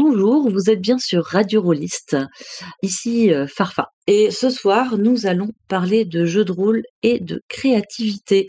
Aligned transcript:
Bonjour, 0.00 0.48
vous 0.48 0.70
êtes 0.70 0.80
bien 0.80 0.96
sur 0.96 1.24
Radio 1.24 1.60
Rolliste, 1.60 2.16
ici 2.84 3.34
euh, 3.34 3.48
Farfa. 3.48 3.88
Et 4.06 4.30
ce 4.30 4.48
soir, 4.48 4.96
nous 4.96 5.26
allons 5.26 5.48
parler 5.66 6.04
de 6.04 6.24
jeux 6.24 6.44
de 6.44 6.52
rôle 6.52 6.84
et 7.02 7.18
de 7.18 7.42
créativité. 7.48 8.46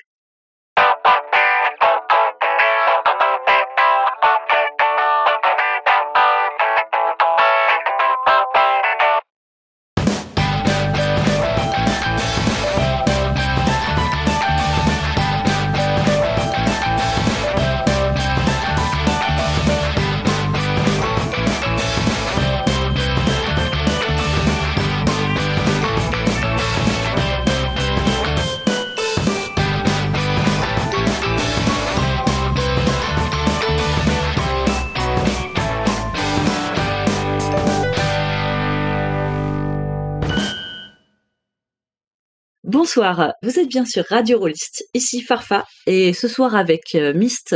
Bonsoir, 42.89 43.35
vous 43.43 43.59
êtes 43.59 43.67
bien 43.67 43.85
sur 43.85 44.03
Radio 44.05 44.39
Rollist, 44.39 44.83
ici 44.95 45.21
Farfa, 45.21 45.63
et 45.85 46.11
ce 46.11 46.27
soir 46.27 46.55
avec 46.55 46.95
euh, 46.95 47.13
Mist 47.13 47.55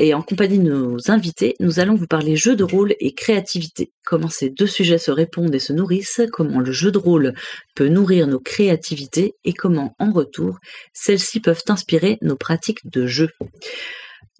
et 0.00 0.12
en 0.12 0.22
compagnie 0.22 0.58
de 0.58 0.64
nos 0.64 1.08
invités, 1.08 1.54
nous 1.60 1.78
allons 1.78 1.94
vous 1.94 2.08
parler 2.08 2.34
jeu 2.34 2.56
de 2.56 2.64
rôle 2.64 2.96
et 2.98 3.14
créativité. 3.14 3.92
Comment 4.04 4.28
ces 4.28 4.50
deux 4.50 4.66
sujets 4.66 4.98
se 4.98 5.12
répondent 5.12 5.54
et 5.54 5.60
se 5.60 5.72
nourrissent, 5.72 6.22
comment 6.32 6.58
le 6.58 6.72
jeu 6.72 6.90
de 6.90 6.98
rôle 6.98 7.32
peut 7.76 7.86
nourrir 7.86 8.26
nos 8.26 8.40
créativités 8.40 9.36
et 9.44 9.52
comment, 9.52 9.94
en 10.00 10.10
retour, 10.10 10.58
celles-ci 10.92 11.38
peuvent 11.38 11.62
inspirer 11.68 12.18
nos 12.20 12.36
pratiques 12.36 12.90
de 12.90 13.06
jeu. 13.06 13.28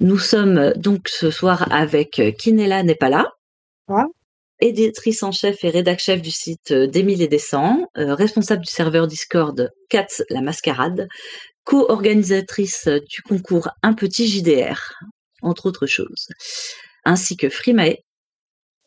Nous 0.01 0.19
sommes 0.19 0.73
donc 0.73 1.07
ce 1.09 1.31
soir 1.31 1.73
avec 1.73 2.21
Kinella 2.37 2.83
n'est 2.83 2.97
pas 2.97 3.11
là 3.11 3.31
éditrice 4.61 5.23
en 5.23 5.33
chef 5.33 5.65
et 5.65 5.71
rédac 5.71 5.99
chef 5.99 6.23
du 6.23 6.31
site 6.31 6.71
euh, 6.71 6.87
d'Émile 6.87 7.23
et 7.23 7.29
Descend, 7.29 7.87
euh, 7.99 8.15
responsable 8.15 8.65
du 8.65 8.71
serveur 8.71 9.07
Discord 9.07 9.71
Cats 9.89 10.23
la 10.31 10.41
Mascarade, 10.41 11.09
co-organisatrice 11.65 12.89
du 13.09 13.23
concours 13.23 13.69
Un 13.83 13.93
Petit 13.93 14.27
JDR, 14.27 14.95
entre 15.43 15.67
autres 15.67 15.87
choses, 15.87 16.29
ainsi 17.05 17.37
que 17.37 17.49
Frimae. 17.49 17.97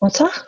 Bonsoir. 0.01 0.47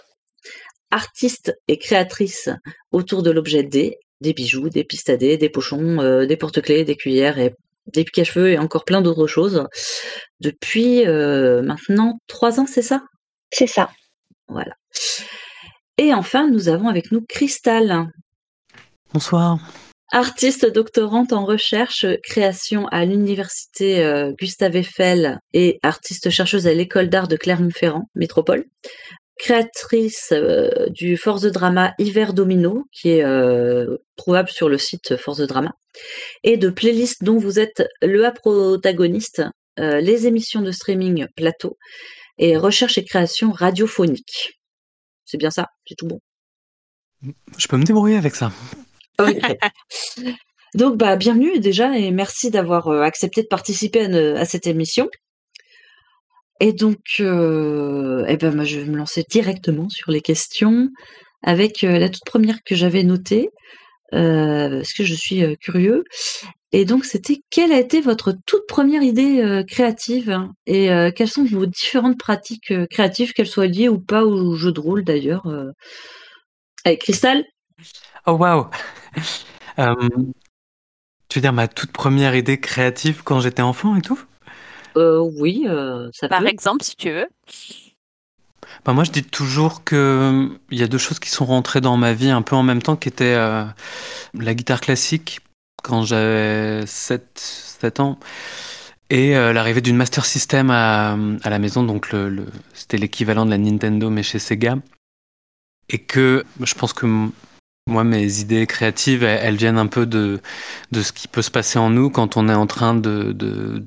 Artiste 0.89 1.57
et 1.67 1.77
créatrice 1.77 2.49
autour 2.91 3.23
de 3.23 3.31
l'objet 3.31 3.63
D, 3.63 3.97
des 4.21 4.33
bijoux, 4.33 4.69
des 4.69 4.83
pistadés, 4.83 5.37
des 5.37 5.49
pochons, 5.49 5.99
euh, 6.01 6.25
des 6.25 6.37
porte-clés, 6.37 6.83
des 6.83 6.95
cuillères 6.95 7.39
et 7.39 7.53
des 7.87 8.03
piques 8.03 8.19
à 8.19 8.23
cheveux 8.23 8.49
et 8.49 8.57
encore 8.57 8.85
plein 8.85 9.01
d'autres 9.01 9.27
choses. 9.27 9.65
Depuis 10.39 11.03
maintenant 11.05 12.19
trois 12.27 12.59
ans, 12.59 12.67
c'est 12.67 12.83
ça? 12.83 13.03
C'est 13.51 13.67
ça. 13.67 13.89
Voilà. 14.47 14.75
Et 15.97 16.13
enfin, 16.13 16.49
nous 16.49 16.69
avons 16.69 16.87
avec 16.87 17.11
nous 17.11 17.21
Cristal. 17.21 18.11
Bonsoir. 19.13 19.59
Artiste 20.13 20.65
doctorante 20.65 21.31
en 21.31 21.45
recherche, 21.45 22.05
création 22.21 22.85
à 22.87 23.05
l'université 23.05 24.03
euh, 24.03 24.33
Gustave 24.33 24.75
Eiffel 24.75 25.39
et 25.53 25.79
artiste 25.83 26.29
chercheuse 26.29 26.67
à 26.67 26.73
l'école 26.73 27.07
d'art 27.07 27.29
de 27.29 27.37
Clermont-Ferrand, 27.37 28.09
métropole. 28.13 28.65
Créatrice 29.37 30.33
euh, 30.33 30.87
du 30.89 31.15
Force 31.15 31.41
de 31.41 31.49
Drama 31.49 31.93
Hiver 31.97 32.33
Domino, 32.33 32.83
qui 32.91 33.11
est 33.11 33.23
euh, 33.23 33.97
trouvable 34.17 34.49
sur 34.49 34.67
le 34.67 34.77
site 34.77 35.15
Force 35.15 35.37
de 35.37 35.45
Drama, 35.45 35.71
et 36.43 36.57
de 36.57 36.69
playlists 36.69 37.23
dont 37.23 37.37
vous 37.37 37.57
êtes 37.57 37.87
le 38.01 38.29
protagoniste, 38.33 39.43
les 39.77 40.27
émissions 40.27 40.61
de 40.61 40.71
streaming 40.71 41.25
Plateau, 41.35 41.77
et 42.37 42.57
recherche 42.57 42.97
et 42.97 43.05
création 43.05 43.51
radiophonique. 43.51 44.60
C'est 45.31 45.37
bien 45.37 45.49
ça, 45.49 45.69
c'est 45.87 45.95
tout 45.95 46.07
bon. 46.07 46.19
Je 47.57 47.67
peux 47.69 47.77
me 47.77 47.85
débrouiller 47.85 48.17
avec 48.17 48.35
ça. 48.35 48.51
Donc, 50.75 50.97
bah, 50.97 51.15
bienvenue 51.15 51.57
déjà 51.61 51.97
et 51.97 52.11
merci 52.11 52.51
d'avoir 52.51 52.89
euh, 52.89 53.01
accepté 53.03 53.41
de 53.41 53.47
participer 53.47 54.07
à, 54.35 54.43
cette 54.43 54.67
émission. 54.67 55.09
Et 56.59 56.73
donc, 56.73 56.99
euh, 57.21 58.25
eh 58.27 58.35
ben, 58.35 58.61
je 58.65 58.81
vais 58.81 58.85
me 58.85 58.97
lancer 58.97 59.23
directement 59.29 59.87
sur 59.87 60.11
les 60.11 60.19
questions 60.19 60.89
avec 61.43 61.85
euh, 61.85 61.97
la 61.97 62.09
toute 62.09 62.25
première 62.25 62.61
que 62.65 62.75
j'avais 62.75 63.03
notée, 63.03 63.51
parce 64.11 64.91
que 64.91 65.05
je 65.05 65.13
suis 65.13 65.57
curieux? 65.59 66.03
Et 66.73 66.85
donc, 66.85 67.03
c'était 67.03 67.41
quelle 67.49 67.73
a 67.73 67.79
été 67.79 67.99
votre 67.99 68.33
toute 68.45 68.65
première 68.65 69.03
idée 69.03 69.41
euh, 69.41 69.63
créative 69.63 70.29
hein, 70.29 70.53
et 70.65 70.89
euh, 70.91 71.11
quelles 71.13 71.27
sont 71.27 71.43
vos 71.43 71.65
différentes 71.65 72.17
pratiques 72.17 72.71
euh, 72.71 72.87
créatives, 72.89 73.33
qu'elles 73.33 73.47
soient 73.47 73.67
liées 73.67 73.89
ou 73.89 73.99
pas 73.99 74.23
au 74.23 74.55
jeu 74.55 74.71
de 74.71 74.79
rôle 74.79 75.03
d'ailleurs 75.03 75.45
Avec 76.85 77.01
Cristal 77.01 77.43
Oh 78.25 78.33
waouh! 78.33 78.67
Tu 81.27 81.39
veux 81.39 81.43
dire 81.43 81.53
ma 81.53 81.69
toute 81.69 81.93
première 81.93 82.35
idée 82.35 82.59
créative 82.59 83.21
quand 83.23 83.39
j'étais 83.39 83.61
enfant 83.61 83.95
et 83.95 84.01
tout? 84.01 84.19
Oui, 84.95 85.65
ça 86.11 86.27
Par 86.27 86.45
exemple, 86.45 86.83
si 86.83 86.97
tu 86.97 87.09
veux. 87.09 87.27
Bah 88.83 88.91
moi, 88.91 89.05
je 89.05 89.11
dis 89.11 89.23
toujours 89.23 89.85
que 89.85 90.49
il 90.71 90.77
y 90.77 90.83
a 90.83 90.87
deux 90.87 90.97
choses 90.97 91.19
qui 91.19 91.29
sont 91.29 91.45
rentrées 91.45 91.79
dans 91.79 91.95
ma 91.95 92.11
vie 92.11 92.29
un 92.29 92.41
peu 92.41 92.57
en 92.57 92.63
même 92.63 92.81
temps, 92.81 92.97
qui 92.97 93.07
étaient 93.07 93.35
la 93.35 94.53
guitare 94.53 94.81
classique 94.81 95.39
quand 95.81 96.03
j'avais 96.03 96.85
7, 96.85 97.29
7 97.35 97.99
ans. 97.99 98.19
Et 99.09 99.35
euh, 99.35 99.51
l'arrivée 99.53 99.81
d'une 99.81 99.97
Master 99.97 100.25
System 100.25 100.69
à, 100.71 101.17
à, 101.43 101.49
la 101.49 101.59
maison, 101.59 101.83
donc 101.83 102.07
c'était 102.73 102.97
l'équivalent 102.97 103.45
de 103.45 103.51
la 103.51 103.57
Nintendo 103.57 104.09
mais 104.09 104.23
chez 104.23 104.39
Sega. 104.39 104.77
Et 105.89 105.99
que 105.99 106.45
je 106.61 106.73
pense 106.75 106.93
que 106.93 107.05
moi, 107.87 108.03
mes 108.03 108.39
idées 108.39 108.67
créatives, 108.67 109.23
elles, 109.23 109.55
viennent 109.55 109.77
un 109.77 109.87
peu 109.87 110.05
de, 110.05 110.39
de 110.91 111.01
ce 111.01 111.11
qui 111.11 111.27
peut 111.27 111.41
se 111.41 111.51
passer 111.51 111.79
en 111.79 111.89
nous 111.89 112.09
quand 112.09 112.37
on 112.37 112.47
est 112.47 112.53
en 112.53 112.67
train 112.67 112.93
de, 112.93 113.31
de, 113.33 113.83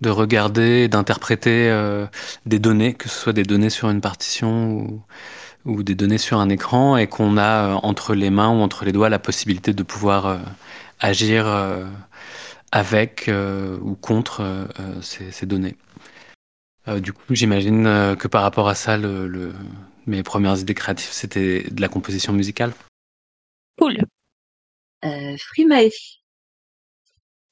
de 0.00 0.10
regarder, 0.10 0.88
d'interpréter 0.88 1.68
euh, 1.70 2.06
des 2.46 2.58
données, 2.58 2.94
que 2.94 3.08
ce 3.08 3.16
soit 3.16 3.32
des 3.34 3.42
données 3.44 3.70
sur 3.70 3.90
une 3.90 4.00
partition 4.00 4.72
ou, 4.72 5.02
ou 5.66 5.82
des 5.82 5.94
données 5.94 6.18
sur 6.18 6.40
un 6.40 6.48
écran, 6.48 6.96
et 6.96 7.06
qu'on 7.06 7.36
a 7.36 7.42
euh, 7.42 7.74
entre 7.82 8.14
les 8.14 8.30
mains 8.30 8.48
ou 8.48 8.60
entre 8.62 8.84
les 8.84 8.92
doigts 8.92 9.08
la 9.10 9.18
possibilité 9.18 9.72
de 9.74 9.82
pouvoir 9.82 10.40
agir 11.04 11.46
euh, 11.46 11.84
avec 12.72 13.28
euh, 13.28 13.78
ou 13.82 13.94
contre 13.94 14.40
euh, 14.40 15.02
ces, 15.02 15.46
données. 15.46 15.76
du 16.98 17.12
coup, 17.12 17.34
j'imagine 17.34 17.84
que 18.18 18.26
par 18.26 18.42
rapport 18.42 18.68
à 18.68 18.74
ça, 18.74 18.96
le, 18.96 19.52
mes 20.06 20.22
premières 20.22 20.58
idées 20.58 20.74
créatives, 20.74 21.10
c'était 21.10 21.64
de 21.70 21.80
la 21.80 21.88
composition 21.88 22.32
musicale. 22.32 22.72
Cool. 23.78 23.98
Euh, 25.04 25.36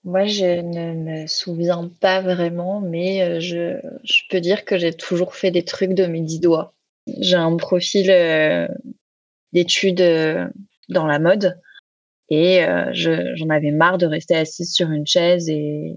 Moi, 0.04 0.24
je 0.26 0.60
ne 0.62 0.94
me 0.94 1.26
souviens 1.26 1.90
pas 2.00 2.22
vraiment, 2.22 2.80
mais 2.80 3.40
je, 3.40 3.78
je 4.02 4.20
peux 4.30 4.40
dire 4.40 4.64
que 4.64 4.78
j'ai 4.78 4.94
toujours 4.94 5.34
fait 5.34 5.50
des 5.50 5.64
trucs 5.64 5.92
de 5.92 6.06
mes 6.06 6.22
dix 6.22 6.40
doigts. 6.40 6.72
J'ai 7.06 7.36
un 7.36 7.56
profil 7.56 8.06
d'études 9.52 10.50
dans 10.88 11.06
la 11.06 11.18
mode. 11.18 11.60
Et 12.34 12.64
euh, 12.64 12.90
j'en 12.94 13.50
avais 13.50 13.72
marre 13.72 13.98
de 13.98 14.06
rester 14.06 14.34
assise 14.34 14.72
sur 14.72 14.90
une 14.90 15.06
chaise 15.06 15.50
et 15.50 15.94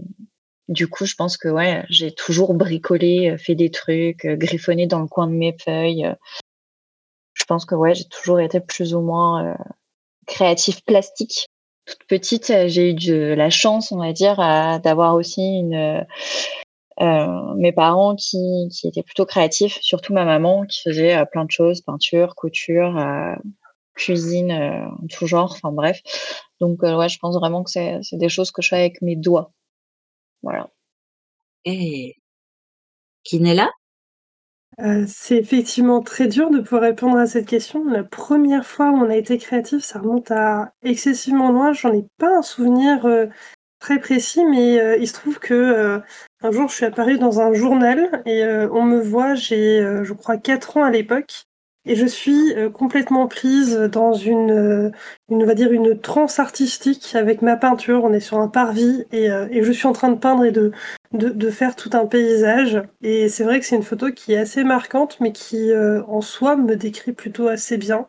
du 0.68 0.90
coup, 0.90 1.06
je 1.06 1.16
pense 1.16 1.38
que 1.38 1.48
ouais, 1.48 1.86
j'ai 1.88 2.12
toujours 2.12 2.54
bricolé, 2.56 3.30
euh, 3.30 3.38
fait 3.38 3.56
des 3.56 3.72
trucs, 3.72 4.26
euh, 4.26 4.36
griffonné 4.36 4.86
dans 4.86 5.00
le 5.00 5.08
coin 5.08 5.28
de 5.28 5.32
mes 5.32 5.56
feuilles. 5.58 6.14
Je 7.36 7.46
pense 7.46 7.64
que 7.64 7.74
ouais, 7.74 7.96
j'ai 7.96 8.04
toujours 8.10 8.42
été 8.42 8.60
plus 8.60 8.94
ou 8.94 9.00
moins 9.00 9.56
créatif 10.28 10.84
plastique. 10.84 11.48
Toute 11.86 12.04
petite, 12.06 12.52
j'ai 12.68 12.90
eu 12.90 12.94
de 12.96 13.34
la 13.34 13.50
chance, 13.50 13.94
on 13.94 14.00
va 14.00 14.12
dire, 14.12 14.36
d'avoir 14.36 15.16
aussi 15.16 15.42
une 15.42 16.06
mes 17.00 17.72
parents 17.72 18.16
qui, 18.16 18.68
qui 18.72 18.88
étaient 18.88 19.04
plutôt 19.04 19.26
créatifs, 19.26 19.78
surtout 19.82 20.14
ma 20.14 20.26
maman 20.26 20.66
qui 20.66 20.82
faisait 20.82 21.24
plein 21.32 21.46
de 21.46 21.52
choses, 21.52 21.82
peinture, 21.82 22.36
couture, 22.36 22.98
cuisine 23.96 24.52
euh, 24.52 24.88
en 24.88 25.08
tout 25.08 25.28
genre, 25.28 25.52
enfin 25.52 25.72
bref. 25.72 26.02
Donc 26.60 26.84
euh, 26.84 26.98
ouais, 26.98 27.10
je 27.10 27.18
pense 27.20 27.36
vraiment 27.36 27.64
que 27.64 27.72
c'est 27.72 28.02
des 28.14 28.30
choses 28.30 28.52
que 28.52 28.62
je 28.62 28.70
fais 28.70 28.78
avec 28.78 29.02
mes 29.02 29.16
doigts. 29.16 29.52
Voilà. 30.44 30.70
Et 31.66 32.16
Kinella 33.24 33.70
euh, 34.82 35.06
c'est 35.08 35.38
effectivement 35.38 36.02
très 36.02 36.28
dur 36.28 36.50
de 36.50 36.60
pouvoir 36.60 36.82
répondre 36.82 37.18
à 37.18 37.28
cette 37.28 37.48
question. 37.48 37.86
La 37.86 38.04
première 38.04 38.66
fois 38.66 38.90
où 38.90 38.96
on 38.96 39.10
a 39.10 39.16
été 39.16 39.38
créatif, 39.38 39.86
ça 39.86 40.00
remonte 40.00 40.32
à 40.32 40.74
excessivement 40.84 41.50
loin. 41.50 41.72
J'en 41.72 41.94
ai 41.94 42.06
pas 42.18 42.40
un 42.40 42.42
souvenir 42.42 43.08
très 43.80 44.00
précis, 44.00 44.44
mais 44.44 45.00
il 45.00 45.08
se 45.08 45.14
trouve 45.14 45.40
que 45.40 46.02
un 46.42 46.52
jour 46.52 46.68
je 46.68 46.76
suis 46.76 46.86
apparue 46.86 47.18
dans 47.18 47.40
un 47.40 47.54
journal 47.54 48.22
et 48.26 48.44
on 48.70 48.84
me 48.84 49.00
voit, 49.00 49.36
j'ai 49.36 49.80
je 50.04 50.12
crois 50.12 50.36
4 50.38 50.76
ans 50.76 50.84
à 50.84 50.92
l'époque, 50.92 51.46
Et 51.86 51.96
je 51.96 52.06
suis 52.06 52.54
complètement 52.74 53.28
prise 53.28 53.76
dans 53.92 54.14
une, 54.14 54.92
une, 55.30 55.44
on 55.44 55.46
va 55.46 55.54
dire, 55.54 55.72
une 55.72 56.00
transe 56.00 56.40
artistique 56.40 57.16
avec 57.16 57.42
ma 57.42 57.58
peinture. 57.58 58.04
On 58.04 58.14
est 58.14 58.20
sur 58.20 58.40
un 58.40 58.48
parvis 58.48 59.06
et, 59.12 59.26
et 59.26 59.64
je 59.64 59.72
suis 59.72 59.88
en 59.88 59.94
train 59.94 60.10
de 60.10 60.18
peindre 60.18 60.46
et 60.46 60.52
de, 60.52 60.72
de, 61.14 61.30
de 61.30 61.50
faire 61.50 61.76
tout 61.76 61.92
un 61.94 62.06
paysage. 62.06 62.82
Et 63.02 63.30
c'est 63.30 63.44
vrai 63.44 63.60
que 63.60 63.66
c'est 63.66 63.76
une 63.76 63.84
photo 63.84 64.12
qui 64.12 64.34
est 64.34 64.38
assez 64.38 64.64
marquante, 64.64 65.18
mais 65.20 65.32
qui 65.32 65.72
en 65.76 66.22
soi 66.22 66.56
me 66.56 66.76
décrit 66.76 67.14
plutôt 67.14 67.48
assez 67.48 67.78
bien. 67.78 68.08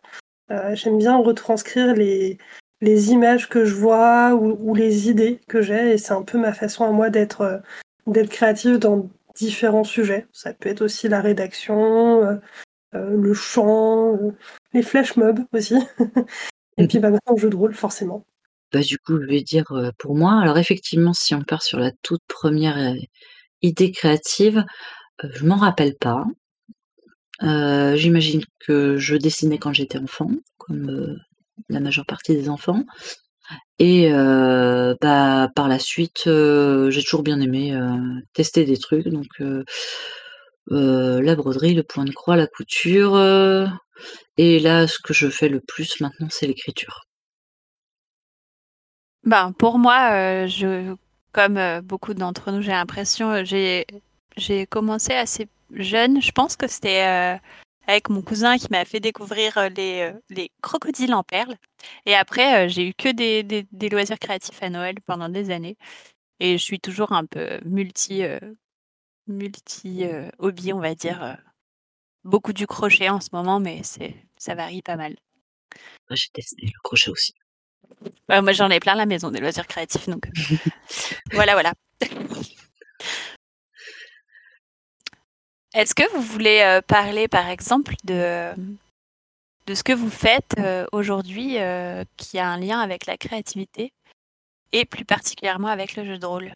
J'aime 0.73 0.99
bien 0.99 1.17
retranscrire 1.17 1.95
les, 1.95 2.39
les 2.81 3.11
images 3.11 3.49
que 3.49 3.65
je 3.65 3.75
vois 3.75 4.35
ou, 4.35 4.57
ou 4.61 4.75
les 4.75 5.11
idées 5.11 5.41
que 5.49 5.61
j'ai. 5.61 5.93
Et 5.93 5.99
c'est 5.99 6.15
un 6.15 6.23
peu 6.23 6.39
ma 6.39 6.53
façon 6.53 6.85
à 6.85 6.91
moi 6.91 7.11
d'être 7.11 7.61
d'être 8.07 8.31
créative 8.31 8.79
dans 8.79 9.09
différents 9.35 9.85
sujets. 9.85 10.27
Ça 10.33 10.53
peut 10.55 10.69
être 10.69 10.83
aussi 10.83 11.09
la 11.09 11.21
rédaction, 11.21 12.23
euh, 12.23 12.35
euh, 12.35 12.37
le 13.05 13.35
chant, 13.35 14.15
euh, 14.15 14.33
les 14.73 14.83
flash 14.83 15.17
mobs 15.17 15.41
aussi. 15.53 15.77
Et 16.79 16.87
puis 16.87 16.99
bah, 16.99 17.11
maintenant 17.11 17.37
jeu 17.37 17.51
de 17.51 17.57
rôle, 17.57 17.75
forcément. 17.75 18.25
Bah, 18.73 18.81
du 18.81 18.99
coup, 18.99 19.21
je 19.21 19.27
vais 19.27 19.43
dire 19.43 19.73
pour 19.99 20.15
moi. 20.15 20.41
Alors 20.41 20.59
effectivement, 20.59 21.13
si 21.13 21.35
on 21.35 21.43
part 21.43 21.63
sur 21.63 21.79
la 21.79 21.93
toute 22.03 22.23
première 22.29 22.95
idée 23.63 23.93
créative, 23.93 24.65
je 25.23 25.47
m'en 25.47 25.57
rappelle 25.57 25.95
pas. 25.97 26.25
J'imagine 27.41 28.43
que 28.59 28.97
je 28.97 29.17
dessinais 29.17 29.59
quand 29.59 29.73
j'étais 29.73 29.99
enfant, 29.99 30.31
comme 30.59 31.17
la 31.69 31.81
majeure 31.81 32.07
partie 32.07 32.35
des 32.35 32.51
enfants. 32.51 32.85
Et 33.79 34.11
bah, 34.11 35.49
par 35.55 35.69
la 35.69 35.79
suite, 35.79 36.25
j'ai 36.25 37.03
toujours 37.03 37.23
bien 37.23 37.41
aimé, 37.41 37.79
tester 38.35 38.65
des 38.65 38.77
trucs 38.77 39.09
donc 39.09 39.29
la 40.69 41.35
broderie, 41.35 41.75
le 41.75 41.83
point 41.83 42.05
de 42.05 42.13
croix, 42.13 42.37
la 42.37 42.47
couture, 42.47 43.17
et 44.37 44.59
là, 44.59 44.87
ce 44.87 44.99
que 44.99 45.15
je 45.15 45.29
fais 45.29 45.49
le 45.49 45.61
plus 45.61 46.01
maintenant, 46.01 46.29
c'est 46.31 46.47
l'écriture. 46.47 47.03
Ben, 49.25 49.53
pour 49.53 49.79
moi, 49.79 50.47
je 50.47 50.95
comme, 51.33 51.61
beaucoup 51.83 52.15
d'entre 52.15 52.51
nous, 52.51 52.63
j'ai 52.63 52.73
l'impression, 52.73 53.45
j'ai 53.45 53.87
j'ai 54.37 54.67
commencé 54.67 55.13
assez 55.13 55.49
jeune. 55.71 56.21
Je 56.21 56.33
pense 56.33 56.57
que 56.57 56.67
c'était, 56.67 57.39
avec 57.87 58.09
mon 58.09 58.23
cousin 58.23 58.59
qui 58.59 58.67
m'a 58.71 58.85
fait 58.85 59.01
découvrir 59.01 59.57
euh, 59.59 59.69
les, 59.69 60.01
euh, 60.03 60.13
les 60.31 60.51
crocodiles 60.63 61.15
en 61.15 61.23
perles. 61.23 61.57
Et 62.05 62.15
après, 62.15 62.67
euh, 62.67 62.69
j'ai 62.69 62.89
eu 62.89 62.95
que 62.95 63.11
des, 63.11 63.43
des, 63.43 63.89
loisirs 63.89 64.19
créatifs 64.19 64.63
à 64.63 64.71
Noël 64.71 64.97
pendant 65.07 65.29
des 65.29 65.51
années. 65.51 65.77
Et 66.41 66.59
je 66.59 66.63
suis 66.63 66.81
toujours 66.81 67.13
un 67.13 67.25
peu 67.25 67.61
multi 67.65 68.23
hobby, 69.29 70.73
on 70.73 70.81
va 70.81 70.95
dire. 70.95 71.37
Beaucoup 72.25 72.53
du 72.53 72.67
crochet 72.67 73.09
en 73.09 73.21
ce 73.21 73.29
moment, 73.33 73.61
mais 73.61 73.83
c'est 73.85 74.17
ça 74.37 74.55
varie 74.55 74.83
pas 74.83 74.97
mal. 74.97 75.17
J'ai 76.11 76.29
testé 76.33 76.67
le 76.67 76.81
crochet 76.83 77.11
aussi. 77.11 77.35
Bah, 78.29 78.43
moi, 78.43 78.53
j'en 78.53 78.71
ai 78.71 78.81
plein 78.81 78.93
à 78.93 78.97
la 78.97 79.07
maison, 79.07 79.31
des 79.31 79.41
loisirs 79.41 79.67
créatifs. 79.67 80.09
Donc, 80.09 80.29
voilà, 81.33 81.53
voilà. 81.53 81.73
Est-ce 85.75 85.95
que 85.95 86.11
vous 86.15 86.23
voulez 86.23 86.61
euh, 86.63 86.81
parler, 86.81 87.29
par 87.29 87.49
exemple, 87.49 87.95
de, 88.05 88.53
de 89.67 89.75
ce 89.75 89.83
que 89.85 89.93
vous 89.93 90.11
faites 90.11 90.55
euh, 90.59 90.87
aujourd'hui 90.93 91.59
euh, 91.59 92.03
qui 92.17 92.39
a 92.39 92.49
un 92.49 92.59
lien 92.59 92.81
avec 92.81 93.07
la 93.07 93.17
créativité 93.17 93.93
et 94.73 94.85
plus 94.85 95.05
particulièrement 95.05 95.69
avec 95.69 95.97
le 95.97 96.05
jeu 96.05 96.19
de 96.19 96.27
rôle? 96.27 96.55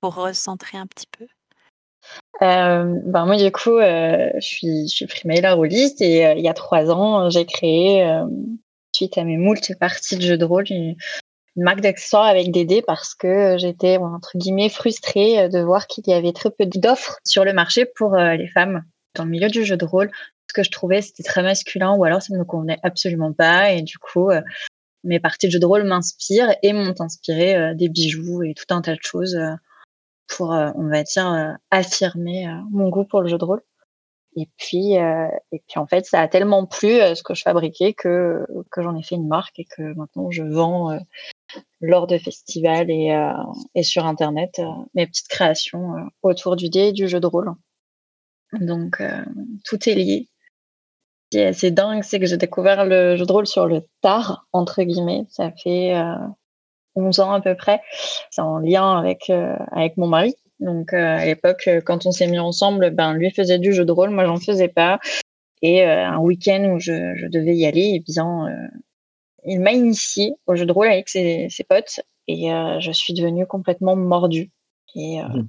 Pour 0.00 0.14
recentrer 0.14 0.78
un 0.78 0.86
petit 0.86 1.06
peu. 1.06 1.26
Ben 2.40 3.24
moi, 3.26 3.36
du 3.36 3.50
coup, 3.50 3.78
je 3.78 4.40
suis, 4.40 4.88
je 4.88 4.94
suis 4.94 5.06
primée 5.06 5.40
rôliste 5.48 6.00
et 6.00 6.34
il 6.36 6.44
y 6.44 6.48
a 6.48 6.54
trois 6.54 6.90
ans, 6.90 7.30
j'ai 7.30 7.46
créé, 7.46 8.06
suite 8.94 9.16
à 9.18 9.24
mes 9.24 9.38
moultes 9.38 9.72
parties 9.78 10.16
de 10.16 10.22
jeu 10.22 10.36
de 10.36 10.44
rôle, 10.44 10.64
une 11.56 11.64
marque 11.64 11.80
d'accessoires 11.80 12.26
avec 12.26 12.50
des 12.50 12.64
dés 12.64 12.82
parce 12.82 13.14
que 13.14 13.56
j'étais 13.58 13.96
entre 13.96 14.36
guillemets 14.36 14.68
frustrée 14.68 15.48
de 15.48 15.58
voir 15.60 15.86
qu'il 15.86 16.04
y 16.06 16.12
avait 16.12 16.32
très 16.32 16.50
peu 16.50 16.66
d'offres 16.66 17.18
sur 17.24 17.44
le 17.44 17.52
marché 17.52 17.86
pour 17.86 18.14
euh, 18.14 18.34
les 18.34 18.48
femmes 18.48 18.84
dans 19.14 19.24
le 19.24 19.30
milieu 19.30 19.48
du 19.48 19.64
jeu 19.64 19.76
de 19.76 19.84
rôle. 19.84 20.10
Ce 20.48 20.54
que 20.54 20.62
je 20.62 20.70
trouvais 20.70 21.00
c'était 21.00 21.22
très 21.22 21.42
masculin 21.42 21.94
ou 21.94 22.04
alors 22.04 22.20
ça 22.20 22.34
ne 22.34 22.38
me 22.38 22.44
convenait 22.44 22.78
absolument 22.82 23.32
pas 23.32 23.72
et 23.72 23.82
du 23.82 23.98
coup 23.98 24.30
euh, 24.30 24.42
mes 25.02 25.18
parties 25.18 25.46
de 25.46 25.52
jeu 25.52 25.58
de 25.58 25.66
rôle 25.66 25.84
m'inspirent 25.84 26.54
et 26.62 26.72
m'ont 26.72 26.94
inspiré 26.98 27.56
euh, 27.56 27.74
des 27.74 27.88
bijoux 27.88 28.42
et 28.42 28.52
tout 28.54 28.74
un 28.74 28.82
tas 28.82 28.94
de 28.94 29.02
choses 29.02 29.38
pour 30.28 30.50
on 30.50 30.88
va 30.88 31.02
dire 31.02 31.56
affirmer 31.70 32.46
mon 32.70 32.88
goût 32.88 33.04
pour 33.04 33.22
le 33.22 33.28
jeu 33.28 33.38
de 33.38 33.44
rôle. 33.44 33.62
Et 34.38 34.48
puis, 34.58 34.92
et 34.92 35.62
puis 35.66 35.78
en 35.78 35.86
fait, 35.86 36.04
ça 36.04 36.20
a 36.20 36.28
tellement 36.28 36.66
plu 36.66 36.98
ce 37.14 37.22
que 37.22 37.34
je 37.34 37.42
fabriquais 37.42 37.94
que, 37.94 38.46
que 38.70 38.82
j'en 38.82 38.96
ai 38.96 39.02
fait 39.02 39.14
une 39.14 39.28
marque 39.28 39.58
et 39.58 39.64
que 39.64 39.94
maintenant 39.94 40.30
je 40.30 40.42
vends 40.42 40.98
lors 41.80 42.06
de 42.06 42.18
festivals 42.18 42.90
et, 42.90 43.12
euh, 43.12 43.32
et 43.74 43.82
sur 43.82 44.06
Internet 44.06 44.58
euh, 44.58 44.64
mes 44.94 45.06
petites 45.06 45.28
créations 45.28 45.96
euh, 45.96 46.02
autour 46.22 46.56
du 46.56 46.68
dé 46.68 46.88
et 46.88 46.92
du 46.92 47.08
jeu 47.08 47.20
de 47.20 47.26
rôle. 47.26 47.52
Donc, 48.52 49.02
tout 49.64 49.88
est 49.88 49.94
lié. 49.94 50.28
Ce 51.24 51.30
qui 51.30 51.38
est 51.38 51.46
assez 51.46 51.70
dingue, 51.72 52.02
c'est 52.04 52.20
que 52.20 52.26
j'ai 52.26 52.36
découvert 52.36 52.84
le 52.84 53.16
jeu 53.16 53.26
de 53.26 53.32
rôle 53.32 53.46
sur 53.46 53.66
le 53.66 53.82
tard, 54.00 54.46
entre 54.52 54.82
guillemets. 54.84 55.26
Ça 55.28 55.50
fait 55.50 55.94
11 56.96 57.20
ans 57.20 57.32
à 57.32 57.40
peu 57.40 57.54
près. 57.54 57.80
C'est 58.30 58.42
en 58.42 58.58
lien 58.58 58.98
avec, 58.98 59.30
avec 59.72 59.96
mon 59.96 60.06
mari. 60.06 60.34
Donc, 60.60 60.92
à 60.92 61.24
l'époque, 61.24 61.68
quand 61.84 62.06
on 62.06 62.10
s'est 62.10 62.26
mis 62.26 62.38
ensemble, 62.38 62.90
ben, 62.90 63.14
lui 63.14 63.30
faisait 63.30 63.58
du 63.58 63.72
jeu 63.72 63.84
de 63.84 63.92
rôle, 63.92 64.10
moi, 64.10 64.24
j'en 64.24 64.38
faisais 64.38 64.68
pas. 64.68 64.98
Et 65.62 65.84
un 65.84 66.18
week-end 66.18 66.72
où 66.74 66.80
je, 66.80 67.14
je, 67.16 67.26
devais 67.26 67.54
y 67.54 67.66
aller, 67.66 67.92
eh 67.94 68.00
bien, 68.00 68.46
il 69.46 69.60
m'a 69.60 69.72
initié 69.72 70.34
au 70.46 70.56
jeu 70.56 70.66
de 70.66 70.72
rôle 70.72 70.88
avec 70.88 71.08
ses, 71.08 71.48
potes 71.68 72.00
et 72.28 72.52
euh, 72.52 72.80
je 72.80 72.90
suis 72.90 73.14
devenue 73.14 73.46
complètement 73.46 73.96
mordue. 73.96 74.50
Et 74.94 75.20
euh, 75.20 75.28
mmh. 75.28 75.48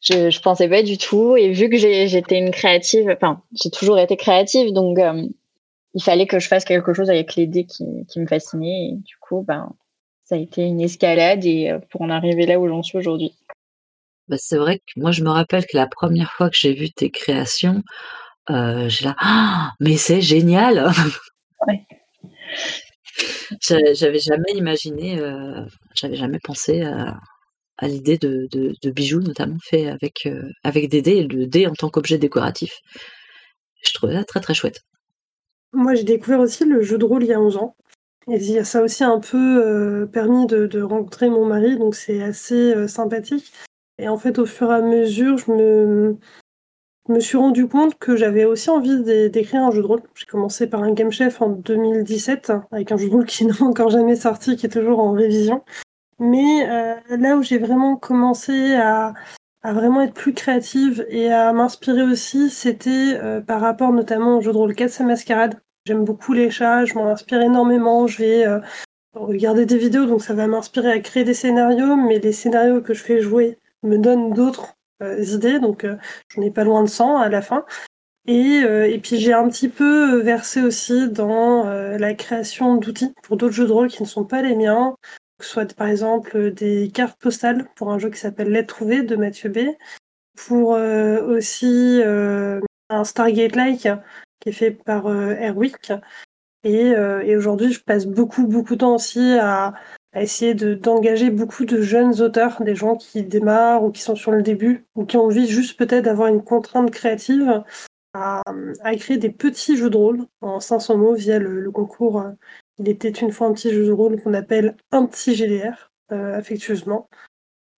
je, 0.00 0.30
je 0.30 0.40
pensais 0.40 0.68
pas 0.68 0.82
du 0.82 0.98
tout. 0.98 1.36
Et 1.36 1.50
vu 1.50 1.68
que 1.68 1.76
j'étais 1.76 2.38
une 2.38 2.50
créative, 2.50 3.10
enfin, 3.10 3.42
j'ai 3.52 3.70
toujours 3.70 3.98
été 3.98 4.16
créative, 4.16 4.72
donc 4.72 4.98
euh, 4.98 5.26
il 5.96 6.02
fallait 6.02 6.26
que 6.26 6.38
je 6.38 6.46
fasse 6.46 6.66
quelque 6.66 6.92
chose 6.92 7.08
avec 7.08 7.34
les 7.36 7.46
dés 7.46 7.64
qui, 7.64 7.84
qui 8.06 8.20
me 8.20 8.26
fascinaient. 8.26 8.90
Et 8.90 8.92
du 8.92 9.16
coup, 9.18 9.42
ben, 9.42 9.72
ça 10.24 10.34
a 10.34 10.38
été 10.38 10.62
une 10.62 10.80
escalade 10.80 11.44
et 11.44 11.72
pour 11.90 12.02
en 12.02 12.10
arriver 12.10 12.44
là 12.44 12.60
où 12.60 12.68
j'en 12.68 12.82
suis 12.82 12.98
aujourd'hui. 12.98 13.32
Bah, 14.28 14.36
c'est 14.38 14.58
vrai 14.58 14.78
que 14.78 15.00
moi, 15.00 15.10
je 15.10 15.24
me 15.24 15.30
rappelle 15.30 15.64
que 15.64 15.76
la 15.76 15.86
première 15.86 16.32
fois 16.32 16.50
que 16.50 16.56
j'ai 16.58 16.74
vu 16.74 16.90
tes 16.90 17.10
créations, 17.10 17.82
j'ai 18.48 19.04
là, 19.04 19.16
«Ah, 19.18 19.72
mais 19.80 19.96
c'est 19.96 20.20
génial! 20.20 20.92
Ouais. 21.66 21.86
J'avais 23.60 24.18
jamais 24.18 24.52
imaginé, 24.54 25.18
euh, 25.18 25.64
j'avais 25.94 26.16
jamais 26.16 26.38
pensé 26.38 26.82
à, 26.82 27.18
l'idée 27.88 28.18
de, 28.18 28.90
bijoux, 28.90 29.20
notamment 29.20 29.58
fait 29.62 29.88
avec, 29.88 30.26
euh, 30.26 30.50
avec 30.62 30.90
des 30.90 31.00
dés, 31.00 31.16
et 31.16 31.26
le 31.26 31.46
dé 31.46 31.66
en 31.66 31.74
tant 31.74 31.88
qu'objet 31.88 32.18
décoratif. 32.18 32.74
Je 33.82 33.92
trouvais 33.94 34.14
ça 34.14 34.24
très 34.24 34.40
très 34.40 34.54
chouette. 34.54 34.82
Moi, 35.76 35.94
j'ai 35.94 36.04
découvert 36.04 36.40
aussi 36.40 36.64
le 36.64 36.82
jeu 36.82 36.98
de 36.98 37.04
rôle 37.04 37.22
il 37.22 37.28
y 37.28 37.32
a 37.32 37.40
11 37.40 37.56
ans. 37.58 37.76
Et 38.28 38.64
ça 38.64 38.80
a 38.80 38.82
aussi 38.82 39.04
un 39.04 39.20
peu 39.20 39.64
euh, 39.64 40.06
permis 40.06 40.46
de, 40.46 40.82
rencontrer 40.82 41.30
mon 41.30 41.46
mari, 41.46 41.78
donc 41.78 41.94
c'est 41.94 42.22
assez 42.22 42.88
sympathique. 42.88 43.52
Et 43.98 44.08
en 44.08 44.18
fait, 44.18 44.38
au 44.38 44.46
fur 44.46 44.70
et 44.70 44.74
à 44.74 44.82
mesure, 44.82 45.38
je 45.38 45.50
me, 45.52 47.20
suis 47.20 47.38
rendu 47.38 47.66
compte 47.66 47.98
que 47.98 48.16
j'avais 48.16 48.44
aussi 48.44 48.68
envie 48.68 49.02
d'écrire 49.30 49.62
un 49.62 49.70
jeu 49.70 49.80
de 49.80 49.86
rôle. 49.86 50.02
J'ai 50.14 50.26
commencé 50.26 50.66
par 50.66 50.82
un 50.82 50.92
Game 50.92 51.12
Chef 51.12 51.40
en 51.40 51.50
2017, 51.50 52.52
avec 52.72 52.92
un 52.92 52.96
jeu 52.96 53.08
de 53.08 53.12
rôle 53.12 53.26
qui 53.26 53.46
n'a 53.46 53.54
encore 53.60 53.90
jamais 53.90 54.16
sorti, 54.16 54.56
qui 54.56 54.66
est 54.66 54.70
toujours 54.70 54.98
en 54.98 55.12
révision. 55.12 55.62
Mais 56.18 56.68
euh, 56.68 56.94
là 57.16 57.36
où 57.36 57.42
j'ai 57.42 57.58
vraiment 57.58 57.96
commencé 57.96 58.74
à, 58.74 59.14
vraiment 59.64 60.02
être 60.02 60.14
plus 60.14 60.32
créative 60.32 61.06
et 61.08 61.30
à 61.32 61.52
m'inspirer 61.52 62.02
aussi, 62.02 62.50
c'était 62.50 63.18
euh, 63.20 63.40
par 63.40 63.60
rapport 63.60 63.92
notamment 63.92 64.38
au 64.38 64.40
jeu 64.40 64.52
de 64.52 64.56
rôle 64.56 64.74
4 64.74 65.02
Mascarade. 65.02 65.60
J'aime 65.86 66.04
beaucoup 66.04 66.32
les 66.32 66.50
chats, 66.50 66.84
je 66.84 66.94
m'en 66.94 67.06
inspire 67.06 67.40
énormément. 67.40 68.08
Je 68.08 68.18
vais 68.18 68.44
euh, 68.44 68.58
regarder 69.14 69.66
des 69.66 69.78
vidéos, 69.78 70.06
donc 70.06 70.20
ça 70.20 70.34
va 70.34 70.48
m'inspirer 70.48 70.90
à 70.90 70.98
créer 70.98 71.22
des 71.22 71.32
scénarios, 71.32 71.94
mais 71.94 72.18
les 72.18 72.32
scénarios 72.32 72.82
que 72.82 72.92
je 72.92 73.04
fais 73.04 73.20
jouer 73.20 73.60
me 73.84 73.96
donnent 73.96 74.32
d'autres 74.32 74.74
euh, 75.00 75.22
idées, 75.22 75.60
donc 75.60 75.84
euh, 75.84 75.96
j'en 76.28 76.42
ai 76.42 76.50
pas 76.50 76.64
loin 76.64 76.82
de 76.82 76.88
100 76.88 77.18
à 77.18 77.28
la 77.28 77.40
fin. 77.40 77.64
Et, 78.26 78.62
et 78.62 78.98
puis 78.98 79.20
j'ai 79.20 79.32
un 79.32 79.48
petit 79.48 79.68
peu 79.68 80.20
versé 80.20 80.60
aussi 80.60 81.08
dans 81.08 81.62
la 81.62 82.12
création 82.14 82.74
d'outils 82.74 83.14
pour 83.22 83.36
d'autres 83.36 83.54
jeux 83.54 83.68
de 83.68 83.72
rôle 83.72 83.86
qui 83.86 84.02
ne 84.02 84.08
sont 84.08 84.24
pas 84.24 84.42
les 84.42 84.56
miens, 84.56 84.96
soit 85.40 85.72
par 85.76 85.86
exemple 85.86 86.50
des 86.50 86.90
cartes 86.92 87.20
postales 87.20 87.68
pour 87.76 87.92
un 87.92 88.00
jeu 88.00 88.10
qui 88.10 88.18
s'appelle 88.18 88.50
Let's 88.50 88.66
Trouver 88.66 89.04
de 89.04 89.14
Mathieu 89.14 89.48
B, 89.48 89.58
pour 90.34 90.70
aussi 90.70 92.02
un 92.88 93.04
Stargate-like 93.04 93.86
fait 94.52 94.70
par 94.70 95.08
Airwick. 95.08 95.92
Et, 96.64 96.88
et 96.88 97.36
aujourd'hui, 97.36 97.72
je 97.72 97.82
passe 97.82 98.06
beaucoup, 98.06 98.46
beaucoup 98.46 98.74
de 98.74 98.80
temps 98.80 98.96
aussi 98.96 99.36
à, 99.38 99.74
à 100.16 100.22
essayer 100.22 100.54
d'engager 100.54 101.28
beaucoup 101.28 101.66
de 101.66 101.82
jeunes 101.82 102.22
auteurs, 102.22 102.62
des 102.62 102.74
gens 102.74 102.96
qui 102.96 103.22
démarrent 103.22 103.84
ou 103.84 103.90
qui 103.90 104.00
sont 104.00 104.16
sur 104.16 104.32
le 104.32 104.42
début, 104.42 104.86
ou 104.94 105.04
qui 105.04 105.18
ont 105.18 105.24
envie 105.24 105.46
juste 105.46 105.78
peut-être 105.78 106.06
d'avoir 106.06 106.28
une 106.28 106.42
contrainte 106.42 106.90
créative, 106.90 107.62
à, 108.14 108.42
créer 108.98 109.18
des 109.18 109.28
petits 109.28 109.76
jeux 109.76 109.90
de 109.90 109.96
rôle 109.98 110.24
en 110.40 110.58
500 110.58 110.96
mots 110.96 111.14
via 111.14 111.38
le, 111.38 111.70
concours 111.70 112.24
Il 112.78 112.88
était 112.88 113.10
une 113.10 113.30
fois 113.30 113.48
un 113.48 113.52
petit 113.52 113.70
jeu 113.70 113.84
de 113.84 113.92
rôle 113.92 114.18
qu'on 114.22 114.32
appelle 114.32 114.74
un 114.90 115.04
petit 115.04 115.34
GDR, 115.34 115.92
affectueusement. 116.08 117.10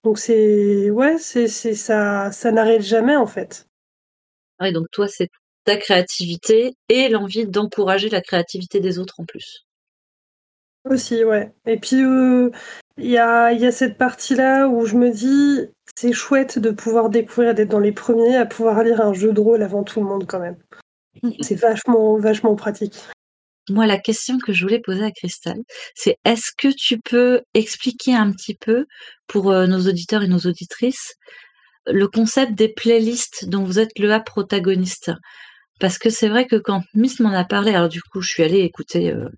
Donc 0.05 0.21
c'est 0.21 0.91
ouais, 0.91 1.19
c'est 1.19 1.49
ça, 1.49 2.31
ça 2.31 2.53
n'arrête 2.53 2.83
jamais 2.83 3.17
en 3.17 3.27
fait. 3.27 3.67
Oui, 4.61 4.73
donc 4.73 4.87
toi, 4.93 5.09
c'est 5.09 5.29
ta 5.69 5.77
créativité 5.77 6.75
et 6.89 7.11
l'envie 7.11 7.47
d'encourager 7.47 8.09
la 8.09 8.23
créativité 8.23 8.81
des 8.81 8.99
autres 8.99 9.21
en 9.21 9.27
plus. 9.27 9.67
Aussi, 10.89 11.23
ouais. 11.25 11.53
Et 11.67 11.77
puis, 11.77 12.03
euh, 12.03 12.51
il 12.97 13.11
y, 13.11 13.19
a, 13.19 13.53
y, 13.53 13.67
a, 13.67 13.71
cette 13.71 13.99
partie-là 13.99 14.67
où 14.67 14.87
je 14.87 14.97
me 14.97 15.11
dis, 15.11 15.69
c'est 15.95 16.15
chouette 16.15 16.59
de 16.59 16.71
pouvoir 16.71 17.11
découvrir, 17.11 17.55
d'être 17.55 17.69
dans 17.69 17.81
les 17.81 17.93
premiers 17.93 18.39
à 18.39 18.47
pouvoir 18.47 18.83
lire 18.83 19.03
un 19.03 19.13
jeu 19.13 19.33
de 19.33 19.41
rôle 19.41 19.63
avant 19.63 19.85
tout 19.85 20.01
le 20.01 20.07
monde 20.07 20.27
quand 20.27 20.41
même. 20.41 20.57
C'est 21.43 21.57
vachement, 21.57 22.17
vachement 22.17 22.57
pratique. 22.57 22.97
Moi, 23.69 23.85
la 23.85 23.99
question 23.99 24.39
que 24.39 24.55
je 24.55 24.65
voulais 24.65 24.81
poser 24.81 25.05
à 25.05 25.11
Cristal, 25.11 25.59
c'est 25.95 26.17
est-ce 26.25 26.53
que 26.57 26.69
tu 26.69 26.99
peux 26.99 27.43
expliquer 27.53 28.15
un 28.15 28.33
petit 28.33 28.55
peu 28.55 28.87
pour 29.27 29.51
euh, 29.51 29.67
nos 29.67 29.87
auditeurs 29.87 30.23
et 30.23 30.29
nos 30.29 30.39
auditrices 30.39 31.13
le 31.91 32.07
concept 32.07 32.53
des 32.55 32.69
playlists 32.69 33.49
dont 33.49 33.65
vous 33.65 33.79
êtes 33.79 33.99
le 33.99 34.13
A 34.13 34.21
protagoniste? 34.21 35.11
Parce 35.79 35.99
que 35.99 36.11
c'est 36.11 36.29
vrai 36.29 36.47
que 36.47 36.57
quand 36.57 36.83
Miss 36.95 37.21
m'en 37.21 37.33
a 37.33 37.45
parlé, 37.45 37.73
alors 37.75 37.89
du 37.89 38.03
coup, 38.03 38.21
je 38.21 38.29
suis 38.29 38.43
allée 38.43 38.61
écouter 38.61 39.13
euh, 39.13 39.29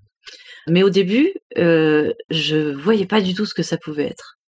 mais 0.66 0.82
au 0.82 0.90
début, 0.90 1.32
euh, 1.58 2.12
je 2.30 2.72
voyais 2.72 3.06
pas 3.06 3.20
du 3.20 3.34
tout 3.34 3.46
ce 3.46 3.54
que 3.54 3.62
ça 3.62 3.76
pouvait 3.76 4.06
être. 4.06 4.38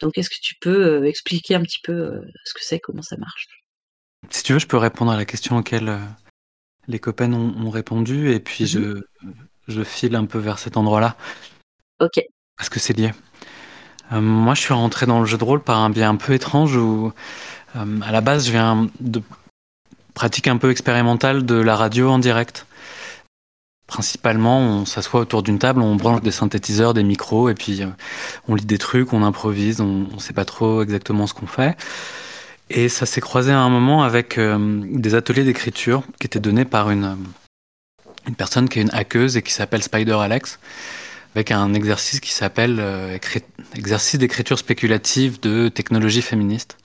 Donc, 0.00 0.18
est-ce 0.18 0.30
que 0.30 0.40
tu 0.42 0.56
peux 0.60 1.02
euh, 1.02 1.04
expliquer 1.04 1.54
un 1.54 1.62
petit 1.62 1.78
peu 1.82 2.22
ce 2.44 2.54
que 2.54 2.60
c'est, 2.62 2.80
comment 2.80 3.02
ça 3.02 3.16
marche? 3.16 3.46
Si 4.30 4.42
tu 4.42 4.52
veux, 4.54 4.58
je 4.58 4.66
peux 4.66 4.76
répondre 4.76 5.12
à 5.12 5.16
la 5.16 5.24
question 5.24 5.58
auquel 5.58 5.98
les 6.88 6.98
copains 6.98 7.32
ont, 7.32 7.70
répondu, 7.70 8.32
et 8.32 8.40
puis 8.40 8.66
je, 8.66 8.78
mmh 8.78 9.04
je 9.68 9.84
file 9.84 10.16
un 10.16 10.26
peu 10.26 10.38
vers 10.38 10.58
cet 10.58 10.76
endroit-là. 10.76 11.16
Ok. 12.00 12.20
Parce 12.56 12.68
que 12.68 12.80
c'est 12.80 12.94
lié. 12.94 13.12
moi, 14.10 14.54
je 14.54 14.60
suis 14.60 14.74
rentré 14.74 15.06
dans 15.06 15.20
le 15.20 15.26
jeu 15.26 15.38
de 15.38 15.44
rôle 15.44 15.62
par 15.62 15.78
un 15.78 15.88
biais 15.88 16.02
un 16.02 16.16
peu 16.16 16.32
étrange 16.32 16.76
où, 16.76 17.12
à 17.74 18.12
la 18.12 18.20
base, 18.20 18.46
je 18.46 18.50
viens 18.50 18.90
de 18.98 19.22
pratique 20.14 20.48
un 20.48 20.56
peu 20.56 20.70
expérimentale 20.70 21.44
de 21.44 21.54
la 21.54 21.76
radio 21.76 22.10
en 22.10 22.18
direct. 22.18 22.66
Principalement, 23.86 24.58
on 24.60 24.86
s'assoit 24.86 25.20
autour 25.20 25.42
d'une 25.42 25.58
table, 25.58 25.82
on 25.82 25.96
branche 25.96 26.22
des 26.22 26.30
synthétiseurs, 26.30 26.94
des 26.94 27.02
micros, 27.02 27.50
et 27.50 27.54
puis 27.54 27.82
euh, 27.82 27.88
on 28.48 28.54
lit 28.54 28.64
des 28.64 28.78
trucs, 28.78 29.12
on 29.12 29.22
improvise, 29.22 29.80
on 29.80 30.06
ne 30.12 30.18
sait 30.18 30.32
pas 30.32 30.44
trop 30.44 30.82
exactement 30.82 31.26
ce 31.26 31.34
qu'on 31.34 31.46
fait. 31.46 31.76
Et 32.70 32.88
ça 32.88 33.04
s'est 33.04 33.20
croisé 33.20 33.52
à 33.52 33.58
un 33.58 33.68
moment 33.68 34.02
avec 34.02 34.38
euh, 34.38 34.80
des 34.84 35.14
ateliers 35.14 35.44
d'écriture 35.44 36.04
qui 36.18 36.26
étaient 36.26 36.40
donnés 36.40 36.64
par 36.64 36.90
une, 36.90 37.04
euh, 37.04 38.08
une 38.26 38.34
personne 38.34 38.68
qui 38.68 38.78
est 38.78 38.82
une 38.82 38.94
hackeuse 38.94 39.36
et 39.36 39.42
qui 39.42 39.52
s'appelle 39.52 39.82
Spider 39.82 40.14
Alex, 40.14 40.58
avec 41.34 41.50
un 41.50 41.74
exercice 41.74 42.20
qui 42.20 42.32
s'appelle 42.32 42.78
exercice 43.74 44.18
d'écriture 44.18 44.58
spéculative 44.58 45.40
de 45.40 45.68
technologie 45.68 46.20
féministe. 46.20 46.76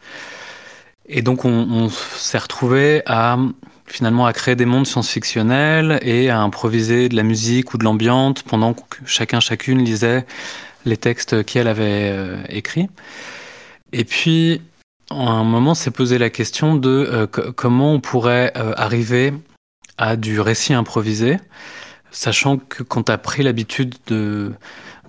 Et 1.09 1.21
donc 1.21 1.45
on, 1.45 1.89
s'est 1.89 2.37
retrouvé 2.37 3.01
à 3.05 3.37
finalement 3.85 4.25
à 4.25 4.33
créer 4.33 4.55
des 4.55 4.65
mondes 4.65 4.85
science-fictionnels 4.85 5.99
et 6.01 6.29
à 6.29 6.41
improviser 6.41 7.07
de 7.07 7.15
la 7.15 7.23
musique 7.23 7.73
ou 7.73 7.77
de 7.77 7.85
l'ambiance 7.85 8.43
pendant 8.43 8.73
que 8.73 8.97
chacun 9.05 9.39
chacune 9.39 9.83
lisait 9.83 10.25
les 10.83 10.97
textes 10.97 11.45
qu'elle 11.45 11.69
avait 11.69 12.09
euh, 12.11 12.43
écrits. 12.49 12.89
Et 13.93 14.03
puis, 14.03 14.61
à 15.09 15.15
un 15.15 15.43
moment, 15.45 15.73
s'est 15.73 15.91
posé 15.91 16.17
la 16.17 16.29
question 16.29 16.75
de 16.75 16.89
euh, 16.89 17.27
comment 17.27 17.93
on 17.93 18.01
pourrait 18.01 18.51
euh, 18.57 18.73
arriver 18.75 19.33
à 19.97 20.17
du 20.17 20.41
récit 20.41 20.73
improvisé, 20.73 21.37
sachant 22.11 22.57
que 22.57 22.83
quand 22.83 23.03
tu 23.03 23.11
as 23.11 23.17
pris 23.17 23.41
l'habitude 23.41 23.95
de 24.07 24.51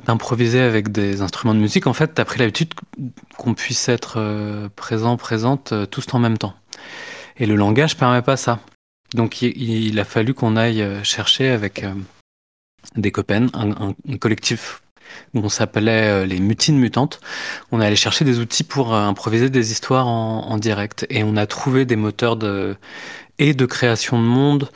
d'improviser 0.07 0.61
avec 0.61 0.91
des 0.91 1.23
instruments 1.23 1.55
de 1.55 1.61
musique, 1.61 1.87
en 1.87 1.93
fait, 1.93 2.15
tu 2.15 2.21
as 2.21 2.25
pris 2.25 2.39
l'habitude 2.39 2.73
qu'on 3.37 3.55
puisse 3.55 3.89
être 3.89 4.69
présent, 4.77 5.17
présente 5.17 5.75
tous 5.91 6.07
en 6.13 6.19
même 6.19 6.39
temps. 6.39 6.55
Et 7.39 7.47
le 7.47 7.55
langage 7.55 7.97
permet 7.97 8.23
pas 8.23 8.37
ça. 8.37 8.61
Donc 9.15 9.41
il, 9.43 9.99
a 9.99 10.05
fallu 10.05 10.35
qu'on 10.35 10.57
aille 10.57 10.83
euh, 10.83 11.03
chercher 11.03 11.49
avec 11.49 11.83
euh, 11.83 11.95
des 12.97 13.11
copains, 13.11 13.47
un, 13.55 13.95
collectif 14.19 14.83
où 15.33 15.41
on 15.41 15.49
s'appelait 15.49 16.09
euh, 16.09 16.27
les 16.27 16.41
mutines 16.41 16.79
mutantes. 16.79 17.21
On 17.73 17.81
est 17.81 17.87
allé 17.87 17.97
chercher 17.97 18.27
des 18.27 18.39
outils 18.39 18.65
pour 18.65 18.95
improviser 18.95 19.49
des 19.49 19.73
histoires 19.73 20.07
en, 20.07 20.59
direct. 20.59 21.07
Et 21.09 21.25
on 21.25 21.37
a 21.37 21.47
trouvé 21.47 21.87
des 21.87 21.97
moteurs 21.97 22.37
de, 22.37 22.77
et 23.39 23.55
de 23.55 23.67
création 23.67 24.19
de 24.19 24.27
monde 24.27 24.71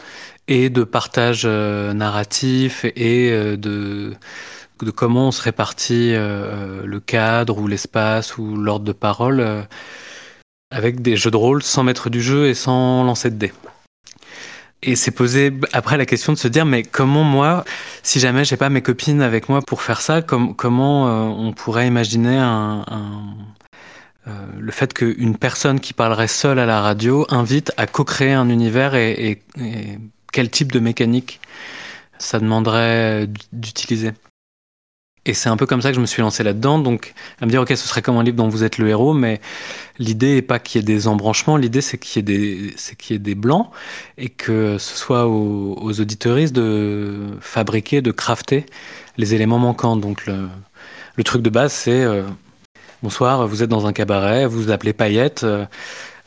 et 0.48 0.70
de 0.70 0.82
partage 0.82 1.46
narratif 1.46 2.84
et 2.96 3.30
de, 3.56 4.14
de 4.84 4.90
comment 4.90 5.28
on 5.28 5.30
se 5.30 5.42
répartit 5.42 6.12
le 6.12 7.00
cadre 7.00 7.58
ou 7.58 7.66
l'espace 7.66 8.36
ou 8.38 8.56
l'ordre 8.56 8.84
de 8.84 8.92
parole 8.92 9.66
avec 10.72 11.02
des 11.02 11.16
jeux 11.16 11.30
de 11.30 11.36
rôle 11.36 11.62
sans 11.62 11.84
mettre 11.84 12.10
du 12.10 12.20
jeu 12.22 12.48
et 12.48 12.54
sans 12.54 13.04
lancer 13.04 13.30
de 13.30 13.36
dés. 13.36 13.52
Et 14.82 14.96
c'est 14.96 15.12
posé 15.12 15.52
après 15.72 15.96
la 15.96 16.06
question 16.06 16.32
de 16.32 16.38
se 16.38 16.48
dire 16.48 16.66
mais 16.66 16.82
comment 16.82 17.22
moi, 17.22 17.64
si 18.02 18.18
jamais 18.18 18.44
j'ai 18.44 18.56
pas 18.56 18.68
mes 18.68 18.82
copines 18.82 19.22
avec 19.22 19.48
moi 19.48 19.60
pour 19.62 19.82
faire 19.82 20.00
ça, 20.00 20.22
comment 20.22 21.08
euh, 21.08 21.22
on 21.22 21.52
pourrait 21.52 21.86
imaginer 21.86 22.40
euh, 22.40 22.82
le 24.58 24.72
fait 24.72 24.92
qu'une 24.92 25.36
personne 25.36 25.78
qui 25.78 25.92
parlerait 25.92 26.26
seule 26.26 26.58
à 26.58 26.66
la 26.66 26.80
radio 26.80 27.26
invite 27.28 27.72
à 27.76 27.86
co-créer 27.86 28.32
un 28.32 28.48
univers 28.48 28.96
et 28.96 29.42
quel 30.32 30.50
type 30.50 30.72
de 30.72 30.80
mécanique 30.80 31.40
ça 32.18 32.40
demanderait 32.40 33.28
d'utiliser? 33.52 34.12
Et 35.24 35.34
c'est 35.34 35.48
un 35.48 35.56
peu 35.56 35.66
comme 35.66 35.80
ça 35.82 35.90
que 35.90 35.94
je 35.94 36.00
me 36.00 36.06
suis 36.06 36.20
lancé 36.20 36.42
là-dedans, 36.42 36.80
donc 36.80 37.14
à 37.40 37.46
me 37.46 37.50
dire 37.50 37.62
ok 37.62 37.68
ce 37.68 37.76
serait 37.76 38.02
comme 38.02 38.16
un 38.16 38.24
livre 38.24 38.36
dont 38.36 38.48
vous 38.48 38.64
êtes 38.64 38.78
le 38.78 38.88
héros, 38.88 39.12
mais 39.14 39.40
l'idée 39.98 40.34
n'est 40.34 40.42
pas 40.42 40.58
qu'il 40.58 40.80
y 40.80 40.82
ait 40.82 40.84
des 40.84 41.06
embranchements, 41.06 41.56
l'idée 41.56 41.80
c'est 41.80 41.96
qu'il 41.96 42.28
y 42.28 43.14
ait 43.14 43.18
des 43.18 43.34
blancs 43.36 43.70
et 44.18 44.30
que 44.30 44.78
ce 44.78 44.96
soit 44.96 45.28
aux, 45.28 45.78
aux 45.80 46.00
auditeuristes 46.00 46.54
de 46.54 47.36
fabriquer, 47.40 48.02
de 48.02 48.10
crafter 48.10 48.66
les 49.16 49.34
éléments 49.34 49.60
manquants. 49.60 49.96
Donc 49.96 50.26
le, 50.26 50.48
le 51.14 51.24
truc 51.24 51.42
de 51.42 51.50
base 51.50 51.72
c'est 51.72 52.02
euh, 52.02 52.24
bonsoir, 53.04 53.46
vous 53.46 53.62
êtes 53.62 53.70
dans 53.70 53.86
un 53.86 53.92
cabaret, 53.92 54.46
vous 54.46 54.60
vous 54.60 54.70
appelez 54.72 54.92
Paillette, 54.92 55.44
euh, 55.44 55.66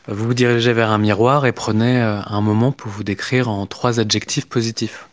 vous 0.08 0.24
vous 0.24 0.34
dirigez 0.34 0.72
vers 0.72 0.90
un 0.90 0.98
miroir 0.98 1.44
et 1.44 1.52
prenez 1.52 2.00
euh, 2.00 2.20
un 2.24 2.40
moment 2.40 2.72
pour 2.72 2.90
vous 2.90 3.04
décrire 3.04 3.50
en 3.50 3.66
trois 3.66 4.00
adjectifs 4.00 4.48
positifs. 4.48 5.06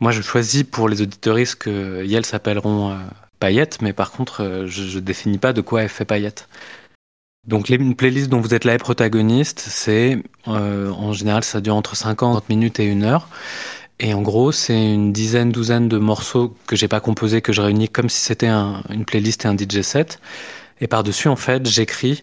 Moi, 0.00 0.12
je 0.12 0.22
choisis 0.22 0.64
pour 0.64 0.88
les 0.88 1.02
auditoristes 1.02 1.56
que 1.56 2.04
Yel 2.04 2.24
s'appelleront 2.24 2.92
euh, 2.92 2.96
paillettes, 3.38 3.82
mais 3.82 3.92
par 3.92 4.12
contre, 4.12 4.42
euh, 4.42 4.66
je, 4.66 4.96
ne 4.96 5.00
définis 5.00 5.36
pas 5.36 5.52
de 5.52 5.60
quoi 5.60 5.82
elle 5.82 5.90
fait 5.90 6.06
paillettes. 6.06 6.48
Donc, 7.46 7.68
les, 7.68 7.76
une 7.76 7.94
playlist 7.94 8.28
dont 8.30 8.40
vous 8.40 8.54
êtes 8.54 8.64
là 8.64 8.76
protagoniste, 8.78 9.60
c'est 9.60 10.22
euh, 10.48 10.90
en 10.90 11.12
général, 11.12 11.44
ça 11.44 11.60
dure 11.60 11.76
entre 11.76 11.96
50 11.96 12.48
minutes 12.48 12.80
et 12.80 12.86
une 12.86 13.02
heure. 13.02 13.28
Et 13.98 14.14
en 14.14 14.22
gros, 14.22 14.52
c'est 14.52 14.94
une 14.94 15.12
dizaine, 15.12 15.52
douzaine 15.52 15.88
de 15.88 15.98
morceaux 15.98 16.56
que 16.66 16.76
j'ai 16.76 16.88
pas 16.88 17.00
composés, 17.00 17.42
que 17.42 17.52
je 17.52 17.60
réunis 17.60 17.90
comme 17.90 18.08
si 18.08 18.20
c'était 18.20 18.46
un, 18.46 18.82
une 18.88 19.04
playlist 19.04 19.44
et 19.44 19.48
un 19.48 19.56
DJ 19.56 19.82
set. 19.82 20.18
Et 20.80 20.86
par-dessus, 20.86 21.28
en 21.28 21.36
fait, 21.36 21.66
j'écris 21.68 22.22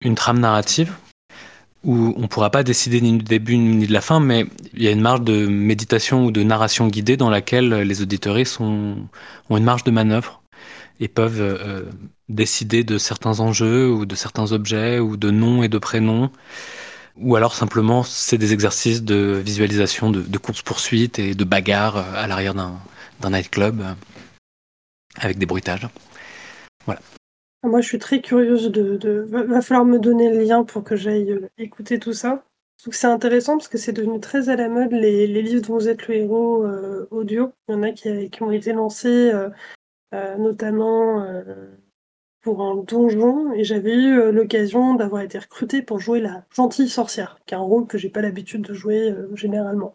une 0.00 0.16
trame 0.16 0.40
narrative 0.40 0.92
où 1.84 2.14
on 2.16 2.22
ne 2.22 2.26
pourra 2.26 2.50
pas 2.50 2.62
décider 2.62 3.00
ni 3.00 3.18
du 3.18 3.24
début 3.24 3.56
ni 3.56 3.86
de 3.86 3.92
la 3.92 4.00
fin, 4.00 4.20
mais 4.20 4.46
il 4.74 4.82
y 4.82 4.88
a 4.88 4.90
une 4.90 5.00
marge 5.00 5.22
de 5.22 5.46
méditation 5.46 6.24
ou 6.24 6.30
de 6.30 6.42
narration 6.42 6.88
guidée 6.88 7.16
dans 7.16 7.30
laquelle 7.30 7.68
les 7.72 8.02
auditories 8.02 8.48
ont 8.60 9.08
une 9.50 9.64
marge 9.64 9.84
de 9.84 9.90
manœuvre 9.90 10.42
et 11.00 11.08
peuvent 11.08 11.40
euh, 11.40 11.84
décider 12.28 12.84
de 12.84 12.98
certains 12.98 13.40
enjeux 13.40 13.90
ou 13.90 14.06
de 14.06 14.14
certains 14.14 14.52
objets 14.52 14.98
ou 14.98 15.16
de 15.16 15.30
noms 15.30 15.62
et 15.62 15.68
de 15.68 15.78
prénoms. 15.78 16.30
Ou 17.18 17.36
alors 17.36 17.54
simplement, 17.54 18.02
c'est 18.02 18.38
des 18.38 18.52
exercices 18.52 19.02
de 19.02 19.40
visualisation 19.44 20.10
de, 20.10 20.20
de 20.20 20.38
course-poursuite 20.38 21.18
et 21.18 21.34
de 21.34 21.44
bagarre 21.44 21.96
à 21.96 22.26
l'arrière 22.26 22.54
d'un 22.54 23.30
nightclub 23.30 23.82
avec 25.18 25.38
des 25.38 25.46
bruitages. 25.46 25.88
Voilà. 26.84 27.00
Moi, 27.62 27.80
je 27.80 27.88
suis 27.88 27.98
très 27.98 28.20
curieuse 28.20 28.70
de, 28.70 28.96
de... 28.96 29.20
Va 29.28 29.60
falloir 29.60 29.84
me 29.84 29.98
donner 29.98 30.30
le 30.30 30.42
lien 30.42 30.64
pour 30.64 30.84
que 30.84 30.94
j'aille 30.96 31.32
euh, 31.32 31.48
écouter 31.58 31.98
tout 31.98 32.12
ça. 32.12 32.44
c'est 32.76 33.06
intéressant 33.06 33.56
parce 33.56 33.68
que 33.68 33.78
c'est 33.78 33.92
devenu 33.92 34.20
très 34.20 34.48
à 34.48 34.56
la 34.56 34.68
mode 34.68 34.92
les, 34.92 35.26
livres 35.26 35.66
dont 35.66 35.74
vous 35.74 35.88
êtes 35.88 36.06
le 36.08 36.14
héros 36.16 36.64
euh, 36.64 37.08
audio. 37.10 37.52
Il 37.68 37.72
y 37.72 37.74
en 37.78 37.82
a 37.82 37.92
qui, 37.92 38.30
qui 38.30 38.42
ont 38.42 38.52
été 38.52 38.72
lancés, 38.72 39.32
euh, 39.32 40.36
notamment 40.38 41.26
pour 42.42 42.62
un 42.62 42.76
donjon, 42.76 43.52
et 43.52 43.64
j'avais 43.64 43.94
eu 43.94 44.30
l'occasion 44.30 44.94
d'avoir 44.94 45.22
été 45.22 45.38
recrutée 45.38 45.82
pour 45.82 45.98
jouer 45.98 46.20
la 46.20 46.44
gentille 46.54 46.88
sorcière, 46.88 47.40
qui 47.46 47.54
est 47.54 47.56
un 47.56 47.60
rôle 47.60 47.86
que 47.88 47.98
j'ai 47.98 48.10
pas 48.10 48.22
l'habitude 48.22 48.62
de 48.62 48.74
jouer 48.74 49.14
généralement. 49.34 49.94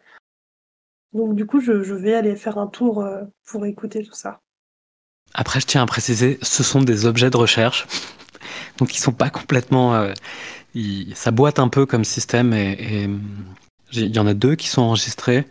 Donc 1.14 1.36
du 1.36 1.46
coup, 1.46 1.62
je, 1.62 1.84
je, 1.84 1.94
vais 1.96 2.14
aller 2.14 2.36
faire 2.36 2.58
un 2.58 2.68
tour 2.68 3.08
pour 3.46 3.66
écouter 3.66 4.04
tout 4.04 4.14
ça. 4.14 4.42
Après, 5.34 5.60
je 5.60 5.66
tiens 5.66 5.84
à 5.84 5.86
préciser, 5.86 6.38
ce 6.42 6.64
sont 6.64 6.82
des 6.82 7.06
objets 7.06 7.30
de 7.30 7.38
recherche. 7.38 7.88
Donc 8.78 8.96
ils 8.96 9.00
sont 9.00 9.14
pas 9.14 9.30
complètement. 9.30 9.96
Euh, 9.96 10.14
ça 11.14 11.32
boite 11.32 11.60
un 11.60 11.68
peu 11.68 11.86
comme 11.86 12.06
système 12.06 12.54
et 12.54 13.10
il 13.92 14.16
y 14.16 14.20
en 14.20 14.28
a 14.28 14.34
deux 14.34 14.56
qui 14.56 14.68
sont 14.68 14.82
enregistrés 14.82 15.46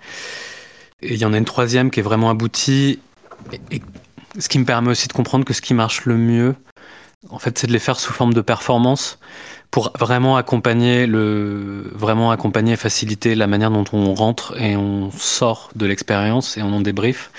et 1.03 1.15
il 1.15 1.19
y 1.19 1.25
en 1.25 1.33
a 1.33 1.39
une 1.39 1.45
troisième 1.45 1.91
qui 1.91 2.01
est 2.01 2.03
vraiment 2.03 2.31
aboutie. 2.31 2.99
Et, 3.71 3.81
ce 4.39 4.49
qui 4.49 4.61
me 4.61 4.65
permet 4.65 4.91
aussi 4.91 5.09
de 5.09 5.13
comprendre 5.13 5.45
que 5.45 5.53
ce 5.53 5.61
qui 5.61 5.75
marche 5.75 6.05
le 6.05 6.17
mieux, 6.17 6.55
en 7.31 7.41
fait, 7.41 7.59
c'est 7.59 7.67
de 7.67 7.73
les 7.73 7.81
faire 7.81 7.99
sous 7.99 8.13
forme 8.13 8.33
de 8.33 8.41
performance 8.41 9.19
pour 9.73 9.93
vraiment 9.99 10.37
accompagner 10.37 11.07
vraiment 11.07 12.31
accompagner 12.31 12.75
et 12.75 12.77
faciliter 12.77 13.35
la 13.35 13.49
manière 13.49 13.73
dont 13.73 13.85
on 13.93 14.15
rentre 14.15 14.57
et 14.57 14.77
on 14.77 15.11
sort 15.11 15.71
de 15.75 15.85
l'expérience 15.85 16.57
et 16.57 16.63
on 16.63 16.73
en 16.73 16.81
débrief. 16.81 17.33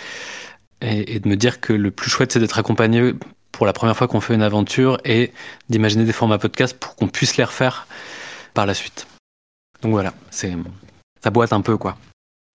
Et, 0.81 1.15
et, 1.15 1.19
de 1.19 1.27
me 1.27 1.35
dire 1.35 1.61
que 1.61 1.73
le 1.73 1.91
plus 1.91 2.09
chouette, 2.09 2.31
c'est 2.31 2.39
d'être 2.39 2.57
accompagné 2.57 3.13
pour 3.51 3.65
la 3.65 3.73
première 3.73 3.95
fois 3.95 4.07
qu'on 4.07 4.21
fait 4.21 4.33
une 4.33 4.41
aventure 4.41 4.97
et 5.05 5.31
d'imaginer 5.69 6.05
des 6.05 6.13
formats 6.13 6.39
podcast 6.39 6.77
pour 6.77 6.95
qu'on 6.95 7.07
puisse 7.07 7.37
les 7.37 7.43
refaire 7.43 7.87
par 8.53 8.65
la 8.65 8.73
suite. 8.73 9.07
Donc 9.81 9.91
voilà, 9.91 10.13
c'est 10.29 10.53
ça 11.23 11.29
boite 11.29 11.53
un 11.53 11.61
peu 11.61 11.77
quoi. 11.77 11.97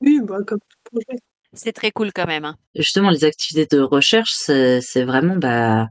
Oui, 0.02 0.20
bah, 0.24 0.38
comme 0.46 0.60
tout 0.60 0.78
projet. 0.92 1.20
C'est 1.54 1.74
très 1.74 1.92
cool 1.92 2.12
quand 2.14 2.28
même. 2.28 2.46
Hein. 2.46 2.56
Justement, 2.76 3.10
les 3.10 3.24
activités 3.24 3.66
de 3.76 3.82
recherche, 3.82 4.32
c'est 4.34 5.04
vraiment 5.04 5.38
bah, 5.38 5.88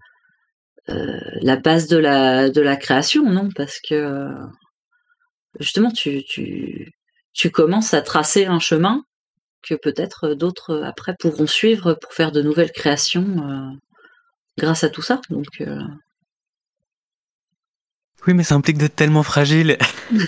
euh, 0.91 1.21
la 1.41 1.57
base 1.57 1.87
de 1.87 1.97
la, 1.97 2.50
de 2.50 2.61
la 2.61 2.76
création, 2.76 3.31
non? 3.31 3.49
Parce 3.55 3.81
que 3.81 4.29
justement, 5.59 5.91
tu, 5.91 6.23
tu, 6.25 6.93
tu 7.33 7.50
commences 7.50 7.95
à 7.95 8.03
tracer 8.03 8.47
un 8.47 8.59
chemin 8.59 9.05
que 9.66 9.75
peut-être 9.75 10.35
d'autres 10.35 10.83
après 10.85 11.14
pourront 11.18 11.47
suivre 11.47 11.94
pour 11.94 12.12
faire 12.12 12.33
de 12.33 12.42
nouvelles 12.42 12.73
créations 12.73 13.26
euh, 13.38 13.76
grâce 14.59 14.85
à 14.85 14.90
tout 14.90 15.02
ça. 15.02 15.21
Donc, 15.30 15.47
euh. 15.61 15.80
Oui, 18.26 18.35
mais 18.35 18.42
ça 18.42 18.54
implique 18.54 18.78
d'être 18.78 18.97
tellement 18.97 19.23
fragile. 19.23 19.78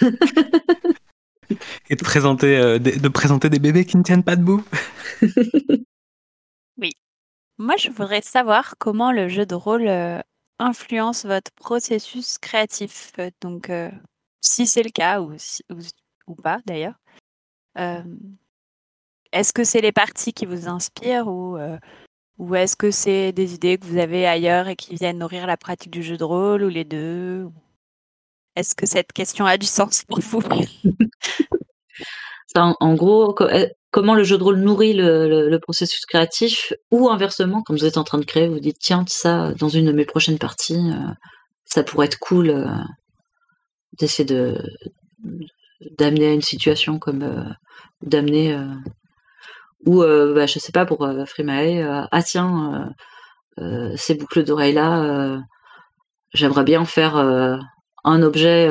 et 1.90 1.96
de 1.96 2.02
présenter, 2.02 2.56
euh, 2.56 2.78
de, 2.78 3.08
présenter 3.08 3.48
des 3.48 3.58
bébés 3.58 3.84
qui 3.84 3.96
ne 3.96 4.02
tiennent 4.02 4.24
pas 4.24 4.36
debout. 4.36 4.64
oui. 6.78 6.92
Moi, 7.58 7.76
je 7.78 7.90
voudrais 7.90 8.22
savoir 8.22 8.74
comment 8.78 9.12
le 9.12 9.28
jeu 9.28 9.46
de 9.46 9.54
rôle 9.54 9.88
euh, 9.88 10.20
influence 10.58 11.24
votre 11.24 11.50
processus 11.52 12.38
créatif. 12.38 13.12
Donc, 13.40 13.70
euh, 13.70 13.90
si 14.40 14.66
c'est 14.66 14.82
le 14.82 14.90
cas, 14.90 15.20
ou, 15.20 15.34
ou, 16.26 16.34
pas 16.34 16.58
d'ailleurs. 16.66 16.94
Est-ce 19.40 19.52
que 19.52 19.64
c'est 19.64 19.80
les 19.80 19.92
parties 19.92 20.32
qui 20.32 20.46
vous 20.46 20.68
inspirent 20.68 21.28
ou, 21.28 21.58
ou 22.38 22.54
est-ce 22.54 22.76
que 22.76 22.90
c'est 22.90 23.32
des 23.32 23.54
idées 23.54 23.78
que 23.78 23.86
vous 23.86 23.98
avez 23.98 24.26
ailleurs 24.26 24.68
et 24.68 24.76
qui 24.76 24.94
viennent 24.94 25.18
nourrir 25.18 25.46
la 25.46 25.56
pratique 25.56 25.92
du 25.92 26.02
jeu 26.02 26.16
de 26.16 26.24
rôle 26.24 26.62
ou 26.62 26.68
les 26.68 26.84
deux 26.84 27.48
Est-ce 28.56 28.74
que 28.74 28.86
cette 28.86 29.12
question 29.12 29.46
a 29.46 29.56
du 29.56 29.66
sens 29.66 30.04
pour 30.06 30.20
vous? 30.20 30.42
En, 32.54 32.94
gros, 32.94 33.34
eh, 33.50 33.72
comment 33.90 34.14
le 34.14 34.24
jeu 34.24 34.38
de 34.38 34.42
rôle 34.42 34.56
nourrit 34.56 34.94
le, 34.94 35.58
processus 35.58 36.06
créatif, 36.06 36.72
ou 36.90 37.08
inversement, 37.10 37.62
quand 37.62 37.74
vous 37.74 37.84
êtes 37.84 37.98
en 37.98 38.04
train 38.04 38.18
de 38.18 38.24
créer, 38.24 38.48
vous 38.48 38.60
dites 38.60 38.78
tiens, 38.78 39.04
ça, 39.08 39.52
dans 39.54 39.68
une 39.68 39.86
de 39.86 39.92
mes 39.92 40.04
prochaines 40.04 40.38
parties, 40.38 40.90
euh, 40.90 41.12
ça 41.64 41.82
pourrait 41.82 42.06
être 42.06 42.18
cool 42.18 42.50
euh, 42.50 42.66
d'essayer 43.98 44.24
de 44.24 44.58
d'amener 45.98 46.28
à 46.28 46.32
une 46.32 46.42
situation 46.42 46.98
comme 46.98 47.22
euh, 47.22 47.44
d'amener 48.02 48.56
ou 49.85 50.00
bah, 50.00 50.47
je 50.47 50.59
sais 50.59 50.73
pas 50.73 50.87
pour 50.87 51.09
Frimae 51.26 52.06
ah 52.11 52.23
tiens 52.23 52.95
ces 53.97 54.14
boucles 54.14 54.45
d'oreilles 54.45 54.73
là 54.73 55.38
j'aimerais 56.33 56.64
bien 56.64 56.85
faire 56.85 57.16
un 58.04 58.23
objet 58.23 58.68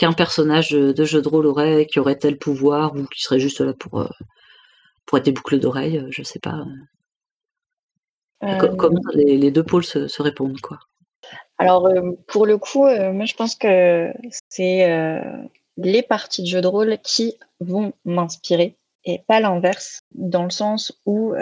qu'un 0.00 0.12
personnage 0.14 0.70
de, 0.70 1.04
jeu 1.04 1.20
de 1.20 1.28
rôle 1.28 1.44
aurait, 1.44 1.84
qui 1.84 2.00
aurait 2.00 2.16
tel 2.16 2.38
pouvoir, 2.38 2.96
ou 2.96 3.04
qui 3.04 3.20
serait 3.20 3.38
juste 3.38 3.60
là 3.60 3.74
pour, 3.74 4.00
euh, 4.00 4.08
pour 5.04 5.18
être 5.18 5.26
des 5.26 5.32
boucles 5.32 5.58
d'oreilles, 5.58 5.98
euh, 5.98 6.08
je 6.08 6.22
sais 6.22 6.38
pas. 6.38 6.64
Euh. 8.42 8.56
Comment 8.78 9.02
les, 9.12 9.50
deux 9.50 9.62
pôles 9.62 9.84
se, 9.84 10.22
répondent, 10.22 10.58
quoi. 10.62 10.78
Alors, 11.58 11.86
pour 12.28 12.46
le 12.46 12.56
coup, 12.56 12.86
moi 12.86 13.26
je 13.26 13.34
pense 13.34 13.54
que 13.54 14.10
c'est 14.48 15.20
les 15.76 16.02
parties 16.02 16.40
de 16.44 16.46
jeu 16.46 16.62
de 16.62 16.66
rôle 16.66 16.96
qui 17.02 17.36
vont 17.60 17.92
m'inspirer 18.06 18.78
et 19.04 19.22
pas 19.26 19.40
l'inverse, 19.40 20.02
dans 20.12 20.44
le 20.44 20.50
sens 20.50 20.92
où 21.06 21.34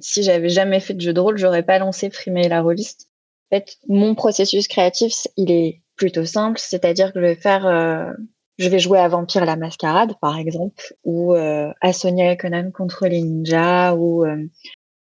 si 0.00 0.22
j'avais 0.22 0.48
jamais 0.48 0.80
fait 0.80 0.94
de 0.94 1.00
jeu 1.00 1.12
de 1.12 1.20
rôle, 1.20 1.38
j'aurais 1.38 1.62
pas 1.62 1.78
lancé 1.78 2.10
Frimer 2.10 2.48
la 2.48 2.62
Rolliste. 2.62 3.08
En 3.50 3.56
fait, 3.56 3.78
mon 3.88 4.14
processus 4.14 4.68
créatif, 4.68 5.26
il 5.36 5.50
est 5.50 5.80
plutôt 5.96 6.24
simple, 6.24 6.58
c'est-à-dire 6.58 7.12
que 7.12 7.20
je 7.20 7.26
vais 7.26 7.34
faire, 7.34 7.66
euh, 7.66 8.10
je 8.58 8.68
vais 8.68 8.78
jouer 8.78 8.98
à 8.98 9.08
Vampire 9.08 9.44
la 9.44 9.56
Mascarade, 9.56 10.14
par 10.20 10.38
exemple, 10.38 10.94
ou 11.04 11.34
euh, 11.34 11.70
à 11.82 11.92
Sonia 11.92 12.32
et 12.32 12.36
Conan 12.36 12.70
contre 12.70 13.06
les 13.06 13.20
ninjas, 13.20 13.94
ou 13.94 14.24
euh, 14.24 14.46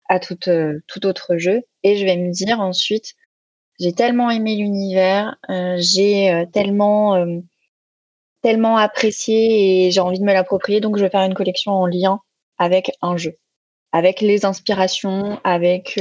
à 0.08 0.20
tout, 0.20 0.38
tout 0.86 1.06
autre 1.06 1.36
jeu, 1.36 1.62
et 1.82 1.96
je 1.96 2.04
vais 2.04 2.16
me 2.16 2.30
dire 2.30 2.60
ensuite, 2.60 3.14
j'ai 3.80 3.92
tellement 3.92 4.30
aimé 4.30 4.56
l'univers, 4.56 5.36
j'ai 5.78 6.46
tellement 6.52 7.26
tellement 8.44 8.76
apprécié 8.76 9.86
et 9.86 9.90
j'ai 9.90 10.00
envie 10.00 10.20
de 10.20 10.24
me 10.24 10.34
l'approprier, 10.34 10.80
donc 10.80 10.98
je 10.98 11.02
vais 11.02 11.10
faire 11.10 11.22
une 11.22 11.34
collection 11.34 11.72
en 11.72 11.86
lien 11.86 12.20
avec 12.58 12.92
un 13.00 13.16
jeu, 13.16 13.38
avec 13.90 14.20
les 14.20 14.44
inspirations, 14.44 15.40
avec 15.44 15.98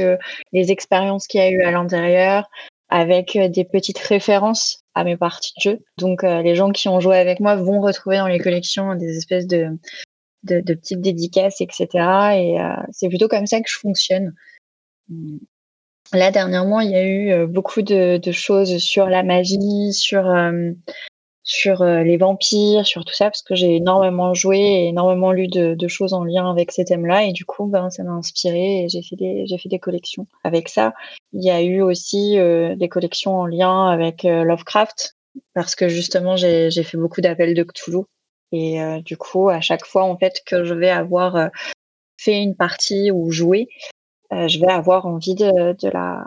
les 0.52 0.70
expériences 0.70 1.26
qu'il 1.26 1.40
y 1.40 1.42
a 1.42 1.50
eu 1.50 1.62
à 1.62 1.70
l'intérieur, 1.70 2.46
avec 2.90 3.38
des 3.38 3.64
petites 3.64 3.98
références 3.98 4.84
à 4.94 5.04
mes 5.04 5.16
parties 5.16 5.52
de 5.56 5.62
jeu. 5.62 5.78
Donc 5.98 6.22
euh, 6.22 6.42
les 6.42 6.54
gens 6.54 6.70
qui 6.70 6.88
ont 6.88 7.00
joué 7.00 7.16
avec 7.16 7.40
moi 7.40 7.56
vont 7.56 7.80
retrouver 7.80 8.18
dans 8.18 8.28
les 8.28 8.38
collections 8.38 8.94
des 8.94 9.16
espèces 9.16 9.46
de, 9.46 9.70
de, 10.42 10.74
petites 10.74 11.00
dédicaces, 11.00 11.60
etc. 11.60 11.88
Et 12.36 12.60
euh, 12.60 12.76
c'est 12.92 13.08
plutôt 13.08 13.28
comme 13.28 13.46
ça 13.46 13.58
que 13.60 13.68
je 13.68 13.78
fonctionne. 13.78 14.34
Là, 16.12 16.30
dernièrement, 16.30 16.80
il 16.80 16.90
y 16.90 16.96
a 16.96 17.02
eu 17.02 17.32
euh, 17.32 17.46
beaucoup 17.46 17.82
de 17.82 18.20
choses 18.30 18.76
sur 18.78 19.06
la 19.06 19.22
magie, 19.22 19.92
sur 19.92 20.28
sur 21.44 21.82
euh, 21.82 22.02
les 22.02 22.16
vampires, 22.16 22.86
sur 22.86 23.04
tout 23.04 23.12
ça, 23.14 23.26
parce 23.26 23.42
que 23.42 23.54
j'ai 23.54 23.76
énormément 23.76 24.32
joué 24.32 24.58
et 24.58 24.88
énormément 24.88 25.30
lu 25.30 25.46
de, 25.46 25.74
de, 25.74 25.88
choses 25.88 26.14
en 26.14 26.24
lien 26.24 26.50
avec 26.50 26.72
ces 26.72 26.86
thèmes-là, 26.86 27.24
et 27.24 27.32
du 27.32 27.44
coup, 27.44 27.66
ben, 27.66 27.90
ça 27.90 28.02
m'a 28.02 28.12
inspiré 28.12 28.84
et 28.84 28.88
j'ai 28.88 29.02
fait 29.02 29.16
des 29.16 29.46
j'ai 29.46 29.58
fait 29.58 29.68
des 29.68 29.78
collections 29.78 30.26
avec 30.42 30.70
ça. 30.70 30.94
Il 31.34 31.44
y 31.44 31.50
a 31.50 31.62
eu 31.62 31.82
aussi 31.82 32.38
euh, 32.38 32.74
des 32.76 32.88
collections 32.88 33.38
en 33.38 33.46
lien 33.46 33.88
avec 33.88 34.24
euh, 34.24 34.44
Lovecraft, 34.44 35.16
parce 35.54 35.76
que 35.76 35.88
justement, 35.88 36.36
j'ai 36.36 36.70
j'ai 36.70 36.82
fait 36.82 36.96
beaucoup 36.96 37.20
d'appels 37.20 37.54
de 37.54 37.62
Cthulhu, 37.62 38.04
et 38.52 38.78
du 39.04 39.16
coup, 39.16 39.48
à 39.48 39.60
chaque 39.60 39.84
fois 39.84 40.04
en 40.04 40.16
fait 40.16 40.42
que 40.46 40.64
je 40.64 40.74
vais 40.74 40.90
avoir 40.90 41.50
fait 42.18 42.40
une 42.40 42.54
partie 42.54 43.10
ou 43.10 43.32
joué, 43.32 43.68
je 44.30 44.60
vais 44.60 44.70
avoir 44.70 45.06
envie 45.06 45.34
de, 45.34 45.72
de 45.72 45.88
la 45.88 46.24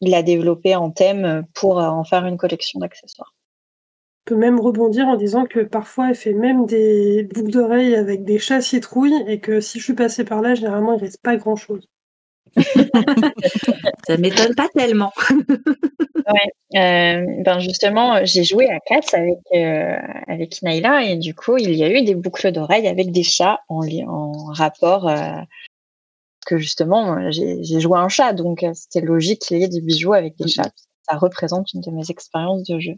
de 0.00 0.10
la 0.10 0.22
développer 0.24 0.74
en 0.74 0.90
thème 0.90 1.46
pour 1.54 1.78
en 1.78 2.04
faire 2.04 2.26
une 2.26 2.36
collection 2.36 2.80
d'accessoires 2.80 3.32
peut 4.24 4.36
même 4.36 4.60
rebondir 4.60 5.08
en 5.08 5.16
disant 5.16 5.46
que 5.46 5.60
parfois 5.60 6.10
elle 6.10 6.14
fait 6.14 6.32
même 6.32 6.66
des 6.66 7.24
boucles 7.34 7.50
d'oreilles 7.50 7.94
avec 7.94 8.24
des 8.24 8.38
chats 8.38 8.60
citrouilles 8.60 9.24
et 9.26 9.40
que 9.40 9.60
si 9.60 9.78
je 9.78 9.84
suis 9.84 9.94
passée 9.94 10.24
par 10.24 10.42
là, 10.42 10.54
généralement 10.54 10.94
il 10.94 11.00
reste 11.00 11.20
pas 11.22 11.36
grand 11.36 11.56
chose. 11.56 11.88
ça 14.06 14.16
m'étonne 14.18 14.54
pas 14.54 14.68
tellement. 14.74 15.12
ouais, 15.30 16.76
euh, 16.76 17.42
ben 17.44 17.58
justement, 17.60 18.24
j'ai 18.24 18.44
joué 18.44 18.68
à 18.68 18.78
Cats 18.80 19.16
avec 19.16 19.38
euh, 19.54 19.96
avec 20.28 20.60
Naila 20.62 21.04
et 21.04 21.16
du 21.16 21.34
coup 21.34 21.56
il 21.56 21.74
y 21.74 21.82
a 21.82 21.90
eu 21.90 22.04
des 22.04 22.14
boucles 22.14 22.52
d'oreilles 22.52 22.88
avec 22.88 23.10
des 23.10 23.22
chats 23.22 23.60
en, 23.68 23.80
en 24.06 24.32
rapport. 24.52 25.08
Euh, 25.08 25.40
que 26.44 26.58
justement, 26.58 27.30
j'ai 27.30 27.80
joué 27.80 27.96
un 27.96 28.08
chat, 28.08 28.32
donc 28.32 28.66
c'était 28.74 29.00
logique 29.00 29.42
qu'il 29.42 29.58
y 29.58 29.62
ait 29.62 29.68
des 29.68 29.80
bijoux 29.80 30.12
avec 30.12 30.36
des 30.36 30.48
chats. 30.48 30.72
Ça 31.08 31.16
représente 31.16 31.72
une 31.72 31.80
de 31.82 31.90
mes 31.92 32.10
expériences 32.10 32.64
de 32.64 32.80
jeu 32.80 32.94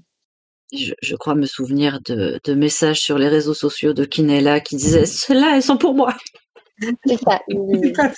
je, 0.77 1.17
crois 1.17 1.35
me 1.35 1.47
souvenir 1.47 2.01
de, 2.05 2.55
messages 2.55 3.01
sur 3.01 3.19
les 3.19 3.29
réseaux 3.29 3.55
sociaux 3.55 3.93
de 3.93 4.05
Kinella 4.05 4.61
qui 4.61 4.77
disaient 4.77 5.07
Celles-là, 5.07 5.57
elles 5.57 5.63
sont 5.63 5.77
pour 5.77 5.95
moi. 5.95 6.15
C'est 7.07 7.19
ça. 7.19 7.41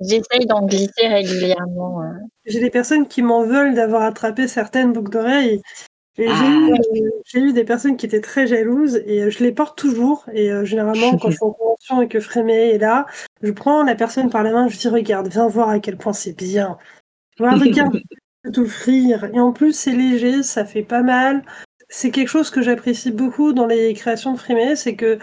J'essaye 0.00 0.46
d'en 0.46 0.66
glisser 0.66 1.06
régulièrement. 1.06 2.02
Euh. 2.02 2.12
J'ai 2.46 2.60
des 2.60 2.70
personnes 2.70 3.08
qui 3.08 3.22
m'en 3.22 3.44
veulent 3.44 3.74
d'avoir 3.74 4.02
attrapé 4.02 4.48
certaines 4.48 4.92
boucles 4.92 5.10
d'oreilles. 5.10 5.62
Ah. 6.18 6.68
J'ai 7.24 7.40
eu, 7.40 7.52
des 7.52 7.64
personnes 7.64 7.96
qui 7.96 8.06
étaient 8.06 8.20
très 8.20 8.46
jalouses 8.46 9.02
et 9.04 9.22
euh, 9.22 9.30
je 9.30 9.42
les 9.42 9.50
porte 9.50 9.76
toujours. 9.76 10.24
Et 10.32 10.52
euh, 10.52 10.64
généralement, 10.64 11.16
quand 11.18 11.30
je 11.30 11.36
suis 11.36 11.44
en 11.44 11.52
convention 11.52 12.02
et 12.02 12.08
que 12.08 12.20
Frémé 12.20 12.70
est 12.70 12.78
là, 12.78 13.06
je 13.42 13.50
prends 13.50 13.82
la 13.82 13.94
personne 13.94 14.30
par 14.30 14.42
la 14.44 14.52
main, 14.52 14.68
je 14.68 14.78
dis 14.78 14.88
Regarde, 14.88 15.28
viens 15.28 15.48
voir 15.48 15.70
à 15.70 15.80
quel 15.80 15.96
point 15.96 16.12
c'est 16.12 16.36
bien. 16.36 16.78
regarde 17.38 18.00
t'offrir. 18.52 19.24
Et 19.32 19.40
en 19.40 19.52
plus, 19.52 19.72
c'est 19.72 19.92
léger, 19.92 20.42
ça 20.42 20.64
fait 20.64 20.82
pas 20.82 21.02
mal. 21.02 21.42
C'est 21.88 22.10
quelque 22.10 22.28
chose 22.28 22.50
que 22.50 22.62
j'apprécie 22.62 23.10
beaucoup 23.10 23.52
dans 23.52 23.66
les 23.66 23.94
créations 23.94 24.32
de 24.32 24.38
Frimé, 24.38 24.76
c'est 24.76 24.96
que 24.96 25.18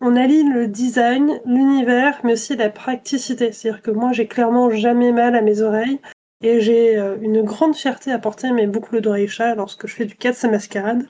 on 0.00 0.16
allie 0.16 0.44
le 0.44 0.66
design, 0.66 1.40
l'univers, 1.44 2.20
mais 2.24 2.32
aussi 2.32 2.56
la 2.56 2.70
praticité. 2.70 3.52
C'est-à-dire 3.52 3.82
que 3.82 3.90
moi, 3.90 4.12
j'ai 4.12 4.26
clairement 4.26 4.70
jamais 4.70 5.12
mal 5.12 5.36
à 5.36 5.42
mes 5.42 5.60
oreilles. 5.60 6.00
Et 6.42 6.62
j'ai 6.62 6.96
une 7.20 7.42
grande 7.42 7.76
fierté 7.76 8.10
à 8.10 8.18
porter 8.18 8.50
mes 8.52 8.66
boucles 8.66 9.02
d'oreilles 9.02 9.28
chat 9.28 9.54
lorsque 9.54 9.86
je 9.86 9.94
fais 9.94 10.06
du 10.06 10.16
Cats 10.16 10.48
mascarade. 10.48 11.06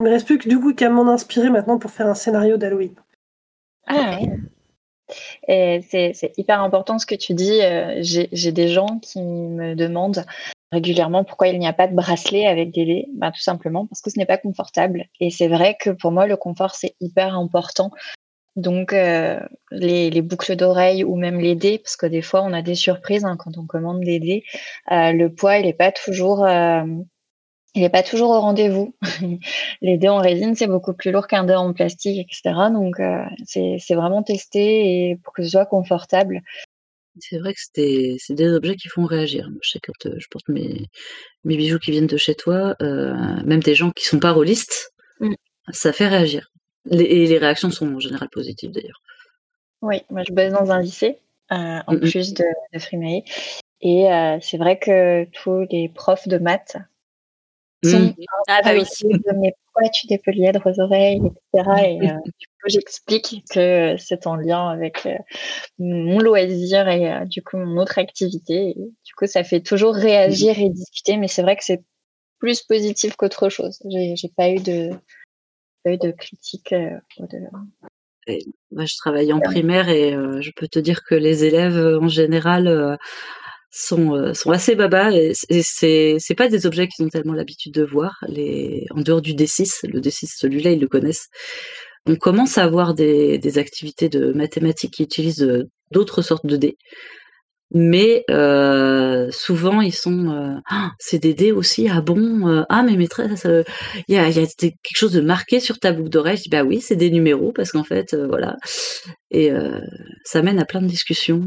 Il 0.00 0.06
me 0.06 0.10
reste 0.10 0.26
plus 0.26 0.38
que 0.38 0.48
du 0.48 0.58
coup 0.58 0.74
qu'à 0.74 0.90
m'en 0.90 1.08
inspirer 1.08 1.50
maintenant 1.50 1.78
pour 1.78 1.92
faire 1.92 2.08
un 2.08 2.16
scénario 2.16 2.56
d'Halloween. 2.56 2.94
Ah 3.86 4.18
oui. 4.18 5.84
c'est 5.88 6.32
hyper 6.36 6.60
important 6.60 6.98
ce 6.98 7.06
que 7.06 7.14
tu 7.14 7.34
dis. 7.34 7.60
J'ai 8.00 8.52
des 8.52 8.66
gens 8.66 8.98
qui 8.98 9.22
me 9.22 9.76
demandent 9.76 10.24
régulièrement 10.72 11.22
pourquoi 11.22 11.48
il 11.48 11.58
n'y 11.58 11.66
a 11.66 11.72
pas 11.72 11.86
de 11.86 11.94
bracelet 11.94 12.46
avec 12.46 12.72
des 12.72 12.86
dés. 12.86 13.06
Ben, 13.14 13.30
tout 13.30 13.40
simplement 13.40 13.86
parce 13.86 14.00
que 14.00 14.10
ce 14.10 14.18
n'est 14.18 14.26
pas 14.26 14.38
confortable. 14.38 15.04
Et 15.20 15.30
c'est 15.30 15.48
vrai 15.48 15.76
que 15.78 15.90
pour 15.90 16.10
moi, 16.10 16.26
le 16.26 16.36
confort, 16.36 16.74
c'est 16.74 16.96
hyper 17.00 17.36
important. 17.36 17.90
Donc, 18.56 18.92
euh, 18.92 19.40
les, 19.70 20.22
boucles 20.22 20.56
d'oreilles 20.56 21.04
ou 21.04 21.16
même 21.16 21.40
les 21.40 21.54
dés, 21.54 21.78
parce 21.78 21.96
que 21.96 22.06
des 22.06 22.22
fois, 22.22 22.42
on 22.42 22.52
a 22.52 22.62
des 22.62 22.74
surprises 22.74 23.24
hein, 23.24 23.36
quand 23.38 23.56
on 23.56 23.66
commande 23.66 24.00
des 24.00 24.18
dés. 24.18 24.44
Euh, 24.90 25.12
le 25.12 25.32
poids, 25.32 25.58
il 25.58 25.66
n'est 25.66 25.72
pas 25.74 25.92
toujours... 25.92 26.44
Euh, 26.44 26.84
il 27.74 27.80
n'est 27.80 27.88
pas 27.88 28.02
toujours 28.02 28.30
au 28.30 28.40
rendez-vous. 28.40 28.94
les 29.80 29.96
dés 29.96 30.08
en 30.10 30.18
résine, 30.18 30.54
c'est 30.54 30.66
beaucoup 30.66 30.92
plus 30.92 31.10
lourd 31.10 31.26
qu'un 31.26 31.44
dé 31.44 31.54
en 31.54 31.72
plastique, 31.72 32.18
etc. 32.18 32.54
Donc, 32.70 33.00
c'est 33.46 33.94
vraiment 33.94 34.22
testé 34.22 35.08
et 35.08 35.16
pour 35.16 35.32
que 35.32 35.42
ce 35.42 35.48
soit 35.48 35.64
confortable. 35.64 36.42
C'est 37.18 37.38
vrai 37.38 37.52
que 37.52 37.60
c'est 37.74 38.16
c'est 38.18 38.34
des 38.34 38.48
objets 38.48 38.76
qui 38.76 38.88
font 38.88 39.04
réagir. 39.04 39.48
je 39.62 39.70
sais 39.70 39.80
quand 39.82 40.18
je 40.18 40.26
porte 40.30 40.48
mes, 40.48 40.86
mes 41.44 41.56
bijoux 41.56 41.78
qui 41.78 41.90
viennent 41.90 42.06
de 42.06 42.16
chez 42.16 42.34
toi, 42.34 42.74
même 42.80 43.60
des 43.60 43.74
gens 43.74 43.90
qui 43.90 44.04
sont 44.04 44.18
pas 44.18 44.32
rôlistes, 44.32 44.92
mmh. 45.20 45.34
ça 45.72 45.92
fait 45.92 46.08
réagir 46.08 46.52
et 46.90 47.26
les 47.26 47.38
réactions 47.38 47.70
sont 47.70 47.94
en 47.94 48.00
général 48.00 48.28
positives 48.30 48.70
d'ailleurs. 48.70 49.00
Oui, 49.82 50.02
moi 50.10 50.22
je 50.26 50.32
bosse 50.32 50.52
dans 50.52 50.70
un 50.70 50.80
lycée, 50.80 51.18
euh, 51.52 51.80
en 51.86 51.96
plus 51.96 52.34
de, 52.34 52.44
de 52.72 53.22
Et 53.80 54.12
euh, 54.12 54.38
c'est 54.40 54.58
vrai 54.58 54.78
que 54.78 55.24
tous 55.30 55.66
les 55.70 55.88
profs 55.88 56.28
de 56.28 56.38
maths 56.38 56.76
sont 57.84 57.98
mmh. 57.98 58.14
ah, 58.48 58.60
bah 58.64 58.70
oui. 58.74 58.84
mais 59.36 59.52
pourquoi 59.72 59.90
tu 59.90 60.06
dépolièdres 60.06 60.66
aux 60.66 60.80
oreilles, 60.80 61.20
etc. 61.24 61.70
Et 61.86 62.10
euh, 62.10 62.14
du 62.24 62.46
coup, 62.46 62.68
j'explique 62.68 63.44
que 63.50 63.96
c'est 63.98 64.26
en 64.26 64.36
lien 64.36 64.68
avec 64.68 65.08
mon 65.78 66.18
loisir 66.18 66.88
et 66.88 67.26
du 67.26 67.42
coup 67.42 67.56
mon 67.56 67.80
autre 67.80 67.98
activité. 67.98 68.70
Et, 68.70 68.74
du 68.74 69.14
coup, 69.16 69.26
ça 69.26 69.44
fait 69.44 69.60
toujours 69.60 69.94
réagir 69.94 70.58
et 70.58 70.68
discuter, 70.68 71.16
mais 71.16 71.28
c'est 71.28 71.42
vrai 71.42 71.56
que 71.56 71.64
c'est 71.64 71.82
plus 72.38 72.62
positif 72.62 73.16
qu'autre 73.16 73.48
chose. 73.48 73.78
J'ai 73.88 74.28
pas 74.36 74.50
eu 74.50 74.56
de, 74.56 74.90
de 75.86 76.10
critiques. 76.10 76.72
Euh, 76.72 78.34
moi, 78.70 78.84
je 78.84 78.96
travaille 78.96 79.32
en 79.32 79.40
primaire 79.40 79.88
et 79.88 80.14
euh, 80.14 80.40
je 80.40 80.50
peux 80.54 80.68
te 80.68 80.78
dire 80.78 81.02
que 81.04 81.14
les 81.14 81.44
élèves 81.44 81.76
euh, 81.76 82.00
en 82.00 82.08
général 82.08 82.98
sont, 83.72 84.34
sont 84.34 84.50
assez 84.50 84.74
babas 84.74 85.10
et, 85.12 85.32
c'est 85.34 86.16
c'est 86.18 86.34
pas 86.34 86.48
des 86.48 86.66
objets 86.66 86.88
qu'ils 86.88 87.04
ont 87.04 87.08
tellement 87.08 87.32
l'habitude 87.32 87.74
de 87.74 87.84
voir. 87.84 88.18
Les, 88.28 88.86
en 88.90 89.00
dehors 89.00 89.22
du 89.22 89.34
D6, 89.34 89.88
le 89.88 90.00
D6, 90.00 90.34
celui-là, 90.36 90.72
ils 90.72 90.80
le 90.80 90.88
connaissent. 90.88 91.28
On 92.06 92.16
commence 92.16 92.58
à 92.58 92.64
avoir 92.64 92.94
des, 92.94 93.38
des 93.38 93.58
activités 93.58 94.08
de 94.08 94.32
mathématiques 94.32 94.94
qui 94.94 95.02
utilisent 95.04 95.66
d'autres 95.90 96.22
sortes 96.22 96.46
de 96.46 96.56
dés 96.56 96.76
mais 97.74 98.24
euh, 98.30 99.30
souvent 99.30 99.80
ils 99.80 99.94
sont 99.94 100.28
euh, 100.30 100.56
ah, 100.68 100.90
c'est 100.98 101.18
des 101.18 101.32
dés 101.32 101.52
aussi 101.52 101.88
ah 101.88 102.02
bon 102.02 102.46
euh, 102.48 102.64
ah 102.68 102.82
mais 102.82 102.96
maîtresse 102.96 103.46
il 104.08 104.14
y 104.14 104.18
a, 104.18 104.28
y 104.28 104.38
a 104.38 104.46
quelque 104.46 104.78
chose 104.92 105.12
de 105.12 105.20
marqué 105.20 105.58
sur 105.58 105.78
ta 105.78 105.92
boucle 105.92 106.10
d'oreille 106.10 106.36
je 106.36 106.42
dis 106.44 106.48
bah 106.50 106.64
oui 106.64 106.80
c'est 106.80 106.96
des 106.96 107.10
numéros 107.10 107.52
parce 107.52 107.72
qu'en 107.72 107.84
fait 107.84 108.14
voilà 108.14 108.56
et 109.30 109.50
ça 110.24 110.42
mène 110.42 110.58
à 110.58 110.64
plein 110.64 110.82
de 110.82 110.86
discussions 110.86 111.42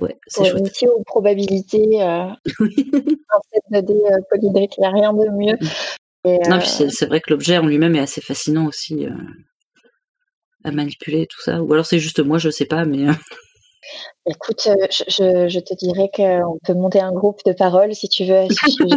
ouais 0.00 0.18
c'est 0.26 0.44
chouette. 0.44 0.62
aussi 0.62 0.86
aux 0.86 1.02
probabilités 1.04 2.02
en 2.02 2.36
fait 2.44 3.62
de 3.70 3.80
dés 3.80 4.02
polydriques 4.30 4.76
il 4.78 4.80
n'y 4.80 4.86
a 4.86 4.90
rien 4.90 5.12
de 5.12 5.30
mieux. 5.30 5.58
Mmh. 6.24 6.50
non 6.50 6.60
c'est 6.60 7.06
vrai 7.06 7.20
que 7.20 7.30
l'objet 7.30 7.58
en 7.58 7.66
lui-même 7.66 7.94
est 7.96 8.00
assez 8.00 8.20
fascinant 8.20 8.66
aussi 8.66 9.06
à 10.64 10.72
manipuler 10.72 11.26
tout 11.26 11.40
ça. 11.40 11.62
Ou 11.62 11.72
alors 11.72 11.86
c'est 11.86 12.00
juste 12.00 12.20
moi 12.20 12.38
je 12.38 12.50
sais 12.50 12.66
pas 12.66 12.84
mais 12.84 13.06
Écoute, 14.28 14.66
euh, 14.66 14.86
je, 14.90 15.48
je, 15.48 15.60
te 15.60 15.72
dirais 15.74 16.10
qu'on 16.12 16.58
peut 16.64 16.74
monter 16.74 16.98
un 16.98 17.12
groupe 17.12 17.40
de 17.46 17.52
parole 17.52 17.94
si 17.94 18.08
tu 18.08 18.24
veux 18.24 18.38
à 18.38 18.48
ce 18.48 18.70
sujet. 18.72 18.96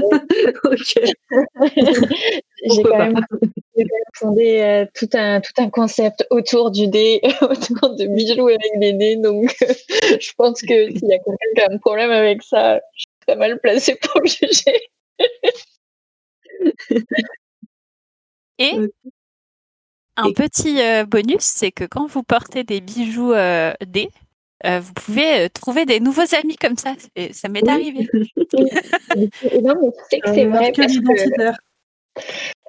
J'ai 2.65 2.84
quand, 2.84 2.97
même 2.97 3.25
fondé 4.15 4.60
euh, 4.60 4.86
tout, 4.95 5.08
un, 5.13 5.39
tout 5.39 5.54
un 5.60 5.69
concept 5.69 6.25
autour 6.32 6.71
du 6.71 6.88
dé, 6.88 7.21
autour 7.41 7.95
de 7.95 8.08
bijoux 8.08 8.47
avec 8.47 8.80
des 8.80 8.93
dés. 8.93 9.17
Donc, 9.17 9.56
je 10.19 10.32
pense 10.36 10.62
que 10.62 10.89
s'il 10.89 11.08
y 11.08 11.13
a 11.13 11.19
quelqu'un 11.19 11.54
qui 11.56 11.62
a 11.62 11.67
un 11.71 11.78
problème 11.78 12.12
avec 12.12 12.41
ça, 12.41 12.80
je 12.95 13.02
suis 13.02 13.10
pas 13.28 13.36
mal 13.36 13.60
placée 13.60 13.95
pour 13.95 14.21
le 14.21 14.28
juger. 14.28 14.89
Et 18.58 18.73
un 20.17 20.32
petit 20.32 20.82
euh, 20.82 21.06
bonus, 21.06 21.43
c'est 21.43 21.71
que 21.71 21.86
quand 21.86 22.08
vous 22.08 22.23
portez 22.23 22.63
des 22.63 22.82
bijoux 22.82 23.34
dés, 23.86 24.10
euh, 24.65 24.80
vous 24.80 24.93
pouvez 24.93 25.45
euh, 25.45 25.50
trouver 25.54 25.86
des 25.86 26.00
nouveaux 26.00 26.36
amis 26.36 26.58
comme 26.58 26.78
ça. 26.78 26.93
ça 27.32 27.48
m'est 27.48 27.67
arrivé. 27.67 28.08
non, 28.36 29.76
mais 29.82 29.89
c'est 30.10 30.19
que 30.19 30.34
c'est 30.34 30.45
vrai 30.45 30.74
parce 30.76 30.98
que 30.98 31.54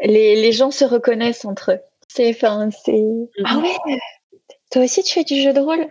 les, 0.02 0.36
les, 0.36 0.52
gens 0.52 0.70
se 0.70 0.84
reconnaissent 0.84 1.44
entre 1.44 1.72
eux. 1.72 1.80
C'est, 2.08 2.30
enfin, 2.30 2.70
c'est. 2.70 3.02
Ah 3.44 3.58
ouais. 3.58 3.98
Toi 4.70 4.84
aussi, 4.84 5.02
tu 5.02 5.14
fais 5.14 5.24
du 5.24 5.42
jeu 5.42 5.52
de 5.52 5.60
rôle? 5.60 5.88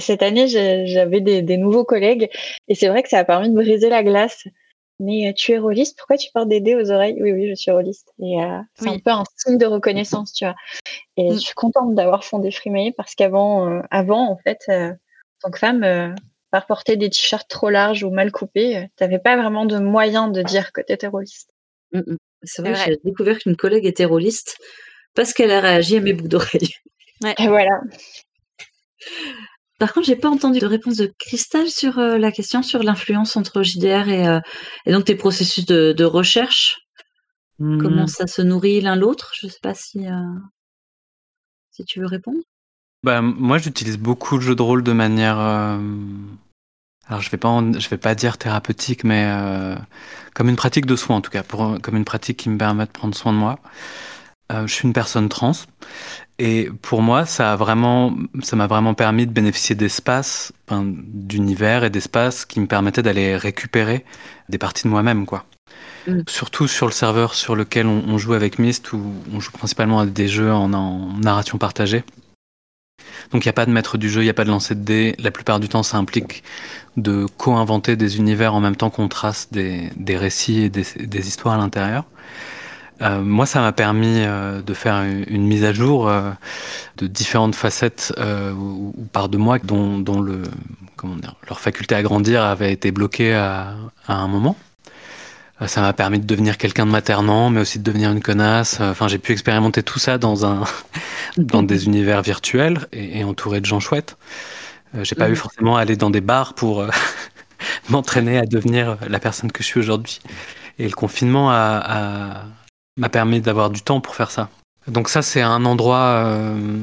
Cette 0.00 0.22
année, 0.22 0.48
j'avais 0.48 1.20
des, 1.20 1.42
des, 1.42 1.56
nouveaux 1.56 1.84
collègues 1.84 2.28
et 2.66 2.74
c'est 2.74 2.88
vrai 2.88 3.04
que 3.04 3.08
ça 3.08 3.18
a 3.18 3.24
permis 3.24 3.50
de 3.50 3.54
briser 3.54 3.88
la 3.88 4.02
glace. 4.02 4.44
Mais 5.00 5.28
euh, 5.28 5.32
tu 5.32 5.52
es 5.52 5.58
rôliste, 5.58 5.98
pourquoi 5.98 6.16
tu 6.16 6.30
portes 6.32 6.48
des 6.48 6.60
dés 6.60 6.76
aux 6.76 6.90
oreilles? 6.90 7.18
Oui, 7.20 7.32
oui, 7.32 7.48
je 7.48 7.54
suis 7.54 7.70
rôliste. 7.70 8.12
Et 8.20 8.36
c'est 8.74 8.88
un 8.88 8.98
peu 8.98 9.10
un 9.10 9.24
signe 9.36 9.58
de 9.58 9.66
reconnaissance, 9.66 10.32
tu 10.32 10.44
vois. 10.44 10.54
Et 11.16 11.30
mm. 11.30 11.34
je 11.34 11.38
suis 11.38 11.54
contente 11.54 11.94
d'avoir 11.94 12.24
fondé 12.24 12.50
Frimaye 12.50 12.92
parce 12.92 13.14
qu'avant, 13.14 13.80
avant, 13.90 14.30
en 14.30 14.36
fait, 14.38 14.58
tant 15.44 15.50
que 15.50 15.58
femme, 15.58 15.84
euh, 15.84 16.14
par 16.50 16.66
porter 16.66 16.96
des 16.96 17.10
t-shirts 17.10 17.48
trop 17.48 17.70
larges 17.70 18.02
ou 18.02 18.10
mal 18.10 18.32
coupés, 18.32 18.76
euh, 18.76 18.82
tu 18.96 19.04
n'avais 19.04 19.18
pas 19.18 19.36
vraiment 19.36 19.66
de 19.66 19.78
moyen 19.78 20.28
de 20.28 20.42
dire 20.42 20.72
que 20.72 20.80
tu 20.80 20.92
étais 20.92 21.06
rôliste. 21.06 21.50
Mmh, 21.92 22.00
mmh. 22.00 22.16
C'est 22.42 22.62
vrai, 22.62 22.74
j'ai 22.74 22.98
découvert 23.04 23.38
qu'une 23.38 23.56
collègue 23.56 23.86
était 23.86 24.04
rôliste 24.04 24.58
parce 25.14 25.32
qu'elle 25.32 25.50
a 25.50 25.60
réagi 25.60 25.96
à 25.96 26.00
mes 26.00 26.12
boucles 26.12 26.28
d'oreilles. 26.28 26.74
Et 27.38 27.48
voilà. 27.48 27.80
Par 29.78 29.92
contre, 29.92 30.06
j'ai 30.06 30.16
pas 30.16 30.28
entendu 30.28 30.58
de 30.58 30.66
réponse 30.66 30.96
de 30.96 31.12
Cristal 31.18 31.68
sur 31.68 31.98
euh, 31.98 32.18
la 32.18 32.32
question 32.32 32.62
sur 32.62 32.82
l'influence 32.82 33.36
entre 33.36 33.62
JDR 33.62 34.08
et, 34.08 34.92
donc 34.92 35.04
tes 35.04 35.14
processus 35.14 35.66
de, 35.66 36.04
recherche. 36.04 36.80
Comment 37.58 38.04
mmh. 38.04 38.08
ça 38.08 38.26
se 38.26 38.42
nourrit 38.42 38.80
l'un 38.80 38.96
l'autre? 38.96 39.32
Je 39.40 39.46
sais 39.46 39.60
pas 39.62 39.74
si, 39.74 40.06
si 41.70 41.84
tu 41.84 42.00
veux 42.00 42.06
répondre. 42.06 42.40
Bah, 43.04 43.20
moi, 43.20 43.58
j'utilise 43.58 43.98
beaucoup 43.98 44.36
le 44.36 44.40
jeu 44.40 44.54
de 44.54 44.62
rôle 44.62 44.82
de 44.82 44.92
manière. 44.92 45.38
Euh, 45.38 45.78
alors, 47.06 47.20
je 47.20 47.28
vais 47.28 47.36
pas, 47.36 47.62
je 47.78 47.88
vais 47.90 47.98
pas 47.98 48.14
dire 48.14 48.38
thérapeutique, 48.38 49.04
mais 49.04 49.24
euh, 49.26 49.76
comme 50.32 50.48
une 50.48 50.56
pratique 50.56 50.86
de 50.86 50.96
soin 50.96 51.16
en 51.16 51.20
tout 51.20 51.30
cas, 51.30 51.42
pour, 51.42 51.78
comme 51.82 51.96
une 51.96 52.06
pratique 52.06 52.38
qui 52.38 52.48
me 52.48 52.56
permet 52.56 52.86
de 52.86 52.90
prendre 52.90 53.14
soin 53.14 53.34
de 53.34 53.36
moi. 53.36 53.58
Euh, 54.52 54.66
je 54.66 54.72
suis 54.72 54.86
une 54.86 54.94
personne 54.94 55.28
trans 55.28 55.52
et 56.38 56.70
pour 56.80 57.02
moi, 57.02 57.26
ça 57.26 57.52
a 57.52 57.56
vraiment, 57.56 58.16
ça 58.42 58.56
m'a 58.56 58.66
vraiment 58.66 58.94
permis 58.94 59.26
de 59.26 59.32
bénéficier 59.32 59.74
d'espace, 59.74 60.52
d'univers 60.70 61.84
et 61.84 61.90
d'espace 61.90 62.46
qui 62.46 62.58
me 62.60 62.66
permettaient 62.66 63.02
d'aller 63.02 63.36
récupérer 63.36 64.04
des 64.48 64.58
parties 64.58 64.84
de 64.84 64.88
moi-même, 64.88 65.26
quoi. 65.26 65.44
Mm. 66.06 66.22
Surtout 66.26 66.68
sur 66.68 66.86
le 66.86 66.92
serveur 66.92 67.34
sur 67.34 67.54
lequel 67.54 67.86
on, 67.86 68.16
joue 68.16 68.32
avec 68.32 68.58
Myst, 68.58 68.94
où 68.94 69.12
on 69.32 69.40
joue 69.40 69.52
principalement 69.52 70.00
à 70.00 70.06
des 70.06 70.28
jeux 70.28 70.52
en 70.52 70.68
narration 71.18 71.58
partagée. 71.58 72.02
Donc 73.34 73.44
il 73.44 73.48
n'y 73.48 73.50
a 73.50 73.54
pas 73.54 73.66
de 73.66 73.72
maître 73.72 73.98
du 73.98 74.08
jeu, 74.08 74.20
il 74.20 74.24
n'y 74.24 74.30
a 74.30 74.34
pas 74.34 74.44
de 74.44 74.50
lancer 74.50 74.76
de 74.76 74.80
dés. 74.80 75.16
La 75.18 75.32
plupart 75.32 75.58
du 75.58 75.68
temps, 75.68 75.82
ça 75.82 75.96
implique 75.96 76.44
de 76.96 77.26
co-inventer 77.36 77.96
des 77.96 78.18
univers 78.18 78.54
en 78.54 78.60
même 78.60 78.76
temps 78.76 78.90
qu'on 78.90 79.08
trace 79.08 79.48
des, 79.50 79.90
récits 80.16 80.60
et 80.62 80.68
des, 80.68 81.28
histoires 81.28 81.54
à 81.54 81.58
l'intérieur. 81.58 82.04
Euh, 83.02 83.22
moi, 83.22 83.44
ça 83.44 83.60
m'a 83.60 83.72
permis 83.72 84.20
euh, 84.20 84.62
de 84.62 84.72
faire 84.72 85.02
une, 85.02 85.46
mise 85.48 85.64
à 85.64 85.72
jour 85.72 86.08
euh, 86.08 86.30
de 86.98 87.08
différentes 87.08 87.56
facettes 87.56 88.14
ou, 88.56 88.94
par 89.12 89.28
de 89.28 89.36
moi 89.36 89.58
dont, 89.58 90.04
leur 91.48 91.58
faculté 91.58 91.96
à 91.96 92.02
grandir 92.02 92.44
avait 92.44 92.72
été 92.72 92.92
bloquée 92.92 93.34
à 93.34 93.74
un 94.06 94.28
moment. 94.28 94.56
Euh, 95.62 95.66
ça 95.66 95.80
m'a 95.80 95.92
permis 95.92 96.18
de 96.18 96.26
devenir 96.26 96.58
quelqu'un 96.58 96.86
de 96.86 96.90
maternant, 96.90 97.50
mais 97.50 97.60
aussi 97.60 97.78
de 97.78 97.84
devenir 97.84 98.10
une 98.10 98.20
connasse. 98.22 98.80
Euh, 98.80 98.90
enfin, 98.90 99.08
j'ai 99.08 99.18
pu 99.18 99.32
expérimenter 99.32 99.82
tout 99.82 99.98
ça 99.98 100.18
dans 100.18 100.46
un, 100.46 100.64
dans 101.36 101.62
des 101.62 101.86
univers 101.86 102.22
virtuels 102.22 102.88
et, 102.92 103.22
entouré 103.24 103.60
de 103.60 103.66
gens 103.66 103.80
chouettes. 103.80 104.16
Euh, 104.94 105.04
j'ai 105.04 105.14
pas 105.14 105.28
eu 105.28 105.32
mhm. 105.32 105.36
forcément 105.36 105.76
à 105.76 105.80
aller 105.80 105.96
dans 105.96 106.10
des 106.10 106.20
bars 106.20 106.54
pour 106.54 106.84
m'entraîner 107.88 108.38
à 108.38 108.46
devenir 108.46 108.98
la 109.08 109.20
personne 109.20 109.52
que 109.52 109.62
je 109.62 109.68
suis 109.68 109.80
aujourd'hui. 109.80 110.20
Et 110.78 110.88
le 110.88 110.94
confinement 110.94 111.50
a, 111.52 112.46
m'a 112.96 113.08
permis 113.08 113.40
d'avoir 113.40 113.70
du 113.70 113.82
temps 113.82 114.00
pour 114.00 114.16
faire 114.16 114.32
ça. 114.32 114.48
Donc 114.88 115.08
ça, 115.08 115.22
c'est 115.22 115.40
un 115.40 115.64
endroit 115.64 116.26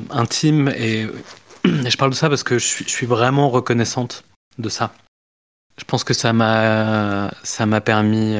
intime 0.10 0.69
et, 0.69 1.07
et, 1.65 1.89
je 1.89 1.97
parle 1.97 2.12
de 2.12 2.15
ça 2.15 2.29
parce 2.29 2.43
que 2.43 2.57
je 2.57 2.65
suis, 2.65 2.86
je 2.86 2.89
suis 2.89 3.05
vraiment 3.05 3.49
reconnaissante 3.49 4.23
de 4.57 4.69
ça. 4.69 4.93
Je 5.82 5.86
pense 5.86 6.04
que 6.04 6.13
ça 6.13 6.32
m'a 6.32 7.32
ça 7.44 7.65
m'a 7.65 7.82
permis 7.82 8.38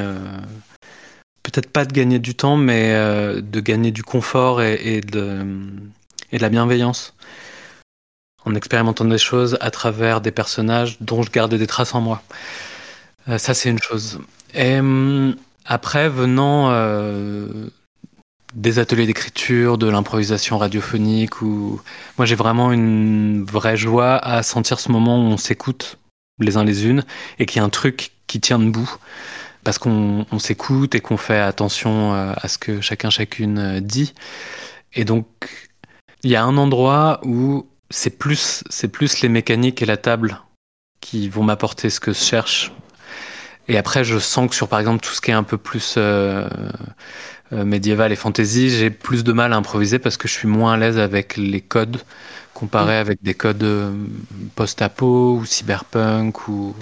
peut-être 1.42 1.70
pas 1.70 1.86
de 1.86 1.92
gagner 1.92 2.20
du 2.20 2.36
temps, 2.36 2.56
mais 2.56 2.94
de 2.94 3.60
gagner 3.60 3.92
du 3.92 4.04
confort 4.04 4.62
et, 4.62 5.02
de, 5.02 5.44
et 6.32 6.38
de 6.38 6.42
la 6.42 6.50
bienveillance 6.50 7.16
en 8.46 8.54
expérimentant 8.54 9.06
des 9.06 9.18
choses 9.18 9.58
à 9.60 9.72
travers 9.72 10.22
des 10.22 10.32
personnages 10.32 10.98
dont 11.02 11.24
je 11.24 11.32
gardais 11.32 11.58
des 11.58 11.68
traces 11.68 11.96
en 11.96 12.02
moi. 12.02 12.22
ça, 13.38 13.54
c'est 13.56 13.70
une 13.70 13.82
chose. 13.82 14.20
Et 14.54 14.80
hum, 14.80 15.36
après, 15.66 16.10
venant 16.10 16.70
des 18.54 18.80
ateliers 18.80 19.08
d'écriture, 19.08 19.78
de 19.78 19.88
l'improvisation 19.88 20.58
radiophonique, 20.58 21.42
ou 21.42 21.82
moi 22.18 22.26
j'ai 22.26 22.36
vraiment 22.36 22.72
une 22.72 23.44
vraie 23.44 23.78
joie 23.78 24.18
à 24.18 24.44
sentir 24.44 24.80
ce 24.80 24.92
moment 24.92 25.18
où 25.18 25.32
on 25.32 25.38
s'écoute 25.38 25.98
les 26.39 26.58
uns 26.58 26.63
les 26.63 26.86
unes 26.86 27.04
et 27.39 27.46
qu'il 27.46 27.60
y 27.60 27.62
a 27.62 27.65
un 27.65 27.70
truc 27.70 28.12
qui 28.28 28.39
tient 28.39 28.60
debout 28.60 28.96
parce 29.63 29.78
qu'on 29.78 30.26
s'écoute 30.39 30.96
et 30.96 31.02
qu'on 31.02 31.17
fait 31.17 31.39
attention 31.39 32.13
euh, 32.13 32.34
à 32.36 32.48
ce 32.48 32.58
que 32.58 32.82
chacun 32.82 33.10
chacune 33.10 33.60
euh, 33.60 33.80
dit. 33.80 34.13
Et 34.94 35.06
donc 35.06 35.28
il 36.24 36.32
y 36.32 36.36
a 36.36 36.44
un 36.44 36.58
endroit 36.58 37.20
où 37.24 37.67
c'est 37.89 38.17
plus 38.17 38.63
c'est 38.70 38.88
plus 38.88 39.22
les 39.22 39.30
mécaniques 39.30 39.82
et 39.82 39.86
la 39.86 39.98
table 39.98 40.41
qui 41.02 41.30
vont 41.30 41.44
m'apporter 41.44 41.89
ce 41.89 42.00
que 42.00 42.13
je 42.13 42.20
cherche. 42.20 42.72
Et 43.67 43.78
après, 43.78 44.04
je 44.04 44.20
sens 44.20 44.50
que 44.50 44.56
sur, 44.56 44.67
par 44.67 44.80
exemple, 44.80 45.02
tout 45.04 45.13
ce 45.13 45.22
qui 45.22 45.32
est 45.32 45.36
un 45.36 45.44
peu 45.44 45.58
plus 45.58 45.96
euh, 45.98 46.48
médiéval 47.52 48.12
et 48.12 48.15
fantasy, 48.15 48.70
j'ai 48.70 48.89
plus 48.89 49.24
de 49.24 49.32
mal 49.34 49.54
à 49.54 49.56
improviser 49.56 50.00
parce 50.00 50.17
que 50.17 50.28
je 50.28 50.34
suis 50.34 50.48
moins 50.48 50.74
à 50.74 50.78
l'aise 50.78 50.98
avec 50.98 51.38
les 51.38 51.62
codes 51.62 52.02
comparé 52.62 52.97
mm. 52.97 53.02
avec 53.02 53.24
des 53.24 53.34
codes 53.34 53.63
euh, 53.63 53.91
post-apo 54.56 55.38
ou 55.39 55.45
cyberpunk 55.45 56.47
ou, 56.47 56.76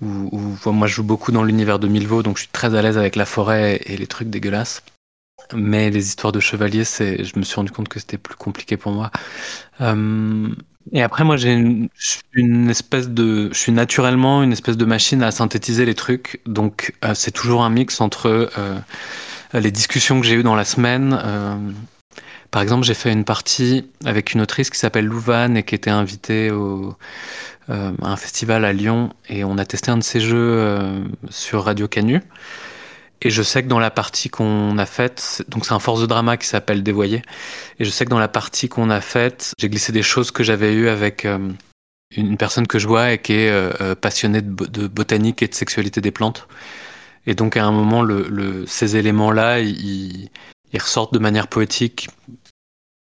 ou, 0.00 0.56
moi 0.66 0.86
je 0.86 0.94
joue 0.94 1.02
beaucoup 1.02 1.32
dans 1.32 1.42
l'univers 1.42 1.78
de 1.78 1.88
Milvaux 1.88 2.22
donc 2.22 2.36
je 2.36 2.42
suis 2.42 2.52
très 2.52 2.74
à 2.74 2.80
l'aise 2.80 2.96
avec 2.96 3.16
la 3.16 3.26
forêt 3.26 3.80
et 3.84 3.96
les 3.96 4.06
trucs 4.06 4.30
dégueulasses. 4.30 4.82
Mais 5.52 5.90
les 5.90 6.06
histoires 6.06 6.32
de 6.32 6.38
chevaliers, 6.38 6.84
c'est, 6.84 7.24
je 7.24 7.36
me 7.36 7.42
suis 7.42 7.56
rendu 7.56 7.72
compte 7.72 7.88
que 7.88 7.98
c'était 7.98 8.18
plus 8.18 8.36
compliqué 8.36 8.76
pour 8.76 8.92
moi. 8.92 9.10
Euh, 9.80 10.48
et 10.92 11.02
après, 11.02 11.24
moi, 11.24 11.36
j'ai 11.36 11.52
une, 11.52 12.70
espèce 12.70 13.08
de, 13.08 13.48
je 13.52 13.58
suis 13.58 13.72
naturellement 13.72 14.44
une 14.44 14.52
espèce 14.52 14.76
de 14.76 14.84
machine 14.84 15.24
à 15.24 15.32
synthétiser 15.32 15.86
les 15.86 15.96
trucs. 15.96 16.40
Donc, 16.46 16.94
c'est 17.14 17.32
toujours 17.32 17.64
un 17.64 17.70
mix 17.70 18.00
entre 18.00 18.50
euh, 18.58 18.78
les 19.54 19.72
discussions 19.72 20.20
que 20.20 20.26
j'ai 20.26 20.36
eues 20.36 20.44
dans 20.44 20.54
la 20.54 20.64
semaine. 20.64 21.18
Euh, 22.50 22.52
par 22.52 22.62
exemple, 22.62 22.84
j'ai 22.84 22.94
fait 22.94 23.12
une 23.12 23.24
partie 23.24 23.90
avec 24.04 24.32
une 24.32 24.40
autrice 24.40 24.70
qui 24.70 24.78
s'appelle 24.78 25.06
Louvain 25.06 25.54
et 25.54 25.62
qui 25.62 25.74
était 25.74 25.90
invitée 25.90 26.50
au, 26.50 26.96
euh, 27.70 27.92
à 28.02 28.08
un 28.08 28.16
festival 28.16 28.64
à 28.64 28.72
Lyon 28.72 29.10
et 29.28 29.44
on 29.44 29.58
a 29.58 29.64
testé 29.64 29.90
un 29.90 29.98
de 29.98 30.02
ses 30.02 30.20
jeux 30.20 31.04
sur 31.30 31.64
Radio 31.64 31.88
Canu. 31.88 32.20
Et 33.22 33.28
je 33.28 33.42
sais 33.42 33.62
que 33.62 33.68
dans 33.68 33.78
la 33.78 33.90
partie 33.90 34.30
qu'on 34.30 34.78
a 34.78 34.86
faite, 34.86 35.44
donc 35.48 35.66
c'est 35.66 35.74
un 35.74 35.78
force 35.78 36.00
de 36.00 36.06
drama 36.06 36.38
qui 36.38 36.46
s'appelle 36.46 36.82
Dévoyé, 36.82 37.22
et 37.78 37.84
je 37.84 37.90
sais 37.90 38.06
que 38.06 38.10
dans 38.10 38.18
la 38.18 38.28
partie 38.28 38.70
qu'on 38.70 38.88
a 38.88 39.02
faite, 39.02 39.52
j'ai 39.58 39.68
glissé 39.68 39.92
des 39.92 40.02
choses 40.02 40.30
que 40.30 40.42
j'avais 40.42 40.72
eues 40.72 40.88
avec 40.88 41.26
une 42.16 42.36
personne 42.38 42.66
que 42.66 42.78
je 42.78 42.88
vois 42.88 43.12
et 43.12 43.18
qui 43.18 43.34
est 43.34 43.94
passionnée 43.96 44.40
de, 44.40 44.86
botanique 44.88 45.42
et 45.42 45.48
de 45.48 45.54
sexualité 45.54 46.00
des 46.00 46.10
plantes. 46.10 46.48
Et 47.26 47.34
donc 47.34 47.56
à 47.56 47.64
un 47.64 47.72
moment, 47.72 48.02
le, 48.02 48.64
ces 48.66 48.96
éléments-là, 48.96 49.60
ils, 49.60 50.30
ressortent 50.74 51.12
de 51.12 51.18
manière 51.18 51.48
poétique 51.48 52.08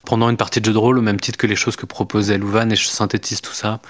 pendant 0.07 0.31
une 0.31 0.39
partie 0.39 0.61
de 0.61 0.67
jeu 0.67 0.73
de 0.73 0.79
rôle, 0.79 0.99
au 0.99 1.03
même 1.03 1.21
titre 1.21 1.39
que 1.39 1.47
les 1.47 1.57
choses 1.57 1.77
que 1.77 1.87
proposait 1.87 2.39
Louvain, 2.39 2.71
et 2.71 2.77
je 2.77 2.87
synthétise 2.87 3.43
tout 3.43 3.53
ça 3.53 3.81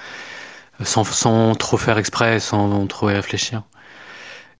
sans, 0.83 1.03
sans 1.03 1.55
trop 1.55 1.77
faire 1.77 1.97
exprès, 1.97 2.39
sans 2.39 2.87
trop 2.87 3.09
y 3.09 3.13
réfléchir. 3.13 3.63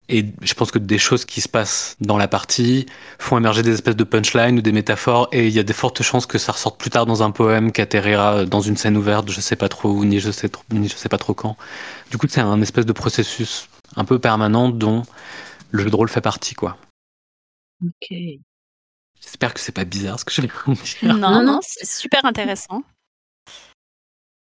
Et 0.10 0.26
je 0.42 0.54
pense 0.54 0.72
que 0.72 0.80
des 0.80 0.98
choses 0.98 1.26
qui 1.26 1.42
se 1.42 1.50
passent 1.50 1.98
dans 2.00 2.18
la 2.18 2.30
partie 2.30 2.86
font 3.20 3.38
émerger 3.38 3.62
des 3.62 3.74
espèces 3.74 3.98
de 3.98 4.06
punchlines 4.06 4.58
ou 4.58 4.62
des 4.62 4.72
métaphores, 4.72 5.28
et 5.34 5.48
il 5.48 5.54
y 5.54 5.60
a 5.60 5.64
des 5.64 5.74
fortes 5.74 6.02
chances 6.02 6.26
que 6.26 6.38
ça 6.38 6.54
ressorte 6.54 6.80
plus 6.80 6.90
tard 6.90 7.06
dans 7.06 7.24
un 7.24 7.32
poème 7.32 7.74
qui 7.74 7.82
atterrira 7.82 8.46
dans 8.46 8.62
une 8.62 8.78
scène 8.78 8.96
ouverte, 8.96 9.30
je 9.30 9.42
sais 9.42 9.58
pas 9.58 9.68
trop 9.68 9.90
où, 9.90 10.06
ni 10.06 10.20
je 10.22 10.32
sais, 10.32 10.50
ni 10.72 10.88
je 10.88 10.96
sais 10.96 11.10
pas 11.10 11.18
trop 11.18 11.34
quand. 11.34 11.58
Du 12.10 12.18
coup, 12.18 12.28
c'est 12.30 12.40
un 12.42 12.62
espèce 12.62 12.86
de 12.86 12.94
processus 12.94 13.68
un 13.98 14.06
peu 14.06 14.18
permanent 14.20 14.70
dont 14.70 15.04
le 15.72 15.84
jeu 15.84 15.90
de 15.90 15.96
rôle 15.96 16.10
fait 16.10 16.22
partie, 16.22 16.56
quoi. 16.56 16.78
Ok. 17.82 18.47
J'espère 19.28 19.54
que 19.54 19.60
c'est 19.60 19.76
pas 19.76 19.84
bizarre 19.84 20.18
ce 20.18 20.24
que 20.26 20.32
je 20.32 20.42
vais 20.42 20.48
dire. 20.48 21.14
Non, 21.14 21.44
non, 21.44 21.60
c'est 21.62 21.86
super 21.86 22.24
intéressant. 22.24 22.82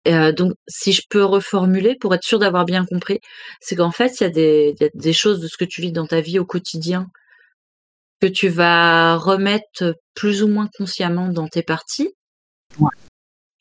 Euh, 0.08 0.32
donc, 0.32 0.54
si 0.68 0.94
je 0.94 1.02
peux 1.10 1.26
reformuler 1.26 1.96
pour 2.00 2.14
être 2.14 2.24
sûr 2.24 2.38
d'avoir 2.38 2.64
bien 2.64 2.86
compris, 2.86 3.20
c'est 3.60 3.76
qu'en 3.76 3.92
fait, 3.92 4.22
il 4.22 4.38
y, 4.38 4.80
y, 4.80 4.86
a 4.86 4.90
des 4.94 5.14
choses 5.14 5.40
de 5.42 5.48
ce 5.48 5.58
que 5.58 5.66
tu 5.66 5.82
vis 5.82 5.92
dans 5.92 6.06
ta 6.06 6.22
vie 6.22 6.38
au 6.38 6.46
quotidien 6.46 7.10
que 8.22 8.28
tu 8.28 8.50
vas 8.50 9.18
remettre 9.18 9.96
plus 10.14 10.44
ou 10.44 10.48
moins 10.48 10.70
consciemment 10.78 11.30
dans 11.30 11.48
tes 11.48 11.64
parties. 11.64 12.14
Ouais. 12.80 12.92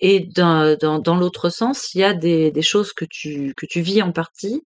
Et 0.00 0.20
dans, 0.20 0.76
dans, 0.76 0.98
dans 0.98 1.16
l'autre 1.16 1.48
sens, 1.48 1.94
il 1.94 2.00
y 2.00 2.05
a 2.05 2.12
des, 2.12 2.50
des, 2.50 2.62
choses 2.62 2.92
que 2.92 3.07
tu, 3.09 3.55
que 3.57 3.64
tu 3.64 3.81
vis 3.81 4.02
en 4.02 4.12
partie 4.12 4.62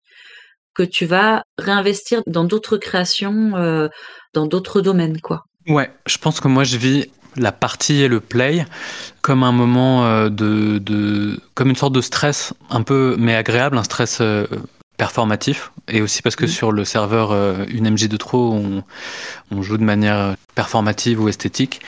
que 0.74 0.82
tu 0.82 1.06
vas 1.06 1.44
réinvestir 1.58 2.22
dans 2.26 2.44
d'autres 2.44 2.76
créations, 2.76 3.56
euh, 3.56 3.88
dans 4.34 4.46
d'autres 4.46 4.80
domaines, 4.80 5.20
quoi. 5.20 5.44
Ouais, 5.70 5.88
je 6.04 6.18
pense 6.18 6.40
que 6.40 6.48
moi 6.48 6.64
je 6.64 6.76
vis 6.76 7.06
la 7.36 7.52
partie 7.52 8.02
et 8.02 8.08
le 8.08 8.18
play 8.18 8.66
comme 9.22 9.44
un 9.44 9.52
moment 9.52 10.04
euh, 10.04 10.28
de, 10.28 10.78
de, 10.78 11.38
comme 11.54 11.70
une 11.70 11.76
sorte 11.76 11.92
de 11.92 12.00
stress 12.00 12.54
un 12.70 12.82
peu 12.82 13.14
mais 13.20 13.36
agréable, 13.36 13.78
un 13.78 13.84
stress 13.84 14.18
euh, 14.20 14.48
performatif. 14.96 15.70
Et 15.86 16.02
aussi 16.02 16.22
parce 16.22 16.34
que 16.34 16.46
mmh. 16.46 16.48
sur 16.48 16.72
le 16.72 16.84
serveur 16.84 17.32
une 17.68 17.88
MJ 17.88 18.08
de 18.08 18.16
trop 18.16 18.52
on, 18.52 18.82
on, 19.52 19.62
joue 19.62 19.78
de 19.78 19.84
manière 19.84 20.34
performative 20.56 21.22
ou 21.22 21.28
esthétique. 21.28 21.80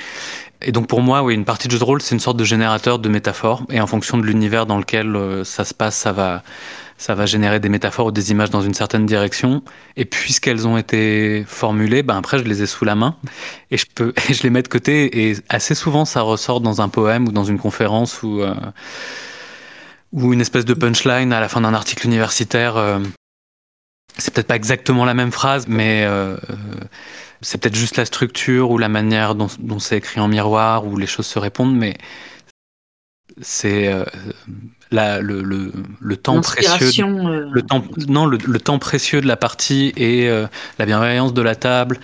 Et 0.61 0.71
donc 0.71 0.87
pour 0.87 1.01
moi 1.01 1.25
oui 1.25 1.35
une 1.35 1.45
partie 1.45 1.67
de 1.67 1.73
jeu 1.73 1.81
de 1.81 1.85
rôle 1.85 2.01
c'est 2.01 2.15
une 2.15 2.21
sorte 2.21 2.37
de 2.37 2.45
générateur 2.45 3.01
de 3.01 3.09
métaphores. 3.09 3.65
Et 3.69 3.81
en 3.81 3.89
fonction 3.89 4.17
de 4.17 4.23
l'univers 4.23 4.65
dans 4.65 4.79
lequel 4.79 5.43
ça 5.45 5.65
se 5.65 5.75
passe 5.75 5.97
ça 5.97 6.13
va 6.13 6.45
ça 7.03 7.17
va 7.17 7.27
générer 7.27 7.59
des 7.59 7.69
métaphores 7.69 8.07
ou 8.07 8.11
des 8.13 8.31
images 8.31 8.51
dans 8.51 8.63
une 8.63 8.75
certaine 8.75 9.07
direction. 9.07 9.65
Et 9.97 10.05
puisqu'elles 10.05 10.69
ont 10.69 10.79
été 10.79 11.43
formulées, 11.49 12.05
ben 12.05 12.17
après 12.17 12.39
je 12.39 12.45
les 12.45 12.63
ai 12.63 12.67
sous 12.67 12.85
la 12.85 12.95
main 12.95 13.17
et 13.73 13.77
je 13.77 13.87
peux, 13.93 14.15
je 14.31 14.45
les 14.45 14.51
mets 14.51 14.63
de 14.63 14.69
côté. 14.69 15.29
Et 15.29 15.37
assez 15.49 15.75
souvent, 15.75 16.05
ça 16.05 16.21
ressort 16.21 16.61
dans 16.61 16.81
un 16.81 16.89
poème 16.89 17.27
ou 17.27 17.33
dans 17.33 17.43
une 17.43 17.59
conférence 17.59 18.23
ou 18.23 18.41
euh, 18.41 18.55
ou 20.13 20.33
une 20.33 20.41
espèce 20.41 20.65
de 20.65 20.75
punchline 20.75 21.33
à 21.33 21.41
la 21.41 21.49
fin 21.49 21.61
d'un 21.61 21.75
article 21.75 22.07
universitaire. 22.07 22.77
Euh, 22.77 23.01
c'est 24.17 24.33
peut-être 24.33 24.47
pas 24.47 24.57
exactement 24.57 25.05
la 25.05 25.15
même 25.15 25.33
phrase, 25.33 25.67
mais 25.67 26.05
euh, 26.05 26.37
c'est 27.41 27.61
peut-être 27.61 27.75
juste 27.75 27.97
la 27.97 28.05
structure 28.05 28.71
ou 28.71 28.79
la 28.79 28.89
manière 28.89 29.35
dont, 29.35 29.49
dont 29.59 29.81
c'est 29.81 29.97
écrit 29.97 30.21
en 30.21 30.29
miroir 30.29 30.87
où 30.87 30.97
les 30.97 31.09
choses 31.09 31.27
se 31.27 31.41
répondent, 31.41 31.75
mais 31.75 31.97
c'est 33.41 33.93
le, 34.93 35.73
le, 36.01 36.17
temps 36.17 36.41
précieux, 36.41 37.05
euh. 37.05 37.49
le 37.51 37.63
temps, 37.63 37.85
non, 38.09 38.27
le, 38.27 38.61
temps 38.61 38.79
précieux 38.79 39.21
de 39.21 39.27
la 39.27 39.37
partie 39.37 39.93
et 39.97 40.29
euh, 40.29 40.47
la 40.79 40.87
bienveillance 40.87 41.33
de 41.33 41.43
la 41.43 41.57
table 41.57 41.99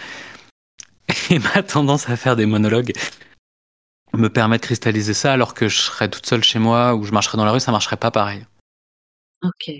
et 1.30 1.38
ma 1.38 1.62
tendance 1.62 2.08
à 2.08 2.16
faire 2.16 2.36
des 2.36 2.46
monologues 2.46 2.92
me 4.14 4.28
permet 4.28 4.56
de 4.56 4.62
cristalliser 4.62 5.14
ça 5.14 5.32
alors 5.32 5.54
que 5.54 5.68
je 5.68 5.78
serais 5.78 6.08
toute 6.08 6.26
seule 6.26 6.42
chez 6.42 6.58
moi 6.58 6.94
ou 6.94 7.04
je 7.04 7.12
marcherais 7.12 7.36
dans 7.36 7.44
la 7.44 7.52
rue, 7.52 7.60
ça 7.60 7.72
marcherait 7.72 7.96
pas 7.96 8.10
pareil. 8.10 8.46
Ok, 9.42 9.70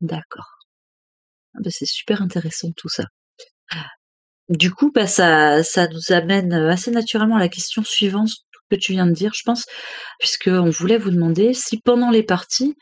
d'accord. 0.00 0.58
Ah 1.54 1.60
bah, 1.62 1.70
c'est 1.70 1.86
super 1.86 2.22
intéressant 2.22 2.72
tout 2.76 2.88
ça. 2.88 3.04
Du 4.48 4.72
coup, 4.72 4.90
bah, 4.90 5.06
ça, 5.06 5.62
ça 5.62 5.88
nous 5.88 6.12
amène 6.12 6.54
assez 6.54 6.90
naturellement 6.90 7.36
à 7.36 7.40
la 7.40 7.50
question 7.50 7.84
suivante 7.84 8.30
que 8.70 8.76
tu 8.76 8.92
viens 8.92 9.06
de 9.06 9.12
dire, 9.12 9.32
je 9.34 9.42
pense, 9.44 9.64
puisqu'on 10.18 10.70
voulait 10.70 10.98
vous 10.98 11.10
demander 11.10 11.54
si 11.54 11.78
pendant 11.78 12.10
les 12.10 12.22
parties, 12.22 12.74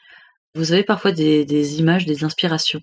vous 0.55 0.72
avez 0.72 0.85
parfois 0.85 1.12
des, 1.12 1.79
images, 1.79 2.07
des 2.07 2.25
inspirations, 2.25 2.81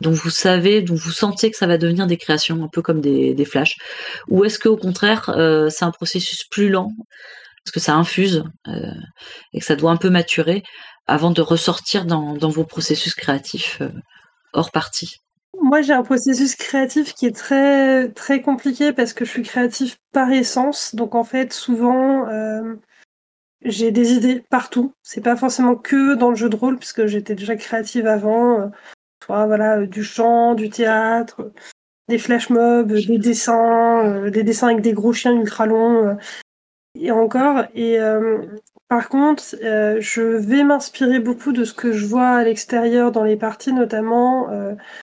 dont 0.00 0.12
vous 0.12 0.30
savez, 0.30 0.82
dont 0.82 0.94
vous 0.94 1.10
sentez 1.10 1.50
que 1.50 1.56
ça 1.56 1.66
va 1.66 1.78
devenir 1.78 2.06
des 2.06 2.18
créations, 2.18 2.62
un 2.62 2.68
peu 2.68 2.82
comme 2.82 3.00
des, 3.00 3.44
flashs, 3.44 3.76
ou 4.28 4.44
est-ce 4.44 4.58
qu'au 4.58 4.76
contraire, 4.76 5.30
euh, 5.30 5.68
c'est 5.70 5.84
un 5.84 5.90
processus 5.90 6.44
plus 6.44 6.68
lent, 6.68 6.92
parce 7.64 7.72
que 7.72 7.80
ça 7.80 7.94
infuse, 7.94 8.44
euh, 8.68 8.92
et 9.52 9.60
que 9.60 9.64
ça 9.64 9.76
doit 9.76 9.90
un 9.90 9.96
peu 9.96 10.10
maturer, 10.10 10.62
avant 11.06 11.30
de 11.30 11.40
ressortir 11.40 12.04
dans, 12.04 12.36
vos 12.36 12.64
processus 12.64 13.14
créatifs 13.14 13.78
euh, 13.80 13.88
hors 14.52 14.70
partie? 14.70 15.16
Moi, 15.68 15.82
j'ai 15.82 15.92
un 15.92 16.02
processus 16.02 16.56
créatif 16.56 17.14
qui 17.14 17.26
est 17.26 17.36
très, 17.36 18.08
très 18.12 18.40
compliqué 18.40 18.92
parce 18.94 19.12
que 19.12 19.26
je 19.26 19.30
suis 19.30 19.42
créatif 19.42 19.98
par 20.12 20.32
essence. 20.32 20.94
Donc, 20.94 21.14
en 21.14 21.24
fait, 21.24 21.52
souvent, 21.52 22.26
euh, 22.28 22.76
j'ai 23.62 23.90
des 23.90 24.12
idées 24.12 24.42
partout. 24.48 24.94
C'est 25.02 25.20
pas 25.20 25.36
forcément 25.36 25.76
que 25.76 26.14
dans 26.14 26.30
le 26.30 26.36
jeu 26.36 26.48
de 26.48 26.56
rôle, 26.56 26.78
puisque 26.78 27.04
j'étais 27.06 27.34
déjà 27.34 27.54
créative 27.56 28.06
avant. 28.06 28.60
Euh, 28.60 28.66
soit 29.22 29.46
voilà, 29.46 29.80
euh, 29.80 29.86
du 29.86 30.02
chant, 30.02 30.54
du 30.54 30.70
théâtre, 30.70 31.52
des 32.08 32.18
flash 32.18 32.48
mobs, 32.48 32.90
des 32.90 33.18
dessins, 33.18 34.30
des 34.30 34.42
dessins 34.42 34.68
avec 34.68 34.80
des 34.80 34.94
gros 34.94 35.12
chiens 35.12 35.34
ultra 35.34 35.66
longs. 35.66 36.16
et 36.94 37.10
encore. 37.10 37.64
Et 37.74 37.98
par 38.88 39.10
contre, 39.10 39.42
je 39.52 40.22
vais 40.22 40.64
m'inspirer 40.64 41.20
beaucoup 41.20 41.52
de 41.52 41.64
ce 41.64 41.74
que 41.74 41.92
je 41.92 42.06
vois 42.06 42.28
à 42.28 42.44
l'extérieur 42.44 43.12
dans 43.12 43.24
les 43.24 43.36
parties, 43.36 43.74
notamment. 43.74 44.48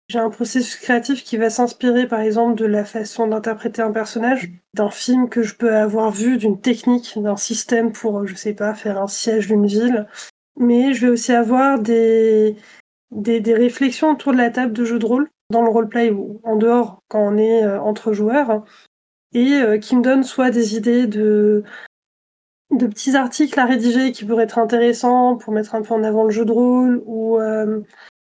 J'ai 0.08 0.20
un 0.20 0.30
processus 0.30 0.76
créatif 0.76 1.24
qui 1.24 1.38
va 1.38 1.50
s'inspirer, 1.50 2.08
par 2.08 2.20
exemple, 2.20 2.56
de 2.56 2.65
la 2.65 2.86
façon 2.86 3.28
d'interpréter 3.28 3.82
un 3.82 3.91
personnage, 3.91 4.52
d'un 4.74 4.89
film 4.89 5.30
que 5.30 5.41
je 5.44 5.56
peux 5.56 5.76
avoir 5.76 6.12
vu, 6.12 6.38
d'une 6.38 6.60
technique, 6.62 7.18
d'un 7.18 7.38
système 7.38 7.91
pour, 7.91 8.28
je 8.28 8.36
sais 8.36 8.54
pas, 8.54 8.74
faire 8.76 9.02
un 9.02 9.08
siège 9.08 9.48
d'une 9.48 9.65
ville. 9.65 10.08
Mais 10.58 10.94
je 10.94 11.08
vais 11.08 11.12
aussi 11.12 11.34
avoir 11.34 11.80
des, 11.80 12.56
des, 13.12 13.39
des, 13.39 13.56
réflexions 13.56 14.12
autour 14.12 14.32
de 14.32 14.38
la 14.38 14.52
table 14.52 14.74
de 14.74 14.86
jeu 14.86 15.00
de 15.00 15.06
rôle, 15.06 15.30
dans 15.50 15.63
le 15.63 15.70
roleplay 15.70 16.12
ou 16.12 16.39
en 16.44 16.56
dehors, 16.56 17.02
quand 17.08 17.20
on 17.20 17.38
est 17.38 17.65
entre 17.78 18.13
joueurs, 18.13 18.63
et 19.34 19.80
qui 19.82 19.96
me 19.96 20.02
donnent 20.02 20.24
soit 20.24 20.52
des 20.52 20.76
idées 20.76 21.08
de 21.08 21.63
de 22.72 22.88
petits 22.88 23.15
articles 23.15 23.60
à 23.60 23.65
rédiger 23.65 24.12
qui 24.12 24.26
pourraient 24.26 24.44
être 24.44 24.58
intéressants 24.58 25.38
pour 25.38 25.54
mettre 25.54 25.76
un 25.76 25.82
peu 25.82 25.94
en 25.94 26.04
avant 26.04 26.24
le 26.24 26.32
jeu 26.32 26.46
de 26.46 26.52
rôle 26.52 27.02
ou 27.06 27.38
euh, 27.39 27.82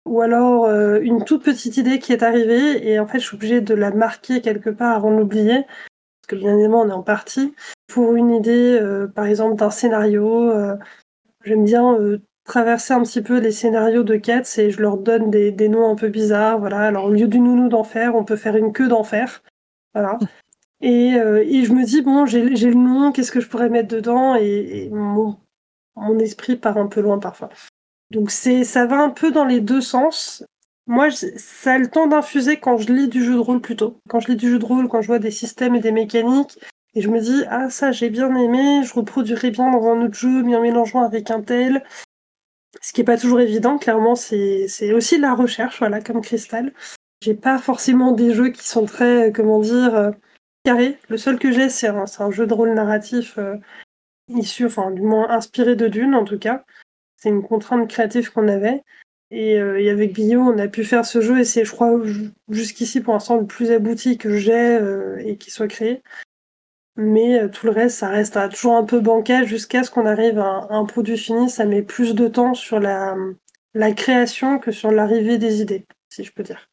ou 0.09 0.21
alors 0.21 0.66
euh, 0.66 1.01
une 1.01 1.25
toute 1.25 1.44
petite 1.44 1.77
idée 1.77 1.99
qui 1.99 2.12
est 2.12 2.23
arrivée 2.23 2.88
et 2.88 2.99
en 2.99 3.07
fait 3.07 3.18
je 3.21 3.27
suis 3.27 3.37
obligée 3.37 3.61
de 3.61 3.75
la 3.75 3.90
marquer 3.90 4.40
quelque 4.40 4.71
part 4.71 4.97
avant 4.97 5.11
de 5.11 5.18
l'oublier. 5.18 5.64
Parce 5.64 6.29
que 6.29 6.37
bien 6.37 6.55
évidemment 6.55 6.83
on 6.83 6.88
est 6.88 6.92
en 6.92 7.03
partie 7.03 7.55
pour 7.87 8.14
une 8.14 8.31
idée 8.31 8.79
euh, 8.81 9.07
par 9.07 9.27
exemple 9.27 9.57
d'un 9.57 9.71
scénario 9.71 10.53
j'aime 11.44 11.64
bien 11.64 11.99
traverser 12.44 12.94
un 12.94 13.03
petit 13.03 13.23
peu 13.23 13.38
les 13.38 13.53
scénarios 13.53 14.03
de 14.03 14.16
quêtes 14.16 14.59
et 14.59 14.71
je 14.71 14.81
leur 14.81 14.97
donne 14.97 15.31
des, 15.31 15.53
des 15.53 15.68
noms 15.68 15.90
un 15.90 15.94
peu 15.94 16.09
bizarres 16.09 16.59
voilà. 16.59 16.81
Alors 16.81 17.07
au 17.07 17.11
lieu 17.11 17.29
du 17.29 17.40
nounou 17.40 17.68
d'enfer 17.68 18.14
on 18.14 18.25
peut 18.25 18.37
faire 18.37 18.57
une 18.57 18.73
queue 18.73 18.88
d'enfer 18.88 19.42
voilà. 19.94 20.18
Et, 20.81 21.14
euh, 21.14 21.44
et, 21.44 21.64
je 21.64 21.73
me 21.73 21.85
dis, 21.85 22.03
bon, 22.03 22.25
j'ai 22.27 22.42
le 22.42 22.75
nom, 22.75 23.11
qu'est-ce 23.11 23.33
que 23.33 23.40
je 23.40 23.49
pourrais 23.49 23.68
mettre 23.68 23.88
dedans? 23.88 24.37
Et, 24.37 24.88
mon, 24.92 25.37
mon, 25.97 26.18
esprit 26.21 26.57
part 26.57 26.79
un 26.79 26.87
peu 26.87 27.01
loin 27.01 27.18
parfois. 27.18 27.49
Donc 28.11 28.31
c'est 28.31 28.64
ça 28.64 28.87
va 28.87 28.99
un 29.01 29.11
peu 29.11 29.31
dans 29.31 29.44
les 29.44 29.61
deux 29.61 29.81
sens. 29.81 30.44
Moi, 30.87 31.11
ça 31.11 31.75
a 31.75 31.79
le 31.79 31.88
temps 31.88 32.07
d'infuser 32.07 32.59
quand 32.59 32.79
je 32.79 32.90
lis 32.90 33.09
du 33.09 33.23
jeu 33.23 33.35
de 33.35 33.38
rôle 33.38 33.61
plutôt. 33.61 34.01
Quand 34.09 34.21
je 34.21 34.29
lis 34.29 34.37
du 34.37 34.51
jeu 34.51 34.59
de 34.59 34.64
rôle, 34.64 34.88
quand 34.88 35.03
je 35.03 35.07
vois 35.09 35.18
des 35.18 35.31
systèmes 35.31 35.75
et 35.75 35.81
des 35.81 35.92
mécaniques, 35.92 36.59
et 36.94 37.03
je 37.03 37.11
me 37.11 37.21
dis, 37.21 37.44
ah 37.51 37.68
ça 37.68 37.92
j'ai 37.92 38.09
bien 38.09 38.35
aimé, 38.35 38.83
je 38.85 38.94
reproduirais 38.94 39.51
bien 39.51 39.71
dans 39.71 39.87
un 39.87 40.03
autre 40.03 40.14
jeu, 40.14 40.42
mais 40.42 40.57
en 40.57 40.62
mélangeant 40.62 41.03
avec 41.03 41.31
un 41.31 41.42
tel. 41.42 41.85
Ce 42.81 42.92
qui 42.92 43.03
est 43.03 43.05
pas 43.05 43.18
toujours 43.18 43.40
évident, 43.40 43.79
clairement, 43.79 44.14
c'est 44.14 44.92
aussi 44.92 45.18
la 45.18 45.35
recherche, 45.35 45.79
voilà, 45.79 46.01
comme 46.01 46.23
Cristal. 46.23 46.73
J'ai 47.23 47.35
pas 47.35 47.59
forcément 47.59 48.12
des 48.12 48.33
jeux 48.33 48.51
qui 48.51 48.66
sont 48.66 48.87
très, 48.87 49.33
comment 49.33 49.61
dire, 49.61 49.94
euh, 49.94 50.11
le 51.09 51.16
seul 51.16 51.38
que 51.38 51.51
j'ai, 51.51 51.68
c'est 51.68 51.88
un, 51.88 52.31
jeu 52.31 52.47
de 52.47 52.55
rôle 52.55 52.75
narratif 52.75 53.38
euh, 53.38 53.57
issu, 54.29 54.66
enfin, 54.66 54.90
du 54.90 55.03
moins 55.03 55.31
inspiré 55.31 55.77
de 55.77 55.88
Dune, 55.88 56.14
en 56.14 56.25
tout 56.25 56.38
cas. 56.38 56.64
C'est 57.19 57.29
une 57.29 57.43
contrainte 57.43 57.89
créative 57.91 58.33
qu'on 58.33 58.49
avait. 58.49 58.83
Et, 59.31 59.59
euh, 59.61 59.91
avec 59.91 60.15
Billot, 60.15 60.41
on 60.41 60.59
a 60.59 60.69
pu 60.69 60.85
faire 60.85 61.05
ce 61.05 61.21
jeu 61.21 61.41
et 61.41 61.45
c'est, 61.45 61.67
je 61.67 61.73
crois, 61.73 62.01
jusqu'ici 62.49 63.03
pour 63.03 63.13
l'instant 63.13 63.37
le 63.37 63.47
plus 63.47 63.71
abouti 63.71 64.17
que 64.17 64.39
j'ai 64.39 64.79
euh, 64.79 65.19
et 65.19 65.37
qui 65.37 65.51
soit 65.51 65.69
créé. 65.69 66.03
Mais 66.97 67.49
tout 67.51 67.67
le 67.67 67.73
reste, 67.73 67.99
ça 67.99 68.09
reste 68.09 68.39
toujours 68.51 68.75
un 68.75 68.85
peu 68.85 68.99
bancal 68.99 69.47
jusqu'à 69.47 69.85
ce 69.85 69.91
qu'on 69.91 70.07
arrive 70.07 70.39
à 70.39 70.67
un, 70.71 70.85
produit 70.85 71.19
fini. 71.19 71.49
Ça 71.51 71.65
met 71.65 71.83
plus 71.83 72.15
de 72.15 72.27
temps 72.27 72.55
sur 72.55 72.81
la, 72.81 73.15
la 73.75 73.93
création 73.93 74.59
que 74.59 74.73
sur 74.73 74.91
l'arrivée 74.91 75.39
des 75.39 75.61
idées, 75.61 75.87
si 76.09 76.25
je 76.25 76.33
peux 76.33 76.43
dire. 76.43 76.69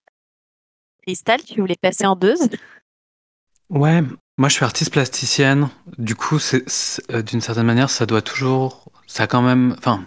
Cristal, 1.04 1.42
tu 1.44 1.60
voulais 1.60 1.78
passer 1.80 2.06
en 2.08 2.16
deux? 2.16 2.36
Ouais, 3.70 4.02
moi 4.38 4.50
je 4.50 4.56
suis 4.56 4.66
artiste 4.66 4.92
plasticienne. 4.92 5.70
Du 5.98 6.16
coup, 6.16 6.40
c'est, 6.40 6.66
euh, 7.12 7.22
d'une 7.22 7.42
certaine 7.42 7.66
manière, 7.66 7.90
ça 7.90 8.06
doit 8.06 8.22
toujours. 8.22 8.92
Ça 9.08 9.28
quand 9.28 9.42
même. 9.42 9.76
Enfin, 9.78 10.04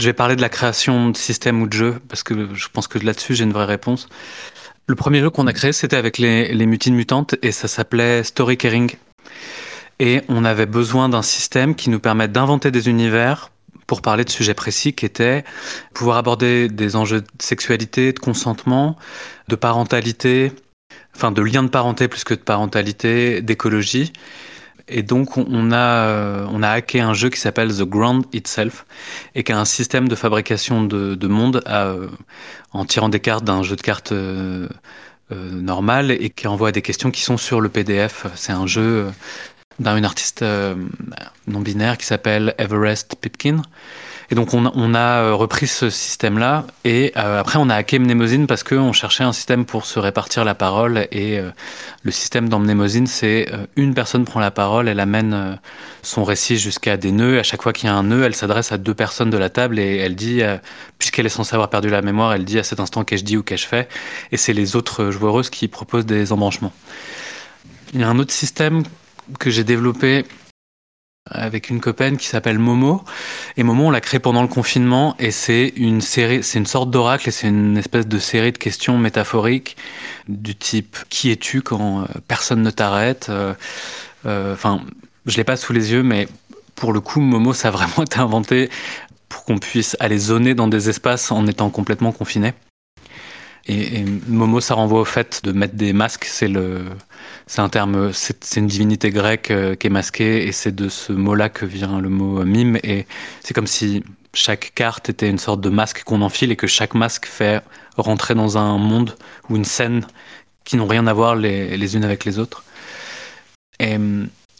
je 0.00 0.06
vais 0.06 0.12
parler 0.12 0.36
de 0.36 0.40
la 0.40 0.48
création 0.48 1.10
de 1.10 1.16
systèmes 1.16 1.62
ou 1.62 1.66
de 1.66 1.72
jeux, 1.72 2.00
parce 2.08 2.22
que 2.22 2.54
je 2.54 2.68
pense 2.72 2.88
que 2.88 2.98
là-dessus 2.98 3.34
j'ai 3.34 3.44
une 3.44 3.52
vraie 3.52 3.66
réponse. 3.66 4.08
Le 4.86 4.94
premier 4.96 5.20
jeu 5.20 5.30
qu'on 5.30 5.46
a 5.46 5.52
créé, 5.52 5.72
c'était 5.72 5.96
avec 5.96 6.18
les, 6.18 6.66
mutines 6.66 6.94
mutantes 6.94 7.36
et 7.42 7.52
ça 7.52 7.68
s'appelait 7.68 8.24
Story 8.24 8.56
Caring. 8.56 8.96
Et 10.00 10.22
on 10.28 10.44
avait 10.44 10.66
besoin 10.66 11.08
d'un 11.08 11.22
système 11.22 11.74
qui 11.74 11.90
nous 11.90 12.00
permette 12.00 12.32
d'inventer 12.32 12.70
des 12.70 12.88
univers 12.88 13.50
pour 13.86 14.02
parler 14.02 14.24
de 14.24 14.30
sujets 14.30 14.54
précis 14.54 14.92
qui 14.94 15.04
étaient 15.04 15.44
pouvoir 15.94 16.16
aborder 16.16 16.68
des 16.68 16.96
enjeux 16.96 17.20
de 17.20 17.26
sexualité, 17.38 18.12
de 18.12 18.18
consentement, 18.18 18.96
de 19.48 19.56
parentalité, 19.56 20.52
enfin 21.14 21.30
de 21.30 21.42
lien 21.42 21.62
de 21.62 21.68
parenté 21.68 22.08
plus 22.08 22.24
que 22.24 22.34
de 22.34 22.40
parentalité, 22.40 23.42
d'écologie. 23.42 24.12
Et 24.90 25.02
donc 25.02 25.36
on 25.36 25.72
a, 25.72 25.76
euh, 25.76 26.46
on 26.50 26.62
a 26.62 26.70
hacké 26.70 27.00
un 27.00 27.14
jeu 27.14 27.30
qui 27.30 27.38
s'appelle 27.38 27.74
The 27.74 27.82
Ground 27.82 28.24
Itself 28.32 28.84
et 29.34 29.44
qui 29.44 29.52
a 29.52 29.58
un 29.58 29.64
système 29.64 30.08
de 30.08 30.14
fabrication 30.14 30.82
de, 30.82 31.14
de 31.14 31.26
monde 31.28 31.62
euh, 31.68 32.08
en 32.72 32.84
tirant 32.84 33.08
des 33.08 33.20
cartes 33.20 33.44
d'un 33.44 33.62
jeu 33.62 33.76
de 33.76 33.82
cartes 33.82 34.12
euh, 34.12 34.68
normal 35.30 36.10
et 36.10 36.30
qui 36.30 36.48
envoie 36.48 36.72
des 36.72 36.82
questions 36.82 37.12
qui 37.12 37.22
sont 37.22 37.36
sur 37.36 37.60
le 37.60 37.68
PDF. 37.68 38.26
C'est 38.34 38.52
un 38.52 38.66
jeu 38.66 39.06
d'un 39.78 40.02
artiste 40.02 40.44
non 41.46 41.60
binaire 41.60 41.96
qui 41.96 42.04
s'appelle 42.04 42.52
Everest 42.58 43.14
Pipkin 43.20 43.62
et 44.30 44.36
donc 44.36 44.54
on, 44.54 44.94
a 44.94 45.22
euh, 45.22 45.34
repris 45.34 45.66
ce 45.66 45.90
système-là 45.90 46.64
et 46.84 47.12
euh, 47.16 47.40
après 47.40 47.58
on 47.58 47.68
a 47.68 47.74
hacké 47.74 47.98
Mnemosyne 47.98 48.46
parce 48.46 48.62
qu'on 48.62 48.92
cherchait 48.92 49.24
un 49.24 49.32
système 49.32 49.64
pour 49.64 49.86
se 49.86 49.98
répartir 49.98 50.44
la 50.44 50.54
parole 50.54 51.08
et 51.10 51.40
euh, 51.40 51.50
le 52.04 52.12
système 52.12 52.48
dans 52.48 52.60
Mnemosyne 52.60 53.08
c'est 53.08 53.48
une 53.74 53.92
personne 53.92 54.24
prend 54.24 54.38
la 54.38 54.52
parole, 54.52 54.88
elle 54.88 55.00
amène 55.00 55.58
son 56.02 56.24
récit 56.24 56.56
jusqu'à 56.56 56.96
des 56.96 57.12
nœuds. 57.12 57.38
À 57.38 57.42
chaque 57.42 57.62
fois 57.62 57.72
qu'il 57.72 57.88
y 57.88 57.90
a 57.90 57.94
un 57.94 58.04
nœud, 58.04 58.22
elle 58.24 58.34
s'adresse 58.34 58.72
à 58.72 58.78
deux 58.78 58.94
personnes 58.94 59.30
de 59.30 59.36
la 59.36 59.50
table 59.50 59.78
et 59.78 59.96
elle 59.96 60.14
dit, 60.14 60.42
puisqu'elle 60.98 61.26
est 61.26 61.30
censée 61.30 61.54
avoir 61.54 61.68
perdu 61.68 61.90
la 61.90 62.02
mémoire, 62.02 62.32
elle 62.32 62.44
dit 62.44 62.58
à 62.58 62.62
cet 62.62 62.80
instant 62.80 63.04
qu'ai-je 63.04 63.24
dit 63.24 63.36
ou 63.36 63.42
qu'ai-je 63.42 63.66
fait. 63.66 63.88
Et 64.32 64.36
c'est 64.36 64.52
les 64.52 64.76
autres 64.76 65.10
joueuses 65.10 65.50
qui 65.50 65.68
proposent 65.68 66.06
des 66.06 66.32
embranchements. 66.32 66.72
Il 67.92 68.00
y 68.00 68.04
a 68.04 68.08
un 68.08 68.18
autre 68.18 68.32
système 68.32 68.84
que 69.38 69.50
j'ai 69.50 69.64
développé 69.64 70.24
avec 71.30 71.70
une 71.70 71.80
copaine 71.80 72.16
qui 72.16 72.26
s'appelle 72.26 72.58
Momo. 72.58 73.04
Et 73.56 73.62
Momo, 73.62 73.86
on 73.86 73.90
l'a 73.90 74.00
créé 74.00 74.20
pendant 74.20 74.42
le 74.42 74.48
confinement 74.48 75.14
et 75.18 75.30
c'est 75.30 75.72
une 75.76 76.00
série, 76.00 76.42
c'est 76.42 76.58
une 76.58 76.66
sorte 76.66 76.90
d'oracle 76.90 77.28
et 77.28 77.32
c'est 77.32 77.48
une 77.48 77.76
espèce 77.76 78.06
de 78.06 78.18
série 78.18 78.52
de 78.52 78.58
questions 78.58 78.98
métaphoriques 78.98 79.76
du 80.28 80.54
type 80.54 80.96
qui 81.08 81.30
es-tu 81.30 81.62
quand 81.62 82.02
euh, 82.02 82.04
personne 82.28 82.62
ne 82.62 82.70
t'arrête. 82.70 83.28
Euh, 83.28 83.54
euh, 84.26 84.54
enfin, 84.54 84.80
je 85.26 85.36
l'ai 85.36 85.44
pas 85.44 85.56
sous 85.56 85.72
les 85.72 85.92
yeux, 85.92 86.02
mais 86.02 86.28
pour 86.74 86.92
le 86.92 87.00
coup, 87.00 87.20
Momo, 87.20 87.52
ça 87.52 87.68
a 87.68 87.70
vraiment 87.70 88.02
été 88.02 88.18
inventé 88.18 88.70
pour 89.28 89.44
qu'on 89.44 89.58
puisse 89.58 89.96
aller 90.00 90.18
zoner 90.18 90.54
dans 90.54 90.68
des 90.68 90.88
espaces 90.88 91.30
en 91.30 91.46
étant 91.46 91.70
complètement 91.70 92.12
confiné. 92.12 92.52
Et, 93.70 94.04
Momo, 94.26 94.60
ça 94.60 94.74
renvoie 94.74 95.00
au 95.00 95.04
fait 95.04 95.42
de 95.44 95.52
mettre 95.52 95.74
des 95.74 95.92
masques. 95.92 96.24
C'est 96.24 96.48
le, 96.48 96.84
c'est 97.46 97.60
un 97.60 97.68
terme, 97.68 98.12
c'est 98.12 98.56
une 98.56 98.66
divinité 98.66 99.10
grecque 99.10 99.50
euh, 99.50 99.74
qui 99.76 99.86
est 99.86 99.90
masquée, 99.90 100.46
et 100.46 100.52
c'est 100.52 100.74
de 100.74 100.88
ce 100.88 101.12
mot-là 101.12 101.48
que 101.48 101.66
vient 101.66 102.00
le 102.00 102.08
mot 102.08 102.44
mime. 102.44 102.78
Et 102.82 103.06
c'est 103.42 103.54
comme 103.54 103.66
si 103.68 104.02
chaque 104.34 104.72
carte 104.74 105.08
était 105.08 105.30
une 105.30 105.38
sorte 105.38 105.60
de 105.60 105.70
masque 105.70 106.02
qu'on 106.04 106.22
enfile 106.22 106.50
et 106.52 106.56
que 106.56 106.66
chaque 106.66 106.94
masque 106.94 107.26
fait 107.26 107.62
rentrer 107.96 108.34
dans 108.34 108.58
un 108.58 108.78
monde 108.78 109.14
ou 109.48 109.56
une 109.56 109.64
scène 109.64 110.06
qui 110.64 110.76
n'ont 110.76 110.86
rien 110.86 111.06
à 111.06 111.12
voir 111.12 111.36
les, 111.36 111.76
les, 111.76 111.96
unes 111.96 112.04
avec 112.04 112.24
les 112.24 112.38
autres. 112.38 112.64
Et 113.78 113.96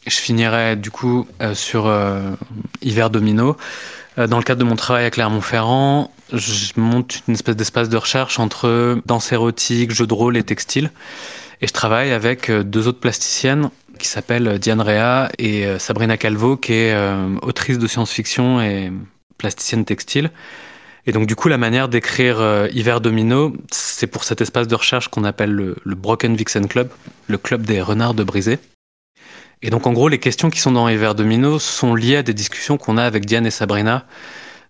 je 0.06 0.16
finirai 0.16 0.76
du 0.76 0.90
coup 0.90 1.26
euh, 1.42 1.54
sur 1.54 1.86
euh, 1.86 2.32
Hiver 2.82 3.10
Domino. 3.10 3.56
Dans 4.16 4.38
le 4.38 4.42
cadre 4.42 4.60
de 4.60 4.64
mon 4.64 4.76
travail 4.76 5.04
à 5.04 5.10
Clermont-Ferrand, 5.10 6.10
je 6.32 6.72
monte 6.76 7.22
une 7.26 7.34
espèce 7.34 7.56
d'espace 7.56 7.88
de 7.88 7.96
recherche 7.96 8.38
entre 8.38 9.00
danse 9.06 9.32
érotique, 9.32 9.92
jeux 9.92 10.06
de 10.06 10.14
rôle 10.14 10.36
et 10.36 10.42
textile. 10.42 10.90
Et 11.60 11.66
je 11.66 11.72
travaille 11.72 12.12
avec 12.12 12.48
euh, 12.48 12.62
deux 12.62 12.88
autres 12.88 13.00
plasticiennes 13.00 13.70
qui 13.98 14.08
s'appellent 14.08 14.58
Diane 14.58 14.80
Rea 14.80 15.28
et 15.38 15.66
euh, 15.66 15.78
Sabrina 15.78 16.16
Calvo, 16.16 16.56
qui 16.56 16.72
est 16.72 16.94
euh, 16.94 17.36
autrice 17.42 17.78
de 17.78 17.86
science-fiction 17.86 18.62
et 18.62 18.90
plasticienne 19.36 19.84
textile. 19.84 20.30
Et 21.06 21.12
donc 21.12 21.26
du 21.26 21.34
coup, 21.36 21.48
la 21.48 21.58
manière 21.58 21.88
d'écrire 21.88 22.68
Hiver 22.72 23.00
Domino, 23.00 23.54
c'est 23.70 24.06
pour 24.06 24.22
cet 24.22 24.42
espace 24.42 24.68
de 24.68 24.74
recherche 24.74 25.08
qu'on 25.08 25.24
appelle 25.24 25.50
le, 25.50 25.76
le, 25.82 25.94
Broken 25.94 26.36
Vixen 26.36 26.68
Club, 26.68 26.90
le 27.26 27.38
club 27.38 27.62
des 27.62 27.80
renards 27.80 28.12
de 28.12 28.22
brisé. 28.22 28.58
Et 29.62 29.70
donc 29.70 29.86
en 29.86 29.92
gros, 29.92 30.08
les 30.08 30.18
questions 30.18 30.50
qui 30.50 30.60
sont 30.60 30.72
dans 30.72 30.88
Hiver 30.88 31.14
Domino 31.14 31.58
sont 31.58 31.94
liées 31.94 32.16
à 32.16 32.22
des 32.22 32.34
discussions 32.34 32.78
qu'on 32.78 32.96
a 32.96 33.04
avec 33.04 33.26
Diane 33.26 33.46
et 33.46 33.50
Sabrina 33.50 34.06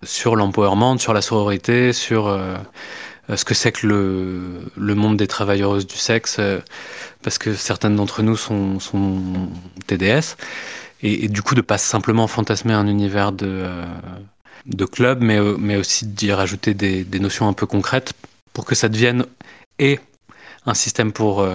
sur 0.03 0.35
l'empowerment, 0.35 0.99
sur 0.99 1.13
la 1.13 1.23
sororité, 1.23 1.93
sur 1.93 2.27
euh, 2.27 2.57
ce 3.35 3.45
que 3.45 3.55
c'est 3.55 3.73
que 3.73 3.87
le, 3.87 4.95
monde 4.95 5.17
des 5.17 5.27
travailleuses 5.27 5.87
du 5.87 5.97
sexe, 5.97 6.37
euh, 6.39 6.61
parce 7.23 7.39
que 7.39 7.55
certaines 7.55 7.97
d'entre 7.97 8.23
nous 8.23 8.37
sont, 8.37 8.79
TDS, 9.87 10.37
et, 11.03 11.29
du 11.29 11.43
coup 11.43 11.55
de 11.55 11.61
pas 11.61 11.79
simplement 11.79 12.27
fantasmer 12.27 12.73
un 12.73 12.87
univers 12.87 13.33
de, 13.33 13.47
euh, 13.47 13.85
de 14.67 14.85
club, 14.85 15.23
mais, 15.23 15.39
mais 15.59 15.77
aussi 15.77 16.07
d'y 16.07 16.33
rajouter 16.33 16.75
des, 16.75 17.05
des, 17.05 17.21
notions 17.21 17.47
un 17.47 17.53
peu 17.53 17.67
concrètes 17.67 18.15
pour 18.53 18.65
que 18.65 18.75
ça 18.75 18.89
devienne 18.89 19.27
et 19.79 20.01
un 20.67 20.75
système 20.75 21.13
pour 21.13 21.47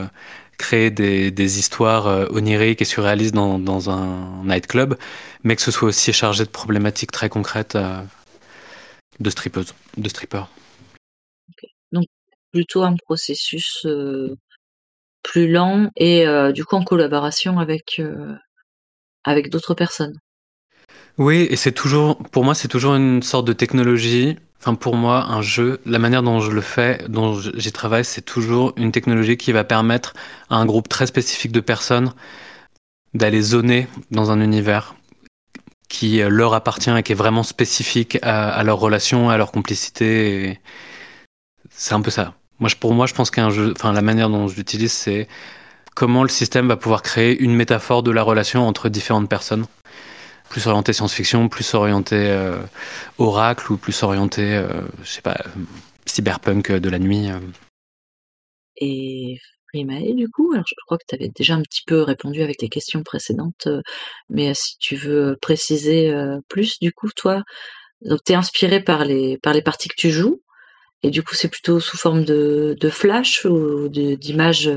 créer 0.58 0.92
des, 0.92 1.32
des 1.32 1.60
histoires 1.60 2.08
euh, 2.08 2.28
oniriques 2.32 2.82
et 2.82 2.86
surréalistes 2.86 3.34
dans, 3.34 3.60
dans, 3.60 3.90
un 3.90 4.44
nightclub, 4.44 4.96
mais 5.44 5.56
que 5.56 5.62
ce 5.62 5.72
soit 5.72 5.90
aussi 5.90 6.14
chargé 6.14 6.46
de 6.46 6.50
problématiques 6.50 7.12
très 7.12 7.30
concrètes 7.30 7.76
euh, 7.76 8.02
de 9.20 9.30
strippeuses, 9.30 9.74
de 9.98 10.10
strippers. 10.10 10.48
Donc 11.92 12.06
plutôt 12.52 12.84
un 12.84 12.96
processus 12.96 13.86
euh, 13.86 14.36
plus 15.24 15.52
lent 15.52 15.90
et 15.96 16.28
euh, 16.28 16.52
du 16.52 16.66
coup 16.66 16.76
en 16.76 16.84
collaboration 16.84 17.60
avec 17.60 18.00
euh, 18.00 18.36
avec 19.24 19.50
d'autres 19.50 19.74
personnes. 19.74 20.18
Oui, 21.18 21.48
et 21.50 21.56
c'est 21.56 21.72
toujours, 21.72 22.18
pour 22.18 22.44
moi, 22.44 22.54
c'est 22.54 22.68
toujours 22.68 22.96
une 22.96 23.24
sorte 23.24 23.48
de 23.48 23.54
technologie. 23.54 24.38
Enfin, 24.66 24.74
pour 24.74 24.96
moi, 24.96 25.26
un 25.26 25.44
jeu, 25.44 25.80
la 25.86 26.00
manière 26.00 26.24
dont 26.24 26.40
je 26.40 26.50
le 26.50 26.62
fais, 26.62 27.06
dont 27.08 27.40
j'y 27.40 27.72
travaille, 27.72 28.04
c'est 28.04 28.24
toujours 28.24 28.74
une 28.78 28.92
technologie 28.92 29.38
qui 29.38 29.52
va 29.52 29.64
permettre 29.64 30.16
à 30.50 30.56
un 30.56 30.66
groupe 30.66 30.90
très 30.90 31.06
spécifique 31.06 31.52
de 31.52 31.60
personnes 31.60 32.16
d'aller 33.14 33.44
zoner 33.44 33.88
dans 34.10 34.32
un 34.32 34.42
univers 34.42 34.96
qui 35.88 36.18
leur 36.18 36.56
appartient 36.56 36.90
et 36.90 37.04
qui 37.04 37.12
est 37.12 37.16
vraiment 37.16 37.44
spécifique 37.44 38.18
à, 38.24 38.64
leur 38.64 38.80
relation, 38.80 39.30
à 39.30 39.38
leur 39.38 39.52
complicité. 39.52 40.60
C'est 41.70 41.94
un 41.94 42.02
peu 42.02 42.10
ça. 42.10 42.34
Moi, 42.58 42.72
pour 42.80 42.96
moi, 42.96 43.06
je 43.06 43.14
pense 43.14 43.30
qu'un 43.30 43.52
jeu, 43.52 43.72
enfin, 43.78 43.94
la 43.94 44.02
manière 44.02 44.32
dont 44.32 44.48
je 44.48 44.56
l'utilise, 44.56 44.94
c'est 44.94 45.28
comment 45.94 46.24
le 46.24 46.30
système 46.30 46.68
va 46.68 46.76
pouvoir 46.76 47.04
créer 47.04 47.40
une 47.40 47.54
métaphore 47.54 48.02
de 48.02 48.10
la 48.10 48.24
relation 48.24 48.68
entre 48.68 48.90
différentes 48.90 49.30
personnes. 49.30 49.68
Plus 50.50 50.68
orienté 50.68 50.94
science-fiction, 50.94 51.50
plus 51.50 51.74
orienté 51.74 52.16
euh, 52.16 52.62
oracle 53.18 53.74
ou 53.74 53.78
plus 53.78 54.04
orienté, 54.04 54.56
euh, 54.56 54.82
je 55.04 55.10
sais 55.10 55.22
pas, 55.22 55.38
cyberpunk 56.06 56.72
de 56.72 56.90
la 56.90 57.00
nuit. 57.00 57.30
euh. 57.30 57.40
Et 58.78 59.38
Frimae, 59.70 60.14
du 60.16 60.30
coup, 60.30 60.52
alors 60.54 60.66
je 60.68 60.76
crois 60.86 60.98
que 60.98 61.04
tu 61.08 61.16
avais 61.16 61.30
déjà 61.36 61.56
un 61.56 61.62
petit 61.62 61.82
peu 61.86 62.02
répondu 62.02 62.42
avec 62.42 62.62
les 62.62 62.70
questions 62.70 63.04
précédentes, 63.04 63.68
mais 64.30 64.54
si 64.54 64.78
tu 64.80 64.96
veux 64.96 65.38
préciser 65.42 66.14
plus, 66.48 66.80
du 66.80 66.92
coup, 66.94 67.10
toi, 67.16 67.44
donc 68.02 68.24
t'es 68.24 68.36
inspiré 68.36 68.82
par 68.82 69.06
les 69.06 69.38
par 69.40 69.54
les 69.54 69.62
parties 69.62 69.90
que 69.90 69.96
tu 69.98 70.12
joues, 70.12 70.42
et 71.04 71.10
du 71.10 71.24
coup 71.24 71.36
c'est 71.36 71.50
plutôt 71.50 71.80
sous 71.80 71.98
forme 71.98 72.24
de, 72.26 72.76
de 72.80 72.90
flash 72.90 73.46
ou 73.46 73.90
d'images 73.90 74.72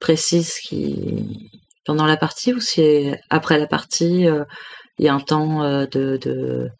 précises 0.00 0.54
qui 0.58 1.50
pendant 1.84 2.06
la 2.06 2.16
partie 2.16 2.52
ou 2.52 2.60
c'est 2.60 3.20
après 3.30 3.58
la 3.58 3.66
partie 3.66 4.26
euh, 4.26 4.44
il 4.98 5.04
y 5.04 5.08
a 5.08 5.14
un 5.14 5.20
temps 5.20 5.62
euh, 5.62 5.86
de 5.86 6.70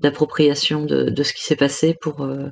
d'appropriation 0.00 0.84
de, 0.84 1.04
de 1.04 1.22
ce 1.22 1.32
qui 1.32 1.42
s'est 1.42 1.56
passé 1.56 1.94
pour 2.00 2.22
euh, 2.22 2.48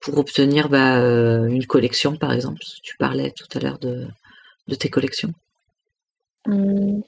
pour 0.00 0.18
obtenir 0.18 0.68
bah, 0.68 0.98
une 0.98 1.66
collection, 1.66 2.16
par 2.16 2.32
exemple? 2.32 2.60
Tu 2.82 2.94
parlais 2.98 3.30
tout 3.30 3.46
à 3.56 3.60
l'heure 3.60 3.78
de, 3.78 4.06
de 4.68 4.74
tes 4.74 4.90
collections. 4.90 5.32
Hum, 6.46 7.02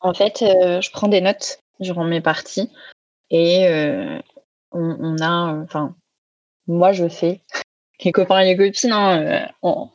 En 0.00 0.12
fait, 0.12 0.38
je 0.40 0.90
prends 0.90 1.06
des 1.06 1.20
notes 1.20 1.60
durant 1.78 2.04
mes 2.04 2.20
parties 2.20 2.68
et 3.30 3.66
on, 4.72 5.16
a, 5.20 5.54
enfin, 5.62 5.94
moi 6.66 6.92
je 6.92 7.08
fais. 7.08 7.40
Les 8.04 8.10
copains 8.10 8.40
et 8.40 8.46
les 8.46 8.56
copines, 8.56 8.90
hein, 8.90 9.48
on- 9.62 9.88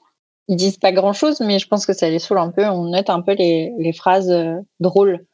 ils 0.48 0.56
disent 0.56 0.78
pas 0.78 0.92
grand 0.92 1.14
chose, 1.14 1.40
mais 1.42 1.60
je 1.60 1.68
pense 1.68 1.86
que 1.86 1.94
ça 1.94 2.10
les 2.10 2.20
saoule 2.20 2.38
un 2.40 2.52
peu. 2.52 2.66
On 2.66 2.86
note 2.86 3.10
un 3.10 3.22
peu 3.22 3.34
les, 3.34 3.74
les 3.78 3.94
phrases 3.94 4.30
euh, 4.32 4.56
drôles. 4.80 5.26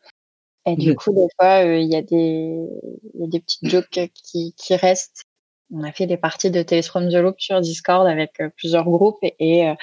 Et 0.65 0.75
du 0.75 0.95
coup, 0.95 1.13
des 1.13 1.27
fois, 1.39 1.65
euh, 1.65 1.77
il 1.79 1.91
y, 1.91 1.95
a 1.95 2.01
des- 2.01 2.57
il 3.15 3.21
y 3.21 3.23
a 3.25 3.27
des 3.27 3.39
petites 3.41 3.67
jokes 3.67 4.11
qui, 4.13 4.53
qui 4.57 4.75
restent. 4.75 5.23
On 5.73 5.83
a 5.83 5.91
fait 5.91 6.07
des 6.07 6.17
parties 6.17 6.51
de 6.51 6.61
Tales 6.63 6.83
from 6.83 7.09
the 7.09 7.15
Loop 7.15 7.35
sur 7.39 7.59
Discord 7.61 8.07
avec 8.07 8.39
euh, 8.39 8.49
plusieurs 8.55 8.85
groupes 8.85 9.19
et, 9.39 9.67
euh, 9.67 9.73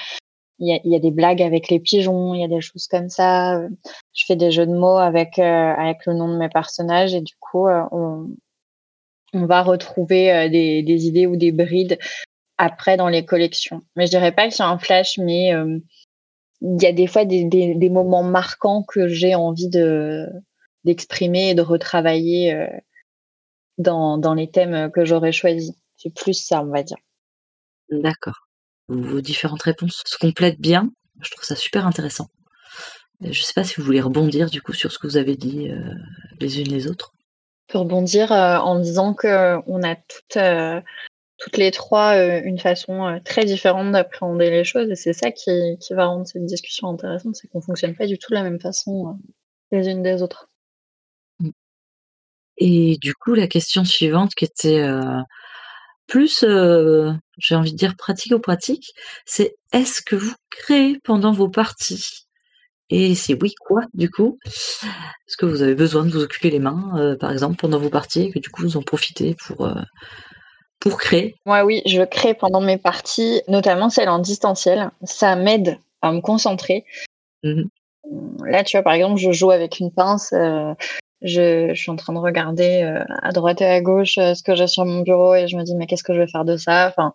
il 0.58 0.68
y, 0.68 0.74
a, 0.74 0.80
il 0.84 0.92
y 0.92 0.96
a 0.96 0.98
des 1.00 1.10
blagues 1.10 1.42
avec 1.42 1.68
les 1.70 1.80
pigeons, 1.80 2.34
il 2.34 2.40
y 2.42 2.44
a 2.44 2.48
des 2.48 2.60
choses 2.60 2.86
comme 2.86 3.08
ça. 3.08 3.58
Euh, 3.58 3.68
Je 4.14 4.24
fais 4.26 4.36
des 4.36 4.50
jeux 4.50 4.66
de 4.66 4.74
mots 4.74 4.98
avec, 4.98 5.38
euh, 5.38 5.42
avec 5.42 6.06
le 6.06 6.14
nom 6.14 6.28
de 6.32 6.36
mes 6.38 6.48
personnages 6.50 7.14
et 7.14 7.20
du 7.22 7.34
coup, 7.40 7.66
euh, 7.68 7.82
on, 7.92 8.28
on 9.32 9.46
va 9.46 9.62
retrouver 9.62 10.32
euh, 10.32 10.48
des, 10.48 10.82
des 10.82 11.06
idées 11.06 11.26
ou 11.26 11.36
des 11.36 11.52
brides 11.52 11.98
après 12.60 12.96
dans 12.98 13.08
les 13.08 13.24
collections. 13.24 13.82
Mais 13.96 14.06
je 14.06 14.10
dirais 14.10 14.32
pas 14.32 14.46
que 14.48 14.54
c'est 14.54 14.62
un 14.62 14.78
flash, 14.78 15.16
mais 15.18 15.54
euh, 15.54 15.78
il 16.60 16.82
y 16.82 16.86
a 16.86 16.92
des 16.92 17.06
fois 17.06 17.24
des, 17.24 17.44
des, 17.44 17.74
des 17.74 17.88
moments 17.88 18.22
marquants 18.22 18.84
que 18.86 19.08
j'ai 19.08 19.34
envie 19.34 19.68
de 19.68 20.26
d'exprimer 20.84 21.50
et 21.50 21.54
de 21.54 21.62
retravailler 21.62 22.54
euh, 22.54 22.66
dans, 23.78 24.16
dans 24.18 24.34
les 24.34 24.50
thèmes 24.50 24.90
que 24.90 25.04
j'aurais 25.04 25.32
choisis. 25.32 25.72
C'est 25.96 26.14
plus 26.14 26.34
ça, 26.34 26.62
on 26.62 26.70
va 26.70 26.82
dire. 26.82 26.96
D'accord. 27.90 28.46
Vos 28.88 29.20
différentes 29.20 29.62
réponses 29.62 30.02
se 30.06 30.16
complètent 30.16 30.60
bien. 30.60 30.90
Je 31.20 31.30
trouve 31.30 31.44
ça 31.44 31.56
super 31.56 31.86
intéressant. 31.86 32.28
Je 33.20 33.28
ne 33.28 33.32
sais 33.32 33.52
pas 33.54 33.64
si 33.64 33.74
vous 33.76 33.84
voulez 33.84 34.00
rebondir 34.00 34.48
du 34.48 34.62
coup 34.62 34.72
sur 34.72 34.90
ce 34.90 34.98
que 34.98 35.06
vous 35.06 35.18
avez 35.18 35.36
dit 35.36 35.68
euh, 35.70 35.94
les 36.40 36.60
unes 36.60 36.68
les 36.68 36.86
autres. 36.86 37.12
Peux 37.68 37.78
rebondir 37.78 38.32
euh, 38.32 38.56
en 38.56 38.78
disant 38.80 39.12
que 39.12 39.58
on 39.66 39.82
a 39.82 39.96
toutes, 39.96 40.38
euh, 40.38 40.80
toutes 41.40 41.56
les 41.56 41.70
trois 41.70 42.14
euh, 42.16 42.40
une 42.44 42.58
façon 42.58 43.06
euh, 43.06 43.18
très 43.24 43.44
différente 43.44 43.90
d'appréhender 43.92 44.50
les 44.50 44.62
choses. 44.62 44.90
Et 44.90 44.94
c'est 44.94 45.14
ça 45.14 45.32
qui, 45.32 45.78
qui 45.80 45.94
va 45.94 46.04
rendre 46.06 46.26
cette 46.26 46.44
discussion 46.44 46.88
intéressante, 46.88 47.34
c'est 47.34 47.48
qu'on 47.48 47.62
fonctionne 47.62 47.96
pas 47.96 48.06
du 48.06 48.18
tout 48.18 48.30
de 48.30 48.36
la 48.36 48.44
même 48.44 48.60
façon 48.60 49.08
euh, 49.08 49.12
les 49.72 49.88
unes 49.88 50.02
des 50.02 50.22
autres. 50.22 50.48
Et 52.58 52.98
du 53.00 53.14
coup, 53.14 53.34
la 53.34 53.46
question 53.46 53.86
suivante 53.86 54.34
qui 54.34 54.44
était 54.44 54.86
plus, 56.06 56.44
j'ai 57.38 57.54
envie 57.54 57.72
de 57.72 57.76
dire 57.76 57.96
pratique 57.96 58.34
ou 58.34 58.38
pratique, 58.38 58.92
c'est 59.24 59.56
est-ce 59.72 60.02
que 60.02 60.14
vous 60.14 60.34
créez 60.50 60.98
pendant 61.02 61.32
vos 61.32 61.48
parties? 61.48 62.26
Et 62.90 63.14
si 63.14 63.32
oui, 63.32 63.54
quoi 63.58 63.80
du 63.94 64.10
coup? 64.10 64.38
Est-ce 64.44 65.38
que 65.38 65.46
vous 65.46 65.62
avez 65.62 65.74
besoin 65.74 66.04
de 66.04 66.10
vous 66.10 66.22
occuper 66.22 66.50
les 66.50 66.58
mains, 66.58 67.16
par 67.18 67.32
exemple, 67.32 67.56
pendant 67.56 67.78
vos 67.78 67.88
parties, 67.88 68.24
et 68.24 68.30
que 68.30 68.40
du 68.40 68.50
coup 68.50 68.60
vous 68.60 68.76
en 68.76 68.82
profitez 68.82 69.34
pour, 69.46 69.66
pour 70.80 70.98
créer 70.98 71.36
Moi, 71.46 71.64
oui, 71.64 71.82
je 71.86 72.02
crée 72.02 72.34
pendant 72.34 72.60
mes 72.60 72.78
parties, 72.78 73.42
notamment 73.48 73.90
celles 73.90 74.08
en 74.08 74.18
distanciel. 74.18 74.90
Ça 75.04 75.36
m'aide 75.36 75.78
à 76.02 76.10
me 76.12 76.20
concentrer. 76.20 76.84
Mhm. 77.44 77.68
Là, 78.46 78.64
tu 78.64 78.76
vois, 78.76 78.82
par 78.82 78.94
exemple, 78.94 79.20
je 79.20 79.30
joue 79.30 79.50
avec 79.50 79.78
une 79.78 79.92
pince. 79.92 80.32
euh, 80.32 80.74
je, 81.22 81.68
je 81.74 81.80
suis 81.80 81.90
en 81.90 81.96
train 81.96 82.14
de 82.14 82.18
regarder 82.18 82.82
euh, 82.82 83.04
à 83.22 83.30
droite 83.32 83.60
et 83.60 83.66
à 83.66 83.80
gauche 83.82 84.16
euh, 84.16 84.34
ce 84.34 84.42
que 84.42 84.54
j'ai 84.54 84.66
sur 84.66 84.86
mon 84.86 85.02
bureau 85.02 85.34
et 85.34 85.48
je 85.48 85.56
me 85.56 85.62
dis, 85.62 85.74
mais 85.74 85.86
qu'est-ce 85.86 86.02
que 86.02 86.14
je 86.14 86.20
vais 86.20 86.26
faire 86.26 86.46
de 86.46 86.56
ça? 86.56 86.88
Enfin, 86.88 87.12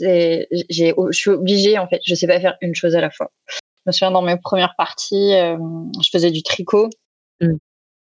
j'ai, 0.00 0.46
je 0.70 0.92
suis 1.10 1.30
obligée, 1.30 1.78
en 1.78 1.88
fait. 1.88 2.00
Je 2.06 2.14
sais 2.14 2.28
pas 2.28 2.40
faire 2.40 2.56
une 2.60 2.74
chose 2.74 2.94
à 2.94 3.00
la 3.00 3.10
fois. 3.10 3.30
Je 3.48 3.82
me 3.86 3.92
souviens 3.92 4.12
dans 4.12 4.22
mes 4.22 4.36
premières 4.36 4.74
parties, 4.76 5.34
euh, 5.34 5.56
je 6.00 6.08
faisais 6.10 6.30
du 6.30 6.42
tricot. 6.42 6.88
Mm. 7.40 7.56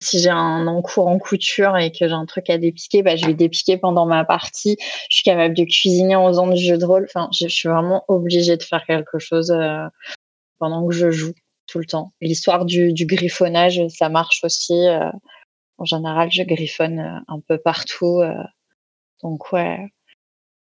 Si 0.05 0.18
j'ai 0.18 0.30
un 0.30 0.66
encours 0.66 1.09
en 1.09 1.18
couture 1.18 1.78
et 1.78 1.90
que 1.90 2.07
j'ai 2.07 2.12
un 2.12 2.26
truc 2.26 2.50
à 2.50 2.59
dépiquer, 2.59 3.02
bah, 3.02 3.16
je 3.16 3.26
vais 3.26 3.32
dépiquer 3.32 3.78
pendant 3.78 4.05
ma 4.05 4.24
partie. 4.24 4.76
Je 5.09 5.16
suis 5.16 5.24
capable 5.24 5.55
de 5.55 5.64
cuisiner 5.64 6.14
en 6.14 6.28
faisant 6.28 6.46
du 6.46 6.62
jeu 6.62 6.76
de 6.76 6.84
rôle. 6.84 7.07
Enfin, 7.09 7.28
je, 7.32 7.48
suis 7.48 7.68
vraiment 7.70 8.05
obligée 8.09 8.59
de 8.59 8.62
faire 8.62 8.84
quelque 8.84 9.18
chose 9.18 9.50
euh, 9.50 9.86
pendant 10.59 10.86
que 10.86 10.94
je 10.94 11.11
joue 11.11 11.32
tout 11.66 11.78
le 11.78 11.86
temps. 11.86 12.12
L'histoire 12.20 12.66
du, 12.66 12.92
griffonnage, 13.07 13.80
ça 13.88 14.11
marche 14.11 14.44
aussi. 14.44 14.86
euh, 14.86 15.11
en 15.78 15.86
général, 15.86 16.30
je 16.30 16.42
griffonne 16.42 17.00
euh, 17.00 17.18
un 17.28 17.40
peu 17.40 17.57
partout. 17.57 18.22
donc 19.22 19.52
ouais. 19.52 19.78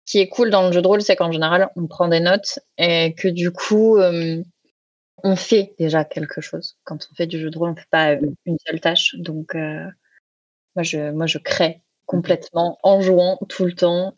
Ce 0.06 0.12
qui 0.14 0.20
est 0.20 0.30
cool 0.30 0.50
dans 0.50 0.68
le 0.68 0.74
jeu 0.74 0.82
de 0.82 0.88
rôle, 0.88 1.02
c'est 1.02 1.16
qu'en 1.18 1.32
général, 1.32 1.70
on 1.76 1.88
prend 1.88 2.08
des 2.08 2.20
notes 2.22 2.60
et 2.78 3.14
que 3.14 3.28
du 3.28 3.52
coup, 3.52 3.98
on 5.24 5.36
fait 5.36 5.74
déjà 5.80 6.04
quelque 6.06 6.42
chose. 6.42 6.78
Quand 6.84 7.08
on 7.12 7.16
fait 7.16 7.28
du 7.28 7.40
jeu 7.40 7.50
de 7.50 7.58
rôle, 7.58 7.70
on 7.72 7.76
fait 7.76 7.90
pas 7.90 8.12
euh, 8.16 8.22
une 8.46 8.58
seule 8.68 8.80
tâche. 8.82 9.16
Donc, 9.16 9.56
euh, 9.56 9.86
moi, 10.76 10.84
je, 10.84 11.12
moi, 11.12 11.28
je 11.28 11.38
crée 11.38 11.82
complètement 12.06 12.78
en 12.84 13.02
jouant 13.02 13.40
tout 13.50 13.66
le 13.66 13.74
temps. 13.74 14.16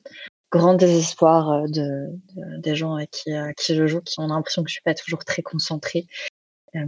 Grand 0.51 0.73
désespoir 0.75 1.51
euh, 1.51 1.67
de, 1.67 2.07
de- 2.35 2.57
des 2.61 2.75
gens 2.75 2.95
avec 2.95 3.11
qui, 3.11 3.33
euh, 3.33 3.51
qui 3.57 3.75
je 3.75 3.87
joue, 3.87 4.01
qui 4.01 4.19
ont 4.19 4.27
l'impression 4.27 4.63
que 4.63 4.69
je 4.69 4.73
suis 4.75 4.83
pas 4.83 4.95
toujours 4.95 5.25
très 5.25 5.41
concentrée. 5.41 6.07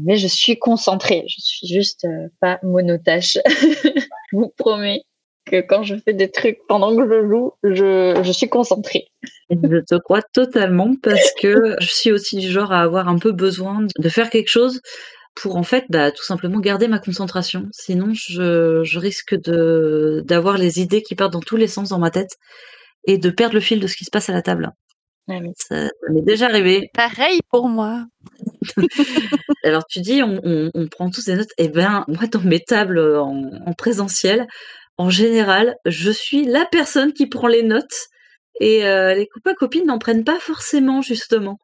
Mais 0.02 0.18
je 0.18 0.28
suis 0.28 0.60
concentrée. 0.60 1.24
Je 1.30 1.42
suis 1.42 1.68
juste 1.68 2.06
pas 2.42 2.60
monotâche. 2.64 3.38
je 3.46 4.36
vous 4.36 4.50
promets 4.58 5.04
que 5.50 5.62
quand 5.62 5.84
je 5.84 5.96
fais 6.06 6.14
des 6.14 6.30
trucs 6.30 6.60
pendant 6.68 6.96
que 6.96 7.04
je 7.10 7.28
joue, 7.28 7.52
je, 7.64 8.22
je 8.24 8.32
suis 8.32 8.50
concentrée. 8.50 9.06
Je 9.50 9.80
te 9.84 9.96
crois 9.96 10.22
totalement 10.22 10.94
parce 11.02 11.32
que 11.40 11.76
je 11.80 11.88
suis 11.88 12.12
aussi 12.12 12.38
du 12.38 12.50
genre 12.52 12.72
à 12.72 12.82
avoir 12.82 13.08
un 13.08 13.18
peu 13.18 13.32
besoin 13.32 13.86
de 13.98 14.10
faire 14.10 14.30
quelque 14.30 14.50
chose 14.50 14.82
pour 15.36 15.56
en 15.58 15.64
fait 15.64 15.86
bah, 15.90 16.12
tout 16.12 16.24
simplement 16.24 16.60
garder 16.60 16.88
ma 16.88 17.00
concentration. 17.00 17.68
Sinon, 17.72 18.12
je, 18.14 18.84
je 18.84 19.00
risque 19.00 19.36
de 19.36 20.22
d'avoir 20.26 20.58
les 20.58 20.80
idées 20.82 21.02
qui 21.02 21.16
partent 21.16 21.34
dans 21.34 21.40
tous 21.42 21.58
les 21.58 21.68
sens 21.68 21.90
dans 21.90 22.00
ma 22.00 22.12
tête 22.12 22.36
et 23.06 23.18
de 23.18 23.30
perdre 23.30 23.54
le 23.56 23.62
fil 23.62 23.80
de 23.80 23.88
ce 23.88 23.96
qui 23.96 24.04
se 24.06 24.12
passe 24.12 24.30
à 24.30 24.34
la 24.34 24.42
table. 24.42 24.72
Mais 25.30 25.42
Ça, 25.58 25.88
ça 25.88 25.92
m'est 26.14 26.22
déjà 26.22 26.46
arrivé. 26.48 26.90
Pareil 26.94 27.40
pour 27.52 27.68
moi. 27.68 28.06
Alors 29.64 29.86
tu 29.90 30.00
dis 30.02 30.24
on, 30.24 30.40
on- 30.44 30.72
on 30.74 30.88
prend 30.88 31.10
tous 31.10 31.26
des 31.26 31.36
notes. 31.36 31.52
Eh 31.58 31.68
ben 31.70 32.04
moi 32.08 32.28
dans 32.28 32.42
mes 32.42 32.60
tables 32.62 33.00
en, 33.00 33.44
en 33.66 33.74
présentiel, 33.74 34.48
en 34.98 35.10
général, 35.10 35.78
je 35.86 36.12
suis 36.12 36.46
la 36.46 36.66
personne 36.66 37.14
qui 37.14 37.28
prend 37.28 37.48
les 37.48 37.64
notes 37.64 38.08
et 38.60 38.86
euh, 38.86 39.14
les 39.14 39.28
copains 39.28 39.54
copines 39.54 39.86
n'en 39.86 40.00
prennent 40.00 40.24
pas 40.24 40.40
forcément 40.40 41.02
justement. 41.02 41.60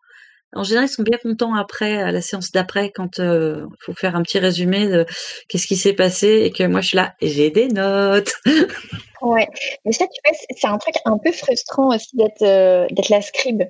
En 0.55 0.63
général, 0.63 0.87
ils 0.87 0.91
sont 0.91 1.01
bien 1.01 1.17
contents 1.17 1.55
après, 1.55 1.97
à 1.97 2.11
la 2.11 2.21
séance 2.21 2.51
d'après, 2.51 2.91
quand 2.91 3.17
il 3.17 3.65
faut 3.79 3.93
faire 3.93 4.15
un 4.15 4.21
petit 4.21 4.37
résumé 4.37 4.87
de 4.87 5.07
qu'est-ce 5.49 5.65
qui 5.65 5.75
s'est 5.75 5.93
passé 5.93 6.43
et 6.43 6.51
que 6.51 6.63
moi 6.63 6.81
je 6.81 6.89
suis 6.89 6.95
là, 6.95 7.15
j'ai 7.23 7.49
des 7.49 7.69
notes. 7.69 8.33
ouais, 9.23 9.47
mais 9.83 9.91
ça, 9.91 10.05
tu 10.05 10.21
vois, 10.23 10.37
c'est 10.55 10.67
un 10.67 10.77
truc 10.77 10.93
un 11.05 11.17
peu 11.17 11.31
frustrant 11.31 11.95
aussi 11.95 12.15
d'être 12.15 12.93
d'être 12.93 13.09
la 13.09 13.23
scribe. 13.23 13.63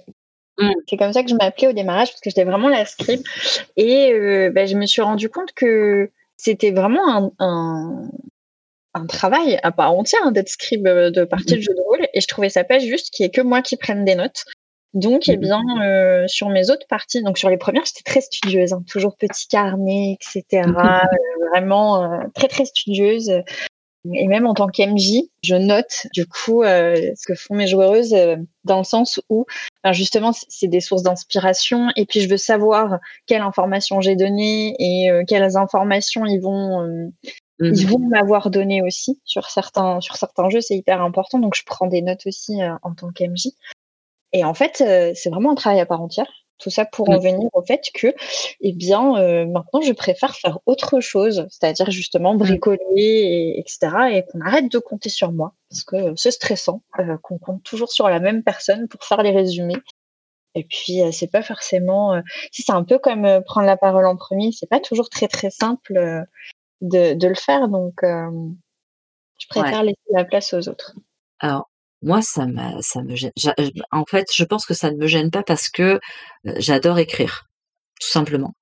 Mmh. 0.57 0.71
C'est 0.89 0.97
comme 0.97 1.13
ça 1.13 1.23
que 1.23 1.29
je 1.29 1.35
m'appelais 1.35 1.69
au 1.69 1.73
démarrage 1.73 2.09
parce 2.09 2.19
que 2.19 2.29
j'étais 2.29 2.43
vraiment 2.43 2.67
la 2.67 2.85
scribe 2.85 3.21
et 3.77 4.49
bah, 4.53 4.65
je 4.65 4.75
me 4.75 4.85
suis 4.85 5.01
rendu 5.01 5.29
compte 5.29 5.53
que 5.53 6.11
c'était 6.35 6.71
vraiment 6.71 7.07
un, 7.09 7.31
un 7.39 8.09
travail 9.07 9.59
à 9.63 9.71
part 9.71 9.93
entière 9.93 10.21
hein, 10.23 10.31
d'être 10.31 10.49
scribe 10.49 10.87
euh, 10.87 11.11
de 11.11 11.23
partie 11.23 11.55
de 11.55 11.61
jeu 11.61 11.73
de 11.73 11.81
rôle 11.81 12.07
et 12.13 12.21
je 12.21 12.27
trouvais 12.27 12.49
ça 12.49 12.63
pas 12.63 12.79
juste 12.79 13.11
qu'il 13.11 13.23
y 13.23 13.27
ait 13.27 13.31
que 13.31 13.41
moi 13.41 13.61
qui 13.61 13.77
prenne 13.77 14.05
des 14.05 14.15
notes. 14.15 14.45
Donc, 14.93 15.27
eh 15.27 15.37
bien, 15.37 15.59
euh, 15.83 16.27
sur 16.27 16.49
mes 16.49 16.69
autres 16.69 16.85
parties, 16.87 17.23
donc 17.23 17.39
sur 17.39 17.49
les 17.49 17.57
premières, 17.57 17.83
j'étais 17.83 18.03
très 18.03 18.21
studieuse, 18.21 18.73
hein, 18.73 18.83
toujours 18.87 19.17
petit 19.17 19.47
carnet, 19.47 20.17
etc. 20.19 20.67
Euh, 20.67 21.49
vraiment 21.49 22.19
très 22.35 22.47
très 22.47 22.65
studieuse. 22.65 23.31
Et 24.13 24.27
même 24.27 24.45
en 24.45 24.53
tant 24.53 24.67
qu'MJ, 24.67 25.23
je 25.43 25.55
note 25.55 26.05
du 26.13 26.27
coup 26.27 26.63
ce 26.63 27.25
que 27.25 27.33
font 27.33 27.55
mes 27.55 27.65
joueuses 27.65 28.15
dans 28.65 28.77
le 28.77 28.83
sens 28.83 29.19
où, 29.29 29.45
ben, 29.83 29.93
justement, 29.93 30.31
c'est 30.47 30.67
des 30.67 30.81
sources 30.81 31.01
d'inspiration. 31.01 31.87
Et 31.95 32.05
puis, 32.05 32.19
je 32.19 32.29
veux 32.29 32.37
savoir 32.37 32.99
quelles 33.25 33.41
informations 33.41 33.99
j'ai 33.99 34.15
données 34.15 34.75
et 34.77 35.09
quelles 35.25 35.57
informations 35.57 36.25
ils 36.27 36.39
vont 36.39 37.11
ils 37.63 37.85
mmh. 37.85 37.89
vont 37.89 37.99
m'avoir 37.99 38.49
donné 38.49 38.81
aussi 38.81 39.21
sur 39.25 39.49
certains, 39.49 40.01
sur 40.01 40.15
certains 40.15 40.49
jeux, 40.49 40.61
c'est 40.61 40.75
hyper 40.75 41.01
important. 41.01 41.39
Donc, 41.39 41.55
je 41.55 41.63
prends 41.65 41.87
des 41.87 42.01
notes 42.01 42.25
aussi 42.25 42.61
euh, 42.61 42.73
en 42.83 42.93
tant 42.93 43.11
qu'MJ. 43.11 43.49
Et 44.31 44.43
en 44.43 44.53
fait, 44.53 44.81
euh, 44.81 45.11
c'est 45.15 45.29
vraiment 45.29 45.51
un 45.51 45.55
travail 45.55 45.79
à 45.79 45.85
part 45.85 46.01
entière. 46.01 46.31
Tout 46.59 46.69
ça 46.69 46.85
pour 46.85 47.09
en 47.09 47.17
mmh. 47.17 47.23
venir 47.23 47.49
au 47.53 47.61
fait 47.63 47.83
que, 47.93 48.13
eh 48.61 48.73
bien, 48.73 49.17
euh, 49.17 49.45
maintenant, 49.45 49.81
je 49.81 49.91
préfère 49.91 50.35
faire 50.35 50.59
autre 50.65 50.99
chose, 51.01 51.45
c'est-à-dire 51.49 51.91
justement 51.91 52.33
mmh. 52.33 52.37
bricoler, 52.37 52.79
et, 52.95 53.59
etc. 53.59 53.89
Et 54.11 54.23
qu'on 54.23 54.41
arrête 54.41 54.71
de 54.71 54.79
compter 54.79 55.09
sur 55.09 55.31
moi, 55.31 55.53
parce 55.69 55.83
que 55.83 56.13
c'est 56.15 56.31
stressant 56.31 56.81
qu'on 57.21 57.37
compte 57.37 57.63
toujours 57.63 57.91
sur 57.91 58.07
la 58.07 58.19
même 58.19 58.43
personne 58.43 58.87
pour 58.87 59.03
faire 59.03 59.23
les 59.23 59.31
résumés. 59.31 59.77
Et 60.55 60.63
puis, 60.63 61.01
c'est 61.11 61.31
pas 61.31 61.41
forcément. 61.41 62.21
si 62.51 62.61
c'est 62.61 62.71
un 62.71 62.83
peu 62.83 62.99
comme 62.99 63.41
prendre 63.43 63.65
la 63.65 63.75
parole 63.75 64.05
en 64.05 64.15
premier, 64.15 64.51
c'est 64.51 64.69
pas 64.69 64.79
toujours 64.79 65.09
très 65.09 65.27
très 65.27 65.49
simple 65.49 66.25
de, 66.83 67.27
le 67.27 67.35
faire. 67.35 67.67
Donc, 67.67 68.03
euh, 68.03 68.29
je 69.39 69.47
préfère 69.47 69.83
laisser 69.83 69.97
la 70.11 70.25
place 70.25 70.53
aux 70.53 70.69
autres. 70.69 70.93
Alors, 71.39 71.69
moi, 72.01 72.21
ça, 72.21 72.45
ça 72.81 73.01
me 73.01 73.15
gêne. 73.15 73.31
En 73.91 74.05
fait, 74.05 74.27
je 74.33 74.43
pense 74.43 74.65
que 74.65 74.73
ça 74.73 74.91
ne 74.91 74.97
me 74.97 75.07
gêne 75.07 75.31
pas 75.31 75.43
parce 75.43 75.69
que 75.69 75.83
euh, 75.83 75.99
j'adore 76.57 76.99
écrire, 76.99 77.47
tout 77.99 78.09
simplement. 78.09 78.53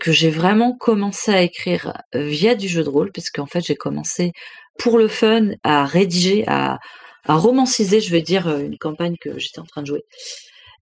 Que 0.00 0.12
j'ai 0.12 0.30
vraiment 0.30 0.76
commencé 0.76 1.32
à 1.32 1.42
écrire 1.42 1.92
euh, 2.14 2.24
via 2.24 2.54
du 2.54 2.68
jeu 2.68 2.84
de 2.84 2.88
rôle, 2.88 3.12
parce 3.12 3.30
qu'en 3.30 3.46
fait, 3.46 3.60
j'ai 3.60 3.74
commencé 3.74 4.32
pour 4.78 4.98
le 4.98 5.08
fun 5.08 5.50
à 5.62 5.84
rédiger, 5.84 6.44
à, 6.46 6.78
à 7.24 7.36
romanciser, 7.36 8.00
je 8.00 8.10
vais 8.10 8.22
dire, 8.22 8.48
une 8.58 8.78
campagne 8.78 9.16
que 9.20 9.38
j'étais 9.38 9.58
en 9.58 9.66
train 9.66 9.82
de 9.82 9.86
jouer. 9.86 10.04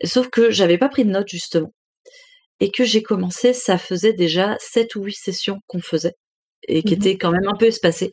Sauf 0.03 0.29
que 0.29 0.51
j'avais 0.51 0.77
pas 0.77 0.89
pris 0.89 1.05
de 1.05 1.11
notes, 1.11 1.29
justement. 1.29 1.73
Et 2.59 2.71
que 2.71 2.83
j'ai 2.83 3.03
commencé, 3.03 3.53
ça 3.53 3.77
faisait 3.77 4.13
déjà 4.13 4.57
sept 4.59 4.95
ou 4.95 5.03
huit 5.03 5.17
sessions 5.17 5.59
qu'on 5.67 5.81
faisait 5.81 6.15
et 6.67 6.83
qui 6.83 6.95
mmh 6.95 6.97
était 6.97 7.17
quand 7.17 7.31
même 7.31 7.47
un 7.47 7.55
peu 7.55 7.65
espacé, 7.65 8.11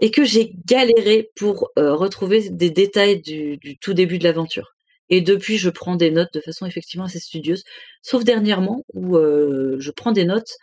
et 0.00 0.10
que 0.10 0.24
j'ai 0.24 0.52
galéré 0.66 1.30
pour 1.36 1.70
retrouver 1.76 2.50
des 2.50 2.70
détails 2.70 3.20
du, 3.20 3.58
tout 3.80 3.94
début 3.94 4.18
de 4.18 4.24
l'aventure. 4.24 4.74
Et 5.10 5.20
depuis, 5.20 5.58
je 5.58 5.70
prends 5.70 5.96
des 5.96 6.10
notes 6.10 6.32
de 6.32 6.40
façon 6.40 6.66
effectivement 6.66 7.04
assez 7.04 7.20
studieuse, 7.20 7.64
sauf 8.02 8.24
dernièrement 8.24 8.84
où 8.94 9.16
je 9.16 9.90
prends 9.90 10.12
des 10.12 10.24
notes 10.24 10.56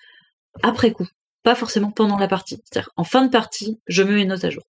après 0.64 0.92
coup, 0.92 1.08
pas 1.44 1.56
forcément 1.56 1.92
pendant 1.92 2.18
la 2.18 2.28
partie. 2.28 2.62
C'est-à-dire 2.66 2.90
en 2.98 3.04
fin 3.04 3.26
de 3.26 3.32
partie, 3.32 3.80
je 3.88 4.04
mets 4.04 4.16
mes 4.16 4.26
notes 4.26 4.44
à 4.44 4.50
jour. 4.50 4.64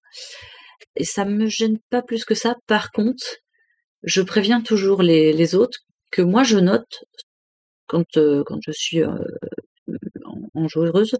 Et 0.95 1.03
ça 1.03 1.25
me 1.25 1.47
gêne 1.47 1.79
pas 1.89 2.01
plus 2.01 2.25
que 2.25 2.35
ça. 2.35 2.55
Par 2.67 2.91
contre, 2.91 3.23
je 4.03 4.21
préviens 4.21 4.61
toujours 4.61 5.01
les, 5.01 5.33
les 5.33 5.55
autres 5.55 5.79
que 6.11 6.21
moi 6.21 6.43
je 6.43 6.57
note 6.57 7.03
quand, 7.87 8.05
quand 8.13 8.59
je 8.65 8.71
suis 8.71 9.01
en 10.55 10.67
joueuse, 10.67 11.15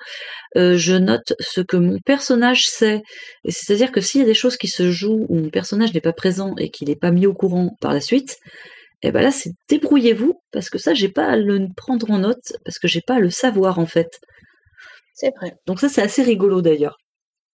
euh, 0.58 0.78
je 0.78 0.96
note 0.96 1.34
ce 1.40 1.62
que 1.62 1.78
mon 1.78 2.00
personnage 2.00 2.68
sait. 2.68 3.02
Et 3.46 3.52
c'est-à-dire 3.52 3.92
que 3.92 4.02
s'il 4.02 4.22
y 4.22 4.24
a 4.24 4.28
des 4.28 4.34
choses 4.34 4.58
qui 4.58 4.68
se 4.68 4.92
jouent 4.92 5.26
où 5.30 5.36
mon 5.36 5.50
personnage 5.50 5.94
n'est 5.94 6.02
pas 6.02 6.14
présent 6.14 6.56
et 6.58 6.70
qu'il 6.70 6.90
n'est 6.90 6.96
pas 6.96 7.12
mis 7.12 7.26
au 7.28 7.34
courant 7.34 7.76
par 7.82 7.94
la 7.94 8.02
suite, 8.02 8.38
eh 9.04 9.12
ben 9.12 9.22
là 9.22 9.32
c'est 9.32 9.52
débrouillez-vous 9.70 10.42
parce 10.52 10.70
que 10.70 10.78
ça 10.78 10.94
j'ai 10.94 11.10
pas 11.10 11.26
à 11.26 11.36
le 11.38 11.68
prendre 11.76 12.10
en 12.12 12.20
note 12.20 12.54
parce 12.66 12.78
que 12.80 12.88
j'ai 12.88 13.02
pas 13.02 13.16
à 13.16 13.20
le 13.20 13.30
savoir 13.32 13.80
en 13.80 13.88
fait. 13.88 14.20
C'est 15.14 15.34
vrai. 15.38 15.56
Donc 15.68 15.80
ça 15.80 15.90
c'est 15.90 16.02
assez 16.02 16.24
rigolo 16.24 16.62
d'ailleurs. 16.62 16.98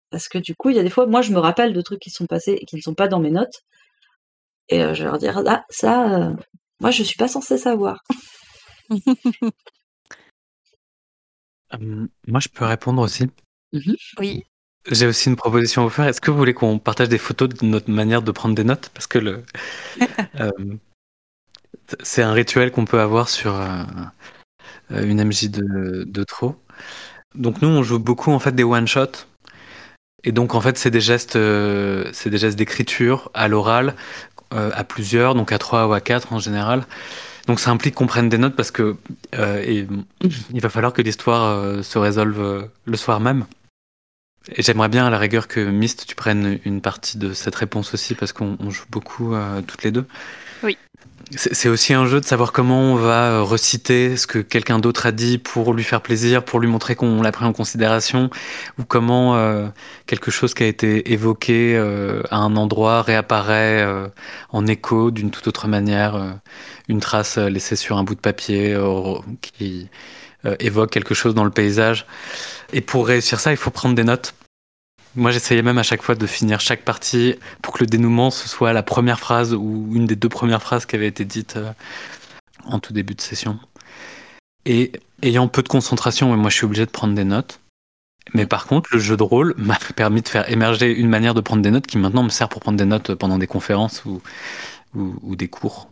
Parce 0.10 0.30
que 0.30 0.38
du 0.38 0.56
coup, 0.56 0.70
il 0.70 0.78
y 0.78 0.80
a 0.80 0.84
des 0.84 0.90
fois, 0.90 1.06
moi 1.06 1.22
je 1.22 1.32
me 1.32 1.40
rappelle 1.40 1.74
de 1.74 1.82
trucs 1.82 2.00
qui 2.00 2.10
sont 2.10 2.28
passés 2.28 2.58
et 2.62 2.66
qui 2.66 2.76
ne 2.78 2.82
sont 2.82 2.94
pas 2.96 3.08
dans 3.08 3.20
mes 3.20 3.32
notes. 3.32 3.62
Et 4.70 4.84
euh, 4.84 4.94
je 4.94 5.04
vais 5.04 5.10
leur 5.10 5.18
dire, 5.18 5.42
ah, 5.48 5.64
ça, 5.70 6.30
euh, 6.30 6.34
moi 6.82 6.92
je 6.92 7.04
suis 7.04 7.18
pas 7.18 7.28
censée 7.28 7.58
savoir. 7.58 8.04
moi, 11.80 12.40
je 12.40 12.50
peux 12.50 12.66
répondre 12.66 13.02
aussi. 13.02 13.26
Mmh 13.74 13.94
oui. 14.20 14.44
J'ai 14.90 15.06
aussi 15.06 15.30
une 15.30 15.36
proposition 15.36 15.82
à 15.82 15.86
vous 15.86 15.92
faire. 15.92 16.08
Est-ce 16.08 16.22
que 16.22 16.32
vous 16.32 16.38
voulez 16.38 16.54
qu'on 16.54 16.80
partage 16.80 17.10
des 17.10 17.18
photos 17.18 17.50
de 17.50 17.66
notre 17.66 17.92
manière 17.92 18.22
de 18.22 18.32
prendre 18.32 18.56
des 18.56 18.64
notes? 18.64 18.90
Parce 18.94 19.06
que 19.06 19.20
le, 19.20 19.44
c'est 22.02 22.22
un 22.22 22.32
rituel 22.32 22.72
qu'on 22.72 22.86
peut 22.86 23.00
avoir 23.00 23.28
sur 23.30 23.56
euh, 23.56 23.84
une 24.92 25.24
MJ 25.24 25.50
de, 25.50 26.04
de 26.06 26.24
trop. 26.24 26.56
Donc 27.36 27.62
nous, 27.62 27.70
on 27.70 27.84
joue 27.84 28.00
beaucoup 28.00 28.32
en 28.32 28.40
fait 28.40 28.54
des 28.54 28.64
one 28.64 28.88
shots. 28.88 29.26
Et 30.24 30.32
donc 30.32 30.56
en 30.56 30.62
fait, 30.62 30.78
c'est 30.78 30.92
des 30.92 31.02
gestes, 31.02 31.36
euh, 31.36 32.10
c'est 32.14 32.30
des 32.30 32.38
gestes 32.38 32.58
d'écriture 32.58 33.30
à 33.34 33.48
l'oral, 33.48 33.96
euh, 34.54 34.72
à 34.74 34.84
plusieurs, 34.84 35.36
donc 35.36 35.52
à 35.52 35.58
trois 35.58 35.88
ou 35.88 35.94
à 35.94 36.02
quatre 36.02 36.34
en 36.34 36.40
général. 36.40 36.86
Donc 37.48 37.62
ça 37.62 37.72
implique 37.72 37.96
qu'on 37.96 38.08
prenne 38.08 38.28
des 38.28 38.38
notes 38.38 38.56
parce 38.56 38.72
que 38.72 38.98
euh, 39.36 39.86
il 40.54 40.62
va 40.62 40.70
falloir 40.70 40.92
que 40.92 41.02
l'histoire 41.02 41.46
euh, 41.46 41.82
se 41.82 41.98
résolve 41.98 42.42
euh, 42.42 42.62
le 42.86 42.98
soir 42.98 43.22
même. 43.22 43.46
Et 44.56 44.62
j'aimerais 44.62 44.90
bien 44.90 45.08
à 45.08 45.10
la 45.10 45.18
rigueur 45.18 45.48
que 45.48 45.60
Mist, 45.60 46.06
tu 46.08 46.16
prennes 46.16 46.60
une 46.66 46.82
partie 46.82 47.18
de 47.18 47.34
cette 47.34 47.56
réponse 47.56 47.94
aussi 47.94 48.16
parce 48.16 48.32
qu'on 48.32 48.58
joue 48.70 48.86
beaucoup 48.90 49.36
toutes 49.68 49.84
les 49.84 49.92
deux. 49.92 50.06
Oui. 50.64 50.78
C'est 51.36 51.68
aussi 51.68 51.94
un 51.94 52.06
jeu 52.06 52.22
de 52.22 52.26
savoir 52.26 52.54
comment 52.54 52.94
on 52.94 52.96
va 52.96 53.42
reciter 53.42 54.16
ce 54.16 54.28
que 54.28 54.40
quelqu'un 54.40 54.80
d'autre 54.80 55.06
a 55.06 55.12
dit 55.12 55.38
pour 55.38 55.74
lui 55.74 55.84
faire 55.84 56.02
plaisir, 56.02 56.46
pour 56.46 56.60
lui 56.60 56.70
montrer 56.70 56.96
qu'on 56.96 57.22
l'a 57.22 57.34
pris 57.34 57.44
en 57.44 57.52
considération, 57.52 58.30
ou 58.80 58.86
comment 58.86 59.72
quelque 60.06 60.32
chose 60.32 60.54
qui 60.54 60.64
a 60.64 60.68
été 60.68 61.12
évoqué 61.12 61.78
à 62.32 62.38
un 62.38 62.56
endroit 62.56 63.02
réapparaît 63.02 63.86
en 64.52 64.68
écho 64.68 65.12
d'une 65.12 65.30
toute 65.30 65.48
autre 65.48 65.68
manière 65.68 66.40
une 66.88 67.00
trace 67.00 67.38
euh, 67.38 67.50
laissée 67.50 67.76
sur 67.76 67.98
un 67.98 68.04
bout 68.04 68.16
de 68.16 68.20
papier 68.20 68.74
euh, 68.74 69.16
qui 69.42 69.90
euh, 70.46 70.56
évoque 70.60 70.92
quelque 70.92 71.14
chose 71.14 71.36
dans 71.36 71.44
le 71.44 71.52
paysage. 71.52 72.06
Et 72.74 72.82
pour 72.82 73.08
réussir 73.08 73.40
ça, 73.40 73.52
il 73.52 73.58
faut 73.58 73.72
prendre 73.72 73.96
des 73.96 74.04
notes. 74.04 74.34
Moi, 75.18 75.32
j'essayais 75.32 75.64
même 75.64 75.80
à 75.80 75.84
chaque 75.84 76.04
fois 76.04 76.16
de 76.16 76.28
finir 76.28 76.60
chaque 76.62 76.84
partie 76.84 77.36
pour 77.62 77.74
que 77.74 77.80
le 77.80 77.88
dénouement 77.88 78.30
ce 78.30 78.48
soit 78.48 78.72
la 78.72 78.84
première 78.84 79.20
phrase 79.20 79.54
ou 79.54 79.90
une 79.94 80.06
des 80.06 80.16
deux 80.16 80.30
premières 80.30 80.62
phrases 80.62 80.86
qui 80.86 80.96
avaient 80.96 81.08
été 81.08 81.26
dites 81.26 81.60
en 82.66 82.80
tout 82.80 82.94
début 82.94 83.16
de 83.16 83.22
session. 83.22 83.60
Et 84.66 84.92
ayant 85.24 85.48
peu 85.48 85.64
de 85.64 85.68
concentration, 85.68 86.36
moi, 86.38 86.50
je 86.50 86.56
suis 86.56 86.66
obligé 86.66 86.86
de 86.86 86.92
prendre 86.92 87.16
des 87.16 87.24
notes. 87.24 87.60
Mais 88.34 88.46
par 88.46 88.68
contre, 88.68 88.90
le 88.94 89.00
jeu 89.00 89.18
de 89.18 89.24
rôle 89.24 89.54
m'a 89.58 89.78
permis 89.96 90.22
de 90.22 90.28
faire 90.28 90.50
émerger 90.52 90.94
une 90.94 91.10
manière 91.10 91.34
de 91.34 91.42
prendre 91.42 91.62
des 91.62 91.72
notes 91.72 91.88
qui 91.88 91.98
maintenant 91.98 92.24
me 92.24 92.30
sert 92.30 92.48
pour 92.48 92.62
prendre 92.62 92.78
des 92.78 92.86
notes 92.86 93.16
pendant 93.16 93.38
des 93.38 93.48
conférences 93.48 94.06
ou, 94.06 94.22
ou 94.94 95.36
des 95.36 95.48
cours. 95.48 95.90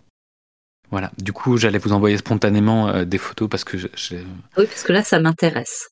Voilà. 0.92 1.12
Du 1.18 1.34
coup, 1.34 1.58
j'allais 1.58 1.80
vous 1.80 1.94
envoyer 1.94 2.18
spontanément 2.18 2.90
euh, 2.90 3.06
des 3.06 3.18
photos 3.18 3.50
parce 3.50 3.64
que 3.64 3.78
Oui, 3.78 4.66
parce 4.68 4.84
que 4.84 4.94
là, 4.94 5.04
ça 5.04 5.20
m'intéresse 5.20 5.90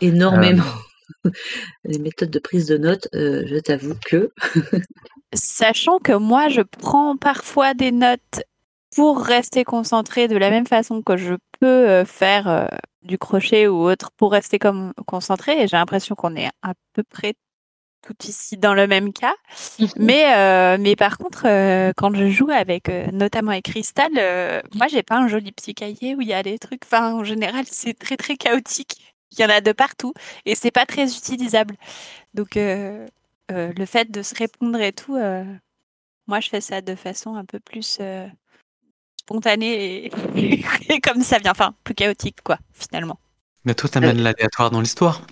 énormément. 0.00 0.64
Euh. 0.64 0.89
Les 1.84 1.98
méthodes 1.98 2.30
de 2.30 2.38
prise 2.38 2.66
de 2.66 2.78
notes, 2.78 3.08
euh, 3.14 3.42
je 3.46 3.56
t'avoue 3.56 3.94
que. 4.04 4.32
Sachant 5.34 5.98
que 5.98 6.12
moi, 6.12 6.48
je 6.48 6.60
prends 6.60 7.16
parfois 7.16 7.74
des 7.74 7.92
notes 7.92 8.42
pour 8.94 9.20
rester 9.20 9.64
concentré 9.64 10.26
de 10.26 10.36
la 10.36 10.50
même 10.50 10.66
façon 10.66 11.02
que 11.02 11.16
je 11.16 11.34
peux 11.60 12.04
faire 12.04 12.68
du 13.02 13.18
crochet 13.18 13.68
ou 13.68 13.88
autre 13.88 14.10
pour 14.16 14.32
rester 14.32 14.58
comme 14.58 14.92
concentré. 15.06 15.62
Et 15.62 15.68
j'ai 15.68 15.76
l'impression 15.76 16.16
qu'on 16.16 16.34
est 16.34 16.48
à 16.62 16.74
peu 16.94 17.04
près 17.04 17.34
tout 18.02 18.14
ici 18.24 18.56
dans 18.56 18.74
le 18.74 18.86
même 18.86 19.12
cas. 19.12 19.34
Mais, 19.96 20.34
euh, 20.34 20.76
mais 20.80 20.96
par 20.96 21.18
contre, 21.18 21.46
euh, 21.46 21.92
quand 21.96 22.14
je 22.14 22.28
joue 22.28 22.50
avec 22.50 22.88
euh, 22.88 23.06
notamment 23.12 23.52
avec 23.52 23.66
Crystal, 23.66 24.10
moi 24.74 24.86
j'ai 24.88 25.02
pas 25.02 25.16
un 25.16 25.28
joli 25.28 25.52
petit 25.52 25.74
cahier 25.74 26.14
où 26.14 26.20
il 26.20 26.28
y 26.28 26.32
a 26.32 26.42
des 26.42 26.58
trucs. 26.58 26.82
Enfin, 26.84 27.14
en 27.14 27.24
général, 27.24 27.64
c'est 27.66 27.94
très 27.94 28.16
très 28.16 28.36
chaotique. 28.36 29.09
Il 29.32 29.40
y 29.40 29.44
en 29.44 29.48
a 29.48 29.60
de 29.60 29.72
partout 29.72 30.12
et 30.44 30.54
c'est 30.54 30.70
pas 30.70 30.86
très 30.86 31.04
utilisable. 31.04 31.76
Donc 32.34 32.56
le 32.56 33.06
fait 33.86 34.10
de 34.10 34.22
se 34.22 34.34
répondre 34.34 34.80
et 34.80 34.92
tout, 34.92 35.16
moi 36.26 36.40
je 36.40 36.48
fais 36.48 36.60
ça 36.60 36.80
de 36.80 36.94
façon 36.94 37.36
un 37.36 37.44
peu 37.44 37.60
plus 37.60 38.00
spontané 39.20 40.06
et, 40.06 40.12
et 40.88 41.00
comme 41.00 41.22
ça 41.22 41.38
vient, 41.38 41.52
enfin, 41.52 41.74
plus 41.84 41.94
chaotique, 41.94 42.42
quoi, 42.42 42.58
finalement. 42.72 43.20
Mais 43.64 43.74
toi, 43.74 43.88
t'amènes 43.88 44.22
l'aléatoire 44.22 44.70
dans 44.70 44.80
l'histoire. 44.80 45.22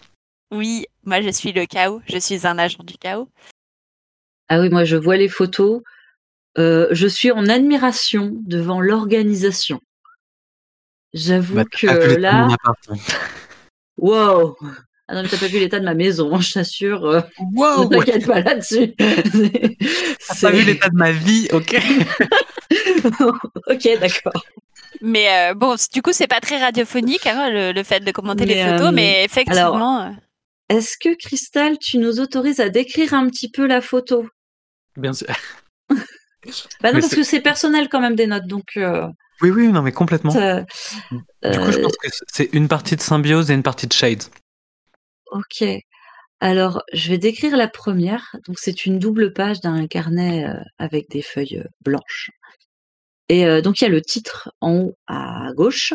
Oui, 0.50 0.86
moi, 1.04 1.20
je 1.20 1.30
suis 1.30 1.52
le 1.52 1.66
chaos. 1.66 2.00
Je 2.06 2.18
suis 2.18 2.46
un 2.46 2.58
agent 2.58 2.84
du 2.84 2.96
chaos. 2.96 3.28
Ah 4.48 4.60
oui, 4.60 4.68
moi, 4.68 4.84
je 4.84 4.96
vois 4.96 5.16
les 5.16 5.28
photos. 5.28 5.82
Euh, 6.58 6.88
je 6.90 7.06
suis 7.06 7.30
en 7.30 7.48
admiration 7.48 8.32
devant 8.46 8.80
l'organisation. 8.80 9.80
J'avoue 11.12 11.54
Bah, 11.56 11.64
que 11.64 11.86
là. 12.16 12.48
Wow. 13.98 14.56
Ah 15.10 15.14
non, 15.14 15.22
mais 15.22 15.28
t'as 15.28 15.38
pas 15.38 15.46
vu 15.48 15.58
l'état 15.58 15.80
de 15.80 15.84
ma 15.86 15.94
maison, 15.94 16.34
hein, 16.34 16.40
je 16.40 16.52
t'assure. 16.52 17.04
euh, 17.06 17.20
Wow, 17.54 17.84
ne 17.84 17.88
t'inquiète 17.96 18.26
pas 18.26 18.40
là-dessus. 18.42 18.94
T'as 18.98 20.40
pas 20.42 20.50
vu 20.50 20.64
l'état 20.64 20.88
de 20.90 20.96
ma 20.96 21.12
vie, 21.12 21.48
ok 21.52 21.76
ok, 23.68 23.88
d'accord. 24.00 24.44
Mais 25.00 25.50
euh, 25.50 25.54
bon, 25.54 25.76
du 25.92 26.02
coup, 26.02 26.12
c'est 26.12 26.26
pas 26.26 26.40
très 26.40 26.58
radiophonique, 26.58 27.26
hein, 27.26 27.50
le, 27.50 27.72
le 27.72 27.82
fait 27.84 28.00
de 28.00 28.10
commenter 28.10 28.44
les 28.46 28.62
photos, 28.64 28.88
euh, 28.88 28.92
mais 28.92 29.24
effectivement. 29.24 30.02
euh, 30.02 30.10
Est-ce 30.68 30.96
que 31.00 31.14
Cristal, 31.14 31.78
tu 31.78 31.98
nous 31.98 32.20
autorises 32.20 32.60
à 32.60 32.68
décrire 32.68 33.14
un 33.14 33.28
petit 33.28 33.50
peu 33.50 33.66
la 33.66 33.80
photo? 33.80 34.26
Bien 34.96 35.12
sûr. 35.12 35.28
Bah 35.88 36.90
non, 36.90 36.94
Mais 36.94 37.00
parce 37.00 37.14
que 37.14 37.22
c'est 37.22 37.40
personnel 37.40 37.88
quand 37.88 38.00
même 38.00 38.16
des 38.16 38.26
notes, 38.26 38.46
donc. 38.46 38.76
Oui, 39.42 39.50
oui, 39.50 39.68
non, 39.68 39.82
mais 39.82 39.92
complètement. 39.92 40.32
Du 40.32 41.58
coup, 41.58 41.72
je 41.72 41.80
pense 41.80 41.96
que 41.96 42.08
c'est 42.32 42.50
une 42.52 42.68
partie 42.68 42.96
de 42.96 43.00
Symbiose 43.00 43.50
et 43.50 43.54
une 43.54 43.62
partie 43.62 43.86
de 43.86 43.92
Shades. 43.92 44.24
Ok. 45.30 45.64
Alors, 46.40 46.82
je 46.92 47.10
vais 47.10 47.18
décrire 47.18 47.56
la 47.56 47.68
première. 47.68 48.34
Donc, 48.46 48.58
c'est 48.58 48.86
une 48.86 48.98
double 48.98 49.32
page 49.32 49.60
d'un 49.60 49.86
carnet 49.86 50.46
euh, 50.46 50.54
avec 50.78 51.10
des 51.10 51.22
feuilles 51.22 51.58
euh, 51.58 51.68
blanches. 51.84 52.30
Et 53.28 53.44
euh, 53.46 53.60
donc, 53.60 53.80
il 53.80 53.84
y 53.84 53.86
a 53.86 53.90
le 53.90 54.00
titre 54.00 54.50
en 54.60 54.74
haut 54.76 54.94
à 55.06 55.48
gauche. 55.54 55.92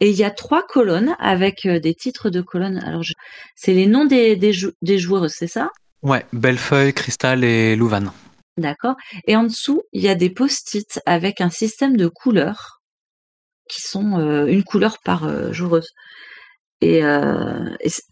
Et 0.00 0.10
il 0.10 0.16
y 0.16 0.24
a 0.24 0.30
trois 0.30 0.62
colonnes 0.66 1.16
avec 1.18 1.66
des 1.66 1.94
titres 1.94 2.30
de 2.30 2.42
colonnes. 2.42 2.78
Alors, 2.84 3.02
je- 3.02 3.12
c'est 3.56 3.72
les 3.74 3.86
noms 3.86 4.04
des, 4.04 4.36
des, 4.36 4.52
jou- 4.52 4.72
des 4.82 4.98
joueurs, 4.98 5.30
c'est 5.30 5.46
ça? 5.46 5.70
Ouais, 6.02 6.26
Bellefeuille, 6.32 6.92
Cristal 6.92 7.42
et 7.44 7.74
Louvain. 7.76 8.12
D'accord. 8.56 8.94
Et 9.26 9.36
en 9.36 9.44
dessous, 9.44 9.82
il 9.92 10.02
y 10.02 10.08
a 10.08 10.14
des 10.14 10.30
post-it 10.30 11.00
avec 11.06 11.40
un 11.40 11.50
système 11.50 11.96
de 11.96 12.06
couleurs 12.06 12.80
qui 13.68 13.80
sont 13.80 14.18
euh, 14.18 14.46
une 14.46 14.62
couleur 14.62 14.98
par 15.04 15.24
euh, 15.24 15.52
joueuse. 15.52 15.88
Et, 16.80 17.02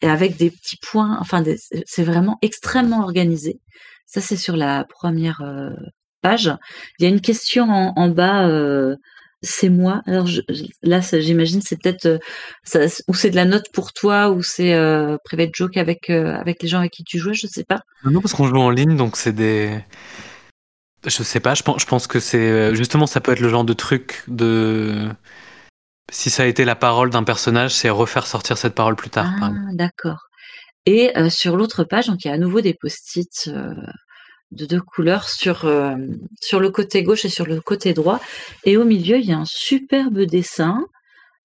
avec 0.02 0.36
des 0.36 0.50
petits 0.50 0.78
points, 0.80 1.18
enfin, 1.20 1.44
c'est 1.84 2.04
vraiment 2.04 2.38
extrêmement 2.40 3.02
organisé. 3.02 3.60
Ça, 4.06 4.22
c'est 4.22 4.36
sur 4.36 4.56
la 4.56 4.84
première 4.84 5.42
euh, 5.42 5.70
page. 6.22 6.50
Il 6.98 7.02
y 7.02 7.06
a 7.06 7.10
une 7.10 7.20
question 7.20 7.66
en, 7.68 8.08
bas. 8.08 8.48
euh, 8.48 8.96
c'est 9.42 9.68
moi. 9.68 10.00
Alors 10.06 10.26
je- 10.26 10.40
là, 10.82 11.00
j'imagine, 11.00 11.60
c'est 11.60 11.76
peut-être 11.82 12.18
ou 13.08 13.14
c'est 13.14 13.30
de 13.30 13.36
la 13.36 13.44
note 13.44 13.66
pour 13.74 13.92
toi, 13.92 14.30
ou 14.30 14.42
c'est 14.42 14.72
euh, 14.72 15.16
private 15.24 15.50
joke 15.52 15.76
avec 15.76 16.08
avec 16.10 16.62
les 16.62 16.68
gens 16.68 16.78
avec 16.78 16.92
qui 16.92 17.04
tu 17.04 17.18
joues. 17.18 17.34
Je 17.34 17.48
sais 17.48 17.64
pas. 17.64 17.80
Non, 18.04 18.20
parce 18.20 18.32
qu'on 18.34 18.46
joue 18.46 18.56
en 18.56 18.70
ligne, 18.70 18.96
donc 18.96 19.16
c'est 19.16 19.32
des. 19.32 19.84
Je 21.04 21.22
sais 21.22 21.40
pas, 21.40 21.54
je 21.54 21.62
pense, 21.62 21.80
je 21.82 21.86
pense 21.86 22.06
que 22.06 22.20
c'est. 22.20 22.38
euh, 22.38 22.74
Justement, 22.74 23.06
ça 23.06 23.20
peut 23.20 23.32
être 23.32 23.40
le 23.40 23.48
genre 23.48 23.64
de 23.64 23.72
truc 23.72 24.22
de. 24.28 25.08
Si 26.10 26.30
ça 26.30 26.42
a 26.42 26.46
été 26.46 26.64
la 26.64 26.76
parole 26.76 27.10
d'un 27.10 27.24
personnage, 27.24 27.72
c'est 27.74 27.88
refaire 27.90 28.26
sortir 28.26 28.58
cette 28.58 28.74
parole 28.74 28.96
plus 28.96 29.10
tard. 29.10 29.32
Ah, 29.40 29.50
d'accord. 29.72 30.18
Et 30.84 31.16
euh, 31.16 31.30
sur 31.30 31.56
l'autre 31.56 31.84
page, 31.84 32.06
donc 32.08 32.24
il 32.24 32.28
y 32.28 32.30
a 32.30 32.34
à 32.34 32.38
nouveau 32.38 32.60
des 32.60 32.74
post-it 32.74 33.48
euh, 33.48 33.72
de 34.50 34.66
deux 34.66 34.80
couleurs 34.80 35.28
sur 35.28 35.64
euh, 35.64 35.94
sur 36.40 36.60
le 36.60 36.70
côté 36.70 37.02
gauche 37.02 37.24
et 37.24 37.28
sur 37.28 37.46
le 37.46 37.60
côté 37.60 37.94
droit. 37.94 38.20
Et 38.64 38.76
au 38.76 38.84
milieu, 38.84 39.16
il 39.18 39.24
y 39.24 39.32
a 39.32 39.38
un 39.38 39.44
superbe 39.46 40.20
dessin. 40.22 40.84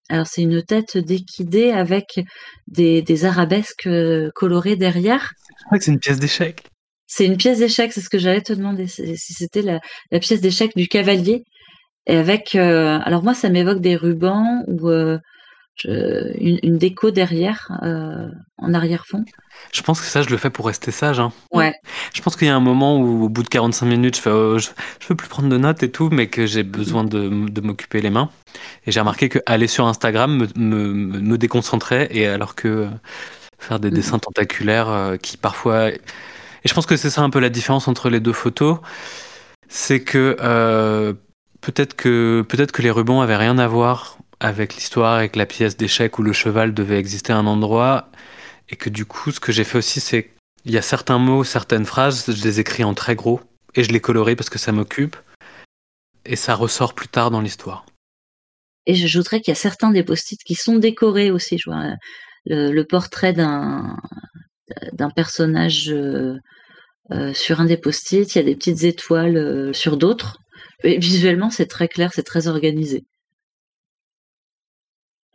Alors 0.10 0.28
c'est 0.28 0.42
une 0.42 0.64
tête 0.64 0.98
d'équidé 0.98 1.72
avec 1.72 2.20
des, 2.68 3.02
des 3.02 3.26
arabesques 3.26 3.90
colorées 4.36 4.76
derrière. 4.76 5.34
Je 5.60 5.66
crois 5.66 5.78
que 5.78 5.84
c'est 5.84 5.92
une 5.92 6.00
pièce 6.00 6.20
d'échec. 6.20 6.64
C'est 7.08 7.26
une 7.26 7.38
pièce 7.38 7.60
d'échec, 7.60 7.94
c'est 7.94 8.02
ce 8.02 8.10
que 8.10 8.18
j'allais 8.20 8.42
te 8.42 8.54
demander, 8.54 8.86
si 8.88 9.16
c'était 9.18 9.62
la, 9.62 9.80
la 10.12 10.20
pièce 10.20 10.42
d'échec 10.42 10.72
du 10.76 10.88
cavalier. 10.88 11.44
Et 12.06 12.18
avec, 12.18 12.56
euh, 12.56 13.00
alors 13.04 13.24
moi, 13.24 13.34
ça 13.34 13.50
m'évoque 13.50 13.80
des 13.82 13.96
rubans 13.96 14.64
ou 14.68 14.90
euh, 14.90 15.18
une, 15.86 16.60
une 16.64 16.78
déco 16.78 17.12
derrière, 17.12 17.70
euh, 17.84 18.28
en 18.58 18.74
arrière-fond. 18.74 19.24
Je 19.74 19.82
pense 19.82 20.00
que 20.02 20.08
ça, 20.08 20.22
je 20.22 20.30
le 20.30 20.38
fais 20.38 20.50
pour 20.50 20.68
rester 20.68 20.92
sage. 20.92 21.20
hein. 21.20 21.32
Ouais. 21.52 21.74
Je 22.14 22.22
pense 22.22 22.36
qu'il 22.36 22.48
y 22.48 22.52
a 22.52 22.56
un 22.56 22.60
moment 22.62 22.98
où, 23.00 23.26
au 23.26 23.30
bout 23.30 23.44
de 23.44 23.48
45 23.50 23.86
minutes, 23.86 24.16
je 24.18 24.22
fais 24.22 24.30
oh, 24.32 24.58
je, 24.58 24.70
je 25.00 25.08
veux 25.08 25.16
plus 25.16 25.28
prendre 25.28 25.50
de 25.50 25.58
notes 25.58 25.84
et 25.84 25.92
tout, 25.92 26.10
mais 26.12 26.28
que 26.28 26.46
j'ai 26.46 26.64
besoin 26.64 27.04
de, 27.04 27.30
m'occuper 27.62 28.02
les 28.02 28.10
mains. 28.10 28.30
Et 28.86 28.92
j'ai 28.92 29.00
remarqué 29.00 29.30
que 29.30 29.40
aller 29.46 29.68
sur 29.68 29.86
Instagram 29.88 30.36
me, 30.38 30.48
me, 30.56 30.94
me- 30.94 31.20
me 31.20 31.38
déconcentrait, 31.38 32.08
et 32.12 32.28
alors 32.28 32.56
que 32.56 32.68
euh, 32.68 32.88
faire 33.60 33.80
des 33.80 33.90
Mhm. 33.90 33.96
dessins 33.96 34.20
tentaculaires 34.20 35.16
qui 35.22 35.38
parfois. 35.38 35.90
Et 36.68 36.70
je 36.70 36.74
pense 36.74 36.86
que 36.86 36.98
c'est 36.98 37.10
ça 37.10 37.22
un 37.22 37.30
peu 37.30 37.40
la 37.40 37.48
différence 37.48 37.88
entre 37.88 38.10
les 38.10 38.20
deux 38.20 38.34
photos. 38.34 38.80
C'est 39.70 40.04
que 40.04 40.36
euh, 40.42 41.14
peut-être 41.62 41.96
que 41.96 42.44
peut-être 42.46 42.74
que 42.74 42.82
les 42.82 42.92
rubans 42.92 43.22
avaient 43.22 43.38
rien 43.38 43.58
à 43.58 43.68
voir 43.68 44.18
avec 44.42 44.76
l'histoire, 44.76 45.14
avec 45.14 45.38
la 45.38 45.46
pièce 45.46 45.78
d'échec 45.78 46.20
où 46.20 46.24
le 46.24 46.34
cheval 46.34 46.74
devait 46.74 47.00
exister 47.00 47.32
à 47.32 47.38
un 47.38 47.48
endroit, 47.48 48.10
et 48.68 48.76
que 48.76 48.90
du 48.90 49.06
coup, 49.06 49.32
ce 49.32 49.40
que 49.40 49.54
j'ai 49.54 49.64
fait 49.64 49.78
aussi, 49.78 50.02
c'est 50.02 50.32
il 50.66 50.74
y 50.74 50.78
a 50.78 50.82
certains 50.82 51.20
mots, 51.20 51.46
certaines 51.46 51.86
phrases, 51.86 52.26
je 52.30 52.44
les 52.44 52.60
écris 52.60 52.84
en 52.84 52.94
très 52.94 53.16
gros 53.16 53.40
et 53.76 53.86
je 53.86 53.94
les 53.94 54.02
colorie 54.02 54.36
parce 54.36 54.50
que 54.50 54.60
ça 54.60 54.74
m'occupe 54.74 55.16
et 56.26 56.36
ça 56.36 56.54
ressort 56.54 56.96
plus 56.96 57.08
tard 57.08 57.32
dans 57.32 57.40
l'histoire. 57.40 57.86
Et 58.88 58.94
j'ajouterais 58.94 59.40
qu'il 59.40 59.54
y 59.54 59.58
a 59.58 59.62
certains 59.62 59.92
des 59.92 60.04
post-it 60.04 60.44
qui 60.44 60.56
sont 60.56 60.76
décorés 60.76 61.32
aussi. 61.32 61.58
Je 61.58 61.70
vois 61.70 61.84
euh, 61.86 61.96
le, 62.46 62.72
le 62.74 62.84
portrait 62.84 63.32
d'un 63.32 63.96
d'un 64.92 65.10
personnage 65.10 65.94
euh, 67.12 67.34
sur 67.34 67.62
un 67.62 67.66
des 67.66 67.78
post-it. 67.78 68.36
Il 68.36 68.38
y 68.38 68.42
a 68.42 68.44
des 68.44 68.56
petites 68.56 68.84
étoiles 68.84 69.38
euh, 69.38 69.74
sur 69.74 69.98
d'autres. 69.98 70.38
Et 70.84 70.98
visuellement, 70.98 71.50
c'est 71.50 71.68
très 71.68 71.88
clair, 71.88 72.12
c'est 72.14 72.24
très 72.24 72.48
organisé. 72.48 73.06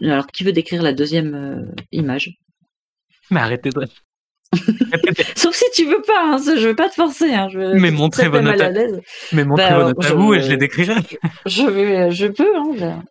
Alors, 0.03 0.27
qui 0.27 0.45
veut 0.45 0.53
décrire 0.53 0.83
la 0.83 0.93
deuxième 0.93 1.35
euh, 1.35 1.83
image? 1.93 2.31
Mais 3.31 3.41
arrêtez 3.41 3.71
de... 3.71 3.87
Sauf 5.37 5.55
si 5.55 5.65
tu 5.75 5.87
veux 5.87 6.03
pas, 6.03 6.35
hein, 6.35 6.37
je 6.39 6.69
veux 6.69 6.77
pas 6.77 6.91
te 6.91 6.95
forcer. 6.95 7.33
Hein, 7.33 7.49
je 7.51 7.59
veux 7.59 7.75
Mais 7.75 7.91
montrez 7.91 8.29
notes 8.29 8.61
à. 8.61 8.71
Mais 9.33 9.45
montrez 9.45 9.71
Bah, 9.71 9.93
à 9.97 10.13
vous 10.13 10.35
et 10.35 10.43
je 10.43 10.51
les 10.51 10.59
décrirai. 10.59 10.97
Je 11.47 11.63
vais, 11.63 12.11
je 12.11 12.27
peux. 12.27 12.57
Hein, 12.57 13.03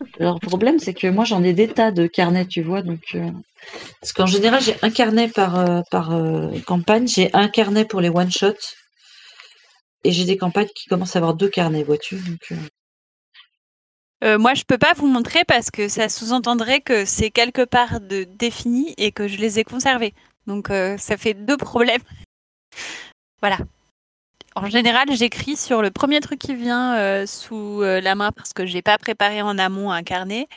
là. 0.00 0.06
Alors, 0.20 0.38
le 0.42 0.46
problème, 0.46 0.78
c'est 0.78 0.94
que 0.94 1.06
moi, 1.08 1.24
j'en 1.24 1.42
ai 1.42 1.52
des 1.52 1.68
tas 1.68 1.90
de 1.90 2.06
carnets, 2.06 2.46
tu 2.46 2.62
vois. 2.62 2.82
Donc, 2.82 3.02
euh, 3.14 3.30
parce 4.00 4.12
qu'en 4.12 4.26
général, 4.26 4.62
j'ai 4.62 4.76
un 4.82 4.90
carnet 4.90 5.28
par 5.28 5.58
euh, 5.58 5.82
par 5.90 6.12
euh, 6.14 6.58
campagne. 6.66 7.06
J'ai 7.08 7.30
un 7.34 7.48
carnet 7.48 7.84
pour 7.84 8.00
les 8.00 8.08
one 8.08 8.30
shots, 8.30 8.74
et 10.04 10.12
j'ai 10.12 10.24
des 10.24 10.36
campagnes 10.36 10.68
qui 10.74 10.88
commencent 10.88 11.16
à 11.16 11.18
avoir 11.18 11.34
deux 11.34 11.48
carnets, 11.48 11.82
vois-tu. 11.84 12.16
Donc, 12.16 12.40
euh, 12.52 12.56
Euh, 14.24 14.38
moi, 14.38 14.54
je 14.54 14.64
peux 14.64 14.78
pas 14.78 14.94
vous 14.94 15.06
montrer 15.06 15.44
parce 15.44 15.70
que 15.70 15.88
ça 15.88 16.08
sous-entendrait 16.08 16.80
que 16.80 17.04
c'est 17.04 17.30
quelque 17.30 17.64
part 17.64 18.00
de 18.00 18.24
défini 18.24 18.94
et 18.96 19.12
que 19.12 19.28
je 19.28 19.36
les 19.36 19.58
ai 19.58 19.64
conservés. 19.64 20.14
Donc, 20.46 20.70
euh, 20.70 20.96
ça 20.96 21.16
fait 21.16 21.34
deux 21.34 21.56
problèmes. 21.56 22.00
voilà. 23.42 23.58
En 24.56 24.70
général, 24.70 25.04
j'écris 25.12 25.54
sur 25.54 25.82
le 25.82 25.90
premier 25.90 26.20
truc 26.20 26.38
qui 26.38 26.54
vient 26.54 26.96
euh, 26.96 27.26
sous 27.26 27.82
euh, 27.82 28.00
la 28.00 28.14
main 28.14 28.32
parce 28.32 28.54
que 28.54 28.64
j'ai 28.64 28.80
pas 28.80 28.96
préparé 28.96 29.42
en 29.42 29.58
amont 29.58 29.90
un 29.90 30.02
carnet 30.02 30.48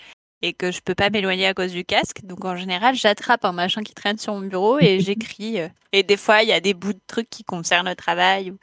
et 0.41 0.54
que 0.54 0.72
je 0.72 0.80
peux 0.80 0.95
pas 0.95 1.10
m'éloigner 1.10 1.45
à 1.47 1.54
cause 1.54 1.74
du 1.74 1.84
casque. 1.84 2.22
Donc, 2.24 2.45
en 2.45 2.56
général, 2.56 2.95
j'attrape 2.95 3.43
un 3.43 3.52
machin 3.52 3.84
qui 3.84 3.93
traîne 3.93 4.18
sur 4.18 4.34
mon 4.34 4.47
bureau 4.47 4.80
et 4.80 5.00
j'écris. 5.02 5.60
euh, 5.60 5.68
et 5.91 6.04
des 6.04 6.16
fois, 6.16 6.43
il 6.43 6.47
y 6.47 6.54
a 6.54 6.62
des 6.62 6.74
bouts 6.74 6.93
de 6.93 7.02
trucs 7.08 7.30
qui 7.30 7.43
concernent 7.43 7.89
le 7.89 7.95
travail. 7.95 8.54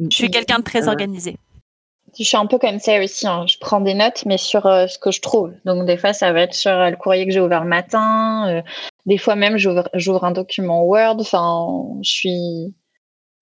Je 0.00 0.16
suis 0.16 0.30
quelqu'un 0.32 0.58
de 0.58 0.64
très 0.64 0.88
organisé. 0.88 1.36
Je 2.18 2.24
suis 2.24 2.36
un 2.36 2.46
peu 2.46 2.58
comme 2.58 2.80
ça 2.80 3.00
aussi. 3.00 3.24
hein. 3.28 3.46
Je 3.46 3.56
prends 3.60 3.80
des 3.80 3.94
notes, 3.94 4.24
mais 4.26 4.38
sur 4.38 4.66
euh, 4.66 4.88
ce 4.88 4.98
que 4.98 5.12
je 5.12 5.20
trouve. 5.20 5.52
Donc, 5.64 5.86
des 5.86 5.96
fois, 5.96 6.12
ça 6.12 6.32
va 6.32 6.40
être 6.40 6.54
sur 6.54 6.72
euh, 6.72 6.90
le 6.90 6.96
courrier 6.96 7.24
que 7.24 7.32
j'ai 7.32 7.40
ouvert 7.40 7.62
le 7.62 7.68
matin. 7.68 8.48
euh, 8.48 8.62
des 9.06 9.18
fois, 9.18 9.36
même, 9.36 9.58
j'ouvre 9.58 9.88
j'ouvre 9.94 10.24
un 10.24 10.32
document 10.32 10.82
Word. 10.82 11.18
Enfin, 11.20 11.68
je 12.02 12.10
suis. 12.10 12.74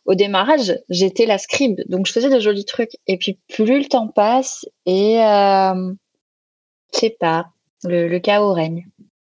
Au 0.07 0.15
démarrage, 0.15 0.79
j'étais 0.89 1.27
la 1.27 1.39
scribe. 1.39 1.81
Donc, 1.89 2.07
je 2.07 2.13
faisais 2.13 2.31
des 2.31 2.41
jolis 2.41 2.65
trucs. 2.65 2.97
Et 3.07 3.19
puis, 3.19 3.39
plus 3.49 3.79
le 3.79 3.85
temps 3.87 4.09
passe, 4.09 4.65
et. 4.87 5.21
Euh, 5.23 5.93
je 6.95 6.99
sais 6.99 7.17
pas. 7.19 7.51
Le, 7.85 8.09
le 8.09 8.19
chaos 8.21 8.53
règne. 8.53 8.87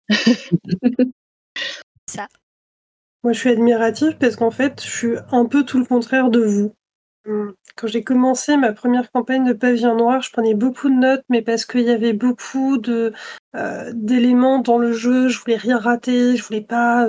Moi, 3.24 3.32
je 3.32 3.40
suis 3.40 3.50
admirative 3.52 4.18
parce 4.20 4.36
qu'en 4.36 4.52
fait, 4.52 4.84
je 4.84 4.90
suis 4.90 5.16
un 5.32 5.46
peu 5.46 5.64
tout 5.64 5.80
le 5.80 5.86
contraire 5.86 6.30
de 6.30 6.42
vous. 6.42 6.76
Hum, 7.26 7.54
Quand 7.78 7.88
j'ai 7.88 8.04
commencé 8.04 8.58
ma 8.58 8.74
première 8.74 9.10
campagne 9.12 9.46
de 9.46 9.54
Pavillon 9.54 9.96
Noir, 9.96 10.22
je 10.22 10.30
prenais 10.32 10.56
beaucoup 10.56 10.90
de 10.90 10.96
notes, 10.96 11.24
mais 11.30 11.42
parce 11.42 11.66
qu'il 11.66 11.82
y 11.82 11.90
avait 11.90 12.12
beaucoup 12.12 12.82
euh, 12.88 13.92
d'éléments 13.94 14.60
dans 14.60 14.78
le 14.78 14.92
jeu, 14.92 15.30
je 15.30 15.40
voulais 15.40 15.56
rien 15.56 15.78
rater, 15.78 16.36
je 16.36 16.44
voulais 16.44 16.62
pas 16.62 17.08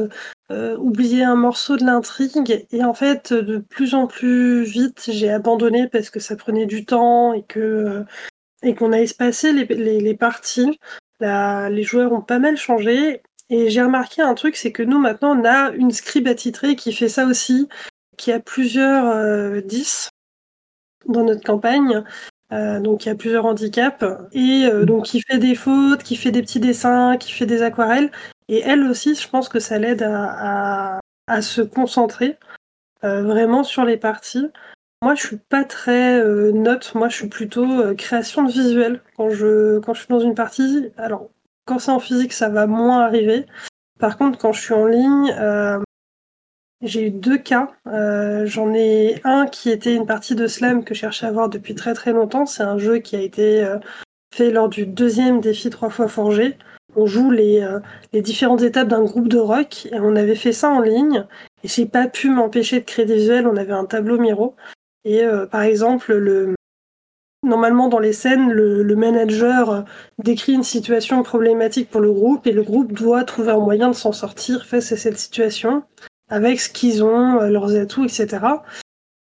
euh, 0.53 0.77
oublier 0.77 1.25
un 1.25 1.35
morceau 1.35 1.77
de 1.77 1.85
l'intrigue. 1.85 2.65
Et 2.71 2.85
en 2.85 2.95
fait, 2.95 3.33
de 3.33 3.59
plus 3.59 3.95
en 3.95 4.07
plus 4.07 4.63
vite, 4.63 5.11
j'ai 5.11 5.31
abandonné 5.31 5.89
parce 5.89 6.11
que 6.11 6.21
ça 6.21 6.37
prenait 6.37 6.67
du 6.67 6.85
temps 6.85 7.33
et 7.33 7.43
que 7.43 8.05
et 8.63 8.75
qu'on 8.75 8.93
a 8.93 8.99
espacé 8.99 9.53
les, 9.53 9.67
les, 10.01 10.15
parties. 10.17 10.79
les 11.21 11.83
joueurs 11.83 12.13
ont 12.13 12.23
pas 12.23 12.39
mal 12.39 12.57
changé. 12.57 13.23
Et 13.51 13.69
j'ai 13.69 13.83
remarqué 13.83 14.23
un 14.23 14.35
truc, 14.35 14.57
c'est 14.57 14.73
que 14.73 14.83
nous 14.83 14.99
maintenant 14.99 15.39
on 15.39 15.45
a 15.45 15.71
une 15.73 15.91
scribe 15.91 16.29
attitrée 16.29 16.77
qui 16.77 16.95
fait 16.95 17.11
ça 17.11 17.27
aussi, 17.27 17.69
qui 18.17 18.33
a 18.33 18.41
plusieurs 18.41 19.63
10 19.63 20.11
dans 21.07 21.25
notre 21.25 21.45
campagne. 21.45 22.03
Euh, 22.53 22.79
donc 22.79 23.05
il 23.05 23.09
y 23.09 23.13
a 23.13 23.15
plusieurs 23.15 23.47
handicaps 23.47 24.05
et 24.33 24.67
euh, 24.67 24.85
donc 24.85 25.07
qui 25.07 25.23
fait 25.23 25.39
des 25.39 25.55
fautes, 25.55 26.03
qui 26.03 26.15
fait 26.15 26.31
des 26.31 26.43
petits 26.43 26.61
dessins, 26.61 27.17
qui 27.17 27.33
fait 27.33 27.47
des 27.47 27.63
aquarelles 27.63 28.11
et 28.49 28.61
elle 28.61 28.85
aussi 28.85 29.15
je 29.15 29.29
pense 29.29 29.49
que 29.49 29.59
ça 29.61 29.79
l'aide 29.79 30.03
à, 30.03 31.01
se 31.41 31.63
concentrer 31.63 32.39
euh, 33.03 33.23
vraiment 33.23 33.65
sur 33.65 33.85
les 33.85 33.97
parties. 33.97 34.47
Moi 35.03 35.15
je 35.15 35.27
suis 35.27 35.39
pas 35.39 35.65
très 35.65 36.23
note, 36.53 36.95
moi 36.95 37.09
je 37.09 37.17
suis 37.17 37.29
plutôt 37.29 37.95
création 37.97 38.43
de 38.43 38.53
visuel 38.53 39.03
quand 39.17 39.31
je 39.31 39.79
quand 39.81 39.95
je 39.95 40.01
suis 40.01 40.09
dans 40.09 40.21
une 40.21 40.35
partie. 40.35 40.91
Alors 40.97 41.31
quand 41.65 41.79
c'est 41.79 41.91
en 41.91 41.99
physique 41.99 42.33
ça 42.33 42.51
va 42.51 42.67
moins 42.67 43.01
arriver. 43.01 43.47
Par 43.99 44.19
contre 44.19 44.39
quand 44.39 44.53
je 44.53 44.61
suis 44.61 44.75
en 44.75 44.87
ligne 44.87 45.35
j'ai 46.85 47.07
eu 47.07 47.11
deux 47.11 47.39
cas. 47.39 47.73
Euh, 47.87 48.47
j'en 48.47 48.73
ai 48.75 49.21
un 49.25 49.47
qui 49.47 49.71
était 49.71 49.95
une 49.95 50.07
partie 50.07 50.35
de 50.35 50.47
slam 50.47 50.85
que 50.85 50.95
je 50.95 51.01
cherchais 51.01 51.27
à 51.27 51.33
voir 51.33 51.49
depuis 51.49 51.75
très 51.75 51.95
très 51.95 52.13
longtemps. 52.13 52.47
C'est 52.47 52.63
un 52.63 52.79
jeu 52.79 52.99
qui 52.99 53.17
a 53.17 53.21
été 53.21 53.65
euh, 53.65 53.79
fait 54.35 54.51
lors 54.51 54.69
du 54.69 54.87
deuxième 54.87 55.41
défi 55.41 55.71
trois 55.71 55.91
fois 55.91 56.09
forgé. 56.09 56.57
On 56.97 57.07
joue 57.07 57.31
les, 57.31 57.61
euh, 57.61 57.81
les 58.13 58.23
différentes 58.23 58.63
étapes 58.63 58.89
d'un 58.89 59.03
groupe 59.03 59.29
de 59.29 59.39
rock 59.39 59.87
et 59.87 59.99
on 59.99 60.15
avait 60.17 60.37
fait 60.37 60.53
ça 60.53 60.71
en 60.71 60.81
ligne. 60.81 61.27
Et 61.65 61.69
j'ai 61.69 61.87
pas 61.87 62.07
pu 62.07 62.31
m'empêcher 62.31 62.81
de 62.81 62.85
créer 62.85 63.07
des 63.07 63.17
visuels. 63.17 63.47
On 63.47 63.57
avait 63.57 63.73
un 63.73 63.87
tableau 63.87 64.19
Miro. 64.19 64.55
Et 65.07 65.23
par 65.51 65.61
exemple, 65.61 66.15
le, 66.15 66.55
Normalement, 67.45 67.89
dans 67.89 67.99
les 67.99 68.15
scènes, 68.15 68.51
le, 68.51 68.97
manager 68.97 69.85
décrit 70.19 70.55
une 70.55 70.63
situation 70.63 71.23
problématique 71.23 71.91
pour 71.91 72.01
le 72.01 72.11
groupe 72.11 72.47
et 72.47 72.53
le 72.53 72.63
groupe 72.63 72.93
doit 72.93 73.25
trouver 73.25 73.53
un 73.53 73.59
moyen 73.59 73.89
de 73.89 73.95
s'en 73.95 74.13
sortir 74.13 74.65
face 74.65 74.93
à 74.93 74.97
cette 74.97 75.19
situation 75.19 75.83
avec 76.35 76.61
ce 76.61 76.69
qu'ils 76.69 77.05
ont, 77.05 77.41
euh, 77.41 77.49
leurs 77.49 77.77
atouts, 77.77 78.05
etc. 78.05 78.39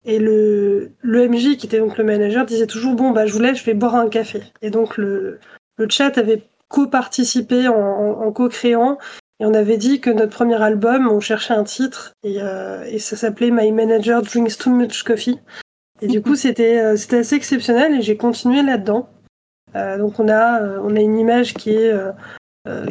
Et 0.07 0.18
le, 0.18 0.92
le 1.02 1.28
MJ, 1.28 1.59
qui 1.59 1.66
était 1.66 1.78
donc 1.78 1.98
le 1.98 2.05
manager, 2.05 2.46
disait 2.46 2.66
toujours 2.66 2.94
Bon, 2.94 3.11
bah, 3.11 3.26
je 3.26 3.32
vous 3.34 3.40
laisse, 3.40 3.59
je 3.59 3.64
vais 3.64 3.74
boire 3.74 3.94
un 3.94 4.09
café. 4.09 4.42
Et 4.62 4.70
donc, 4.70 4.96
le, 4.96 5.38
le 5.76 5.86
chat 5.90 6.16
avait 6.16 6.44
co-participé 6.68 7.68
en, 7.68 8.32
co-créant. 8.32 8.96
Et 9.38 9.44
on 9.44 9.52
avait 9.52 9.76
dit 9.76 10.00
que 10.00 10.09
notre 10.09 10.32
premier 10.32 10.61
album, 10.62 11.07
on 11.07 11.20
cherchait 11.20 11.52
un 11.52 11.64
titre. 11.64 12.14
Et, 12.22 12.40
euh, 12.40 12.98
ça 12.98 13.16
s'appelait 13.16 13.50
My 13.50 13.70
Manager 13.70 14.22
Drinks 14.22 14.57
Too 14.57 14.70
Much 14.70 15.02
Coffee. 15.02 15.38
Et 16.00 16.07
du 16.07 16.22
coup, 16.22 16.36
c'était 16.36 16.78
euh, 16.78 16.94
assez 16.94 17.34
exceptionnel 17.34 17.94
et 17.94 18.02
j'ai 18.02 18.16
continué 18.16 18.62
là-dedans. 18.62 19.11
Donc, 19.74 20.20
on 20.20 20.28
a, 20.28 20.78
on 20.82 20.94
a 20.94 21.00
une 21.00 21.18
image 21.18 21.52
qui 21.52 21.70
est 21.70 21.92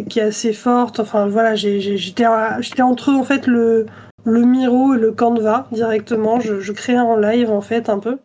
qui 0.07 0.19
est 0.19 0.23
assez 0.23 0.53
forte. 0.53 0.99
Enfin 0.99 1.27
voilà, 1.27 1.55
j'étais 1.55 2.25
entre 2.25 3.09
en 3.11 3.23
fait 3.23 3.47
le, 3.47 3.85
le 4.25 4.41
Miro 4.41 4.93
et 4.93 4.99
le 4.99 5.11
Canva 5.11 5.67
directement. 5.71 6.39
Je, 6.39 6.59
je 6.59 6.71
créais 6.71 6.99
en 6.99 7.17
live 7.17 7.49
en 7.49 7.61
fait 7.61 7.89
un 7.89 7.99
peu. 7.99 8.19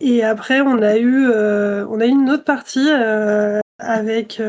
Et 0.00 0.24
après 0.24 0.60
on 0.60 0.82
a 0.82 0.96
eu 0.96 1.28
euh, 1.28 1.86
on 1.88 2.00
a 2.00 2.06
eu 2.06 2.10
une 2.10 2.30
autre 2.30 2.44
partie 2.44 2.88
euh, 2.90 3.60
avec 3.78 4.40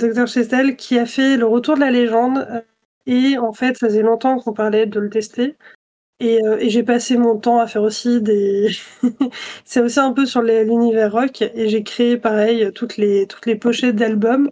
Dr 0.00 0.26
Chestel 0.26 0.76
qui 0.76 0.98
a 0.98 1.06
fait 1.06 1.36
le 1.36 1.46
retour 1.46 1.76
de 1.76 1.80
la 1.80 1.90
légende. 1.90 2.64
Et 3.06 3.38
en 3.38 3.52
fait, 3.52 3.76
ça 3.76 3.88
faisait 3.88 4.02
longtemps 4.02 4.38
qu'on 4.38 4.52
parlait 4.52 4.86
de 4.86 4.98
le 4.98 5.10
tester. 5.10 5.56
Et, 6.20 6.38
et 6.58 6.70
j'ai 6.70 6.82
passé 6.82 7.18
mon 7.18 7.38
temps 7.38 7.58
à 7.58 7.66
faire 7.66 7.82
aussi 7.82 8.22
des. 8.22 8.70
c'est 9.64 9.80
aussi 9.80 10.00
un 10.00 10.12
peu 10.12 10.26
sur 10.26 10.42
l'univers 10.42 11.12
rock. 11.12 11.42
Et 11.42 11.68
j'ai 11.68 11.82
créé 11.82 12.16
pareil 12.16 12.70
toutes 12.74 12.96
les, 12.96 13.26
toutes 13.26 13.46
les 13.46 13.56
pochettes 13.56 13.96
d'albums. 13.96 14.50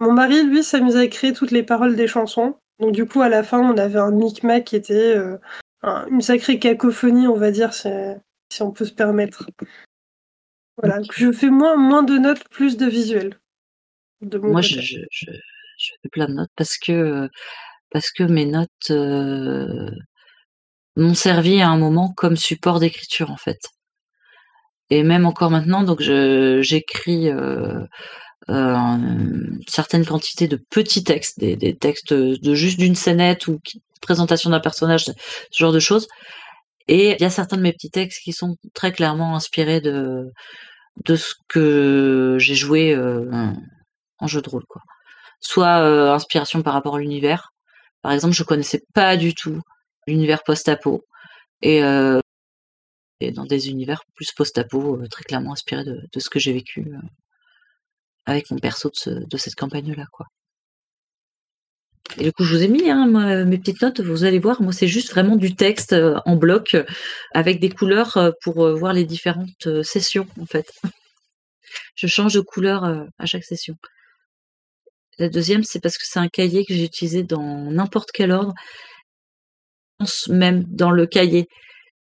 Mon 0.00 0.12
mari, 0.12 0.42
lui, 0.44 0.64
s'amusait 0.64 0.98
à 0.98 1.04
écrire 1.04 1.34
toutes 1.34 1.50
les 1.50 1.62
paroles 1.62 1.94
des 1.94 2.06
chansons. 2.06 2.56
Donc 2.78 2.92
du 2.92 3.06
coup, 3.06 3.20
à 3.20 3.28
la 3.28 3.42
fin, 3.42 3.60
on 3.60 3.76
avait 3.76 3.98
un 3.98 4.10
micmac 4.10 4.64
qui 4.64 4.76
était 4.76 5.14
euh, 5.16 5.36
une 6.10 6.22
sacrée 6.22 6.58
cacophonie, 6.58 7.28
on 7.28 7.36
va 7.36 7.50
dire, 7.50 7.74
si, 7.74 7.88
on 8.60 8.72
peut 8.72 8.86
se 8.86 8.92
permettre. 8.92 9.46
Voilà, 10.78 11.00
je 11.12 11.30
fais 11.30 11.50
moins, 11.50 11.76
moins 11.76 12.02
de 12.02 12.16
notes, 12.16 12.48
plus 12.48 12.78
de 12.78 12.86
visuels. 12.86 13.38
Moi, 14.22 14.62
je, 14.62 14.78
fais 14.78 16.08
plein 16.10 16.26
de 16.26 16.34
notes 16.34 16.50
parce 16.56 16.78
que, 16.78 17.28
parce 17.90 18.10
que 18.10 18.22
mes 18.22 18.46
notes 18.46 18.90
euh, 18.90 19.90
m'ont 20.96 21.14
servi 21.14 21.60
à 21.60 21.68
un 21.68 21.76
moment 21.76 22.12
comme 22.14 22.36
support 22.36 22.80
d'écriture, 22.80 23.30
en 23.30 23.36
fait. 23.36 23.60
Et 24.88 25.02
même 25.02 25.26
encore 25.26 25.50
maintenant, 25.50 25.82
donc 25.82 26.00
j'écris 26.00 27.30
euh, 27.30 27.84
une 28.50 29.60
certaine 29.68 30.04
quantité 30.04 30.48
de 30.48 30.56
petits 30.56 31.04
textes, 31.04 31.38
des, 31.38 31.76
textes 31.76 32.12
de 32.12 32.54
juste 32.54 32.78
d'une 32.78 32.94
scénette 32.94 33.46
ou 33.46 33.60
présentation 34.00 34.50
d'un 34.50 34.60
personnage, 34.60 35.04
ce 35.04 35.12
genre 35.52 35.72
de 35.72 35.80
choses. 35.80 36.08
Et 36.88 37.12
il 37.12 37.20
y 37.20 37.24
a 37.24 37.30
certains 37.30 37.56
de 37.56 37.62
mes 37.62 37.72
petits 37.72 37.90
textes 37.90 38.22
qui 38.22 38.32
sont 38.32 38.56
très 38.74 38.92
clairement 38.92 39.36
inspirés 39.36 39.80
de, 39.80 40.32
ce 41.08 41.34
que 41.48 42.36
j'ai 42.38 42.54
joué 42.54 42.94
euh, 42.94 43.30
en 44.18 44.26
jeu 44.26 44.42
de 44.42 44.48
rôle. 44.48 44.64
Quoi. 44.66 44.82
Soit 45.40 45.80
euh, 45.80 46.12
inspiration 46.12 46.62
par 46.62 46.74
rapport 46.74 46.96
à 46.96 46.98
l'univers. 46.98 47.52
Par 48.02 48.12
exemple, 48.12 48.34
je 48.34 48.42
connaissais 48.42 48.82
pas 48.94 49.16
du 49.16 49.34
tout 49.34 49.60
l'univers 50.06 50.42
post-apo. 50.42 51.04
Et, 51.62 51.80
dans 53.32 53.44
des 53.44 53.68
univers 53.68 54.02
plus 54.14 54.32
post-apo, 54.32 54.98
très 55.10 55.24
clairement 55.24 55.52
inspirés 55.52 55.84
de 55.84 56.20
ce 56.20 56.30
que 56.30 56.38
j'ai 56.38 56.54
vécu 56.54 56.90
avec 58.32 58.50
mon 58.50 58.58
perso 58.58 58.90
de, 59.06 59.36
cette 59.36 59.54
campagne-là, 59.54 60.06
quoi. 60.12 60.26
Et 62.18 62.24
du 62.24 62.32
coup, 62.32 62.44
je 62.44 62.56
vous 62.56 62.62
ai 62.64 62.68
mis 62.68 62.90
hein, 62.90 63.06
mes 63.44 63.58
petites 63.58 63.82
notes, 63.82 64.00
vous 64.00 64.24
allez 64.24 64.40
voir, 64.40 64.60
moi 64.60 64.72
c'est 64.72 64.88
juste 64.88 65.10
vraiment 65.10 65.36
du 65.36 65.54
texte 65.54 65.92
euh, 65.92 66.18
en 66.26 66.34
bloc 66.34 66.74
euh, 66.74 66.84
avec 67.34 67.60
des 67.60 67.70
couleurs 67.70 68.16
euh, 68.16 68.32
pour 68.42 68.68
voir 68.76 68.92
les 68.92 69.04
différentes 69.04 69.82
sessions 69.84 70.26
en 70.40 70.46
fait. 70.46 70.72
je 71.94 72.08
change 72.08 72.34
de 72.34 72.40
couleur 72.40 72.84
à 73.18 73.26
chaque 73.26 73.44
session. 73.44 73.76
La 75.18 75.28
deuxième, 75.28 75.62
c'est 75.62 75.80
parce 75.80 75.98
que 75.98 76.04
c'est 76.04 76.18
un 76.18 76.28
cahier 76.28 76.64
que 76.64 76.74
j'ai 76.74 76.84
utilisé 76.84 77.22
dans 77.22 77.70
n'importe 77.70 78.10
quel 78.10 78.32
ordre, 78.32 78.54
même 80.28 80.64
dans 80.64 80.90
le 80.90 81.06
cahier. 81.06 81.46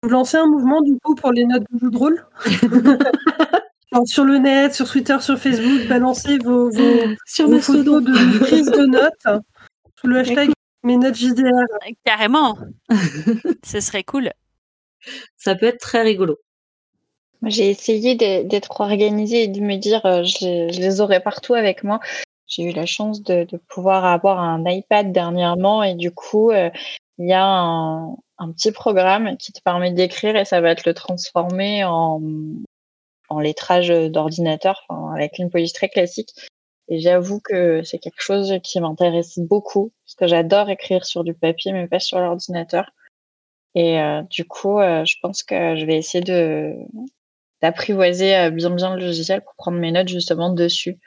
Vous 0.03 0.11
lancez 0.11 0.37
un 0.37 0.47
mouvement 0.47 0.83
du 0.83 0.97
coup 1.03 1.14
pour 1.14 1.33
les 1.33 1.45
notes 1.47 1.64
de 1.72 1.79
jeu 1.81 1.91
de 1.91 1.97
rôle? 1.97 2.27
sur 4.05 4.25
le 4.25 4.39
net, 4.39 4.75
sur 4.75 4.89
Twitter, 4.89 5.17
sur 5.21 5.39
Facebook, 5.39 5.89
balancez 5.89 6.39
vos, 6.39 6.71
photos 7.61 8.03
de 8.03 8.39
prise 8.39 8.71
de 8.71 8.87
notes 8.87 9.43
sous 10.01 10.07
le 10.07 10.19
hashtag 10.19 10.51
mes 10.87 10.97
notes 10.97 11.17
JDR. 11.17 11.67
Carrément. 12.05 12.57
Ce 13.65 13.81
serait 13.81 14.05
cool. 14.05 14.31
Ça 15.37 15.55
peut 15.55 15.67
être 15.67 15.81
très 15.81 16.03
rigolo. 16.03 16.39
J'ai 17.43 17.71
essayé 17.71 18.15
d'être 18.15 18.81
organisée 18.81 19.45
et 19.45 19.49
de 19.49 19.61
me 19.61 19.77
dire 19.77 20.05
euh, 20.07 20.23
je, 20.25 20.79
les 20.79 21.01
aurai 21.01 21.21
partout 21.21 21.55
avec 21.55 21.85
moi. 21.85 22.01
J'ai 22.47 22.63
eu 22.63 22.73
la 22.73 22.87
chance 22.87 23.23
de, 23.23 23.47
pouvoir 23.69 24.05
avoir 24.05 24.39
un 24.41 24.65
iPad 24.65 25.13
dernièrement 25.13 25.83
et 25.83 25.95
du 25.95 26.13
coup, 26.13 26.51
euh, 26.51 26.71
il 27.19 27.29
y 27.29 27.33
a 27.33 27.45
un, 27.45 28.17
un, 28.39 28.53
petit 28.53 28.71
programme 28.71 29.37
qui 29.37 29.53
te 29.53 29.61
permet 29.61 29.91
d'écrire 29.91 30.37
et 30.37 30.45
ça 30.45 30.61
va 30.61 30.75
te 30.77 30.89
le 30.89 30.95
transformer 30.95 31.85
en, 31.85 32.21
en 33.29 33.41
lettrage 33.41 33.89
d'ordinateur, 33.89 34.87
avec 35.14 35.39
une 35.39 35.51
police 35.51 35.72
très 35.72 35.89
classique. 35.89 36.31
Et 36.89 37.01
j'avoue 37.01 37.41
que 37.41 37.83
c'est 37.83 37.99
quelque 37.99 38.20
chose 38.20 38.55
qui 38.62 38.81
m'intéresse 38.81 39.39
beaucoup, 39.39 39.93
parce 40.05 40.14
que 40.14 40.27
j'adore 40.27 40.70
écrire 40.70 41.05
sur 41.05 41.24
du 41.24 41.35
papier, 41.35 41.72
mais 41.72 41.89
pas 41.89 42.01
sur 42.01 42.20
l'ordinateur. 42.20 42.93
Et 43.77 44.01
euh, 44.01 44.22
du 44.22 44.45
coup, 44.47 44.81
euh, 44.81 45.05
je 45.05 45.16
pense 45.22 45.43
que 45.43 45.77
je 45.77 45.85
vais 45.85 45.97
essayer 45.97 46.24
de 46.24 46.74
d'apprivoiser 47.62 48.37
euh, 48.37 48.51
bien 48.51 48.70
bien 48.70 48.97
le 48.97 49.05
logiciel 49.05 49.43
pour 49.43 49.55
prendre 49.57 49.79
mes 49.79 49.93
notes 49.93 50.09
justement 50.09 50.51
dessus 50.51 50.99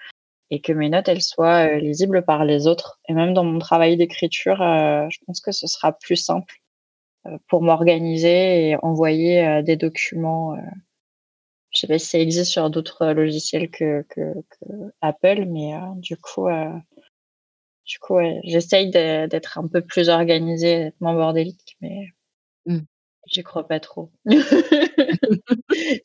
et 0.52 0.62
que 0.62 0.74
mes 0.74 0.90
notes 0.90 1.08
elles 1.08 1.22
soient 1.22 1.78
lisibles 1.78 2.24
par 2.24 2.46
les 2.46 2.68
autres. 2.68 3.00
Et 3.08 3.14
même 3.14 3.34
dans 3.34 3.44
mon 3.44 3.60
travail 3.60 3.98
d'écriture, 3.98 4.58
je 4.58 5.18
pense 5.26 5.42
que 5.42 5.52
ce 5.52 5.68
sera 5.68 5.94
plus 5.94 6.16
simple 6.16 6.56
pour 7.48 7.62
m'organiser 7.62 8.70
et 8.70 8.76
envoyer 8.82 9.62
des 9.64 9.76
documents 9.76 10.56
je 11.80 11.88
sais 11.88 11.94
pas 11.94 12.00
si 12.00 12.08
ça 12.08 12.20
existe 12.20 12.52
sur 12.52 12.70
d'autres 12.70 13.04
euh, 13.04 13.14
logiciels 13.14 13.70
que, 13.70 14.06
que, 14.10 14.22
Apple, 15.00 15.46
mais 15.46 15.74
euh, 15.76 15.80
du 15.96 16.18
coup, 16.18 16.50
euh, 16.50 16.74
du 17.86 18.00
coup, 18.00 18.18
j'essaye 18.44 18.92
d'être 18.92 19.58
un 19.58 19.66
peu 19.66 19.80
plus 19.82 20.10
organisée, 20.10 20.78
d'être 20.80 21.00
moins 21.00 21.14
bordélique, 21.14 21.78
mais 21.80 22.08
mmh. 22.66 22.80
j'y 23.28 23.44
crois 23.44 23.66
pas 23.66 23.80
trop. 23.80 24.12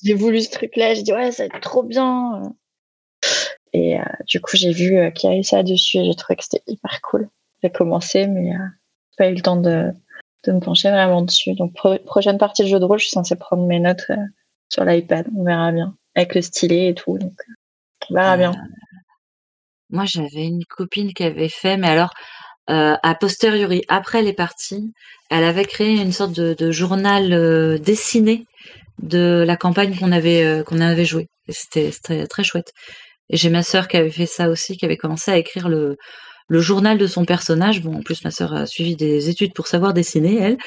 j'ai 0.03 0.15
voulu 0.15 0.43
ce 0.43 0.51
truc-là, 0.51 0.95
j'ai 0.95 1.03
dit 1.03 1.13
ouais, 1.13 1.33
ça 1.33 1.43
va 1.43 1.47
être 1.49 1.61
trop 1.61 1.83
bien. 1.83 2.55
Et 3.73 3.97
du 4.27 4.41
coup, 4.41 4.57
j'ai 4.57 4.71
vu 4.71 5.13
qu'il 5.15 5.29
y 5.29 5.33
avait 5.33 5.43
ça 5.43 5.65
dessus 5.65 5.99
et 5.99 6.05
j'ai 6.05 6.15
trouvé 6.15 6.37
que 6.37 6.45
c'était 6.45 6.63
hyper 6.69 7.01
cool. 7.03 7.29
J'ai 7.63 7.71
commencé, 7.71 8.29
mais 8.29 8.53
pas 9.19 9.29
eu 9.29 9.35
le 9.35 9.43
temps 9.43 9.57
de, 9.57 9.91
de 10.45 10.53
me 10.53 10.61
pencher 10.61 10.91
vraiment 10.91 11.23
dessus. 11.23 11.55
Donc, 11.55 11.75
prochaine 12.07 12.39
partie 12.39 12.63
de 12.63 12.69
jeu 12.69 12.79
de 12.79 12.85
rôle, 12.85 13.01
je 13.01 13.07
suis 13.07 13.13
censée 13.13 13.35
prendre 13.35 13.67
mes 13.67 13.81
notes 13.81 14.11
sur 14.69 14.85
l'iPad. 14.85 15.27
On 15.37 15.45
verra 15.45 15.73
bien. 15.73 15.97
Avec 16.15 16.35
le 16.35 16.43
stylet 16.43 16.89
et 16.89 16.95
tout. 16.95 17.19
Donc, 17.19 17.33
on 18.11 18.15
verra 18.15 18.37
bien. 18.37 18.53
Moi, 19.91 20.05
j'avais 20.07 20.47
une 20.47 20.65
copine 20.65 21.13
qui 21.13 21.25
avait 21.25 21.49
fait, 21.49 21.77
mais 21.77 21.89
alors, 21.89 22.13
euh, 22.71 22.97
a 23.03 23.15
posteriori, 23.15 23.83
après 23.89 24.23
les 24.23 24.33
parties, 24.33 24.93
elle 25.31 25.45
avait 25.45 25.65
créé 25.65 26.01
une 26.01 26.13
sorte 26.13 26.33
de, 26.33 26.71
journal 26.71 27.33
euh, 27.33 27.79
dessiné 27.79 28.47
de 29.03 29.45
la 29.47 29.57
campagne 29.57 29.97
qu'on 29.97 30.13
avait 30.13 30.45
euh, 30.45 30.63
qu'on 30.63 30.81
avait 30.81 31.05
jouée. 31.05 31.29
C'était 31.49 31.91
très, 32.03 32.27
très 32.27 32.45
chouette. 32.45 32.73
Et 33.29 33.37
j'ai 33.37 33.51
ma 33.51 33.63
sœur 33.63 33.89
qui 33.89 33.97
avait 33.97 34.11
fait 34.11 34.27
ça 34.27 34.49
aussi, 34.49 34.77
qui 34.77 34.85
avait 34.85 34.97
commencé 34.97 35.31
à 35.31 35.37
écrire 35.37 35.69
le, 35.69 35.97
le 36.49 36.61
journal 36.61 36.99
de 36.99 37.07
son 37.07 37.25
personnage. 37.25 37.83
Bon, 37.83 37.97
en 37.97 38.03
plus, 38.03 38.25
ma 38.25 38.31
sœur 38.31 38.53
a 38.55 38.67
suivi 38.67 38.97
des 38.97 39.31
études 39.31 39.55
pour 39.55 39.67
savoir 39.67 39.95
dessiner, 39.95 40.37
elle. 40.37 40.59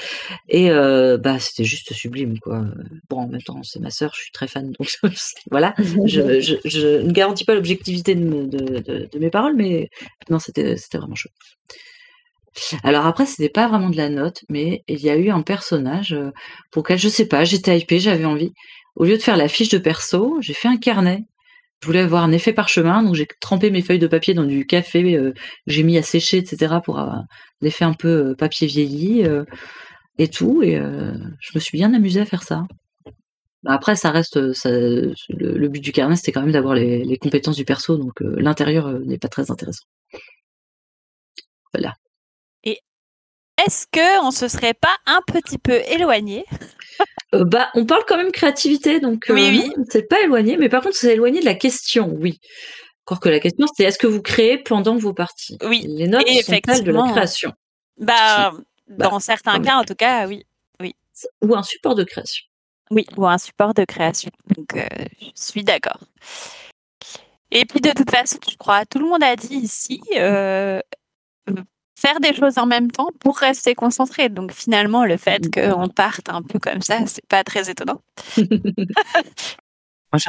Et 0.50 0.72
euh, 0.72 1.18
bah, 1.18 1.40
c'était 1.40 1.64
juste 1.64 1.94
sublime, 1.94 2.40
quoi. 2.40 2.66
Bon, 3.10 3.18
en 3.20 3.28
même 3.28 3.42
temps, 3.42 3.62
c'est 3.64 3.80
ma 3.80 3.92
sœur, 3.92 4.12
je 4.16 4.22
suis 4.22 4.32
très 4.32 4.48
fan, 4.48 4.72
donc 4.72 4.90
voilà. 5.52 5.74
Je, 5.78 7.02
ne 7.04 7.12
garantis 7.12 7.46
pas 7.46 7.56
l'objectivité 7.56 8.16
de, 8.16 9.18
mes 9.20 9.30
paroles, 9.30 9.56
mais 9.56 9.90
non, 10.30 10.40
c'était 10.40 10.76
vraiment 10.94 11.16
chouette. 11.16 11.34
Alors 12.84 13.06
après, 13.06 13.26
c'était 13.26 13.50
pas 13.50 13.68
vraiment 13.68 13.90
de 13.90 13.98
la 13.98 14.10
note, 14.10 14.44
mais 14.50 14.84
il 14.88 15.00
y 15.00 15.10
a 15.10 15.16
eu 15.16 15.30
un 15.30 15.42
personnage 15.42 16.14
euh, 16.14 16.32
pour 16.72 16.84
lequel 16.84 16.98
je 16.98 17.08
sais 17.08 17.28
pas, 17.28 17.44
j'étais 17.44 17.78
hypée, 17.78 18.00
j'avais 18.00 18.26
envie. 18.26 18.54
Au 18.96 19.06
lieu 19.06 19.18
de 19.18 19.22
faire 19.22 19.38
la 19.38 19.48
fiche 19.48 19.70
de 19.70 19.78
perso, 19.78 20.38
j'ai 20.42 20.54
fait 20.54 20.68
un 20.68 20.78
carnet 20.78 21.26
je 21.82 21.88
voulais 21.88 22.00
avoir 22.00 22.24
un 22.24 22.32
effet 22.32 22.54
parchemin, 22.54 23.04
donc 23.04 23.16
j'ai 23.16 23.28
trempé 23.40 23.70
mes 23.70 23.82
feuilles 23.82 24.00
de 24.00 24.08
papier 24.08 24.34
dans 24.34 24.46
du 24.46 24.66
café, 24.66 25.16
euh, 25.16 25.34
j'ai 25.68 25.84
mis 25.84 25.98
à 25.98 26.02
sécher, 26.02 26.38
etc. 26.38 26.76
pour 26.84 27.00
avoir 27.00 27.24
l'effet 27.62 27.86
un 27.86 27.94
peu 27.94 28.30
euh, 28.30 28.36
papier 28.36 28.68
vieilli 28.68 29.24
euh, 29.26 29.44
et 30.18 30.28
tout. 30.28 30.64
Et 30.64 30.76
je 30.76 31.52
me 31.54 31.60
suis 31.60 31.78
bien 31.78 31.94
amusée 31.94 32.22
à 32.22 32.26
faire 32.26 32.44
ça. 32.44 32.66
Après, 33.66 33.96
ça 33.96 34.12
reste 34.12 34.38
le, 34.38 35.68
but 35.68 35.82
du 35.82 35.92
carnet, 35.92 36.16
c'était 36.16 36.32
quand 36.32 36.42
même 36.42 36.52
d'avoir 36.52 36.74
les, 36.74 37.18
compétences 37.18 37.58
du 37.58 37.66
perso, 37.66 37.98
donc 37.98 38.22
l'intérieur 38.22 39.00
n'est 39.02 39.18
pas 39.18 39.28
très 39.28 39.52
intéressant. 39.52 39.86
Voilà. 41.74 41.94
Et 43.68 43.70
est-ce 43.70 43.86
que 43.92 44.26
on 44.26 44.32
se 44.32 44.48
serait 44.48 44.74
pas 44.74 44.96
un 45.06 45.20
petit 45.26 45.58
peu 45.58 45.82
éloigné 45.88 46.46
euh, 47.36 47.44
bah, 47.44 47.70
on 47.76 47.86
parle 47.86 48.04
quand 48.08 48.16
même 48.16 48.32
créativité, 48.32 49.02
donc 49.02 49.26
oui, 49.30 49.70
euh, 49.78 49.84
c'est 49.90 50.08
pas 50.08 50.22
éloigné, 50.22 50.56
mais 50.56 50.70
par 50.70 50.82
contre, 50.82 50.96
c'est 50.96 51.14
éloigné 51.14 51.42
de 51.42 51.46
la 51.46 51.56
question, 51.56 52.10
oui. 52.14 52.40
Encore 53.06 53.20
que 53.20 53.28
la 53.28 53.42
question, 53.42 53.68
c'est 53.76 53.84
est-ce 53.84 54.00
que 54.00 54.08
vous 54.08 54.22
créez 54.22 54.58
pendant 54.58 54.96
vos 54.96 55.14
parties? 55.14 55.58
Oui. 55.64 55.86
Les 55.88 56.08
notes 56.08 56.28
sont 56.28 56.76
sont 56.76 56.84
de 56.84 56.92
la 56.92 57.12
création? 57.12 57.54
Bah, 57.98 58.54
bah 58.88 59.10
dans 59.10 59.20
certains 59.20 59.60
cas, 59.60 59.76
en 59.76 59.84
tout 59.84 59.96
cas, 59.96 60.28
oui. 60.28 60.46
oui. 60.80 60.96
Ou 61.42 61.54
un 61.54 61.64
support 61.64 61.96
de 61.96 62.06
création. 62.06 62.46
Oui, 62.90 63.06
ou 63.18 63.28
un 63.28 63.38
support 63.38 63.74
de 63.74 63.84
création. 63.84 64.32
Donc, 64.56 64.76
euh, 64.76 64.88
je 65.20 65.32
suis 65.36 65.66
d'accord. 65.66 66.00
Et 67.52 67.66
puis, 67.66 67.82
de 67.82 67.92
toute 67.92 68.10
façon, 68.10 68.38
je 68.50 68.56
crois, 68.56 68.86
tout 68.86 69.00
le 69.00 69.06
monde 69.08 69.24
a 69.24 69.36
dit 69.36 69.56
ici, 69.56 70.02
faire 71.98 72.20
des 72.20 72.34
choses 72.34 72.58
en 72.58 72.68
même 72.68 72.92
temps 72.92 73.10
pour 73.20 73.38
rester 73.38 73.74
concentré. 73.74 74.30
Donc 74.30 74.52
finalement, 74.52 75.04
le 75.04 75.18
fait 75.18 75.46
mm. 75.46 75.52
qu'on 75.52 75.90
parte 75.90 76.30
un 76.30 76.44
peu 76.44 76.60
comme 76.60 76.82
ça, 76.82 77.00
c'est 77.08 77.26
pas 77.28 77.44
très 77.44 77.70
étonnant. 77.70 78.02
Moi, 78.38 80.20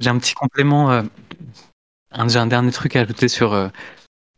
j'ai 0.00 0.10
un, 0.10 0.18
petit 0.18 0.34
complément. 0.34 0.90
Euh, 0.90 1.02
j'ai 2.26 2.38
un 2.38 2.46
dernier 2.46 2.72
truc 2.72 2.96
à 2.96 3.02
ajouter 3.02 3.28
sur 3.28 3.52
euh, 3.52 3.68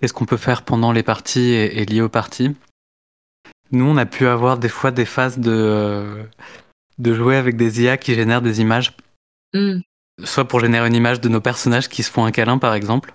qu'est-ce 0.00 0.12
qu'on 0.12 0.26
peut 0.26 0.36
faire 0.36 0.62
pendant 0.62 0.92
les 0.92 1.02
parties 1.02 1.52
et, 1.52 1.84
lié 1.86 2.02
aux 2.02 2.08
parties. 2.08 2.54
Nous, 3.70 3.84
on 3.84 3.96
a 3.96 4.06
pu 4.06 4.26
avoir 4.26 4.58
des 4.58 4.68
fois 4.68 4.90
des 4.90 5.04
phases 5.04 5.38
de, 5.38 5.52
euh, 5.52 6.24
de 6.98 7.14
jouer 7.14 7.36
avec 7.36 7.56
des 7.56 7.82
IA 7.82 7.96
qui 7.96 8.14
génèrent 8.14 8.42
des 8.42 8.60
images. 8.60 8.94
Mm. 9.54 9.80
Soit 10.24 10.46
pour 10.46 10.60
générer 10.60 10.88
une 10.88 10.96
image 10.96 11.20
de 11.20 11.28
nos 11.28 11.40
personnages 11.40 11.88
qui 11.88 12.02
se 12.02 12.10
font 12.10 12.24
un 12.24 12.32
câlin, 12.32 12.58
par 12.58 12.74
exemple 12.74 13.14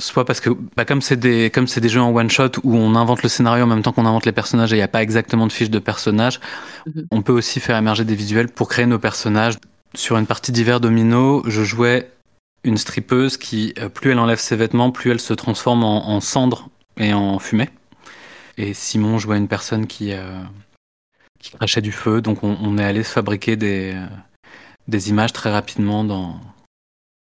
soit 0.00 0.24
parce 0.24 0.40
que 0.40 0.50
bah, 0.76 0.84
comme 0.84 1.00
c'est 1.00 1.16
des 1.16 1.50
comme 1.50 1.66
c'est 1.66 1.80
des 1.80 1.88
jeux 1.88 2.00
en 2.00 2.14
one 2.14 2.30
shot 2.30 2.52
où 2.64 2.76
on 2.76 2.94
invente 2.96 3.22
le 3.22 3.28
scénario 3.28 3.64
en 3.64 3.66
même 3.66 3.82
temps 3.82 3.92
qu'on 3.92 4.06
invente 4.06 4.26
les 4.26 4.32
personnages 4.32 4.72
et 4.72 4.76
il 4.76 4.78
n'y 4.78 4.84
a 4.84 4.88
pas 4.88 5.02
exactement 5.02 5.46
de 5.46 5.52
fiche 5.52 5.70
de 5.70 5.78
personnage, 5.78 6.40
mhm. 6.86 7.06
on 7.10 7.22
peut 7.22 7.32
aussi 7.32 7.60
faire 7.60 7.76
émerger 7.76 8.04
des 8.04 8.14
visuels 8.14 8.48
pour 8.48 8.68
créer 8.68 8.86
nos 8.86 8.98
personnages. 8.98 9.54
Sur 9.94 10.16
une 10.18 10.26
partie 10.26 10.52
d'hiver 10.52 10.80
domino, 10.80 11.42
je 11.46 11.62
jouais 11.62 12.10
une 12.64 12.76
strippeuse 12.76 13.36
qui 13.36 13.74
euh, 13.78 13.88
plus 13.88 14.10
elle 14.10 14.18
enlève 14.18 14.38
ses 14.38 14.56
vêtements, 14.56 14.90
plus 14.90 15.10
elle 15.10 15.20
se 15.20 15.34
transforme 15.34 15.84
en, 15.84 16.20
cendre 16.20 16.68
et 16.96 17.12
en 17.12 17.38
fumée. 17.38 17.70
Et 18.56 18.74
Simon 18.74 19.18
jouait 19.18 19.38
une 19.38 19.48
personne 19.48 19.86
qui 19.86 20.12
euh, 20.12 20.42
qui 21.38 21.52
crachait 21.52 21.80
du 21.80 21.92
feu, 21.92 22.20
donc 22.20 22.42
on, 22.42 22.76
est 22.76 22.84
allé 22.84 23.02
se 23.02 23.12
fabriquer 23.12 23.56
des 23.56 23.92
euh, 23.94 24.06
des 24.88 25.08
images 25.08 25.32
très 25.32 25.50
rapidement 25.50 26.04
dans 26.04 26.38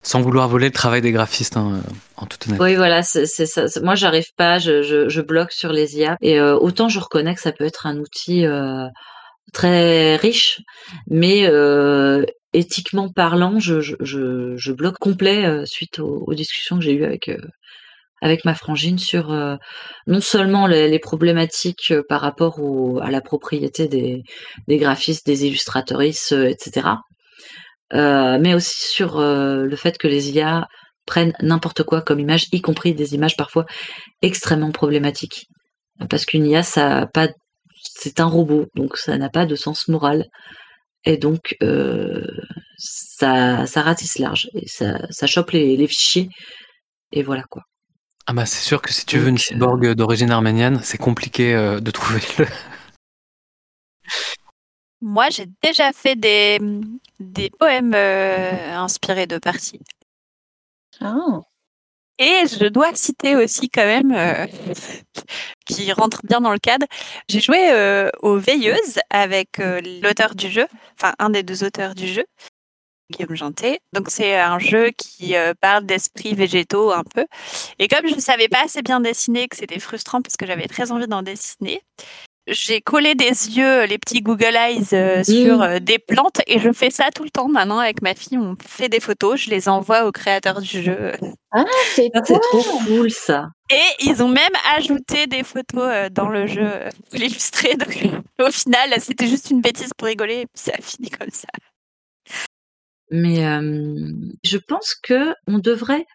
sans 0.03 0.21
vouloir 0.21 0.47
voler 0.47 0.67
le 0.67 0.73
travail 0.73 1.01
des 1.01 1.11
graphistes, 1.11 1.57
hein, 1.57 1.81
en 2.17 2.25
toute 2.25 2.47
honnêteté. 2.47 2.63
Oui, 2.63 2.75
voilà, 2.75 3.03
c'est 3.03 3.25
ça. 3.25 3.65
Moi, 3.81 3.95
j'arrive 3.95 4.33
pas, 4.35 4.57
je, 4.57 5.21
bloque 5.21 5.51
sur 5.51 5.71
les 5.71 5.97
IA. 5.97 6.17
Et 6.21 6.39
euh, 6.39 6.57
autant 6.57 6.89
je 6.89 6.99
reconnais 6.99 7.35
que 7.35 7.41
ça 7.41 7.51
peut 7.51 7.65
être 7.65 7.85
un 7.85 7.97
outil 7.97 8.45
euh, 8.45 8.87
très 9.53 10.15
riche, 10.15 10.61
mais 11.07 11.45
euh, 11.47 12.25
éthiquement 12.53 13.09
parlant, 13.09 13.59
je, 13.59 14.71
bloque 14.71 14.97
complet 14.99 15.65
suite 15.65 15.99
aux, 15.99 16.33
discussions 16.33 16.77
que 16.77 16.83
j'ai 16.83 16.93
eues 16.93 17.05
avec 18.23 18.45
ma 18.45 18.55
frangine 18.55 18.97
sur 18.97 19.31
non 20.07 20.21
seulement 20.21 20.65
les, 20.65 20.99
problématiques 20.99 21.93
par 22.09 22.21
rapport 22.21 22.59
au, 22.59 22.99
à 23.01 23.11
la 23.11 23.21
propriété 23.21 23.87
des, 23.87 24.23
graphistes, 24.67 25.27
des 25.27 25.45
illustratrices, 25.45 26.31
etc 26.31 26.87
euh, 27.93 28.37
mais 28.39 28.53
aussi 28.53 28.75
sur 28.77 29.19
euh, 29.19 29.65
le 29.65 29.75
fait 29.75 29.97
que 29.97 30.07
les 30.07 30.31
IA 30.31 30.67
prennent 31.05 31.33
n'importe 31.41 31.83
quoi 31.83 32.01
comme 32.01 32.19
image, 32.19 32.47
y 32.51 32.61
compris 32.61 32.93
des 32.93 33.15
images 33.15 33.35
parfois 33.35 33.65
extrêmement 34.21 34.71
problématiques. 34.71 35.47
Parce 36.09 36.25
qu'une 36.25 36.45
IA, 36.45 36.63
ça 36.63 37.07
pas, 37.13 37.29
c'est 37.83 38.19
un 38.19 38.25
robot, 38.25 38.67
donc 38.75 38.97
ça 38.97 39.17
n'a 39.17 39.29
pas 39.29 39.45
de 39.45 39.55
sens 39.55 39.87
moral. 39.87 40.25
Et 41.03 41.17
donc, 41.17 41.55
euh, 41.63 42.25
ça, 42.77 43.65
ça 43.65 43.81
ratisse 43.81 44.19
large, 44.19 44.49
et 44.53 44.67
ça, 44.67 44.99
ça 45.09 45.27
chope 45.27 45.51
les, 45.51 45.75
les 45.75 45.87
fichiers, 45.87 46.29
et 47.11 47.23
voilà 47.23 47.43
quoi. 47.49 47.63
Ah 48.27 48.33
bah 48.33 48.45
c'est 48.45 48.63
sûr 48.63 48.83
que 48.83 48.93
si 48.93 49.05
tu 49.07 49.17
veux 49.17 49.29
une 49.29 49.39
cyborg 49.39 49.95
d'origine 49.95 50.29
arménienne, 50.29 50.79
c'est 50.83 50.99
compliqué 50.99 51.53
de 51.53 51.91
trouver 51.91 52.21
le, 52.37 52.45
moi, 55.01 55.29
j'ai 55.31 55.47
déjà 55.63 55.91
fait 55.93 56.15
des, 56.15 56.59
des 57.21 57.49
poèmes 57.49 57.93
euh, 57.93 58.75
inspirés 58.75 59.27
de 59.27 59.37
parties. 59.37 59.79
Ah. 60.99 61.41
Et 62.19 62.43
je 62.47 62.67
dois 62.67 62.93
citer 62.93 63.35
aussi 63.35 63.69
quand 63.69 63.85
même, 63.85 64.11
euh, 64.11 64.45
qui 65.65 65.91
rentre 65.91 66.21
bien 66.25 66.41
dans 66.41 66.51
le 66.51 66.59
cadre, 66.59 66.85
j'ai 67.27 67.39
joué 67.39 67.71
euh, 67.71 68.09
aux 68.21 68.37
Veilleuses 68.37 68.99
avec 69.09 69.57
l'auteur 70.03 70.35
du 70.35 70.49
jeu, 70.49 70.67
enfin 70.97 71.13
un 71.19 71.29
des 71.29 71.43
deux 71.43 71.63
auteurs 71.63 71.95
du 71.95 72.07
jeu, 72.07 72.25
Guillaume 73.09 73.35
Janté. 73.35 73.79
Donc 73.93 74.09
c'est 74.09 74.37
un 74.37 74.59
jeu 74.59 74.91
qui 74.97 75.33
parle 75.61 75.85
d'esprits 75.85 76.35
végétaux 76.35 76.91
un 76.91 77.03
peu. 77.03 77.25
Et 77.79 77.87
comme 77.87 78.07
je 78.07 78.15
ne 78.15 78.21
savais 78.21 78.49
pas 78.49 78.65
assez 78.65 78.83
bien 78.83 78.99
dessiner, 78.99 79.47
que 79.47 79.55
c'était 79.55 79.79
frustrant 79.79 80.21
parce 80.21 80.37
que 80.37 80.45
j'avais 80.45 80.67
très 80.67 80.91
envie 80.91 81.07
d'en 81.07 81.23
dessiner, 81.23 81.81
j'ai 82.47 82.81
collé 82.81 83.13
des 83.13 83.25
yeux, 83.25 83.85
les 83.85 83.97
petits 83.99 84.21
Google 84.21 84.55
Eyes 84.55 84.87
euh, 84.93 85.23
sur 85.23 85.59
mmh. 85.59 85.61
euh, 85.61 85.79
des 85.79 85.99
plantes 85.99 86.41
et 86.47 86.59
je 86.59 86.71
fais 86.71 86.89
ça 86.89 87.11
tout 87.13 87.23
le 87.23 87.29
temps 87.29 87.47
maintenant 87.47 87.77
avec 87.77 88.01
ma 88.01 88.15
fille. 88.15 88.37
On 88.37 88.55
fait 88.59 88.89
des 88.89 88.99
photos, 88.99 89.41
je 89.41 89.49
les 89.49 89.69
envoie 89.69 90.05
au 90.05 90.11
créateur 90.11 90.59
du 90.59 90.81
jeu. 90.81 91.11
Ah, 91.51 91.65
c'est 91.93 92.09
trop 92.11 92.63
cool 92.87 93.11
ça. 93.11 93.49
Et 93.69 94.05
ils 94.05 94.23
ont 94.23 94.27
même 94.27 94.51
ajouté 94.75 95.27
des 95.27 95.43
photos 95.43 95.83
euh, 95.83 96.09
dans 96.09 96.29
le 96.29 96.47
jeu 96.47 96.67
pour 97.09 97.19
l'illustrer. 97.19 97.75
Donc 97.75 97.95
au 98.39 98.51
final, 98.51 98.89
c'était 98.99 99.27
juste 99.27 99.51
une 99.51 99.61
bêtise 99.61 99.91
pour 99.95 100.07
rigoler 100.07 100.41
et 100.41 100.45
puis 100.47 100.63
ça 100.63 100.71
a 100.77 100.81
fini 100.81 101.09
comme 101.09 101.31
ça. 101.31 101.47
Mais 103.11 103.41
je 104.43 104.57
pense 104.57 104.95
que 104.95 105.35
on 105.45 105.59
devrait 105.59 106.05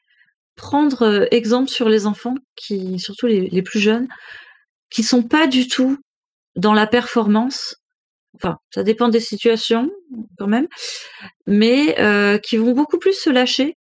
prendre 0.56 1.28
exemple 1.30 1.68
sur 1.68 1.90
les 1.90 2.06
enfants 2.06 2.36
qui, 2.56 2.98
surtout 2.98 3.26
les, 3.26 3.50
les 3.50 3.60
plus 3.60 3.80
jeunes, 3.80 4.08
qui 4.88 5.02
sont 5.02 5.22
pas 5.22 5.46
du 5.46 5.68
tout 5.68 5.98
dans 6.57 6.74
la 6.74 6.86
performance, 6.86 7.76
enfin, 8.34 8.59
ça 8.74 8.82
dépend 8.82 9.09
des 9.09 9.20
situations 9.20 9.90
quand 10.38 10.46
même, 10.46 10.68
mais 11.46 11.98
euh, 12.00 12.38
qui 12.38 12.57
vont 12.57 12.72
beaucoup 12.72 12.98
plus 12.98 13.14
se 13.14 13.30
lâcher 13.30 13.76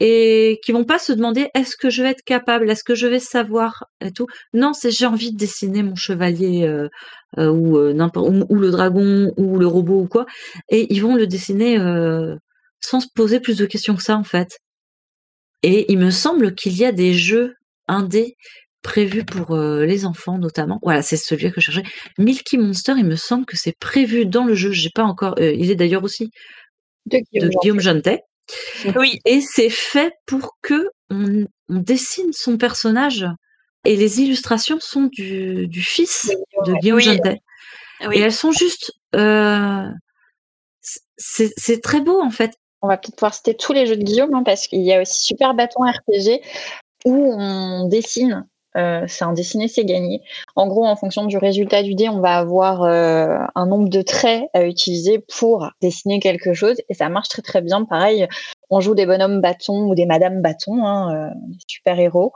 et 0.00 0.60
qui 0.64 0.72
vont 0.72 0.84
pas 0.84 0.98
se 0.98 1.12
demander 1.12 1.50
est-ce 1.54 1.76
que 1.76 1.90
je 1.90 2.02
vais 2.02 2.10
être 2.10 2.22
capable, 2.24 2.70
est-ce 2.70 2.84
que 2.84 2.94
je 2.94 3.08
vais 3.08 3.18
savoir 3.18 3.86
et 4.00 4.12
tout. 4.12 4.26
Non, 4.52 4.72
c'est 4.72 4.92
j'ai 4.92 5.06
envie 5.06 5.32
de 5.32 5.36
dessiner 5.36 5.82
mon 5.82 5.96
chevalier 5.96 6.64
euh, 6.64 6.88
euh, 7.38 7.50
ou 7.50 7.76
ou, 7.78 8.54
le 8.54 8.70
dragon 8.70 9.32
ou 9.36 9.58
le 9.58 9.66
robot 9.66 10.02
ou 10.02 10.08
quoi, 10.08 10.26
et 10.68 10.92
ils 10.94 11.02
vont 11.02 11.16
le 11.16 11.26
dessiner 11.26 11.78
sans 12.80 13.00
se 13.00 13.08
poser 13.14 13.40
plus 13.40 13.58
de 13.58 13.66
questions 13.66 13.96
que 13.96 14.02
ça 14.02 14.16
en 14.16 14.24
fait. 14.24 14.58
Et 15.62 15.90
il 15.92 15.98
me 15.98 16.10
semble 16.10 16.54
qu'il 16.54 16.76
y 16.76 16.84
a 16.84 16.92
des 16.92 17.14
jeux 17.14 17.54
indés 17.88 18.36
prévu 18.82 19.24
pour 19.24 19.56
les 19.56 20.04
enfants 20.06 20.38
notamment. 20.38 20.78
Voilà, 20.82 21.02
c'est 21.02 21.16
celui 21.16 21.50
que 21.52 21.60
je 21.60 21.70
cherchais. 21.70 21.88
Milky 22.18 22.58
Monster, 22.58 22.94
il 22.96 23.04
me 23.04 23.16
semble 23.16 23.44
que 23.44 23.56
c'est 23.56 23.76
prévu 23.78 24.26
dans 24.26 24.44
le 24.44 24.54
jeu. 24.54 24.72
J'ai 24.72 24.90
pas 24.94 25.04
encore. 25.04 25.34
il 25.38 25.70
est 25.70 25.76
d'ailleurs 25.76 26.04
aussi 26.04 26.30
de 27.06 27.48
Guillaume, 27.60 27.80
Jantet. 27.80 28.22
Oui. 28.96 29.20
Et 29.24 29.40
c'est 29.40 29.70
fait 29.70 30.14
pour 30.26 30.56
que 30.62 30.90
on, 31.10 31.46
dessine 31.68 32.32
son 32.32 32.56
personnage. 32.56 33.26
Et 33.84 33.96
les 33.96 34.20
illustrations 34.20 34.78
sont 34.80 35.08
du, 35.12 35.68
fils 35.82 36.32
de 36.66 36.72
Guillaume 36.80 37.00
Jantet. 37.00 37.40
Et 38.12 38.20
elles 38.20 38.32
sont 38.32 38.52
juste. 38.52 38.92
c'est 41.16 41.82
très 41.82 42.00
beau 42.00 42.20
en 42.20 42.30
fait. 42.30 42.52
On 42.80 42.88
va 42.88 42.96
peut-être 42.96 43.16
pouvoir 43.16 43.34
citer 43.34 43.56
tous 43.56 43.72
les 43.72 43.86
jeux 43.86 43.96
de 43.96 44.04
Guillaume 44.04 44.32
hein, 44.34 44.42
parce 44.44 44.68
qu'il 44.68 44.82
y 44.82 44.92
a 44.92 45.02
aussi 45.02 45.24
Super 45.24 45.52
Bâton 45.54 45.80
RPG 45.82 46.40
où 47.04 47.34
on 47.36 47.88
dessine 47.88 48.46
euh, 48.78 49.04
c'est 49.08 49.24
un 49.24 49.32
dessiné, 49.32 49.66
c'est 49.66 49.84
gagné. 49.84 50.22
En 50.54 50.68
gros, 50.68 50.84
en 50.84 50.94
fonction 50.94 51.24
du 51.24 51.36
résultat 51.36 51.82
du 51.82 51.94
dé, 51.94 52.08
on 52.08 52.20
va 52.20 52.36
avoir 52.36 52.82
euh, 52.82 53.38
un 53.54 53.66
nombre 53.66 53.88
de 53.88 54.02
traits 54.02 54.48
à 54.54 54.64
utiliser 54.64 55.18
pour 55.18 55.68
dessiner 55.82 56.20
quelque 56.20 56.54
chose 56.54 56.76
et 56.88 56.94
ça 56.94 57.08
marche 57.08 57.28
très 57.28 57.42
très 57.42 57.60
bien. 57.60 57.84
Pareil, 57.84 58.28
on 58.70 58.80
joue 58.80 58.94
des 58.94 59.06
bonhommes 59.06 59.40
bâtons 59.40 59.88
ou 59.88 59.94
des 59.94 60.06
madames 60.06 60.42
bâtons, 60.42 60.84
hein, 60.84 61.14
euh, 61.14 61.34
des 61.48 61.58
super 61.66 61.98
héros. 61.98 62.32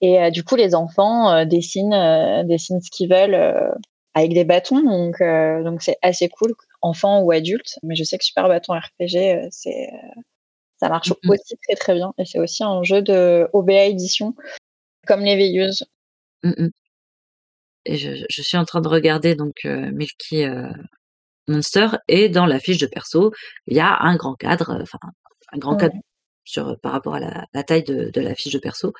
Et 0.00 0.30
du 0.30 0.44
coup, 0.44 0.56
les 0.56 0.74
enfants 0.74 1.44
dessinent, 1.46 2.44
dessinent 2.46 2.80
ce 2.80 2.90
qu'ils 2.90 3.08
veulent 3.10 3.74
avec 4.14 4.32
des 4.34 4.44
bâtons, 4.44 4.82
donc 4.82 5.22
donc 5.64 5.82
c'est 5.82 5.96
assez 6.02 6.28
cool, 6.28 6.52
enfants 6.82 7.22
ou 7.22 7.30
adultes. 7.30 7.78
Mais 7.82 7.94
je 7.94 8.04
sais 8.04 8.18
que 8.18 8.24
Super 8.24 8.48
Bâton 8.48 8.74
RPG, 8.74 9.48
c'est 9.50 9.88
ça 10.78 10.88
marche 10.88 11.10
mm-hmm. 11.10 11.32
aussi 11.32 11.56
très 11.66 11.76
très 11.76 11.94
bien 11.94 12.12
et 12.18 12.26
c'est 12.26 12.38
aussi 12.38 12.62
un 12.62 12.82
jeu 12.82 13.00
de 13.00 13.48
OBA 13.54 13.84
édition 13.84 14.34
comme 15.06 15.22
les 15.22 15.36
veilleuses. 15.36 15.84
Mmh 16.42 16.68
et 17.86 17.96
je, 17.96 18.42
suis 18.42 18.56
en 18.56 18.64
train 18.64 18.80
de 18.80 18.88
regarder 18.88 19.34
donc 19.34 19.64
euh, 19.64 19.90
Milky 19.92 20.44
euh, 20.44 20.68
Monster 21.48 21.88
et 22.08 22.28
dans 22.28 22.46
la 22.46 22.58
fiche 22.58 22.78
de 22.78 22.86
perso, 22.86 23.32
il 23.66 23.76
y 23.76 23.80
a 23.80 23.96
un 24.00 24.16
grand 24.16 24.34
cadre, 24.34 24.70
euh, 24.70 24.82
enfin 24.82 24.98
un 25.52 25.58
grand 25.58 25.76
cadre 25.76 25.94
sur, 26.44 26.78
par 26.80 26.92
rapport 26.92 27.14
à 27.14 27.20
la, 27.20 27.62
taille 27.62 27.84
de, 27.84 28.20
la 28.20 28.34
fiche 28.34 28.52
de 28.52 28.58
perso, 28.58 28.92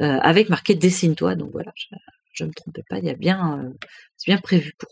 avec 0.00 0.48
marqué 0.48 0.74
dessine-toi. 0.74 1.34
Donc 1.34 1.50
voilà, 1.52 1.72
je 2.32 2.44
ne 2.44 2.48
me 2.48 2.54
trompais 2.54 2.82
pas, 2.88 2.98
il 2.98 3.04
y 3.04 3.10
a 3.10 3.14
bien, 3.14 3.72
c'est 4.16 4.30
bien 4.30 4.38
prévu 4.38 4.72
pour. 4.78 4.88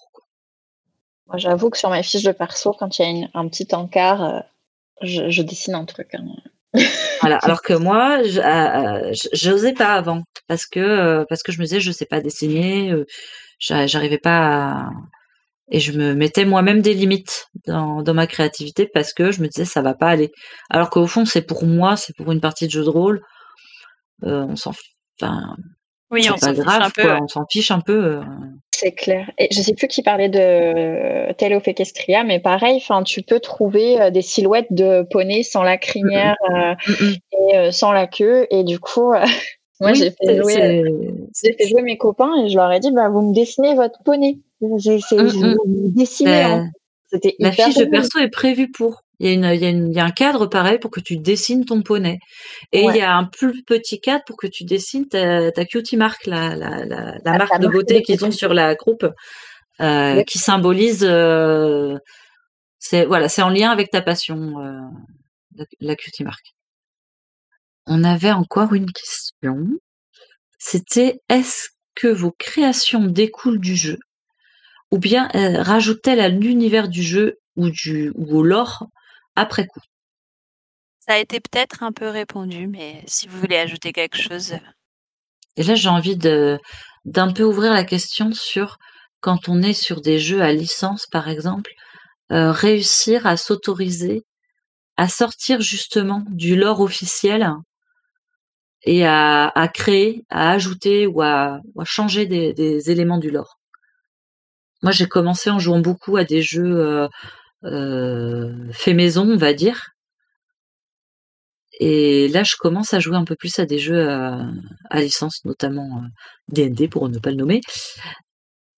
Moi, 1.27 1.39
j'avoue 1.39 1.71
que 1.71 1.79
sur 1.79 1.91
ma 1.91 2.03
fiche 2.03 2.23
de 2.23 2.31
perso, 2.33 2.73
quand 2.79 2.99
il 2.99 3.03
y 3.03 3.25
a 3.25 3.29
un 3.35 3.49
petit 3.49 3.67
encart, 3.73 4.45
je, 5.03 5.43
dessine 5.43 5.75
un 5.75 5.85
truc. 5.85 6.15
Hein. 6.15 6.25
Voilà. 7.21 7.39
Alors 7.43 7.63
que 7.63 7.73
moi, 7.73 8.19
euh, 8.21 8.41
euh, 8.41 9.13
j'osais 9.33 9.73
pas 9.73 9.95
avant 9.95 10.23
parce 10.49 10.67
que 10.67 10.81
euh, 10.81 11.25
parce 11.29 11.43
que 11.43 11.53
je 11.53 11.59
me 11.59 11.65
disais 11.65 11.81
je 11.81 11.91
sais 11.93 12.07
pas 12.07 12.21
dessiner, 12.21 12.95
j'arrivais 13.59 14.19
pas 14.19 14.39
à... 14.39 14.91
et 15.71 15.81
je 15.81 15.93
me 15.93 16.15
mettais 16.15 16.45
moi-même 16.45 16.83
des 16.83 16.95
limites 16.95 17.47
dans, 17.67 18.03
dans 18.03 18.15
ma 18.15 18.27
créativité 18.27 18.89
parce 18.93 19.13
que 19.13 19.33
je 19.33 19.41
me 19.41 19.49
disais 19.49 19.65
ça 19.65 19.83
va 19.83 19.95
pas 19.95 20.09
aller. 20.09 20.31
Alors 20.71 20.91
qu'au 20.91 21.07
fond 21.07 21.25
c'est 21.25 21.43
pour 21.43 21.65
moi, 21.65 21.97
c'est 21.97 22.15
pour 22.17 22.31
une 22.33 22.41
partie 22.41 22.67
de 22.67 22.73
jeu 22.73 22.85
de 22.85 22.91
rôle. 22.91 23.23
on 24.23 24.57
s'en, 24.57 24.73
enfin, 25.21 25.57
oui, 26.11 26.29
on 26.33 26.37
s'en 26.37 26.55
fiche 26.55 26.67
un 26.69 26.91
peu. 26.91 27.13
On 27.13 27.29
s'en 27.29 27.45
fiche 27.51 27.71
un 27.71 27.81
peu. 27.81 28.21
C'est 28.79 28.93
clair. 28.93 29.31
Et 29.39 29.49
je 29.51 29.63
sais 29.63 29.73
plus 29.73 29.89
qui 29.89 30.03
parlait 30.03 30.29
de 30.29 31.33
Tale 31.33 31.63
Equestria, 31.65 32.25
mais 32.25 32.41
pareil, 32.41 32.77
enfin, 32.77 33.03
tu 33.05 33.23
peux 33.23 33.41
trouver 33.41 33.99
euh, 33.99 34.11
des 34.11 34.21
silhouettes 34.21 34.71
de 34.71 35.03
poneys 35.11 35.45
sans 35.45 35.63
la 35.63 35.79
crinière 35.79 36.37
euh, 36.51 36.75
et 37.33 37.57
euh, 37.57 37.71
sans 37.71 37.93
la 37.93 38.07
queue. 38.07 38.47
Et 38.51 38.65
du 38.65 38.79
coup, 38.79 39.15
moi, 39.81 39.95
j'ai 39.95 40.11
fait, 40.11 40.37
jouer, 40.37 40.85
fait 41.43 41.69
jouer 41.69 41.81
mes 41.81 41.97
copains 41.97 42.45
et 42.45 42.51
je 42.51 42.57
leur 42.57 42.71
ai 42.71 42.79
dit, 42.79 42.93
bah, 42.93 43.09
vous 43.09 43.23
me 43.23 43.35
dessinez 43.35 43.75
votre 43.77 44.03
poney. 44.05 44.41
Vous 44.61 44.77
dessinez. 44.77 46.43
Hein. 46.43 46.71
C'était 47.07 47.35
La 47.39 47.53
fiche 47.53 47.77
de 47.77 47.87
perso 47.87 48.19
est 48.19 48.29
prévue 48.29 48.71
pour. 48.71 49.05
Il 49.19 49.27
y, 49.27 49.31
a 49.31 49.33
une, 49.33 49.45
il, 49.45 49.61
y 49.63 49.65
a 49.65 49.71
une, 49.71 49.89
il 49.89 49.97
y, 49.97 50.01
a 50.01 50.05
un 50.05 50.11
cadre 50.11 50.47
pareil 50.47 50.79
pour 50.79 50.91
que 50.91 51.01
tu 51.01 51.17
dessines 51.17 51.65
ton 51.65 51.83
poney. 51.83 52.19
Et 52.73 52.83
il 52.83 52.95
y 52.95 53.01
a 53.01 53.15
un 53.17 53.25
plus 53.25 53.63
petit 53.65 53.99
cadre 53.99 54.25
pour 54.27 54.37
que 54.37 54.47
tu 54.47 54.65
dessines 54.65 55.09
ta, 55.09 55.51
ta 55.53 55.65
cutie 55.65 55.97
mark, 55.97 56.27
la, 56.27 56.55
la, 56.55 56.85
la, 56.85 57.15
la 57.25 57.39
marque 57.39 57.59
de 57.61 57.69
beauté 57.69 58.03
qu'ils 58.03 58.25
ont 58.27 58.31
sur 58.31 58.53
la 58.53 58.75
groupe, 58.75 59.07
euh, 59.81 60.23
qui 60.25 60.39
symbolise. 60.39 61.05
Euh, 61.05 61.99
c'est 62.79 63.05
voilà, 63.05 63.29
c'est 63.29 63.43
en 63.43 63.51
lien 63.51 63.71
avec 63.71 63.91
ta 63.91 64.01
passion, 64.01 64.59
euh, 64.61 65.63
la, 65.81 65.97
cutie 65.97 66.25
mark. 66.25 66.55
On 67.87 68.03
avait 68.05 68.33
encore 68.33 68.73
une 68.73 68.91
question. 68.91 69.67
C'était 70.59 71.21
est-ce 71.29 71.69
que 71.95 72.09
vos 72.09 72.33
créations 72.33 73.05
découlent 73.05 73.61
du 73.61 73.77
jeu? 73.77 73.99
Ou 74.91 74.99
bien 74.99 75.29
rajoute-t-elle 75.35 76.21
à 76.21 76.29
l'univers 76.29 76.89
du 76.89 77.03
jeu 77.03 77.39
ou, 77.57 77.71
du, 77.71 78.13
ou 78.15 78.39
au 78.39 78.43
lore 78.43 78.87
après 79.37 79.67
coup. 79.67 79.81
Ça 81.01 81.15
a 81.15 81.19
été 81.19 81.41
peut-être 81.41 81.83
un 81.83 81.93
peu 81.93 82.09
répondu, 82.09 82.67
mais 82.67 83.03
si 83.07 83.29
vous 83.29 83.39
voulez 83.39 83.57
ajouter 83.57 83.93
quelque 83.93 84.17
chose. 84.21 84.55
Et 85.57 85.63
là, 85.63 85.75
j'ai 85.75 85.89
envie 85.89 86.17
de 86.17 86.59
d'un 87.05 87.33
peu 87.33 87.45
ouvrir 87.45 87.73
la 87.73 87.85
question 87.85 88.33
sur 88.33 88.79
quand 89.21 89.49
on 89.49 89.63
est 89.63 89.73
sur 89.73 90.01
des 90.01 90.19
jeux 90.19 90.43
à 90.43 90.53
licence, 90.53 91.07
par 91.07 91.29
exemple, 91.29 91.71
euh, 92.33 92.51
réussir 92.51 93.27
à 93.27 93.37
s'autoriser 93.37 94.25
à 94.97 95.09
sortir 95.09 95.61
justement 95.61 96.25
du 96.29 96.57
lore 96.57 96.81
officiel 96.81 97.49
et 98.83 99.05
à, 99.05 99.71
créer, 99.75 100.25
à 100.31 100.51
ajouter 100.53 101.07
ou 101.07 101.23
à, 101.23 101.61
changer 101.85 102.27
des, 102.27 102.91
éléments 102.91 103.19
du 103.19 103.31
lore. 103.31 103.59
Moi, 104.83 104.93
j'ai 104.93 105.07
commencé 105.07 105.51
en 105.51 105.59
jouant 105.59 105.81
beaucoup 105.81 106.17
à 106.17 106.25
des 106.25 106.43
jeux 106.43 106.77
euh, 106.77 107.05
euh, 107.05 107.09
fait 107.63 108.95
maison, 108.95 109.29
on 109.29 109.37
va 109.37 109.53
dire. 109.53 109.97
Et 111.79 112.29
là, 112.29 112.43
je 112.43 112.57
commence 112.57 112.95
à 112.95 113.01
jouer 113.01 113.17
un 113.17 113.25
peu 113.25 113.37
plus 113.37 113.59
à 113.59 113.67
des 113.67 113.79
jeux 113.79 114.09
à, 114.09 115.01
licence, 115.01 115.45
notamment 115.45 116.03
DND 116.49 116.83
euh, 116.83 116.89
pour 116.89 117.09
ne 117.09 117.19
pas 117.19 117.31
le 117.31 117.37
nommer. 117.37 117.61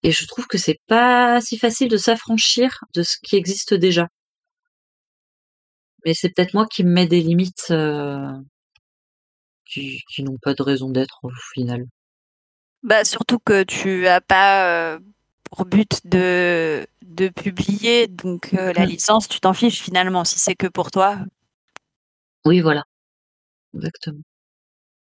Et 0.02 0.10
je 0.10 0.26
trouve 0.26 0.46
que 0.46 0.58
c'est 0.58 0.80
pas 0.88 1.40
si 1.40 1.58
facile 1.58 1.88
de 1.88 1.96
s'affranchir 1.96 2.84
de 2.94 3.02
ce 3.02 3.16
qui 3.22 3.36
existe 3.36 3.74
déjà. 3.74 4.08
Mais 6.04 6.14
c'est 6.14 6.30
peut-être 6.30 6.54
moi 6.54 6.66
qui 6.66 6.84
me 6.84 6.90
mets 6.90 7.06
des 7.06 7.20
limites 7.20 7.66
euh, 7.70 8.32
qui, 9.66 10.02
n'ont 10.20 10.38
pas 10.38 10.54
de 10.54 10.62
raison 10.62 10.90
d'être 10.90 11.18
au 11.22 11.30
final. 11.52 11.84
Bah 12.82 13.04
surtout 13.04 13.38
que 13.38 13.64
tu 13.64 14.06
as 14.06 14.20
pas 14.20 14.98
pour 15.50 15.66
but 15.66 16.00
de, 16.04 16.86
de 17.02 17.28
publier, 17.28 18.06
donc 18.06 18.54
euh, 18.54 18.72
la 18.72 18.86
mmh. 18.86 18.90
licence, 18.90 19.28
tu 19.28 19.40
t'en 19.40 19.52
fiches 19.52 19.80
finalement, 19.80 20.24
si 20.24 20.38
c'est 20.38 20.54
que 20.54 20.66
pour 20.66 20.90
toi. 20.90 21.18
Oui, 22.44 22.60
voilà. 22.60 22.84
Exactement. 23.74 24.20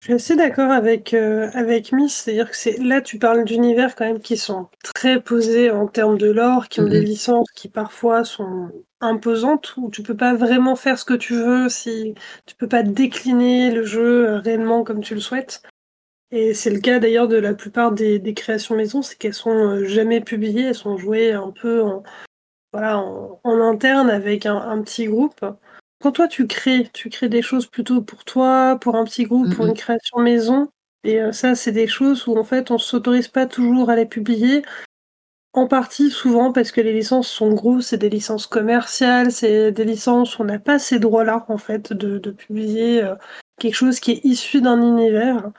Je 0.01 0.07
suis 0.07 0.15
assez 0.15 0.37
d'accord 0.37 0.71
avec, 0.71 1.15
euh, 1.15 1.51
avec 1.55 1.91
Miss, 1.91 2.15
c'est-à-dire 2.15 2.51
que 2.51 2.57
c'est 2.57 2.77
là 2.79 3.01
tu 3.01 3.19
parles 3.19 3.45
d'univers 3.45 3.97
quand 3.97 4.05
même 4.05 4.21
qui 4.21 4.37
sont 4.37 4.69
très 4.85 5.21
posés 5.21 5.71
en 5.71 5.89
termes 5.89 6.19
de 6.19 6.31
lore, 6.31 6.69
qui 6.69 6.81
ont 6.81 6.89
des 6.89 7.01
mmh 7.01 7.05
licences 7.05 7.51
qui 7.57 7.69
parfois 7.69 8.25
sont 8.25 8.71
imposantes, 9.01 9.75
où 9.77 9.91
tu 9.91 10.03
peux 10.03 10.17
pas 10.17 10.35
vraiment 10.35 10.77
faire 10.77 10.99
ce 10.99 11.05
que 11.05 11.15
tu 11.15 11.35
veux, 11.35 11.69
si 11.69 12.15
tu 12.45 12.55
peux 12.55 12.69
pas 12.69 12.83
décliner 12.83 13.73
le 13.73 13.85
jeu 13.85 14.29
euh, 14.29 14.39
réellement 14.39 14.85
comme 14.85 15.03
tu 15.03 15.15
le 15.15 15.21
souhaites. 15.21 15.63
Et 16.33 16.55
c'est 16.55 16.71
le 16.71 16.81
cas 16.81 16.99
d'ailleurs 16.99 17.29
de 17.29 17.37
la 17.37 17.55
plupart 17.55 17.93
des, 17.93 18.35
créations 18.35 18.77
maison, 18.77 19.03
c'est 19.03 19.17
qu'elles 19.17 19.35
sont 19.35 19.51
euh, 19.51 19.85
jamais 19.85 20.21
publiées, 20.21 20.65
elles 20.65 20.75
sont 20.75 20.97
jouées 20.97 21.33
un 21.33 21.53
peu 21.53 21.83
en, 21.83 22.03
voilà, 22.73 22.99
en, 22.99 23.61
interne 23.61 24.11
avec 24.11 24.45
un, 24.45 24.83
petit 24.83 25.07
groupe. 25.07 25.45
Quand 26.03 26.13
toi 26.13 26.29
tu 26.29 26.47
crées, 26.47 26.91
tu 26.93 27.09
crées 27.11 27.29
des 27.29 27.43
choses 27.43 27.67
plutôt 27.67 28.03
pour 28.03 28.25
toi, 28.25 28.77
pour 28.81 28.97
un 28.97 29.05
petit 29.05 29.25
groupe, 29.25 29.55
pour 29.55 29.67
une 29.67 29.75
création 29.75 30.19
maison. 30.19 30.71
Et 31.05 31.23
euh, 31.23 31.33
ça, 31.33 31.55
c'est 31.55 31.73
des 31.73 31.87
choses 31.87 32.27
où 32.27 32.37
en 32.37 32.45
fait 32.45 32.71
on 32.71 32.79
s'autorise 32.79 33.29
pas 33.29 33.47
toujours 33.47 33.91
à 33.91 33.97
les 33.97 34.07
publier. 34.07 34.63
En 35.53 35.69
partie, 35.69 36.11
souvent, 36.11 36.53
parce 36.53 36.71
que 36.71 36.83
les 36.83 36.93
licences 36.93 37.29
sont 37.29 37.55
grosses, 37.55 37.87
c'est 37.87 37.97
des 37.97 38.11
licences 38.11 38.47
commerciales, 38.47 39.33
c'est 39.33 39.73
des 39.73 39.85
licences 39.87 40.39
où 40.39 40.43
on 40.43 40.45
n'a 40.45 40.59
pas 40.59 40.79
ces 40.79 40.99
droits-là, 40.99 41.47
en 41.49 41.57
fait, 41.57 41.95
de, 41.95 42.31
publier 42.31 43.03
euh, 43.03 43.15
quelque 43.59 43.75
chose 43.75 43.99
qui 43.99 44.11
est 44.13 44.25
issu 44.25 44.61
d'un 44.61 44.83
univers. 44.83 45.51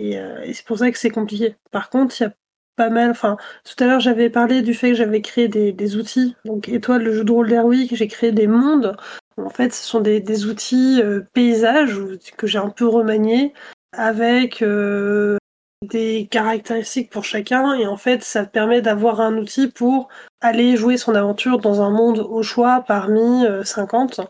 Euh, 0.00 0.42
et, 0.42 0.52
c'est 0.52 0.66
pour 0.66 0.78
ça 0.78 0.90
que 0.90 0.98
c'est 0.98 1.10
compliqué. 1.10 1.56
Par 1.70 1.90
contre, 1.90 2.20
il 2.20 2.24
y 2.24 2.26
a 2.26 2.32
pas 2.76 2.90
mal. 2.90 3.10
Enfin, 3.10 3.36
tout 3.64 3.82
à 3.82 3.86
l'heure, 3.86 4.00
j'avais 4.00 4.30
parlé 4.30 4.62
du 4.62 4.74
fait 4.74 4.90
que 4.90 4.96
j'avais 4.96 5.20
créé 5.20 5.48
des, 5.48 5.96
outils. 5.96 6.36
Donc, 6.44 6.68
Étoile, 6.68 7.02
le 7.02 7.14
jeu 7.14 7.24
de 7.24 7.32
rôle 7.32 7.48
d'Airwick, 7.48 7.94
j'ai 7.94 8.08
créé 8.08 8.32
des 8.32 8.46
mondes. 8.46 8.96
En 9.36 9.50
fait, 9.50 9.72
ce 9.72 9.84
sont 9.84 10.00
des, 10.00 10.46
outils 10.46 11.00
euh, 11.02 11.20
paysages 11.32 11.98
que 12.36 12.46
j'ai 12.46 12.58
un 12.58 12.70
peu 12.70 12.86
remaniés 12.86 13.52
avec 13.92 14.62
euh, 14.62 15.36
des 15.82 16.26
caractéristiques 16.30 17.10
pour 17.10 17.24
chacun. 17.24 17.74
Et 17.74 17.86
en 17.86 17.96
fait, 17.96 18.22
ça 18.22 18.44
permet 18.44 18.82
d'avoir 18.82 19.20
un 19.20 19.36
outil 19.36 19.68
pour 19.68 20.08
aller 20.40 20.76
jouer 20.76 20.96
son 20.96 21.14
aventure 21.14 21.58
dans 21.58 21.82
un 21.82 21.90
monde 21.90 22.18
au 22.18 22.42
choix 22.42 22.84
parmi 22.86 23.44
50 23.62 24.20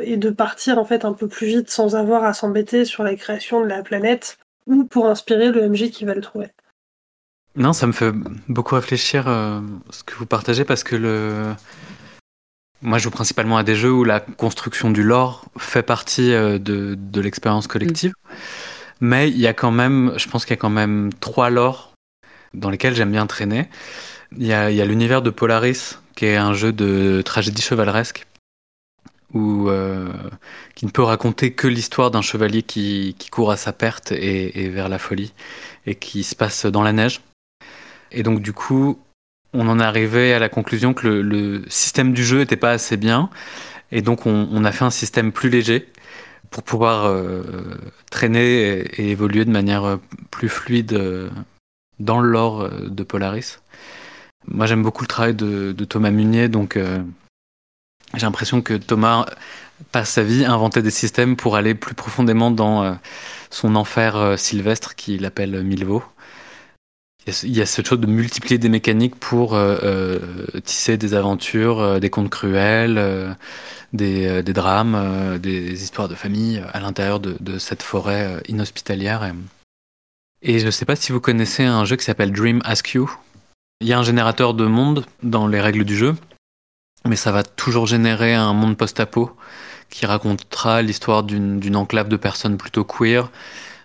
et 0.00 0.16
de 0.16 0.30
partir 0.30 0.78
en 0.78 0.84
fait 0.84 1.04
un 1.04 1.12
peu 1.12 1.26
plus 1.26 1.48
vite 1.48 1.70
sans 1.70 1.96
avoir 1.96 2.24
à 2.24 2.32
s'embêter 2.32 2.84
sur 2.84 3.02
la 3.02 3.16
création 3.16 3.60
de 3.60 3.66
la 3.66 3.82
planète 3.82 4.38
ou 4.66 4.84
pour 4.84 5.06
inspirer 5.06 5.50
le 5.50 5.68
MJ 5.68 5.90
qui 5.90 6.04
va 6.04 6.14
le 6.14 6.20
trouver. 6.20 6.48
Non, 7.56 7.72
ça 7.72 7.86
me 7.86 7.92
fait 7.92 8.12
beaucoup 8.48 8.76
réfléchir 8.76 9.26
euh, 9.26 9.60
ce 9.90 10.04
que 10.04 10.14
vous 10.14 10.26
partagez 10.26 10.64
parce 10.64 10.84
que 10.84 10.96
le. 10.96 11.54
Moi, 12.82 12.96
je 12.98 13.04
joue 13.04 13.10
principalement 13.10 13.58
à 13.58 13.62
des 13.62 13.74
jeux 13.74 13.92
où 13.92 14.04
la 14.04 14.20
construction 14.20 14.90
du 14.90 15.02
lore 15.02 15.44
fait 15.58 15.82
partie 15.82 16.32
euh, 16.32 16.58
de, 16.58 16.96
de 16.98 17.20
l'expérience 17.20 17.66
collective. 17.66 18.14
Mais 19.00 19.28
il 19.28 19.38
y 19.38 19.46
a 19.46 19.52
quand 19.52 19.70
même, 19.70 20.14
je 20.16 20.28
pense 20.28 20.44
qu'il 20.44 20.54
y 20.54 20.58
a 20.58 20.60
quand 20.60 20.70
même 20.70 21.10
trois 21.20 21.50
lores 21.50 21.92
dans 22.54 22.70
lesquels 22.70 22.94
j'aime 22.94 23.12
bien 23.12 23.26
traîner. 23.26 23.68
Il 24.36 24.46
y 24.46 24.52
a 24.52 24.84
l'univers 24.84 25.22
de 25.22 25.30
Polaris, 25.30 25.98
qui 26.14 26.26
est 26.26 26.36
un 26.36 26.52
jeu 26.52 26.72
de 26.72 27.22
tragédie 27.22 27.62
chevaleresque, 27.62 28.26
où, 29.34 29.68
euh, 29.68 30.12
qui 30.74 30.86
ne 30.86 30.90
peut 30.90 31.02
raconter 31.02 31.52
que 31.52 31.66
l'histoire 31.66 32.10
d'un 32.10 32.22
chevalier 32.22 32.62
qui, 32.62 33.14
qui, 33.18 33.30
court 33.30 33.50
à 33.50 33.56
sa 33.56 33.72
perte 33.72 34.12
et, 34.12 34.68
vers 34.68 34.88
la 34.88 34.98
folie, 34.98 35.32
et 35.86 35.94
qui 35.94 36.24
se 36.24 36.34
passe 36.34 36.66
dans 36.66 36.82
la 36.82 36.92
neige. 36.92 37.20
Et 38.12 38.22
donc 38.22 38.40
du 38.40 38.52
coup, 38.52 38.98
on 39.52 39.68
en 39.68 39.80
est 39.80 39.84
arrivé 39.84 40.32
à 40.32 40.38
la 40.38 40.48
conclusion 40.48 40.94
que 40.94 41.08
le, 41.08 41.62
système 41.68 42.12
du 42.12 42.24
jeu 42.24 42.38
n'était 42.38 42.56
pas 42.56 42.70
assez 42.70 42.96
bien, 42.96 43.30
et 43.92 44.02
donc 44.02 44.26
on, 44.26 44.64
a 44.64 44.72
fait 44.72 44.84
un 44.84 44.90
système 44.90 45.32
plus 45.32 45.50
léger 45.50 45.88
pour 46.50 46.62
pouvoir 46.62 47.06
euh, 47.06 47.42
traîner 48.10 48.80
et, 48.98 49.10
évoluer 49.10 49.44
de 49.44 49.50
manière 49.50 49.98
plus 50.30 50.48
fluide 50.48 50.92
euh, 50.92 51.30
dans 51.98 52.22
euh, 52.24 52.88
de 52.88 53.02
Polaris. 53.02 53.60
Moi, 54.48 54.66
j'aime 54.66 54.82
beaucoup 54.82 55.02
le 55.02 55.08
travail 55.08 55.34
de, 55.34 55.72
Thomas 55.84 56.10
Munier, 56.10 56.48
donc 56.48 56.78
j'ai 58.14 58.26
l'impression 58.26 58.60
que 58.62 58.74
Thomas 58.74 59.26
passe 59.92 60.10
sa 60.10 60.22
vie 60.22 60.44
à 60.44 60.52
inventer 60.52 60.82
des 60.82 60.90
systèmes 60.90 61.36
pour 61.36 61.56
aller 61.56 61.74
plus 61.74 61.94
profondément 61.94 62.50
dans 62.50 62.82
euh, 62.82 62.92
son 63.50 63.76
enfer 63.76 64.16
euh, 64.16 64.36
sylvestre 64.36 64.94
qu'il 64.94 65.24
appelle 65.24 65.62
Milvaux. 65.62 66.02
Il 67.44 67.54
y 67.54 67.60
a 67.60 67.66
cette 67.66 67.86
chose 67.86 68.00
de 68.00 68.06
multiplier 68.06 68.58
des 68.58 68.70
mécaniques 68.70 69.14
pour 69.14 69.54
euh, 69.54 70.18
tisser 70.64 70.96
des 70.96 71.14
aventures, 71.14 72.00
des 72.00 72.08
contes 72.08 72.30
cruels, 72.30 73.36
des, 73.92 74.42
drames, 74.42 75.38
des 75.38 75.82
histoires 75.82 76.08
de 76.08 76.14
famille 76.14 76.62
à 76.72 76.80
l'intérieur 76.80 77.20
de, 77.20 77.36
de, 77.38 77.58
cette 77.58 77.82
forêt 77.82 78.42
inhospitalière. 78.48 79.30
Et, 80.42 80.58
je 80.60 80.66
ne 80.66 80.70
sais 80.70 80.86
pas 80.86 80.96
si 80.96 81.12
vous 81.12 81.20
connaissez 81.20 81.62
un 81.62 81.84
jeu 81.84 81.96
qui 81.96 82.06
s'appelle 82.06 82.32
Dream 82.32 82.62
Ask 82.64 82.94
You. 82.94 83.14
Il 83.82 83.86
y 83.86 83.92
a 83.92 83.98
un 83.98 84.02
générateur 84.02 84.54
de 84.54 84.64
monde 84.64 85.04
dans 85.22 85.46
les 85.46 85.60
règles 85.60 85.84
du 85.84 85.96
jeu, 85.96 86.16
mais 87.06 87.16
ça 87.16 87.32
va 87.32 87.42
toujours 87.42 87.86
générer 87.86 88.34
un 88.34 88.52
monde 88.52 88.76
post-apo 88.76 89.36
qui 89.88 90.06
racontera 90.06 90.82
l'histoire 90.82 91.22
d'une 91.22 91.76
enclave 91.76 92.08
de 92.08 92.16
personnes 92.16 92.56
plutôt 92.56 92.84
queer. 92.84 93.30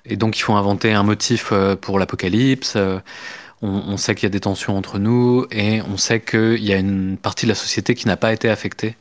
Et 0.05 0.17
donc, 0.17 0.37
il 0.37 0.41
faut 0.41 0.53
inventer 0.53 0.93
un 0.93 1.01
motif 1.03 1.49
euh, 1.51 1.75
pour 1.75 1.97
l'apocalypse. 1.97 2.75
On, 2.75 3.69
on, 3.69 3.97
sait 3.97 4.13
qu'il 4.13 4.23
y 4.23 4.27
a 4.27 4.29
des 4.29 4.41
tensions 4.41 4.77
entre 4.77 4.99
nous 4.99 5.47
et 5.49 5.81
on 5.81 5.97
sait 5.97 6.21
qu'il 6.21 6.63
y 6.63 6.73
a 6.73 6.77
une 6.77 7.17
partie 7.17 7.47
de 7.47 7.51
la 7.51 7.55
société 7.55 7.95
qui 7.95 8.07
n'a 8.07 8.17
pas 8.17 8.31
été 8.33 8.49
affectée 8.49 8.95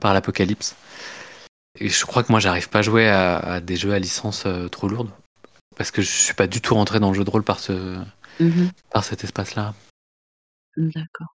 par 0.00 0.12
l'apocalypse. 0.12 0.74
Et 1.78 1.88
je 1.88 2.04
crois 2.04 2.24
que 2.24 2.32
moi, 2.32 2.40
j'arrive 2.40 2.68
pas 2.68 2.80
à 2.80 2.82
jouer 2.82 3.08
à, 3.08 3.36
à, 3.36 3.60
des 3.60 3.76
jeux 3.76 3.92
à 3.92 3.98
licence 3.98 4.44
euh, 4.46 4.68
trop 4.68 4.88
lourde 4.88 5.10
parce 5.76 5.90
que 5.90 6.02
je 6.02 6.10
suis 6.10 6.34
pas 6.34 6.46
du 6.46 6.60
tout 6.60 6.74
rentré 6.74 7.00
dans 7.00 7.10
le 7.10 7.14
jeu 7.14 7.24
de 7.24 7.30
rôle 7.30 7.42
par, 7.42 7.58
ce, 7.60 7.72
mm 7.72 8.04
-hmm. 8.40 8.70
par 8.90 9.04
cet 9.04 9.24
espace-là. 9.24 9.74
D'accord. 10.76 11.34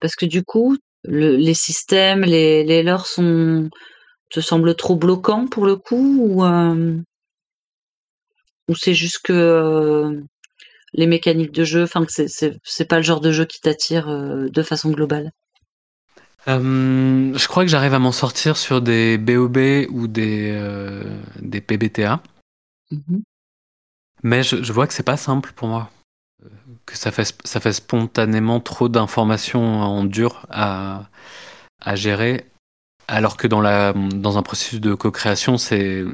Parce 0.00 0.16
que 0.16 0.26
du 0.26 0.42
coup, 0.42 0.76
le, 1.04 1.36
les 1.36 1.54
systèmes, 1.54 2.22
les, 2.22 2.64
les 2.64 2.82
lores 2.82 3.06
sont 3.06 3.70
te 4.30 4.40
semblent 4.40 4.74
trop 4.74 4.96
bloquants 4.96 5.46
pour 5.46 5.64
le 5.64 5.76
coup 5.76 6.18
ou, 6.20 6.44
euh, 6.44 6.96
ou 8.68 8.74
c'est 8.74 8.94
juste 8.94 9.20
que 9.22 9.32
euh, 9.32 10.20
les 10.92 11.06
mécaniques 11.06 11.52
de 11.52 11.64
jeu, 11.64 11.84
enfin 11.84 12.04
que 12.04 12.12
c'est 12.12 12.84
pas 12.88 12.96
le 12.96 13.02
genre 13.02 13.20
de 13.20 13.30
jeu 13.30 13.44
qui 13.44 13.60
t'attire 13.60 14.08
euh, 14.08 14.48
de 14.48 14.62
façon 14.62 14.90
globale? 14.90 15.30
Je 16.46 17.46
crois 17.46 17.64
que 17.64 17.70
j'arrive 17.70 17.94
à 17.94 17.98
m'en 17.98 18.12
sortir 18.12 18.56
sur 18.56 18.82
des 18.82 19.16
BOB 19.16 19.56
ou 19.90 20.08
des, 20.08 20.52
des 21.40 21.60
PBTA. 21.62 22.20
Mm 22.90 22.98
-hmm. 22.98 23.22
Mais 24.22 24.42
je, 24.42 24.62
je, 24.62 24.72
vois 24.72 24.86
que 24.86 24.94
c'est 24.94 25.06
pas 25.06 25.16
simple 25.16 25.52
pour 25.54 25.68
moi 25.68 25.90
que 26.86 26.96
ça 26.96 27.10
fait, 27.10 27.34
ça 27.44 27.60
fait 27.60 27.72
spontanément 27.72 28.60
trop 28.60 28.88
d'informations 28.88 29.80
en 29.80 30.04
dur 30.04 30.46
à, 30.50 31.08
à 31.80 31.96
gérer, 31.96 32.46
alors 33.08 33.36
que 33.36 33.46
dans, 33.46 33.60
la, 33.60 33.92
dans 33.92 34.38
un 34.38 34.42
processus 34.42 34.80
de 34.80 34.94
co-création, 34.94 35.58
c'est 35.58 36.04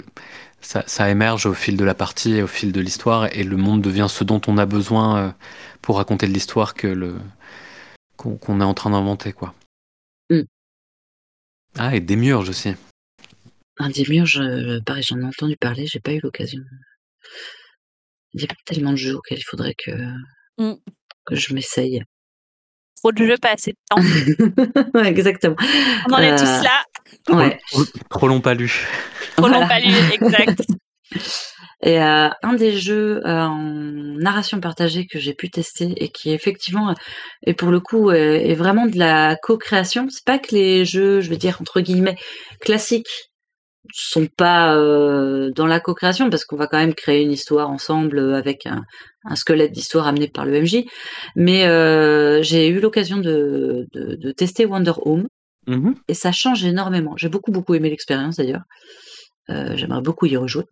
ça, 0.60 0.84
ça, 0.86 1.08
émerge 1.10 1.46
au 1.46 1.54
fil 1.54 1.76
de 1.76 1.84
la 1.84 1.94
partie 1.94 2.34
et 2.34 2.42
au 2.42 2.46
fil 2.46 2.72
de 2.72 2.80
l'histoire, 2.80 3.34
et 3.34 3.44
le 3.44 3.56
monde 3.56 3.82
devient 3.82 4.06
ce 4.08 4.24
dont 4.24 4.40
on 4.46 4.58
a 4.58 4.66
besoin 4.66 5.34
pour 5.80 5.96
raconter 5.96 6.26
de 6.26 6.32
l'histoire 6.32 6.74
que 6.74 6.86
le 6.86 7.16
qu'on 8.16 8.36
qu 8.36 8.52
est 8.52 8.64
en 8.64 8.74
train 8.74 8.90
d'inventer, 8.90 9.32
quoi. 9.32 9.54
Mm. 10.28 10.42
Ah, 11.78 11.96
et 11.96 12.00
Démiurge 12.00 12.50
aussi. 12.50 12.74
Un 13.78 13.88
Démiurge, 13.88 14.42
pareil, 14.84 15.02
j'en 15.02 15.18
ai 15.20 15.24
entendu 15.24 15.56
parler, 15.56 15.86
j'ai 15.86 16.00
pas 16.00 16.12
eu 16.12 16.20
l'occasion. 16.20 16.60
Il 18.34 18.42
y 18.42 18.44
a 18.44 18.48
tellement 18.66 18.92
de 18.92 18.96
jeux 18.96 19.16
auxquels 19.16 19.38
il 19.38 19.44
faudrait 19.44 19.74
que, 19.74 19.90
mmh. 20.60 20.76
que 21.26 21.34
je 21.34 21.54
m'essaye. 21.54 22.02
Trop 22.96 23.12
de 23.12 23.24
jeux, 23.24 23.38
pas 23.38 23.52
assez 23.52 23.72
de 23.72 23.76
temps. 23.88 24.02
ouais, 24.94 25.08
exactement. 25.08 25.56
On 26.08 26.12
en 26.12 26.18
est 26.18 26.32
euh... 26.32 26.36
tous 26.36 26.64
là. 26.64 26.84
Ouais. 27.30 27.58
Trop, 27.70 27.84
trop 28.10 28.28
long 28.28 28.40
pas 28.40 28.54
lu. 28.54 28.86
Trop 29.36 29.46
voilà. 29.46 29.60
long 29.60 29.68
pas 29.68 29.80
lu, 29.80 29.92
exact. 30.12 30.62
Et 31.82 31.98
euh, 32.02 32.28
un 32.42 32.52
des 32.52 32.76
jeux 32.76 33.22
euh, 33.24 33.44
en 33.46 33.56
narration 33.56 34.60
partagée 34.60 35.06
que 35.06 35.18
j'ai 35.18 35.32
pu 35.32 35.48
tester 35.48 35.94
et 35.96 36.10
qui 36.10 36.30
effectivement 36.30 36.94
et 37.46 37.54
pour 37.54 37.70
le 37.70 37.80
coup 37.80 38.10
est, 38.10 38.50
est 38.50 38.54
vraiment 38.54 38.84
de 38.84 38.98
la 38.98 39.36
co-création. 39.36 40.06
C'est 40.10 40.24
pas 40.26 40.38
que 40.38 40.54
les 40.54 40.84
jeux, 40.84 41.22
je 41.22 41.30
veux 41.30 41.38
dire 41.38 41.56
entre 41.58 41.80
guillemets 41.80 42.18
classiques 42.60 43.30
sont 43.94 44.26
pas 44.26 44.76
euh, 44.76 45.50
dans 45.52 45.66
la 45.66 45.80
co-création 45.80 46.28
parce 46.28 46.44
qu'on 46.44 46.56
va 46.56 46.66
quand 46.66 46.78
même 46.78 46.94
créer 46.94 47.22
une 47.22 47.32
histoire 47.32 47.70
ensemble 47.70 48.34
avec 48.34 48.66
un, 48.66 48.84
un 49.24 49.36
squelette 49.36 49.72
d'histoire 49.72 50.06
amené 50.06 50.28
par 50.28 50.44
le 50.44 50.60
MJ. 50.60 50.84
Mais 51.36 51.66
euh, 51.66 52.42
j'ai 52.42 52.68
eu 52.68 52.80
l'occasion 52.80 53.18
de, 53.18 53.86
de, 53.92 54.14
de, 54.14 54.32
tester 54.32 54.66
Wonder 54.66 54.92
Home 55.02 55.26
mmh 55.66 55.92
et 56.08 56.14
ça 56.14 56.32
change 56.32 56.64
énormément. 56.64 57.14
J'ai 57.16 57.28
beaucoup 57.28 57.52
beaucoup 57.52 57.74
aimé 57.74 57.90
l'expérience 57.90 58.36
d'ailleurs. 58.36 58.62
Euh, 59.50 59.76
J'aimerais 59.76 60.00
beaucoup 60.00 60.26
y 60.26 60.36
rejouer 60.36 60.64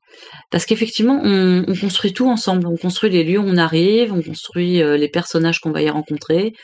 parce 0.51 0.65
qu'effectivement 0.65 1.21
on, 1.23 1.65
on, 1.69 1.75
construit 1.75 2.13
tout 2.13 2.29
ensemble. 2.29 2.67
On 2.67 2.77
construit 2.77 3.11
les 3.11 3.25
lieux 3.25 3.39
où 3.39 3.47
on 3.47 3.57
arrive, 3.57 4.13
on 4.13 4.23
construit 4.23 4.83
euh, 4.83 4.97
les 4.97 5.09
personnages 5.09 5.61
qu'on 5.61 5.73
va 5.73 5.83
y 5.83 5.91
rencontrer 5.91 6.55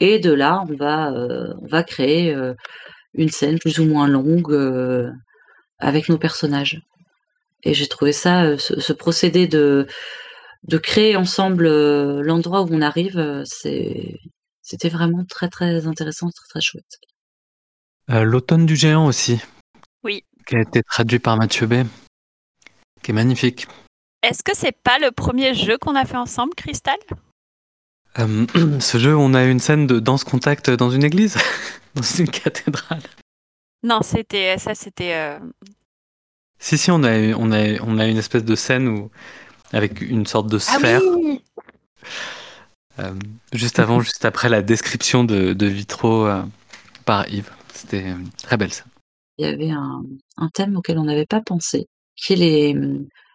et 0.00 0.18
de 0.18 0.32
là 0.32 0.64
on 0.68 0.74
va 0.74 1.12
on 1.60 1.66
va 1.66 1.82
créer 1.82 2.34
une 3.14 3.28
scène 3.28 3.58
plus 3.58 3.78
ou 3.78 3.84
moins 3.84 4.08
longue 4.08 5.12
avec 5.78 6.08
nos 6.08 6.18
personnages. 6.18 6.80
Et 7.66 7.74
j'ai 7.74 7.86
trouvé 7.86 8.12
ça, 8.12 8.58
ce, 8.58 8.78
ce, 8.78 8.92
procédé 8.92 9.46
de, 9.46 9.86
de 10.64 10.78
créer 10.78 11.16
ensemble 11.16 11.68
l'endroit 12.20 12.62
où 12.62 12.68
on 12.70 12.80
arrive, 12.80 13.44
c'était 13.44 14.88
vraiment 14.88 15.24
très 15.24 15.48
très 15.48 15.86
intéressant, 15.86 16.30
très 16.30 16.48
très 16.48 16.60
chouette. 16.60 16.98
Euh, 18.10 18.24
L'automne 18.24 18.66
du 18.66 18.76
géant 18.76 19.06
aussi. 19.06 19.40
Oui. 20.02 20.24
Qui 20.46 20.56
a 20.56 20.60
été 20.60 20.82
traduit 20.82 21.18
par 21.18 21.36
Mathieu 21.36 21.66
B. 21.66 21.84
Qui 23.02 23.10
est 23.10 23.14
magnifique. 23.14 23.66
Est-ce 24.22 24.42
que 24.42 24.54
c'est 24.54 24.76
pas 24.76 24.98
le 24.98 25.10
premier 25.10 25.54
jeu 25.54 25.78
qu'on 25.78 25.94
a 25.94 26.04
fait 26.04 26.16
ensemble, 26.16 26.54
Cristal 26.54 26.98
euh, 28.18 28.46
Ce 28.80 28.98
jeu, 28.98 29.16
on 29.16 29.34
a 29.34 29.44
eu 29.44 29.50
une 29.50 29.60
scène 29.60 29.86
de 29.86 30.00
danse 30.00 30.24
contact 30.24 30.70
dans 30.70 30.90
une 30.90 31.04
église, 31.04 31.36
dans 31.94 32.02
une 32.02 32.28
cathédrale. 32.28 33.02
Non, 33.82 34.00
c'était 34.02 34.56
ça, 34.58 34.74
c'était. 34.74 35.14
Euh... 35.14 35.38
Si 36.58 36.78
si, 36.78 36.90
on 36.90 37.02
a 37.02 37.34
on 37.34 37.52
a 37.52 37.80
on 37.82 37.98
a 37.98 38.06
une 38.06 38.16
espèce 38.16 38.44
de 38.44 38.54
scène 38.54 38.88
où 38.88 39.10
avec 39.72 40.00
une 40.00 40.26
sorte 40.26 40.48
de 40.48 40.58
sphère. 40.58 41.00
Ah 41.02 41.16
oui 41.16 41.40
euh, 43.00 43.12
juste 43.52 43.80
avant, 43.80 44.00
juste 44.00 44.24
après 44.24 44.48
la 44.48 44.62
description 44.62 45.24
de, 45.24 45.52
de 45.52 45.66
Vitro 45.66 46.26
euh, 46.26 46.42
par 47.04 47.28
Yves. 47.28 47.50
C'était 47.72 48.10
une 48.10 48.28
très 48.30 48.56
belle 48.56 48.72
scène. 48.72 48.86
Il 49.38 49.46
y 49.46 49.48
avait 49.48 49.70
un, 49.70 50.02
un 50.36 50.48
thème 50.48 50.76
auquel 50.76 50.98
on 50.98 51.04
n'avait 51.04 51.26
pas 51.26 51.40
pensé, 51.40 51.86
qui 52.14 52.34
est 52.34 52.36
les, 52.36 52.76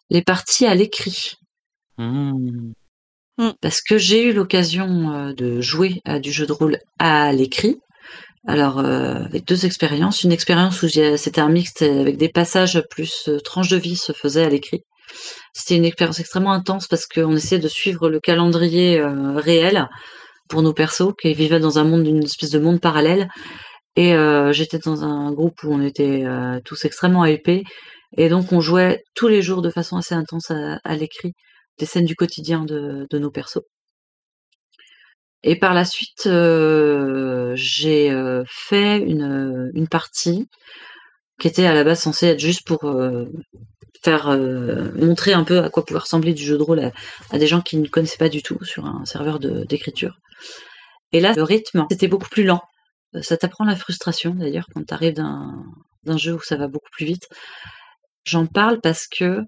les 0.09 0.21
parties 0.21 0.65
à 0.65 0.75
l'écrit. 0.75 1.33
Mmh. 1.97 2.71
Parce 3.61 3.81
que 3.81 3.97
j'ai 3.97 4.23
eu 4.23 4.33
l'occasion 4.33 5.11
euh, 5.11 5.33
de 5.33 5.61
jouer 5.61 6.01
à 6.05 6.19
du 6.19 6.31
jeu 6.31 6.45
de 6.45 6.53
rôle 6.53 6.77
à 6.97 7.31
l'écrit. 7.31 7.79
Alors, 8.47 8.79
euh, 8.79 9.15
avec 9.25 9.45
deux 9.45 9.65
expériences. 9.65 10.23
Une 10.23 10.31
expérience 10.31 10.81
où 10.83 10.87
c'était 10.89 11.41
un 11.41 11.49
mixte 11.49 11.81
avec 11.81 12.17
des 12.17 12.29
passages 12.29 12.81
plus 12.89 13.27
euh, 13.27 13.39
tranches 13.39 13.69
de 13.69 13.77
vie 13.77 13.97
se 13.97 14.13
faisaient 14.13 14.43
à 14.43 14.49
l'écrit. 14.49 14.83
C'était 15.53 15.75
une 15.75 15.85
expérience 15.85 16.19
extrêmement 16.19 16.53
intense 16.53 16.87
parce 16.87 17.05
qu'on 17.05 17.35
essayait 17.35 17.61
de 17.61 17.67
suivre 17.67 18.09
le 18.09 18.19
calendrier 18.19 18.99
euh, 18.99 19.33
réel 19.35 19.87
pour 20.47 20.61
nos 20.61 20.73
persos 20.73 21.13
qui 21.19 21.33
vivaient 21.33 21.59
dans 21.59 21.79
un 21.79 21.83
monde, 21.83 22.07
une 22.07 22.23
espèce 22.23 22.51
de 22.51 22.59
monde 22.59 22.79
parallèle. 22.79 23.29
Et 23.95 24.13
euh, 24.13 24.53
j'étais 24.53 24.79
dans 24.79 25.03
un 25.03 25.31
groupe 25.31 25.61
où 25.63 25.73
on 25.73 25.81
était 25.81 26.23
euh, 26.25 26.59
tous 26.63 26.85
extrêmement 26.85 27.25
hypés. 27.25 27.63
Et 28.17 28.29
donc, 28.29 28.51
on 28.51 28.61
jouait 28.61 29.03
tous 29.15 29.27
les 29.27 29.41
jours 29.41 29.61
de 29.61 29.69
façon 29.69 29.97
assez 29.97 30.15
intense 30.15 30.51
à, 30.51 30.95
l'écrit 30.95 31.33
des 31.77 31.85
scènes 31.85 32.05
du 32.05 32.15
quotidien 32.15 32.63
de, 32.65 33.07
nos 33.11 33.29
persos. 33.29 33.63
Et 35.43 35.55
par 35.55 35.73
la 35.73 35.85
suite, 35.85 36.23
j'ai 37.55 38.43
fait 38.47 38.97
une 38.97 39.87
partie 39.89 40.47
qui 41.39 41.47
était 41.47 41.65
à 41.65 41.73
la 41.73 41.83
base 41.83 42.01
censée 42.01 42.27
être 42.27 42.39
juste 42.39 42.65
pour 42.65 42.79
euh, 44.07 44.11
faire 44.11 44.27
montrer 44.95 45.33
un 45.33 45.43
peu 45.43 45.59
à 45.59 45.69
quoi 45.69 45.85
pouvait 45.85 45.99
ressembler 45.99 46.33
du 46.33 46.43
jeu 46.43 46.57
de 46.57 46.63
rôle 46.63 46.91
à, 47.31 47.37
des 47.37 47.47
gens 47.47 47.61
qui 47.61 47.77
ne 47.77 47.87
connaissaient 47.87 48.17
pas 48.17 48.29
du 48.29 48.41
tout 48.41 48.63
sur 48.63 48.85
un 48.85 49.05
serveur 49.05 49.39
d'écriture. 49.39 50.19
Et 51.11 51.19
là, 51.19 51.33
le 51.33 51.43
rythme, 51.43 51.85
c'était 51.89 52.07
beaucoup 52.07 52.29
plus 52.29 52.43
lent. 52.43 52.61
Ça 53.21 53.37
t'apprend 53.37 53.65
la 53.65 53.75
frustration 53.75 54.35
d'ailleurs 54.35 54.67
quand 54.73 54.85
tu 54.85 54.93
arrives 54.93 55.15
d'un 55.15 56.17
jeu 56.17 56.33
où 56.33 56.41
ça 56.41 56.55
va 56.55 56.67
beaucoup 56.67 56.89
plus 56.91 57.05
vite. 57.05 57.27
J'en 58.25 58.45
parle 58.45 58.79
parce 58.81 59.07
que 59.07 59.41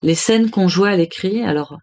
les 0.00 0.14
scènes 0.14 0.50
qu'on 0.50 0.68
jouait 0.68 0.90
à 0.90 0.96
l'écrit, 0.96 1.42
alors 1.42 1.76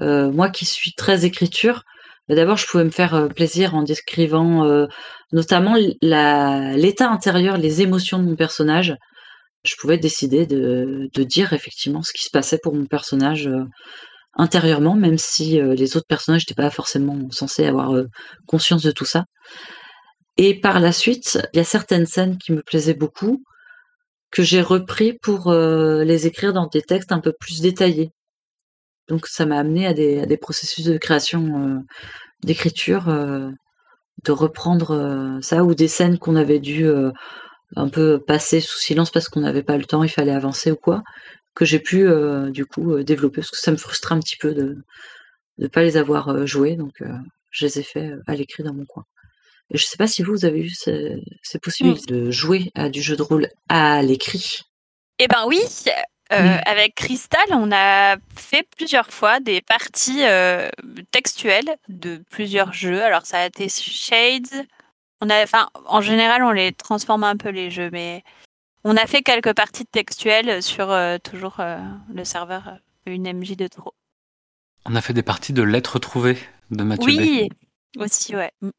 moi 0.00 0.50
qui 0.50 0.64
suis 0.64 0.92
très 0.94 1.24
écriture, 1.24 1.84
bah, 2.28 2.34
d'abord, 2.34 2.58
je 2.58 2.66
pouvais 2.66 2.84
me 2.84 2.90
faire 2.90 3.14
euh, 3.14 3.28
plaisir 3.28 3.74
en 3.74 3.82
décrivant 3.82 4.64
euh, 4.66 4.86
notamment 5.32 5.76
l'état 6.02 7.10
intérieur, 7.10 7.56
les 7.56 7.80
émotions 7.82 8.18
de 8.18 8.24
mon 8.24 8.36
personnage. 8.36 8.96
Je 9.64 9.74
pouvais 9.78 9.98
décider 9.98 10.46
de, 10.46 11.08
dire 11.14 11.52
effectivement 11.52 12.02
ce 12.02 12.12
qui 12.12 12.24
se 12.24 12.30
passait 12.30 12.58
pour 12.62 12.74
mon 12.74 12.86
personnage 12.86 13.48
euh, 13.48 13.64
intérieurement, 14.34 14.94
même 14.94 15.18
si 15.18 15.60
les 15.60 15.96
autres 15.96 16.06
personnages 16.06 16.42
n'étaient 16.42 16.62
pas 16.62 16.70
forcément 16.70 17.28
censés 17.30 17.66
avoir 17.66 17.92
conscience 18.46 18.82
de 18.82 18.92
tout 18.92 19.04
ça. 19.04 19.24
Et 20.36 20.60
par 20.60 20.78
la 20.78 20.92
suite, 20.92 21.40
il 21.52 21.56
y 21.56 21.60
a 21.60 21.64
certaines 21.64 22.06
scènes 22.06 22.38
qui 22.38 22.52
me 22.52 22.62
plaisaient 22.62 22.94
beaucoup, 22.94 23.42
que 24.30 24.44
j'ai 24.44 24.62
repris 24.62 25.14
pour 25.14 25.52
les 25.52 26.26
écrire 26.28 26.52
dans 26.52 26.68
des 26.68 26.82
textes 26.82 27.10
un 27.10 27.18
peu 27.18 27.32
plus 27.32 27.60
détaillés. 27.62 28.12
Donc 29.08 29.26
ça 29.26 29.46
m'a 29.46 29.58
amené 29.58 29.86
à 29.86 29.94
des, 29.94 30.36
processus 30.36 30.84
de 30.84 30.98
création, 30.98 31.42
euh, 31.58 31.78
d'écriture, 32.42 33.08
euh, 33.08 33.50
de 34.24 34.32
reprendre 34.32 34.92
euh, 34.92 35.40
ça, 35.40 35.64
ou 35.64 35.74
des 35.74 35.88
scènes 35.88 36.18
qu'on 36.18 36.36
avait 36.36 36.60
dû 36.60 36.86
un 37.76 37.88
peu 37.88 38.18
passer 38.18 38.60
sous 38.60 38.78
silence 38.78 39.10
parce 39.10 39.28
qu'on 39.28 39.40
n'avait 39.40 39.62
pas 39.62 39.76
le 39.76 39.84
temps, 39.84 40.02
il 40.02 40.08
fallait 40.08 40.32
avancer 40.32 40.70
ou 40.70 40.76
quoi, 40.76 41.02
que 41.54 41.64
j'ai 41.64 41.78
pu 41.78 42.08
du 42.50 42.66
coup 42.66 43.02
développer, 43.02 43.36
parce 43.40 43.50
que 43.50 43.58
ça 43.58 43.70
me 43.70 43.76
frustrait 43.76 44.14
un 44.14 44.20
petit 44.20 44.36
peu 44.36 44.54
de 44.54 44.76
ne 45.58 45.66
pas 45.66 45.82
les 45.82 45.96
avoir 45.96 46.46
joués, 46.46 46.76
donc 46.76 47.02
je 47.50 47.66
les 47.66 47.80
ai 47.80 47.82
fait 47.82 48.12
à 48.26 48.34
l'écrit 48.34 48.62
dans 48.62 48.74
mon 48.74 48.84
coin. 48.86 49.04
Et 49.70 49.76
je 49.76 49.84
ne 49.84 49.88
sais 49.88 49.96
pas 49.98 50.06
si 50.06 50.22
vous, 50.22 50.32
vous 50.32 50.44
avez 50.46 50.60
eu 50.60 50.70
ces, 50.70 51.16
ces 51.42 51.58
possibilités 51.58 52.12
mmh. 52.12 52.16
de 52.16 52.30
jouer 52.30 52.70
à 52.74 52.88
du 52.88 53.02
jeu 53.02 53.16
de 53.16 53.22
rôle 53.22 53.48
à 53.68 54.02
l'écrit. 54.02 54.60
Eh 55.18 55.28
ben 55.28 55.44
oui, 55.46 55.60
euh, 56.32 56.42
mmh. 56.42 56.60
Avec 56.66 56.94
Crystal, 56.94 57.46
on 57.50 57.70
a 57.72 58.16
fait 58.36 58.66
plusieurs 58.76 59.10
fois 59.10 59.40
des 59.40 59.60
parties 59.60 60.24
euh, 60.24 60.68
textuelles 61.10 61.76
de 61.88 62.22
plusieurs 62.30 62.72
jeux. 62.72 63.02
Alors 63.02 63.26
ça 63.26 63.40
a 63.40 63.46
été 63.46 63.68
Shades. 63.68 64.66
On 65.20 65.30
a, 65.30 65.42
enfin, 65.42 65.68
en 65.86 66.00
général, 66.00 66.44
on 66.44 66.52
les 66.52 66.72
transforme 66.72 67.24
un 67.24 67.36
peu 67.36 67.48
les 67.48 67.70
jeux, 67.70 67.90
mais 67.90 68.22
on 68.84 68.96
a 68.96 69.06
fait 69.06 69.22
quelques 69.22 69.54
parties 69.54 69.86
textuelles 69.86 70.62
sur 70.62 70.90
euh, 70.90 71.18
toujours 71.18 71.56
le 72.14 72.24
serveur 72.24 72.78
une 73.06 73.32
MJ 73.32 73.56
de 73.56 73.66
trop. 73.68 73.94
On 74.84 74.94
a 74.94 75.00
fait 75.00 75.14
des 75.14 75.22
parties 75.22 75.52
de 75.52 75.62
lettres 75.62 75.98
trouvées 75.98 76.38
de 76.70 76.84
Mathieu 76.84 77.06
Oui, 77.06 77.48
aussi, 77.96 78.36
ouais. 78.36 78.52
Mmh. 78.60 78.70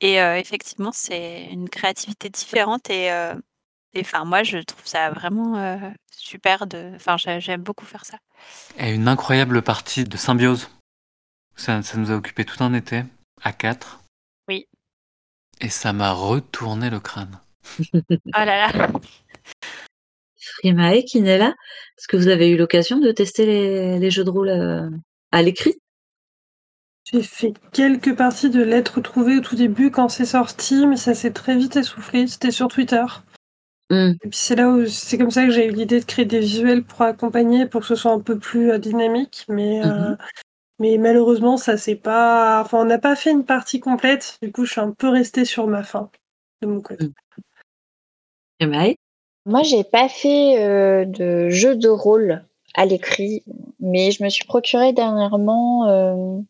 Et 0.00 0.16
effectivement, 0.16 0.90
c'est 0.92 1.44
une 1.50 1.68
créativité 1.68 2.28
différente 2.30 2.90
et 2.90 3.10
enfin, 4.00 4.24
moi, 4.24 4.42
je 4.42 4.58
trouve 4.58 4.86
ça 4.86 5.10
vraiment 5.10 5.56
euh, 5.56 5.76
super. 6.10 6.66
De... 6.66 6.92
Enfin, 6.94 7.16
j'aime 7.16 7.62
beaucoup 7.62 7.86
faire 7.86 8.04
ça. 8.04 8.18
Et 8.78 8.92
une 8.92 9.08
incroyable 9.08 9.62
partie 9.62 10.04
de 10.04 10.16
symbiose. 10.16 10.68
Ça, 11.56 11.82
ça 11.82 11.98
nous 11.98 12.10
a 12.10 12.14
occupé 12.14 12.44
tout 12.44 12.62
un 12.62 12.72
été, 12.74 13.02
à 13.42 13.52
quatre. 13.52 14.00
Et 15.60 15.68
ça 15.68 15.92
m'a 15.92 16.12
retourné 16.12 16.90
le 16.90 17.00
crâne. 17.00 17.40
oh 17.92 18.00
là 18.34 18.44
là. 18.44 18.88
Frimae, 20.36 21.02
qui 21.04 21.20
n'est 21.20 21.38
là, 21.38 21.54
est-ce 21.96 22.08
que 22.08 22.16
vous 22.16 22.28
avez 22.28 22.48
eu 22.48 22.56
l'occasion 22.56 22.98
de 22.98 23.10
tester 23.12 23.46
les, 23.98 24.10
jeux 24.10 24.24
de 24.24 24.30
rôle 24.30 24.48
euh, 24.48 24.88
à 25.32 25.42
l'écrit? 25.42 25.74
J'ai 27.04 27.22
fait 27.22 27.54
quelques 27.72 28.14
parties 28.16 28.50
de 28.50 28.62
lettres 28.62 29.00
trouvées 29.00 29.38
au 29.38 29.40
tout 29.40 29.56
début 29.56 29.90
quand 29.90 30.08
c'est 30.08 30.26
sorti, 30.26 30.86
mais 30.86 30.96
ça 30.96 31.14
s'est 31.14 31.32
très 31.32 31.56
vite 31.56 31.76
essoufflé. 31.76 32.26
C'était 32.26 32.50
sur 32.50 32.68
Twitter. 32.68 33.04
Mmh. 33.90 34.12
Et 34.22 34.28
puis 34.28 34.38
c'est 34.38 34.56
là 34.56 34.68
où 34.68 34.86
c'est 34.86 35.16
comme 35.16 35.30
ça 35.30 35.46
que 35.46 35.50
j'ai 35.50 35.66
eu 35.66 35.72
l'idée 35.72 36.00
de 36.00 36.04
créer 36.04 36.26
des 36.26 36.40
visuels 36.40 36.84
pour 36.84 37.02
accompagner, 37.02 37.66
pour 37.66 37.80
que 37.80 37.86
ce 37.86 37.94
soit 37.94 38.12
un 38.12 38.20
peu 38.20 38.38
plus 38.38 38.72
euh, 38.72 38.78
dynamique. 38.78 39.44
Mais, 39.48 39.84
euh, 39.84 40.10
mmh 40.10 40.18
mais 40.78 40.98
malheureusement, 40.98 41.56
ça 41.56 41.76
c'est 41.76 41.96
pas. 41.96 42.62
Enfin, 42.64 42.80
on 42.80 42.84
n'a 42.84 42.98
pas 42.98 43.16
fait 43.16 43.30
une 43.30 43.44
partie 43.44 43.80
complète. 43.80 44.38
Du 44.42 44.52
coup, 44.52 44.64
je 44.64 44.72
suis 44.72 44.80
un 44.80 44.92
peu 44.92 45.08
restée 45.08 45.44
sur 45.44 45.66
ma 45.66 45.82
fin 45.82 46.10
de 46.62 46.68
mon 46.68 46.80
côté. 46.80 47.06
Et 48.60 48.66
Maï 48.66 48.96
Moi, 49.46 49.62
j'ai 49.62 49.84
pas 49.84 50.08
fait 50.08 50.62
euh, 50.62 51.04
de 51.04 51.48
jeu 51.48 51.76
de 51.76 51.88
rôle 51.88 52.44
à 52.74 52.84
l'écrit, 52.84 53.42
mais 53.80 54.10
je 54.10 54.22
me 54.22 54.28
suis 54.28 54.44
procuré 54.44 54.92
dernièrement 54.92 56.44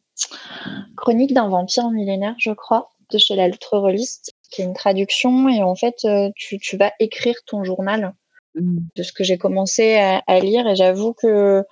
Chronique 0.96 1.32
d'un 1.32 1.48
vampire 1.48 1.90
millénaire, 1.90 2.34
je 2.38 2.50
crois, 2.50 2.90
de 3.10 3.18
chez 3.18 3.36
la 3.36 3.48
Lettre 3.48 3.78
Reliste 3.78 4.34
qui 4.50 4.62
est 4.62 4.64
une 4.64 4.74
traduction 4.74 5.48
et 5.48 5.62
en 5.62 5.74
fait 5.74 6.04
euh, 6.04 6.30
tu, 6.34 6.58
tu 6.58 6.76
vas 6.76 6.92
écrire 7.00 7.36
ton 7.46 7.64
journal 7.64 8.14
mmh. 8.54 8.78
de 8.96 9.02
ce 9.02 9.12
que 9.12 9.24
j'ai 9.24 9.38
commencé 9.38 9.96
à, 9.96 10.40
lire 10.40 10.66
et 10.66 10.76
j'avoue 10.76 11.12
que 11.12 11.64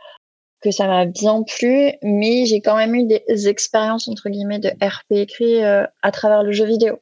que 0.62 0.70
ça 0.70 0.86
m'a 0.86 1.06
bien 1.06 1.42
plu 1.42 1.92
mais 2.02 2.46
j'ai 2.46 2.60
quand 2.60 2.76
même 2.76 2.94
eu 2.94 3.04
des 3.04 3.48
expériences 3.48 4.08
entre 4.08 4.28
guillemets 4.28 4.58
de 4.58 4.68
RP 4.68 5.12
écrit 5.12 5.64
euh, 5.64 5.84
à 6.02 6.10
travers 6.12 6.42
le 6.42 6.52
jeu 6.52 6.64
vidéo 6.64 6.98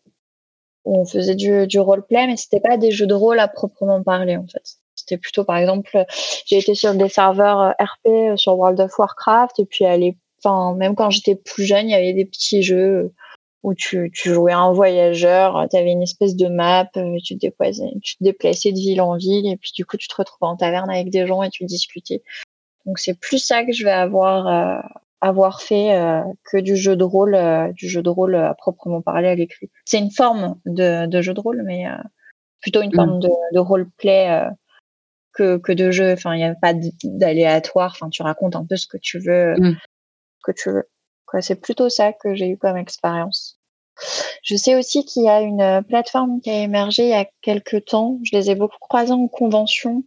on 0.85 1.05
faisait 1.05 1.35
du, 1.35 1.67
du 1.67 1.79
roleplay 1.79 2.27
mais 2.27 2.37
c'était 2.37 2.61
pas 2.61 2.77
des 2.77 2.91
jeux 2.91 3.07
de 3.07 3.15
rôle 3.15 3.39
à 3.39 3.49
proprement 3.49 4.03
parler 4.03 4.37
en 4.37 4.47
fait 4.47 4.79
c'était 4.95 5.19
plutôt 5.19 5.45
par 5.45 5.57
exemple 5.57 6.05
j'ai 6.47 6.59
été 6.59 6.75
sur 6.75 6.95
des 6.95 7.09
serveurs 7.09 7.61
euh, 7.61 7.71
RP 7.81 8.37
sur 8.37 8.57
World 8.59 8.81
of 8.81 8.99
Warcraft 8.99 9.59
et 9.61 9.67
puis 9.67 9.85
aller 9.85 10.17
enfin 10.45 10.75
même 10.77 10.95
quand 10.95 11.11
j'étais 11.11 11.37
plus 11.37 11.65
jeune 11.65 11.89
il 11.89 11.93
y 11.93 11.95
avait 11.95 12.13
des 12.13 12.27
petits 12.27 12.63
jeux 12.63 13.13
où 13.65 13.73
tu, 13.75 14.13
tu 14.15 14.33
jouais 14.33 14.53
un 14.53 14.73
voyageur, 14.73 15.67
tu 15.71 15.77
avais 15.77 15.91
une 15.91 16.03
espèce 16.03 16.37
de 16.37 16.49
map, 16.49 16.87
euh, 16.99 17.17
tu 17.25 17.39
te, 17.39 17.47
tu 17.47 18.17
te 18.19 18.23
déplaçais 18.23 18.73
de 18.73 18.77
ville 18.77 19.01
en 19.01 19.17
ville, 19.17 19.47
et 19.47 19.57
puis 19.57 19.73
du 19.75 19.87
coup, 19.87 19.97
tu 19.97 20.07
te 20.07 20.15
retrouvais 20.15 20.51
en 20.51 20.57
taverne 20.57 20.91
avec 20.91 21.09
des 21.09 21.27
gens 21.27 21.43
et 21.43 21.49
tu 21.49 21.65
discutais. 21.65 22.23
Donc 22.87 22.99
c'est 22.99 23.19
plus 23.19 23.39
ça 23.39 23.65
que 23.65 23.73
je 23.73 23.85
vais 23.85 23.91
avoir 23.91 24.47
euh, 24.47 24.81
avoir 25.21 25.63
fait 25.63 25.97
euh, 25.97 26.23
que 26.51 26.59
du 26.59 26.77
jeu 26.77 26.97
de 26.97 27.05
rôle, 27.05 27.39
du 27.75 27.89
jeu 27.89 28.03
de 28.03 28.11
rôle 28.11 28.35
à 28.35 28.55
proprement 28.55 29.01
parler 29.01 29.29
à 29.29 29.35
l'écrit. 29.35 29.71
C'est 29.85 29.99
une 29.99 30.11
forme 30.11 30.61
de, 30.67 31.07
de, 31.07 31.23
jeu 31.23 31.33
de 31.33 31.41
rôle, 31.41 31.63
mais 31.65 31.87
plutôt 32.61 32.83
une 32.83 32.95
forme 32.95 33.21
de, 33.21 33.29
de 33.55 33.59
roleplay 33.59 34.49
que, 35.33 35.57
que 35.57 35.73
de 35.73 35.91
jeu. 35.91 36.13
Enfin, 36.13 36.35
il 36.35 36.39
n'y 36.39 36.45
a 36.45 36.55
pas 36.55 36.75
d'aléatoire. 37.05 37.93
Enfin, 37.95 38.11
tu 38.11 38.23
racontes 38.23 38.55
un 38.55 38.67
peu 38.67 38.77
ce 38.77 38.87
que 38.87 38.99
tu 38.99 39.19
veux, 39.19 39.55
mm. 39.57 39.77
ce 40.39 40.43
que 40.45 40.53
tu 40.53 40.71
veux. 40.71 40.89
C'est 41.41 41.61
plutôt 41.61 41.89
ça 41.89 42.13
que 42.13 42.35
j'ai 42.35 42.49
eu 42.49 42.59
comme 42.59 42.77
expérience. 42.77 43.59
Je 44.43 44.57
sais 44.57 44.77
aussi 44.77 45.05
qu'il 45.05 45.25
y 45.25 45.29
a 45.29 45.41
une 45.41 45.61
euh, 45.61 45.83
plateforme 45.83 46.41
qui 46.41 46.51
a 46.51 46.63
émergé 46.63 47.05
il 47.05 47.11
y 47.11 47.15
a 47.15 47.27
quelques 47.43 47.85
temps. 47.87 48.19
Je 48.25 48.37
les 48.37 48.51
ai 48.51 48.55
beaucoup 48.55 48.79
croisés 48.81 49.13
en 49.13 49.29
convention. 49.29 50.05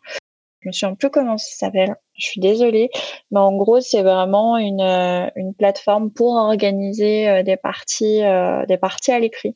Je 0.68 0.70
me 0.70 0.72
souviens 0.74 0.96
plus 0.96 1.10
comment 1.10 1.38
ça 1.38 1.56
s'appelle. 1.56 1.96
Je 2.18 2.26
suis 2.26 2.42
désolée. 2.42 2.90
Mais 3.32 3.40
en 3.40 3.56
gros, 3.56 3.80
c'est 3.80 4.02
vraiment 4.02 4.58
une, 4.58 4.82
euh, 4.82 5.30
une 5.36 5.54
plateforme 5.54 6.12
pour 6.12 6.34
organiser 6.34 7.30
euh, 7.30 7.44
des 7.44 7.58
parties, 7.58 8.22
des 8.68 8.78
parties 8.78 9.12
à 9.12 9.20
l'écrit. 9.20 9.56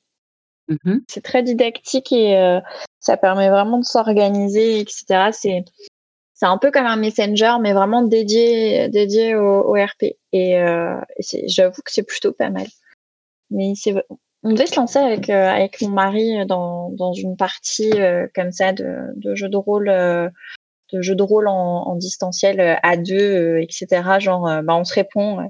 Mmh 0.68 1.00
c'est 1.10 1.24
très 1.24 1.44
didactique 1.44 2.14
et 2.14 2.60
ça 3.00 3.18
permet 3.18 3.50
vraiment 3.50 3.80
de 3.80 3.84
s'organiser, 3.84 4.80
etc. 4.80 5.32
C'est 5.34 5.66
c'est 6.42 6.48
un 6.48 6.58
peu 6.58 6.72
comme 6.72 6.88
un 6.88 6.96
messenger, 6.96 7.58
mais 7.62 7.72
vraiment 7.72 8.02
dédié, 8.02 8.90
dédié 8.90 9.36
au, 9.36 9.74
RP. 9.74 10.16
Et, 10.34 10.58
euh, 10.58 11.00
j'avoue 11.46 11.84
que 11.86 11.92
c'est 11.92 12.02
plutôt 12.02 12.34
pas 12.34 12.50
mal. 12.50 12.66
Mais 13.52 13.74
c'est, 13.76 13.94
on 14.42 14.52
devait 14.52 14.66
se 14.66 14.76
lancer 14.76 14.98
avec 14.98 15.30
euh, 15.30 15.48
avec 15.48 15.80
mon 15.84 15.90
mari 15.90 16.44
dans, 16.48 16.90
dans 16.90 17.14
une 17.14 17.38
partie 17.38 17.92
euh, 17.94 18.28
comme 18.34 18.52
ça 18.52 18.74
de, 18.74 19.14
de 19.18 19.36
jeu 19.36 19.50
de 19.50 19.58
rôle, 19.58 19.88
de 20.94 21.02
jeu 21.02 21.16
de 21.16 21.24
rôle 21.24 21.48
en, 21.48 21.84
en 21.88 21.96
distanciel 21.96 22.80
à 22.82 22.98
deux, 22.98 23.58
etc. 23.60 24.04
Genre, 24.20 24.62
bah 24.64 24.76
on 24.76 24.84
se 24.84 24.94
répond 24.94 25.50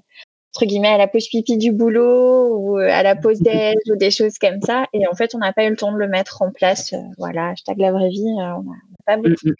entre 0.54 0.66
guillemets 0.66 0.90
à 0.90 0.98
la 0.98 1.08
pause 1.08 1.30
pipi 1.30 1.58
du 1.58 1.72
boulot 1.72 2.58
ou 2.58 2.78
à 2.78 3.04
la 3.04 3.16
pause 3.16 3.40
déj 3.42 3.76
ou 3.90 3.96
des 3.96 4.12
choses 4.12 4.38
comme 4.38 4.62
ça. 4.62 4.86
Et 4.94 5.08
en 5.08 5.16
fait, 5.16 5.34
on 5.36 5.38
n'a 5.38 5.54
pas 5.54 5.66
eu 5.66 5.70
le 5.70 5.78
temps 5.78 5.92
de 5.92 5.98
le 5.98 6.08
mettre 6.08 6.42
en 6.42 6.52
place. 6.52 6.94
voilà, 7.18 7.50
hashtag 7.50 7.78
la 7.80 7.92
vraie 7.92 8.10
vie, 8.10 8.26
on 8.26 8.64
n'a 8.64 8.76
pas 9.06 9.18
beaucoup. 9.18 9.36
Mm, 9.44 9.52
mm. 9.52 9.56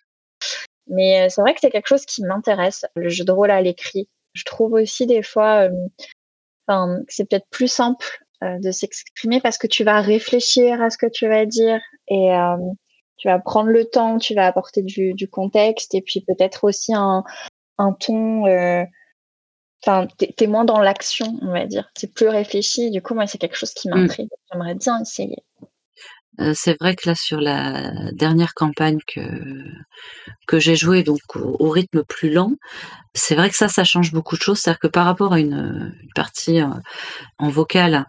Mais 0.88 1.22
euh, 1.22 1.30
c'est 1.30 1.42
vrai 1.42 1.54
que 1.54 1.60
c'est 1.62 1.72
quelque 1.72 1.88
chose 1.88 2.06
qui 2.06 2.24
m'intéresse, 2.24 2.86
le 2.96 3.10
jeu 3.10 3.24
de 3.24 3.32
rôle 3.32 3.52
à 3.52 3.62
l'écrit. 3.62 4.10
Je 4.34 4.44
trouve 4.44 4.74
aussi 4.74 5.08
des 5.08 5.24
fois, 5.24 5.68
euh, 5.68 5.88
enfin, 6.68 7.00
c'est 7.08 7.30
peut-être 7.30 7.48
plus 7.50 7.70
simple 7.70 8.06
euh, 8.44 8.60
de 8.60 8.72
s'exprimer 8.72 9.40
parce 9.42 9.58
que 9.58 9.68
tu 9.68 9.84
vas 9.84 10.02
réfléchir 10.02 10.82
à 10.82 10.90
ce 10.90 10.98
que 10.98 11.08
tu 11.08 11.28
vas 11.28 11.46
dire 11.46 11.80
et 12.08 12.32
tu 13.22 13.28
vas 13.28 13.38
prendre 13.38 13.70
le 13.70 13.86
temps, 13.86 14.18
tu 14.18 14.34
vas 14.34 14.48
apporter 14.48 14.82
du, 14.82 15.14
du 15.14 15.30
contexte 15.30 15.94
et 15.94 16.02
puis 16.02 16.22
peut-être 16.22 16.64
aussi 16.64 16.92
un, 16.96 17.24
un 17.78 17.94
ton 17.94 18.48
enfin, 19.84 20.08
t'es 20.18 20.48
moins 20.48 20.66
dans 20.66 20.80
l'action, 20.80 21.38
on 21.42 21.52
va 21.52 21.66
dire. 21.66 21.90
C'est 21.96 22.14
plus 22.14 22.28
réfléchi. 22.28 22.92
Du 22.92 23.02
coup, 23.02 23.14
moi, 23.14 23.28
c'est 23.28 23.38
quelque 23.38 23.58
chose 23.58 23.74
qui 23.74 23.90
mm. 23.90 23.96
m'intrigue. 23.96 24.30
J'aimerais 24.52 24.76
bien 24.76 25.02
essayer. 25.02 25.44
Euh, 26.40 26.54
c'est 26.56 26.78
vrai 26.80 26.96
que 26.96 27.10
là, 27.10 27.16
sur 27.16 27.42
la 27.42 28.12
dernière 28.14 28.54
campagne 28.54 29.00
que, 29.06 29.22
que 30.48 30.60
j'ai 30.60 30.76
jouée, 30.76 31.04
donc 31.04 31.20
au, 31.36 31.70
rythme 31.70 32.04
plus 32.04 32.32
lent, 32.32 32.54
c'est 33.14 33.36
vrai 33.36 33.50
que 33.50 33.56
ça, 33.56 33.68
ça 33.68 33.84
change 33.84 34.12
beaucoup 34.12 34.38
de 34.38 34.42
choses. 34.42 34.60
C'est-à-dire 34.60 34.80
que 34.80 34.88
par 34.88 35.06
rapport 35.06 35.34
à 35.34 35.40
une, 35.40 35.94
partie 36.16 36.62
euh, 36.62 36.68
en 37.38 37.50
vocal 37.50 38.06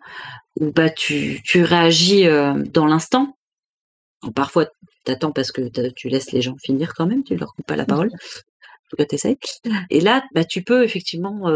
où 0.61 0.71
bah, 0.71 0.91
tu, 0.91 1.41
tu 1.45 1.65
réagis 1.65 2.29
euh, 2.29 2.55
dans 2.55 2.87
l'instant, 2.87 3.37
parfois 4.35 4.67
t'attends 5.05 5.33
parce 5.33 5.53
que 5.53 5.63
tu 5.95 6.09
laisses 6.09 6.33
les 6.33 6.43
gens 6.43 6.57
finir 6.63 6.95
quand 6.95 7.07
même, 7.07 7.25
tu 7.25 7.37
leur 7.37 7.55
coupes 7.55 7.67
pas 7.67 7.77
la 7.77 7.87
parole. 7.87 8.09
En 8.09 8.89
tout 8.91 8.97
cas, 8.97 9.07
t'essayes. 9.07 9.39
Et 9.91 10.01
là, 10.01 10.23
bah, 10.35 10.45
tu 10.45 10.63
peux 10.63 10.85
effectivement 10.85 11.51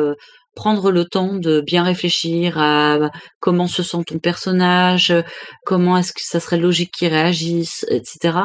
prendre 0.56 0.90
le 0.90 1.04
temps 1.04 1.34
de 1.34 1.60
bien 1.60 1.84
réfléchir 1.84 2.58
à 2.58 3.10
comment 3.40 3.68
se 3.68 3.82
sent 3.82 4.04
ton 4.06 4.18
personnage, 4.18 5.12
comment 5.64 5.98
est-ce 5.98 6.12
que 6.12 6.22
ça 6.22 6.40
serait 6.40 6.56
logique 6.56 6.92
qu'il 6.92 7.08
réagisse, 7.08 7.84
etc. 7.90 8.38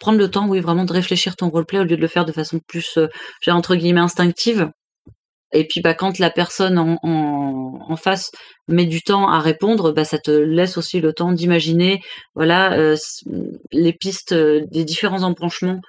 Prendre 0.00 0.18
le 0.18 0.30
temps, 0.30 0.48
oui, 0.48 0.60
vraiment 0.60 0.86
de 0.86 0.92
réfléchir 0.92 1.36
ton 1.36 1.50
roleplay 1.50 1.78
au 1.78 1.84
lieu 1.84 1.96
de 1.96 2.00
le 2.00 2.08
faire 2.08 2.24
de 2.24 2.32
façon 2.32 2.58
plus, 2.66 2.96
euh, 2.96 3.06
entre 3.48 3.76
guillemets, 3.76 4.00
instinctive. 4.00 4.70
Et 5.52 5.66
puis, 5.66 5.80
bah, 5.80 5.94
quand 5.94 6.18
la 6.18 6.30
personne 6.30 6.78
en, 6.78 7.96
face 7.96 8.30
met 8.68 8.86
du 8.86 9.02
temps 9.02 9.28
à 9.28 9.40
répondre, 9.40 9.92
bah, 9.92 10.04
ça 10.04 10.18
te 10.18 10.30
laisse 10.30 10.78
aussi 10.78 11.00
le 11.00 11.12
temps 11.12 11.32
d'imaginer, 11.32 12.00
voilà, 12.34 12.74
euh, 12.78 12.96
les 13.72 13.92
pistes 13.92 14.32
euh, 14.32 14.64
des 14.70 14.84
différents 14.84 15.22
embranchements 15.22 15.80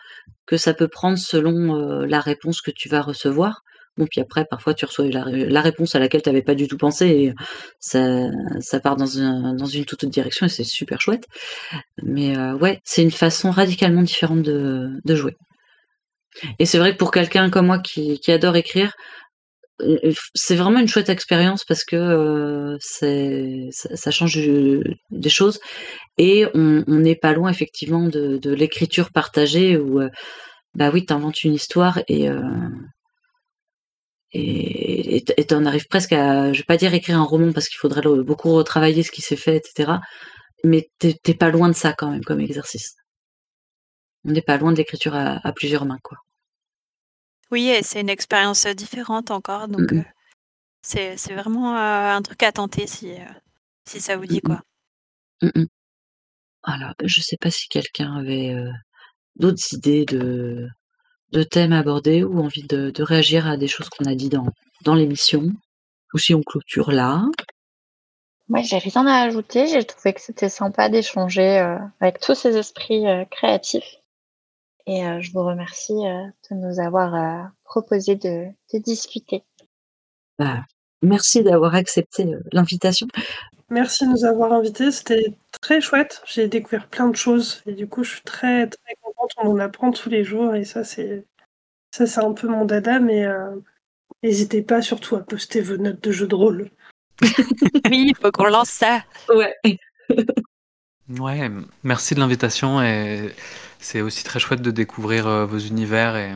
que 0.47 0.57
ça 0.57 0.73
peut 0.73 0.87
prendre 0.87 1.17
selon 1.17 1.75
la 2.01 2.19
réponse 2.19 2.61
que 2.61 2.71
tu 2.71 2.89
vas 2.89 3.01
recevoir. 3.01 3.61
Bon, 3.97 4.07
puis 4.09 4.21
après, 4.21 4.45
parfois, 4.45 4.73
tu 4.73 4.85
reçois 4.85 5.05
la, 5.09 5.61
réponse 5.61 5.95
à 5.95 5.99
laquelle 5.99 6.21
tu 6.21 6.29
n'avais 6.29 6.41
pas 6.41 6.55
du 6.55 6.67
tout 6.67 6.77
pensé 6.77 7.07
et 7.07 7.33
ça, 7.79 8.79
part 8.81 8.95
dans, 8.95 9.05
une 9.05 9.85
toute 9.85 10.03
autre 10.03 10.11
direction 10.11 10.45
et 10.45 10.49
c'est 10.49 10.63
super 10.63 11.01
chouette. 11.01 11.25
Mais 12.01 12.37
euh, 12.37 12.53
ouais, 12.55 12.79
c'est 12.85 13.03
une 13.03 13.11
façon 13.11 13.51
radicalement 13.51 14.01
différente 14.01 14.43
de, 14.43 15.15
jouer. 15.15 15.35
Et 16.57 16.65
c'est 16.65 16.77
vrai 16.77 16.93
que 16.93 16.97
pour 16.97 17.11
quelqu'un 17.11 17.49
comme 17.49 17.67
moi 17.67 17.79
qui, 17.79 18.19
adore 18.29 18.55
écrire, 18.55 18.93
euh, 18.93 19.20
c'est 20.35 20.55
vraiment 20.55 20.79
une 20.79 20.87
chouette 20.87 21.09
expérience 21.09 21.63
parce 21.65 21.83
que 21.83 21.95
euh, 21.95 22.77
ça, 22.81 24.11
change 24.11 24.39
des 25.09 25.29
choses 25.29 25.59
et 26.17 26.45
on 26.53 26.83
n'est 26.87 27.15
pas 27.15 27.33
loin 27.33 27.49
effectivement 27.49 28.07
de, 28.07 28.53
l'écriture 28.53 29.11
partagée 29.11 29.77
où 29.77 30.01
bah 30.75 30.89
oui, 30.93 31.05
tu 31.05 31.13
inventes 31.13 31.43
une 31.43 31.53
histoire 31.53 31.99
et 32.07 32.29
et 34.33 35.45
t'en 35.47 35.65
arrives 35.65 35.87
presque 35.87 36.13
à, 36.13 36.53
je 36.53 36.59
vais 36.59 36.65
pas 36.65 36.77
dire 36.77 36.93
écrire 36.93 37.19
un 37.19 37.23
roman 37.23 37.51
parce 37.51 37.67
qu'il 37.67 37.77
faudrait 37.77 38.01
beaucoup 38.23 38.53
retravailler 38.53 39.03
ce 39.03 39.11
qui 39.11 39.21
s'est 39.21 39.35
fait, 39.35 39.57
etc. 39.57 39.93
Mais 40.63 40.89
t'es 40.99 41.33
pas 41.33 41.49
loin 41.49 41.69
de 41.69 41.73
ça 41.75 41.93
quand 41.93 42.09
même 42.11 42.23
comme 42.23 42.39
exercice. 42.39 42.95
On 44.25 44.31
n'est 44.31 44.41
pas 44.41 44.57
loin 44.57 44.71
de 44.71 44.77
l'écriture 44.77 45.15
à, 45.15 45.51
plusieurs 45.53 45.85
mains, 45.85 45.99
quoi. 46.03 46.17
Oui, 47.51 47.69
et 47.69 47.83
c'est 47.83 48.01
une 48.01 48.09
expérience 48.09 48.65
différente 48.67 49.31
encore, 49.31 49.67
donc 49.67 49.93
euh, 49.93 50.03
c'est 50.81 51.15
vraiment 51.33 51.75
euh, 51.75 52.15
un 52.15 52.21
truc 52.21 52.41
à 52.43 52.51
tenter 52.51 52.87
si, 52.87 53.11
euh, 53.11 53.25
si 53.85 53.99
ça 53.99 54.15
vous 54.17 54.25
dit, 54.25 54.41
quoi. 54.41 54.61
Alors, 56.63 56.93
je 57.03 57.21
sais 57.21 57.37
pas 57.37 57.49
si 57.51 57.67
quelqu'un 57.67 58.15
avait 58.15 58.55
d'autres 59.35 59.73
idées 59.73 60.05
de, 60.05 60.69
de 61.31 61.43
thèmes 61.43 61.73
abordés 61.73 62.23
ou 62.23 62.39
envie 62.39 62.63
de, 62.63 62.91
réagir 63.01 63.47
à 63.47 63.57
des 63.57 63.67
choses 63.67 63.89
qu'on 63.89 64.05
a 64.05 64.15
dit 64.15 64.29
dans, 64.29 64.47
dans 64.83 64.95
l'émission 64.95 65.49
Ou 66.13 66.17
si 66.17 66.33
on 66.33 66.41
clôture 66.41 66.91
là 66.91 67.23
Moi, 68.49 68.61
j'ai 68.61 68.77
rien 68.77 69.07
à 69.07 69.21
ajouter. 69.23 69.67
J'ai 69.67 69.83
trouvé 69.83 70.13
que 70.13 70.21
c'était 70.21 70.49
sympa 70.49 70.89
d'échanger 70.89 71.59
euh, 71.59 71.77
avec 71.99 72.19
tous 72.19 72.35
ces 72.35 72.57
esprits 72.57 73.07
euh, 73.07 73.25
créatifs. 73.25 73.97
Et 74.87 75.05
euh, 75.05 75.21
je 75.21 75.31
vous 75.31 75.43
remercie 75.43 75.93
de 75.93 76.55
nous 76.55 76.79
avoir 76.79 77.51
proposé 77.63 78.15
de, 78.15 78.47
discuter. 78.73 79.43
Bah, 80.39 80.65
merci 81.01 81.43
d'avoir 81.43 81.75
accepté 81.75 82.27
l'invitation. 82.51 83.07
Merci 83.69 84.05
de 84.05 84.11
nous 84.11 84.25
avoir 84.25 84.51
invités. 84.51 84.91
C'était 84.91 85.33
très 85.61 85.79
chouette. 85.79 86.21
J'ai 86.25 86.47
découvert 86.47 86.87
plein 86.87 87.07
de 87.07 87.15
choses 87.15 87.61
et 87.65 87.73
du 87.73 87.87
coup, 87.87 88.03
je 88.03 88.11
suis 88.11 88.23
très, 88.23 88.67
très 88.67 88.95
contente. 89.01 89.31
On 89.37 89.51
en 89.51 89.59
apprend 89.59 89.91
tous 89.91 90.09
les 90.09 90.23
jours 90.23 90.55
et 90.55 90.65
ça, 90.65 90.83
c'est 90.83 91.25
ça, 91.91 92.07
c'est 92.07 92.23
un 92.23 92.33
peu 92.33 92.47
mon 92.47 92.65
dada, 92.65 92.99
mais 92.99 93.25
euh, 93.25 93.55
n'hésitez 94.23 94.61
pas 94.61 94.81
surtout 94.81 95.15
à 95.17 95.19
poster 95.19 95.61
vos 95.61 95.77
notes 95.77 96.01
de 96.01 96.11
jeu 96.11 96.25
de 96.25 96.35
rôle. 96.35 96.69
oui, 97.21 98.07
il 98.09 98.15
faut 98.15 98.31
qu'on 98.31 98.45
lance 98.45 98.69
ça. 98.69 99.03
Ouais. 99.29 99.55
ouais, 101.19 101.51
merci 101.83 102.15
de 102.15 102.21
l'invitation 102.21 102.81
et 102.81 103.33
c'est 103.81 104.01
aussi 104.01 104.23
très 104.23 104.39
chouette 104.39 104.61
de 104.61 104.71
découvrir 104.71 105.27
euh, 105.27 105.45
vos 105.45 105.57
univers 105.57 106.15
et, 106.15 106.35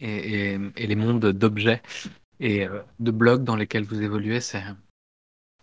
et, 0.00 0.58
et, 0.76 0.86
les 0.86 0.94
mondes 0.94 1.32
d'objets 1.32 1.82
et 2.40 2.66
euh, 2.66 2.82
de 3.00 3.10
blogs 3.10 3.44
dans 3.44 3.56
lesquels 3.56 3.84
vous 3.84 4.00
évoluez. 4.02 4.40
C'est 4.40 4.62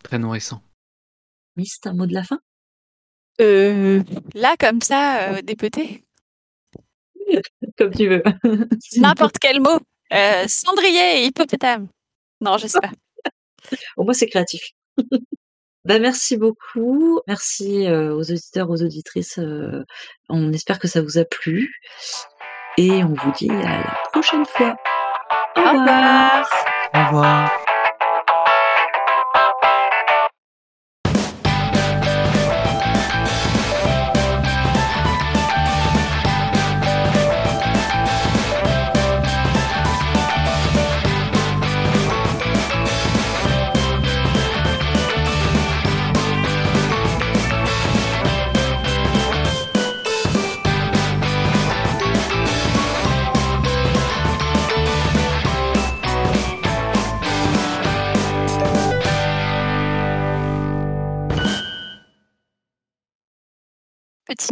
très 0.02 0.18
nourrissant. 0.18 0.62
c'est 1.64 1.86
un 1.86 1.94
mot 1.94 2.06
de 2.06 2.14
la 2.14 2.24
fin? 2.24 2.40
Euh, 3.40 4.02
Là, 4.34 4.56
comme 4.58 4.80
ça, 4.80 5.40
pétés 5.58 6.04
Comme 7.78 7.94
tu 7.94 8.08
veux. 8.08 8.22
N'importe 8.96 9.38
quel 9.38 9.60
mot. 9.60 9.78
Euh, 10.12 10.46
cendrier, 10.46 11.24
hippopotame. 11.24 11.88
Non, 12.40 12.58
je 12.58 12.66
sais 12.66 12.80
pas. 12.80 12.92
Au 13.96 14.04
moins, 14.04 14.12
c'est 14.12 14.28
créatif. 14.28 14.70
Ben, 15.86 16.02
merci 16.02 16.36
beaucoup. 16.36 17.20
Merci 17.28 17.86
euh, 17.86 18.12
aux 18.12 18.32
auditeurs, 18.32 18.68
aux 18.70 18.82
auditrices. 18.82 19.38
Euh, 19.38 19.84
on 20.28 20.52
espère 20.52 20.80
que 20.80 20.88
ça 20.88 21.00
vous 21.00 21.16
a 21.16 21.24
plu. 21.24 21.76
Et 22.76 23.04
on 23.04 23.14
vous 23.14 23.32
dit 23.38 23.48
à 23.50 23.78
la 23.78 23.96
prochaine 24.12 24.44
fois. 24.44 24.76
Au 25.56 25.60
revoir. 25.60 26.50
Au 26.92 27.06
revoir. 27.06 27.65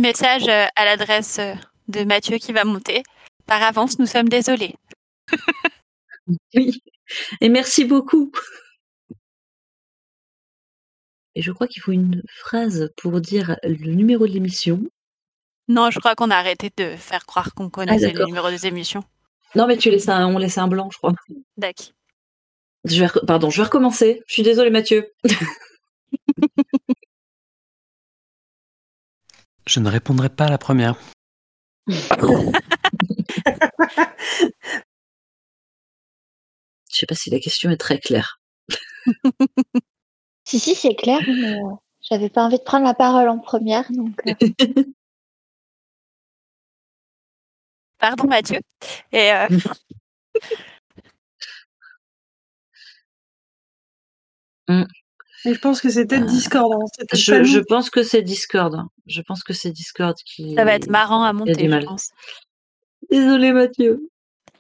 Message 0.05 0.49
euh, 0.49 0.67
à 0.77 0.85
l'adresse 0.85 1.39
euh, 1.39 1.55
de 1.89 2.05
Mathieu 2.05 2.37
qui 2.37 2.53
va 2.53 2.65
monter. 2.65 3.03
Par 3.47 3.63
avance, 3.63 3.99
nous 3.99 4.07
sommes 4.07 4.29
désolés. 4.29 4.75
oui, 6.55 6.83
et 7.41 7.49
merci 7.49 7.87
beaucoup. 7.87 8.31
Et 11.35 11.41
je 11.41 11.51
crois 11.53 11.67
qu'il 11.67 11.81
faut 11.81 11.93
une 11.93 12.23
phrase 12.29 12.93
pour 12.99 13.19
dire 13.23 13.57
le 13.63 13.95
numéro 13.95 14.27
de 14.27 14.33
l'émission. 14.33 14.83
Non, 15.69 15.91
je 15.91 15.99
crois 16.01 16.15
qu'on 16.15 16.31
a 16.31 16.37
arrêté 16.37 16.71
de 16.77 16.97
faire 16.97 17.25
croire 17.25 17.55
qu'on 17.55 17.71
connaissait 17.71 18.13
ah, 18.15 18.19
le 18.19 18.27
numéro 18.27 18.51
des 18.51 18.67
émissions. 18.67 19.05
Non, 19.55 19.67
mais 19.67 19.79
tu 19.79 19.91
laisses 19.91 20.11
un, 20.11 20.27
on 20.27 20.37
laissait 20.37 20.61
un 20.61 20.69
blanc, 20.69 20.91
je 20.93 20.99
crois. 20.99 21.15
D'accord. 21.57 23.25
pardon, 23.27 23.49
je 23.49 23.57
vais 23.57 23.65
recommencer. 23.65 24.23
Je 24.27 24.35
suis 24.35 24.43
désolée, 24.43 24.71
Mathieu. 24.71 25.11
Je 29.67 29.81
ne 29.81 29.89
répondrai 29.89 30.29
pas 30.29 30.45
à 30.45 30.51
la 30.51 30.59
première. 30.59 30.97
Je 36.95 37.01
sais 37.01 37.07
pas 37.07 37.15
si 37.15 37.31
la 37.31 37.41
question 37.41 37.71
est 37.71 37.77
très 37.77 37.99
claire. 37.99 38.41
si, 40.45 40.61
si, 40.61 40.75
c'est 40.75 40.95
clair, 40.95 41.21
mais 41.27 41.55
euh, 41.55 41.75
j'avais 42.03 42.31
pas 42.31 42.45
envie 42.45 42.59
de 42.59 42.63
prendre 42.63 42.85
la 42.85 42.95
parole 42.95 43.29
en 43.29 43.39
première. 43.39 43.91
Donc, 43.91 44.21
euh. 44.27 44.35
Pardon, 47.99 48.29
Mathieu. 48.29 48.61
Et, 49.13 49.33
euh, 49.33 49.49
mm 54.69 55.04
je 55.45 55.59
pense 55.59 55.81
que 55.81 55.91
c'est 55.91 56.07
peut-être 56.07 56.23
euh, 56.25 56.27
Discord. 56.27 56.73
Hein, 56.73 56.87
je, 57.13 57.59
pense 57.61 57.91
que 57.91 58.03
c'est 58.03 58.23
Discord. 58.23 58.83
Je 59.07 59.21
pense 59.21 59.43
que 59.43 59.53
c'est 59.53 59.71
Discord 59.71 60.17
qui. 60.25 60.55
Ça 60.55 60.65
va 60.65 60.75
être 60.75 60.89
marrant 60.89 61.23
à 61.23 61.33
monter, 61.33 61.69
je 61.69 61.85
pense. 61.85 62.11
Désolé, 63.11 63.53
Mathieu. 63.53 64.09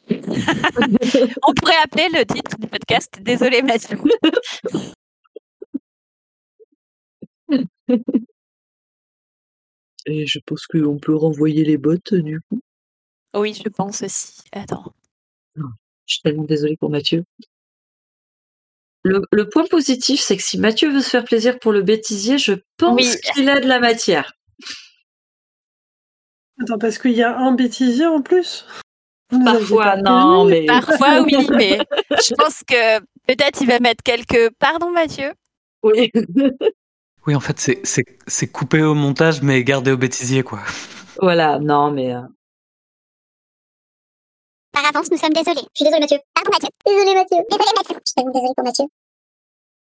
On 0.11 1.55
pourrait 1.55 1.78
appeler 1.82 2.09
le 2.12 2.27
titre 2.27 2.59
du 2.59 2.66
podcast 2.66 3.19
Désolé 3.23 3.62
Mathieu. 3.62 3.98
Et 10.06 10.27
je 10.27 10.39
pense 10.44 10.66
qu'on 10.66 10.98
peut 10.98 11.15
renvoyer 11.15 11.65
les 11.65 11.78
bottes 11.78 12.12
du 12.12 12.40
coup. 12.43 12.61
Oui, 13.35 13.55
je 13.55 13.69
pense 13.70 14.02
aussi. 14.02 14.43
Attends. 14.52 14.93
Je 15.56 15.62
suis 16.06 16.20
tellement 16.23 16.44
désolée 16.44 16.77
pour 16.77 16.90
Mathieu. 16.90 17.24
Le, 19.05 19.22
le 19.32 19.48
point 19.48 19.66
positif, 19.66 20.20
c'est 20.20 20.36
que 20.36 20.43
si 20.43 20.59
Mathieu 20.59 20.90
veut 20.90 21.02
se 21.02 21.10
faire 21.10 21.24
plaisir 21.24 21.59
pour 21.59 21.72
le 21.72 21.82
bêtisier, 21.82 22.39
je 22.39 22.55
pense 22.78 22.94
Oui. 22.97 23.14
qu'il 23.35 23.48
a 23.51 23.60
de 23.60 23.66
la 23.68 23.78
matière. 23.78 24.32
Attends, 26.60 26.78
parce 26.78 26.98
qu'il 26.98 27.12
y 27.12 27.22
a 27.22 27.36
un 27.36 27.52
bêtisier 27.52 28.06
en 28.06 28.22
plus? 28.22 28.64
Vous 29.31 29.44
Parfois, 29.44 29.97
non, 29.97 30.44
mais 30.44 30.66
Parfois, 30.66 31.20
oui, 31.26 31.47
mais 31.51 31.78
je 32.10 32.35
pense 32.35 32.62
que 32.66 33.01
peut-être 33.26 33.60
il 33.60 33.66
va 33.68 33.81
mettre 33.81 34.02
quelques. 34.02 34.51
Pardon, 34.59 34.90
Mathieu. 34.90 35.32
oui. 35.82 36.10
Oui, 37.26 37.35
en 37.35 37.40
fait, 37.40 37.59
c'est- 37.59 37.81
c'est 37.86 38.05
c'est 38.26 38.48
coupé 38.48 38.82
au 38.82 38.94
montage, 38.94 39.40
mais 39.40 39.64
gardé 39.64 39.90
au 39.93 39.97
bêtisier, 39.97 40.43
quoi. 40.43 40.60
voilà, 41.22 41.59
non, 41.59 41.90
mais 41.90 42.14
euh, 42.14 42.20
Par 44.75 44.85
avance, 44.87 45.11
nous 45.11 45.17
sommes 45.17 45.33
désolés. 45.33 45.63
Je 45.73 45.77
suis 45.77 45.85
désolée, 45.85 46.01
Mathieu. 46.01 46.19
Pardon, 46.35 46.51
Mathieu. 46.53 46.69
Désolé, 46.85 47.15
Mathieu. 47.15 47.39
Désolé, 47.49 47.71
Mathieu. 47.77 47.97
Je 47.97 48.11
suis 48.11 48.15
tellement 48.17 48.33
désolée 48.33 48.55
pour 48.57 48.65
Mathieu. 48.65 49.03